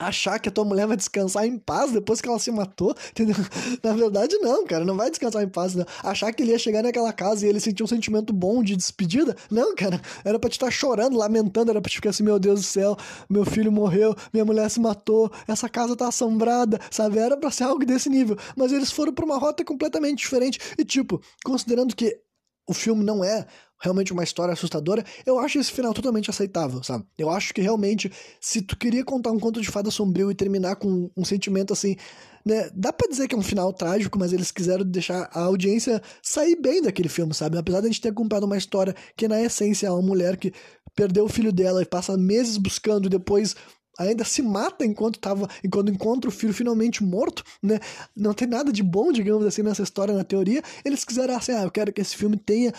Achar 0.00 0.38
que 0.38 0.48
a 0.48 0.52
tua 0.52 0.64
mulher 0.64 0.86
vai 0.86 0.96
descansar 0.96 1.44
em 1.46 1.58
paz 1.58 1.92
depois 1.92 2.22
que 2.22 2.28
ela 2.28 2.38
se 2.38 2.50
matou, 2.50 2.94
entendeu? 3.12 3.36
Na 3.82 3.92
verdade, 3.92 4.36
não, 4.38 4.64
cara, 4.64 4.84
não 4.84 4.96
vai 4.96 5.10
descansar 5.10 5.42
em 5.42 5.48
paz, 5.48 5.74
não. 5.74 5.84
Achar 6.02 6.32
que 6.32 6.42
ele 6.42 6.52
ia 6.52 6.58
chegar 6.58 6.82
naquela 6.82 7.12
casa 7.12 7.46
e 7.46 7.48
ele 7.48 7.60
sentir 7.60 7.82
um 7.82 7.86
sentimento 7.86 8.32
bom 8.32 8.62
de 8.62 8.74
despedida, 8.74 9.36
não, 9.50 9.74
cara, 9.74 10.00
era 10.24 10.38
pra 10.38 10.48
te 10.48 10.54
estar 10.54 10.70
chorando, 10.70 11.18
lamentando, 11.18 11.70
era 11.70 11.80
pra 11.80 11.90
te 11.90 11.96
ficar 11.96 12.10
assim, 12.10 12.22
meu 12.22 12.38
Deus 12.38 12.60
do 12.60 12.66
céu, 12.66 12.96
meu 13.28 13.44
filho 13.44 13.70
morreu, 13.70 14.16
minha 14.32 14.44
mulher 14.44 14.70
se 14.70 14.80
matou, 14.80 15.30
essa 15.46 15.68
casa 15.68 15.94
tá 15.94 16.08
assombrada, 16.08 16.80
sabe? 16.90 17.18
Era 17.18 17.36
pra 17.36 17.50
ser 17.50 17.64
algo 17.64 17.84
desse 17.84 18.08
nível, 18.08 18.36
mas 18.56 18.72
eles 18.72 18.90
foram 18.90 19.12
pra 19.12 19.24
uma 19.24 19.36
rota 19.36 19.62
completamente 19.64 20.18
diferente 20.18 20.58
e, 20.78 20.84
tipo, 20.84 21.20
considerando 21.44 21.94
que 21.94 22.18
o 22.66 22.72
filme 22.72 23.04
não 23.04 23.24
é 23.24 23.46
realmente 23.80 24.12
uma 24.12 24.22
história 24.22 24.52
assustadora, 24.52 25.04
eu 25.24 25.38
acho 25.38 25.58
esse 25.58 25.72
final 25.72 25.94
totalmente 25.94 26.28
aceitável, 26.28 26.82
sabe? 26.82 27.04
Eu 27.16 27.30
acho 27.30 27.54
que 27.54 27.60
realmente, 27.60 28.12
se 28.40 28.60
tu 28.60 28.76
queria 28.76 29.04
contar 29.04 29.30
um 29.30 29.38
conto 29.38 29.60
de 29.60 29.68
fada 29.68 29.90
sombrio 29.90 30.30
e 30.30 30.34
terminar 30.34 30.76
com 30.76 31.10
um 31.16 31.24
sentimento 31.24 31.72
assim, 31.72 31.96
né? 32.44 32.70
Dá 32.74 32.92
pra 32.92 33.08
dizer 33.08 33.28
que 33.28 33.34
é 33.34 33.38
um 33.38 33.42
final 33.42 33.72
trágico, 33.72 34.18
mas 34.18 34.32
eles 34.32 34.50
quiseram 34.50 34.84
deixar 34.84 35.30
a 35.32 35.40
audiência 35.40 36.00
sair 36.22 36.56
bem 36.56 36.82
daquele 36.82 37.08
filme, 37.08 37.34
sabe? 37.34 37.58
Apesar 37.58 37.80
de 37.80 37.86
a 37.86 37.90
gente 37.90 38.00
ter 38.00 38.10
acompanhado 38.10 38.46
uma 38.46 38.56
história 38.56 38.94
que, 39.16 39.28
na 39.28 39.40
essência, 39.40 39.86
é 39.86 39.90
uma 39.90 40.02
mulher 40.02 40.36
que 40.36 40.52
perdeu 40.94 41.24
o 41.24 41.28
filho 41.28 41.52
dela 41.52 41.82
e 41.82 41.86
passa 41.86 42.16
meses 42.16 42.56
buscando 42.56 43.06
e 43.06 43.10
depois 43.10 43.54
ainda 43.98 44.24
se 44.24 44.40
mata 44.40 44.84
enquanto 44.84 45.18
tava, 45.18 45.46
enquanto 45.62 45.92
encontra 45.92 46.28
o 46.28 46.32
filho 46.32 46.54
finalmente 46.54 47.02
morto, 47.04 47.44
né? 47.62 47.78
Não 48.16 48.32
tem 48.32 48.48
nada 48.48 48.72
de 48.72 48.82
bom, 48.82 49.12
digamos 49.12 49.44
assim, 49.44 49.62
nessa 49.62 49.82
história 49.82 50.14
na 50.14 50.24
teoria. 50.24 50.62
Eles 50.84 51.04
quiseram 51.04 51.36
assim, 51.36 51.52
ah, 51.52 51.62
eu 51.62 51.70
quero 51.70 51.92
que 51.92 52.00
esse 52.00 52.16
filme 52.16 52.38
tenha 52.38 52.72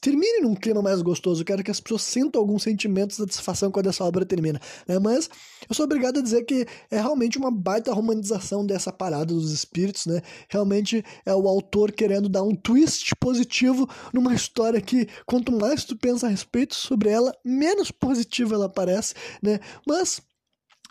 termine 0.00 0.40
num 0.40 0.54
clima 0.54 0.80
mais 0.80 1.02
gostoso. 1.02 1.42
Eu 1.42 1.44
quero 1.44 1.62
que 1.62 1.70
as 1.70 1.80
pessoas 1.80 2.02
sintam 2.02 2.40
algum 2.40 2.58
sentimento 2.58 3.10
de 3.10 3.16
satisfação 3.16 3.70
quando 3.70 3.88
essa 3.88 4.04
obra 4.04 4.24
termina. 4.24 4.60
Né? 4.86 4.98
Mas 4.98 5.28
eu 5.68 5.74
sou 5.74 5.84
obrigado 5.84 6.18
a 6.18 6.22
dizer 6.22 6.44
que 6.44 6.66
é 6.90 7.00
realmente 7.00 7.38
uma 7.38 7.50
baita 7.50 7.92
romanização 7.92 8.64
dessa 8.64 8.92
parada 8.92 9.26
dos 9.26 9.52
espíritos. 9.52 10.06
Né? 10.06 10.22
Realmente 10.48 11.04
é 11.26 11.34
o 11.34 11.48
autor 11.48 11.92
querendo 11.92 12.28
dar 12.28 12.42
um 12.42 12.54
twist 12.54 13.14
positivo 13.16 13.88
numa 14.12 14.34
história 14.34 14.80
que, 14.80 15.08
quanto 15.26 15.52
mais 15.52 15.84
tu 15.84 15.96
pensa 15.96 16.26
a 16.26 16.30
respeito 16.30 16.74
sobre 16.74 17.10
ela, 17.10 17.32
menos 17.44 17.90
positiva 17.90 18.54
ela 18.54 18.68
parece. 18.68 19.14
Né? 19.42 19.58
Mas 19.86 20.20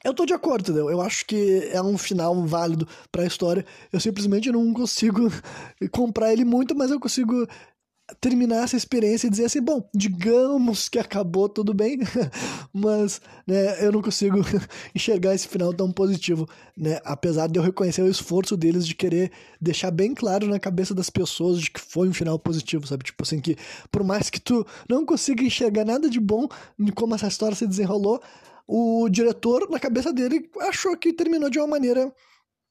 eu 0.03 0.13
tô 0.13 0.25
de 0.25 0.33
acordo, 0.33 0.61
entendeu? 0.61 0.89
Eu 0.89 1.01
acho 1.01 1.25
que 1.25 1.69
é 1.71 1.81
um 1.81 1.97
final 1.97 2.45
válido 2.45 2.87
para 3.11 3.23
a 3.23 3.27
história. 3.27 3.65
Eu 3.91 3.99
simplesmente 3.99 4.51
não 4.51 4.73
consigo 4.73 5.29
comprar 5.91 6.31
ele 6.31 6.45
muito, 6.45 6.75
mas 6.75 6.91
eu 6.91 6.99
consigo 6.99 7.47
terminar 8.21 8.63
essa 8.63 8.77
experiência 8.77 9.27
e 9.27 9.29
dizer 9.29 9.45
assim, 9.45 9.61
bom, 9.61 9.87
digamos 9.93 10.87
que 10.87 10.97
acabou 10.97 11.49
tudo 11.49 11.73
bem, 11.73 11.99
mas 12.73 13.21
né, 13.45 13.85
eu 13.85 13.91
não 13.91 14.01
consigo 14.01 14.39
enxergar 14.95 15.35
esse 15.35 15.47
final 15.47 15.73
tão 15.73 15.91
positivo, 15.91 16.47
né? 16.75 16.99
Apesar 17.03 17.47
de 17.47 17.59
eu 17.59 17.63
reconhecer 17.63 18.01
o 18.01 18.09
esforço 18.09 18.55
deles 18.55 18.87
de 18.87 18.95
querer 18.95 19.31
deixar 19.59 19.91
bem 19.91 20.13
claro 20.13 20.47
na 20.47 20.59
cabeça 20.59 20.93
das 20.93 21.09
pessoas 21.09 21.59
de 21.59 21.69
que 21.69 21.81
foi 21.81 22.07
um 22.07 22.13
final 22.13 22.39
positivo, 22.39 22.87
sabe? 22.87 23.03
Tipo 23.03 23.23
assim, 23.23 23.41
que 23.41 23.57
por 23.91 24.03
mais 24.03 24.29
que 24.29 24.39
tu 24.39 24.65
não 24.89 25.05
consiga 25.05 25.43
enxergar 25.43 25.83
nada 25.83 26.09
de 26.09 26.19
bom 26.19 26.47
em 26.79 26.87
como 26.87 27.13
essa 27.13 27.27
história 27.27 27.55
se 27.55 27.67
desenrolou, 27.67 28.21
o 28.67 29.07
diretor, 29.09 29.69
na 29.69 29.79
cabeça 29.79 30.11
dele, 30.11 30.49
achou 30.59 30.95
que 30.97 31.13
terminou 31.13 31.49
de 31.49 31.57
uma 31.57 31.67
maneira 31.67 32.11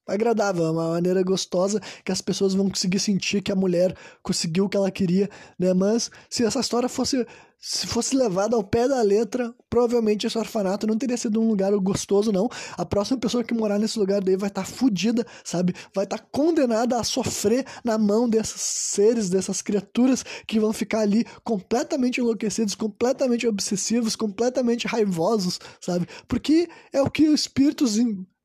agradável, 0.07 0.64
uma 0.70 0.90
maneira 0.90 1.22
gostosa 1.22 1.80
que 2.04 2.12
as 2.12 2.20
pessoas 2.20 2.54
vão 2.54 2.68
conseguir 2.68 2.98
sentir 2.98 3.42
que 3.42 3.52
a 3.52 3.57
mulher 3.57 3.94
conseguiu 4.22 4.66
o 4.66 4.68
que 4.68 4.76
ela 4.76 4.90
queria, 4.90 5.28
né? 5.59 5.74
Mas 5.74 6.11
se 6.30 6.44
essa 6.44 6.61
história 6.61 6.88
fosse 6.88 7.26
se 7.59 7.86
fosse 7.86 8.14
levada 8.14 8.54
ao 8.54 8.62
pé 8.62 8.86
da 8.86 9.00
letra, 9.02 9.54
provavelmente 9.68 10.26
esse 10.26 10.38
orfanato 10.38 10.86
não 10.86 10.96
teria 10.96 11.16
sido 11.16 11.40
um 11.40 11.48
lugar 11.48 11.72
gostoso, 11.78 12.30
não. 12.30 12.48
A 12.76 12.84
próxima 12.84 13.18
pessoa 13.18 13.42
que 13.42 13.54
morar 13.54 13.78
nesse 13.78 13.98
lugar 13.98 14.22
daí 14.22 14.36
vai 14.36 14.48
estar 14.48 14.62
tá 14.62 14.66
fodida, 14.66 15.26
sabe? 15.42 15.74
Vai 15.94 16.04
estar 16.04 16.18
tá 16.18 16.26
condenada 16.30 17.00
a 17.00 17.04
sofrer 17.04 17.64
na 17.82 17.96
mão 17.96 18.28
desses 18.28 18.61
seres, 18.61 19.30
dessas 19.30 19.62
criaturas 19.62 20.24
que 20.46 20.61
vão 20.61 20.72
ficar 20.72 21.00
ali 21.00 21.24
completamente 21.42 22.20
enlouquecidos, 22.20 22.74
completamente 22.74 23.46
obsessivos, 23.46 24.14
completamente 24.14 24.86
raivosos, 24.86 25.59
sabe? 25.80 26.07
Porque 26.28 26.68
é 26.92 27.00
o 27.00 27.11
que 27.11 27.28
os 27.28 27.40
espíritos 27.40 27.96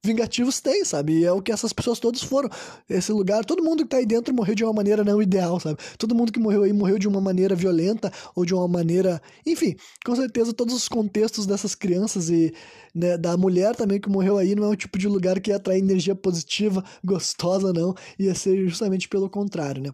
vingativos 0.04 0.60
têm, 0.60 0.84
sabe? 0.84 1.20
E 1.20 1.26
é 1.26 1.32
o 1.32 1.42
que 1.42 1.52
essas 1.52 1.72
pessoas 1.72 2.00
todas 2.00 2.22
foram. 2.22 2.50
Esse 2.90 3.12
lugar, 3.12 3.46
todo 3.46 3.64
mundo 3.64 3.84
que 3.84 3.90
tá 3.90 3.98
aí 3.98 4.06
dentro 4.06 4.34
morreu 4.34 4.56
de 4.56 4.64
uma 4.64 4.74
maneira 4.74 5.04
não 5.04 5.22
ideal, 5.22 5.60
sabe? 5.60 5.78
Todo 5.98 6.16
mundo 6.16 6.32
que 6.32 6.40
morreu 6.40 6.64
aí 6.64 6.74
morreu 6.74 6.98
de 6.98 7.08
uma 7.08 7.22
maneira 7.22 7.56
violenta 7.56 8.12
ou 8.36 8.44
de 8.44 8.54
uma 8.54 8.68
maneira. 8.68 9.22
Enfim, 9.46 9.76
com 10.06 10.16
certeza 10.16 10.54
todos 10.54 10.74
os 10.74 10.90
contextos 10.90 11.46
dessas 11.46 11.76
crianças 11.76 12.30
e 12.30 12.54
né, 12.94 13.18
da 13.18 13.38
mulher 13.38 13.76
também 13.76 14.00
que 14.00 14.10
morreu 14.10 14.38
aí 14.38 14.56
não 14.56 14.66
é 14.66 14.70
um 14.70 14.76
tipo 14.76 14.98
de 14.98 15.08
lugar 15.08 15.40
que 15.40 15.52
ia 15.52 15.58
atrair 15.58 15.80
energia 15.80 16.16
positiva, 16.16 16.84
gostosa, 17.04 17.72
não. 17.72 17.94
Ia 18.18 18.34
ser 18.34 18.68
justamente 18.68 19.08
pelo 19.08 19.30
contrário, 19.30 19.82
né? 19.82 19.92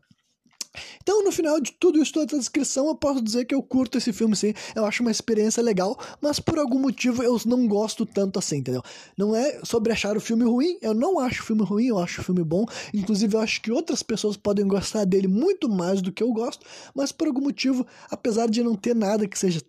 Então, 1.02 1.24
no 1.24 1.32
final 1.32 1.60
de 1.60 1.72
tudo 1.74 2.02
isso, 2.02 2.14
toda 2.14 2.26
essa 2.26 2.38
descrição, 2.38 2.88
eu 2.88 2.96
posso 2.96 3.22
dizer 3.22 3.46
que 3.46 3.56
eu 3.56 3.62
curto 3.62 3.98
esse 3.98 4.12
filme 4.14 4.36
sim. 4.36 4.54
Eu 4.76 4.86
acho 4.86 5.02
uma 5.02 5.12
experiência 5.12 5.62
legal, 5.62 5.98
mas 6.22 6.40
por 6.40 6.58
algum 6.60 6.80
motivo 6.80 7.24
eu 7.24 7.40
não 7.46 7.68
gosto 7.68 8.06
tanto 8.06 8.40
assim, 8.40 8.58
entendeu? 8.58 8.82
Não 9.18 9.36
é 9.36 9.60
sobre 9.64 9.92
achar 9.92 10.16
o 10.18 10.22
filme 10.22 10.44
ruim, 10.44 10.78
eu 10.82 10.94
não 10.94 11.20
acho 11.20 11.42
o 11.42 11.46
filme 11.46 11.64
ruim, 11.64 11.88
eu 11.88 12.00
acho 12.00 12.22
o 12.22 12.24
filme 12.24 12.44
bom. 12.44 12.66
Inclusive, 12.94 13.36
eu 13.36 13.40
acho 13.40 13.62
que 13.62 13.72
outras 13.72 14.04
pessoas 14.04 14.38
podem 14.38 14.68
gostar 14.68 15.06
dele 15.06 15.28
muito 15.28 15.70
mais 15.70 16.02
do 16.02 16.12
que 16.12 16.24
eu 16.24 16.32
gosto, 16.32 16.66
mas 16.94 17.12
por 17.12 17.28
algum 17.28 17.42
motivo, 17.42 17.86
apesar 18.10 18.50
de 18.50 18.64
não 18.64 18.76
ter 18.76 18.96
nada 18.96 19.28
que 19.28 19.38
seja 19.38 19.62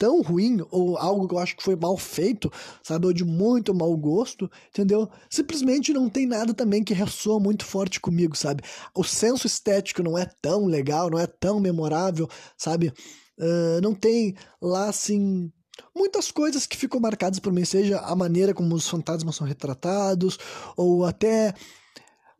tão 0.00 0.22
ruim, 0.22 0.64
ou 0.70 0.96
algo 0.96 1.28
que 1.28 1.34
eu 1.34 1.38
acho 1.38 1.54
que 1.54 1.62
foi 1.62 1.76
mal 1.76 1.94
feito, 1.94 2.50
sabe, 2.82 3.06
ou 3.06 3.12
de 3.12 3.22
muito 3.22 3.74
mau 3.74 3.94
gosto, 3.98 4.50
entendeu? 4.70 5.06
Simplesmente 5.28 5.92
não 5.92 6.08
tem 6.08 6.24
nada 6.26 6.54
também 6.54 6.82
que 6.82 6.94
ressoa 6.94 7.38
muito 7.38 7.66
forte 7.66 8.00
comigo, 8.00 8.34
sabe? 8.34 8.62
O 8.94 9.04
senso 9.04 9.46
estético 9.46 10.02
não 10.02 10.16
é 10.16 10.24
tão 10.40 10.64
legal, 10.64 11.10
não 11.10 11.18
é 11.18 11.26
tão 11.26 11.60
memorável, 11.60 12.26
sabe? 12.56 12.94
Uh, 13.38 13.78
não 13.82 13.94
tem 13.94 14.34
lá, 14.60 14.88
assim, 14.88 15.52
muitas 15.94 16.30
coisas 16.30 16.66
que 16.66 16.78
ficam 16.78 16.98
marcadas 16.98 17.38
por 17.38 17.52
mim, 17.52 17.66
seja 17.66 17.98
a 17.98 18.16
maneira 18.16 18.54
como 18.54 18.74
os 18.74 18.88
fantasmas 18.88 19.36
são 19.36 19.46
retratados, 19.46 20.38
ou 20.78 21.04
até 21.04 21.52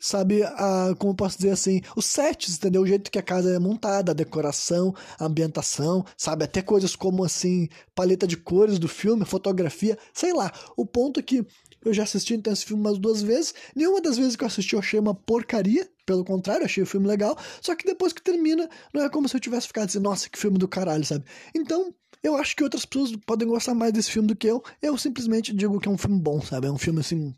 sabe, 0.01 0.43
a, 0.43 0.95
como 0.99 1.15
posso 1.15 1.37
dizer 1.37 1.51
assim, 1.51 1.83
os 1.95 2.07
sets, 2.07 2.57
entendeu? 2.57 2.83
O 2.83 2.87
jeito 2.87 3.11
que 3.11 3.19
a 3.19 3.23
casa 3.23 3.55
é 3.55 3.59
montada, 3.59 4.13
a 4.13 4.15
decoração, 4.15 4.95
a 5.19 5.27
ambientação, 5.27 6.05
sabe? 6.17 6.45
Até 6.45 6.63
coisas 6.63 6.97
como, 6.97 7.23
assim, 7.23 7.69
paleta 7.95 8.27
de 8.27 8.37
cores 8.37 8.79
do 8.79 8.89
filme, 8.89 9.25
fotografia, 9.25 9.99
sei 10.15 10.33
lá. 10.33 10.51
O 10.77 10.87
ponto 10.87 11.21
é 11.21 11.23
que 11.23 11.47
eu 11.85 11.93
já 11.93 12.03
assisti 12.03 12.35
então 12.35 12.53
esse 12.53 12.65
filme 12.65 12.83
umas 12.83 12.99
duas 12.99 13.23
vezes, 13.23 13.55
nenhuma 13.75 14.01
das 14.01 14.17
vezes 14.17 14.37
que 14.37 14.45
eu 14.45 14.49
assisti 14.49 14.75
eu 14.75 14.81
achei 14.81 14.99
uma 14.99 15.15
porcaria, 15.15 15.89
pelo 16.05 16.25
contrário, 16.25 16.65
achei 16.65 16.83
o 16.83 16.87
filme 16.87 17.07
legal, 17.07 17.39
só 17.61 17.75
que 17.75 17.87
depois 17.87 18.13
que 18.13 18.23
termina, 18.23 18.69
não 18.93 19.03
é 19.03 19.09
como 19.09 19.29
se 19.29 19.37
eu 19.37 19.41
tivesse 19.41 19.67
ficado 19.67 19.87
assim, 19.89 19.99
nossa, 19.99 20.29
que 20.29 20.39
filme 20.39 20.59
do 20.59 20.69
caralho, 20.69 21.05
sabe? 21.05 21.25
Então, 21.55 21.95
eu 22.23 22.37
acho 22.37 22.55
que 22.55 22.63
outras 22.63 22.85
pessoas 22.85 23.17
podem 23.27 23.49
gostar 23.49 23.75
mais 23.75 23.93
desse 23.93 24.11
filme 24.11 24.29
do 24.29 24.37
que 24.37 24.47
eu, 24.47 24.63
eu 24.83 24.97
simplesmente 24.99 25.55
digo 25.55 25.81
que 25.81 25.89
é 25.89 25.91
um 25.91 25.97
filme 25.99 26.21
bom, 26.21 26.41
sabe? 26.43 26.67
É 26.67 26.71
um 26.71 26.79
filme, 26.79 27.01
assim, 27.01 27.35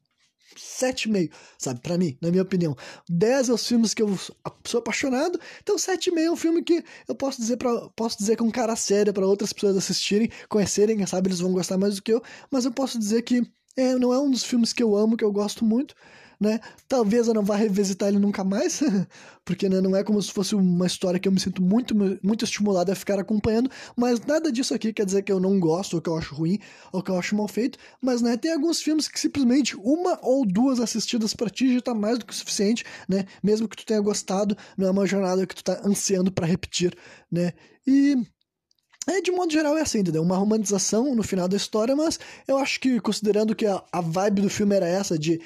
7,5, 0.57 1.31
sabe? 1.59 1.81
Para 1.81 1.99
mim, 1.99 2.17
na 2.21 2.31
minha 2.31 2.43
opinião. 2.43 2.77
10 3.09 3.49
é 3.49 3.53
os 3.53 3.67
filmes 3.67 3.95
que 3.95 4.03
eu 4.03 4.17
sou 4.65 4.79
apaixonado, 4.79 5.39
então 5.63 5.77
7,5 5.77 6.19
é 6.19 6.31
um 6.31 6.37
filme 6.37 6.63
que 6.63 6.85
eu 7.09 7.15
posso 7.15 7.41
dizer 7.41 7.57
para 7.57 7.89
posso 7.91 8.19
dizer 8.19 8.37
que 8.37 8.43
é 8.43 8.47
um 8.47 8.51
cara 8.51 8.77
sério 8.77 9.13
para 9.13 9.27
outras 9.27 9.53
pessoas 9.53 9.77
assistirem, 9.77 10.31
conhecerem, 10.49 11.05
sabe 11.07 11.29
eles 11.29 11.41
vão 11.41 11.53
gostar 11.53 11.79
mais 11.79 11.97
do 11.97 12.03
que 12.03 12.13
eu, 12.13 12.23
mas 12.51 12.65
eu 12.65 12.73
posso 12.73 12.99
dizer 12.99 13.23
que 13.23 13.43
é, 13.77 13.95
não 13.95 14.13
é 14.13 14.19
um 14.19 14.31
dos 14.31 14.45
filmes 14.45 14.73
que 14.73 14.83
eu 14.83 14.95
amo, 14.97 15.17
que 15.17 15.25
eu 15.25 15.33
gosto 15.33 15.65
muito, 15.65 15.95
né? 16.43 16.61
Talvez 16.89 17.29
eu 17.29 17.35
não 17.35 17.45
vá 17.45 17.55
revisitar 17.55 18.09
ele 18.09 18.19
nunca 18.19 18.43
mais, 18.43 18.81
porque 19.45 19.69
né, 19.69 19.81
não 19.81 19.97
é 19.97 20.03
como 20.03 20.21
se 20.21 20.33
fosse 20.33 20.55
uma 20.55 20.87
história 20.87 21.21
que 21.21 21.29
eu 21.29 21.33
me 21.33 21.39
sinto 21.39 21.63
muito, 21.63 21.95
muito 22.23 22.45
estimulado 22.45 22.91
a 22.91 22.95
ficar 22.95 23.19
acompanhando, 23.19 23.71
mas 23.97 24.21
nada 24.27 24.51
disso 24.51 24.75
aqui 24.75 24.93
quer 24.93 25.07
dizer 25.07 25.23
que 25.23 25.31
eu 25.33 25.39
não 25.39 25.59
gosto, 25.61 25.95
ou 25.95 26.03
que 26.03 26.11
eu 26.11 26.17
acho 26.17 26.35
ruim, 26.35 26.59
ou 26.93 27.03
que 27.03 27.11
eu 27.11 27.19
acho 27.19 27.37
mal 27.37 27.47
feito, 27.47 27.79
mas 28.01 28.21
né, 28.21 28.37
tem 28.37 28.53
alguns 28.53 28.83
filmes 28.83 29.07
que 29.07 29.19
simplesmente 29.19 29.77
uma 29.77 30.19
ou 30.21 30.45
duas 30.45 30.81
assistidas 30.81 31.33
para 31.33 31.49
ti 31.49 31.73
já 31.73 31.81
tá 31.81 31.95
mais 31.95 32.19
do 32.19 32.27
que 32.27 32.33
o 32.33 32.37
suficiente, 32.37 32.85
né? 33.09 33.25
Mesmo 33.43 33.69
que 33.69 33.77
tu 33.77 33.87
tenha 33.87 34.01
gostado, 34.01 34.57
não 34.77 34.89
é 34.89 34.91
uma 34.91 35.07
jornada 35.07 35.47
que 35.47 35.55
tu 35.55 35.63
tá 35.63 35.81
ansiando 35.85 36.33
para 36.33 36.47
repetir, 36.47 36.95
né? 37.31 37.53
E 37.87 38.17
é, 39.09 39.21
de 39.21 39.33
modo 39.33 39.53
geral 39.53 39.77
é 39.77 39.83
assim, 39.83 39.99
entendeu? 39.99 40.23
Uma 40.23 40.37
romantização 40.37 41.15
no 41.15 41.23
final 41.23 41.49
da 41.49 41.57
história, 41.57 41.95
mas 41.97 42.21
eu 42.47 42.57
acho 42.57 42.79
que, 42.79 43.01
considerando 43.01 43.55
que 43.55 43.67
a, 43.67 43.83
a 43.91 44.01
vibe 44.01 44.43
do 44.43 44.51
filme 44.51 44.77
era 44.77 44.87
essa, 44.87 45.19
de 45.19 45.41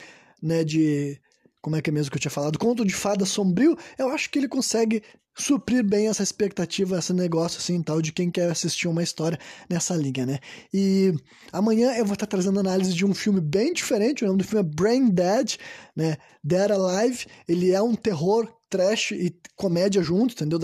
né, 0.47 0.65
de 0.65 1.21
como 1.67 1.75
é 1.75 1.83
que 1.83 1.91
é 1.91 1.93
mesmo 1.93 2.13
que 2.13 2.17
eu 2.17 2.21
tinha 2.21 2.31
falado, 2.31 2.61
conto 2.61 2.85
de 2.85 2.95
fada 2.95 3.27
sombrio, 3.27 3.77
eu 3.99 4.09
acho 4.11 4.31
que 4.31 4.39
ele 4.39 4.47
consegue 4.47 5.03
suprir 5.37 5.83
bem 5.83 6.07
essa 6.07 6.23
expectativa, 6.23 6.97
esse 6.97 7.13
negócio 7.13 7.59
assim 7.59 7.83
tal, 7.83 8.01
de 8.01 8.13
quem 8.13 8.31
quer 8.31 8.49
assistir 8.49 8.87
uma 8.87 9.03
história 9.03 9.37
nessa 9.69 9.97
linha, 9.97 10.25
né? 10.25 10.39
E 10.73 11.13
amanhã 11.53 11.93
eu 11.97 12.05
vou 12.05 12.15
estar 12.15 12.27
trazendo 12.27 12.61
análise 12.61 12.95
de 12.95 13.05
um 13.05 13.13
filme 13.13 13.41
bem 13.41 13.73
diferente, 13.73 14.23
o 14.23 14.29
nome 14.29 14.39
do 14.39 14.45
filme 14.45 14.65
é 14.65 14.75
Brain 14.77 15.11
Dead, 15.11 15.57
né? 15.97 16.19
Dead 16.45 16.71
Alive, 16.71 17.27
ele 17.49 17.73
é 17.73 17.83
um 17.83 17.97
terror 17.97 18.49
trash 18.71 19.11
e 19.11 19.35
comédia 19.57 20.05
junto, 20.05 20.35
entendeu? 20.35 20.61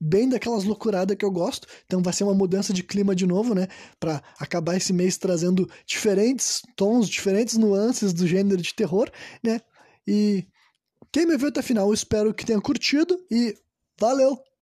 bem 0.00 0.28
daquelas 0.28 0.62
loucuradas 0.62 1.16
que 1.16 1.24
eu 1.24 1.32
gosto. 1.32 1.66
Então 1.84 2.00
vai 2.00 2.12
ser 2.12 2.22
uma 2.22 2.34
mudança 2.34 2.72
de 2.72 2.84
clima 2.84 3.12
de 3.12 3.26
novo, 3.26 3.56
né? 3.56 3.66
Para 3.98 4.22
acabar 4.38 4.76
esse 4.76 4.92
mês 4.92 5.18
trazendo 5.18 5.68
diferentes 5.84 6.62
tons, 6.76 7.08
diferentes 7.08 7.56
nuances 7.56 8.12
do 8.12 8.24
gênero 8.24 8.62
de 8.62 8.72
terror, 8.72 9.10
né? 9.42 9.60
E 10.06 10.46
quem 11.12 11.26
me 11.26 11.36
viu 11.36 11.48
até 11.48 11.60
o 11.60 11.64
final, 11.64 11.92
espero 11.94 12.34
que 12.34 12.44
tenha 12.44 12.60
curtido 12.60 13.18
e 13.30 13.56
valeu! 13.98 14.44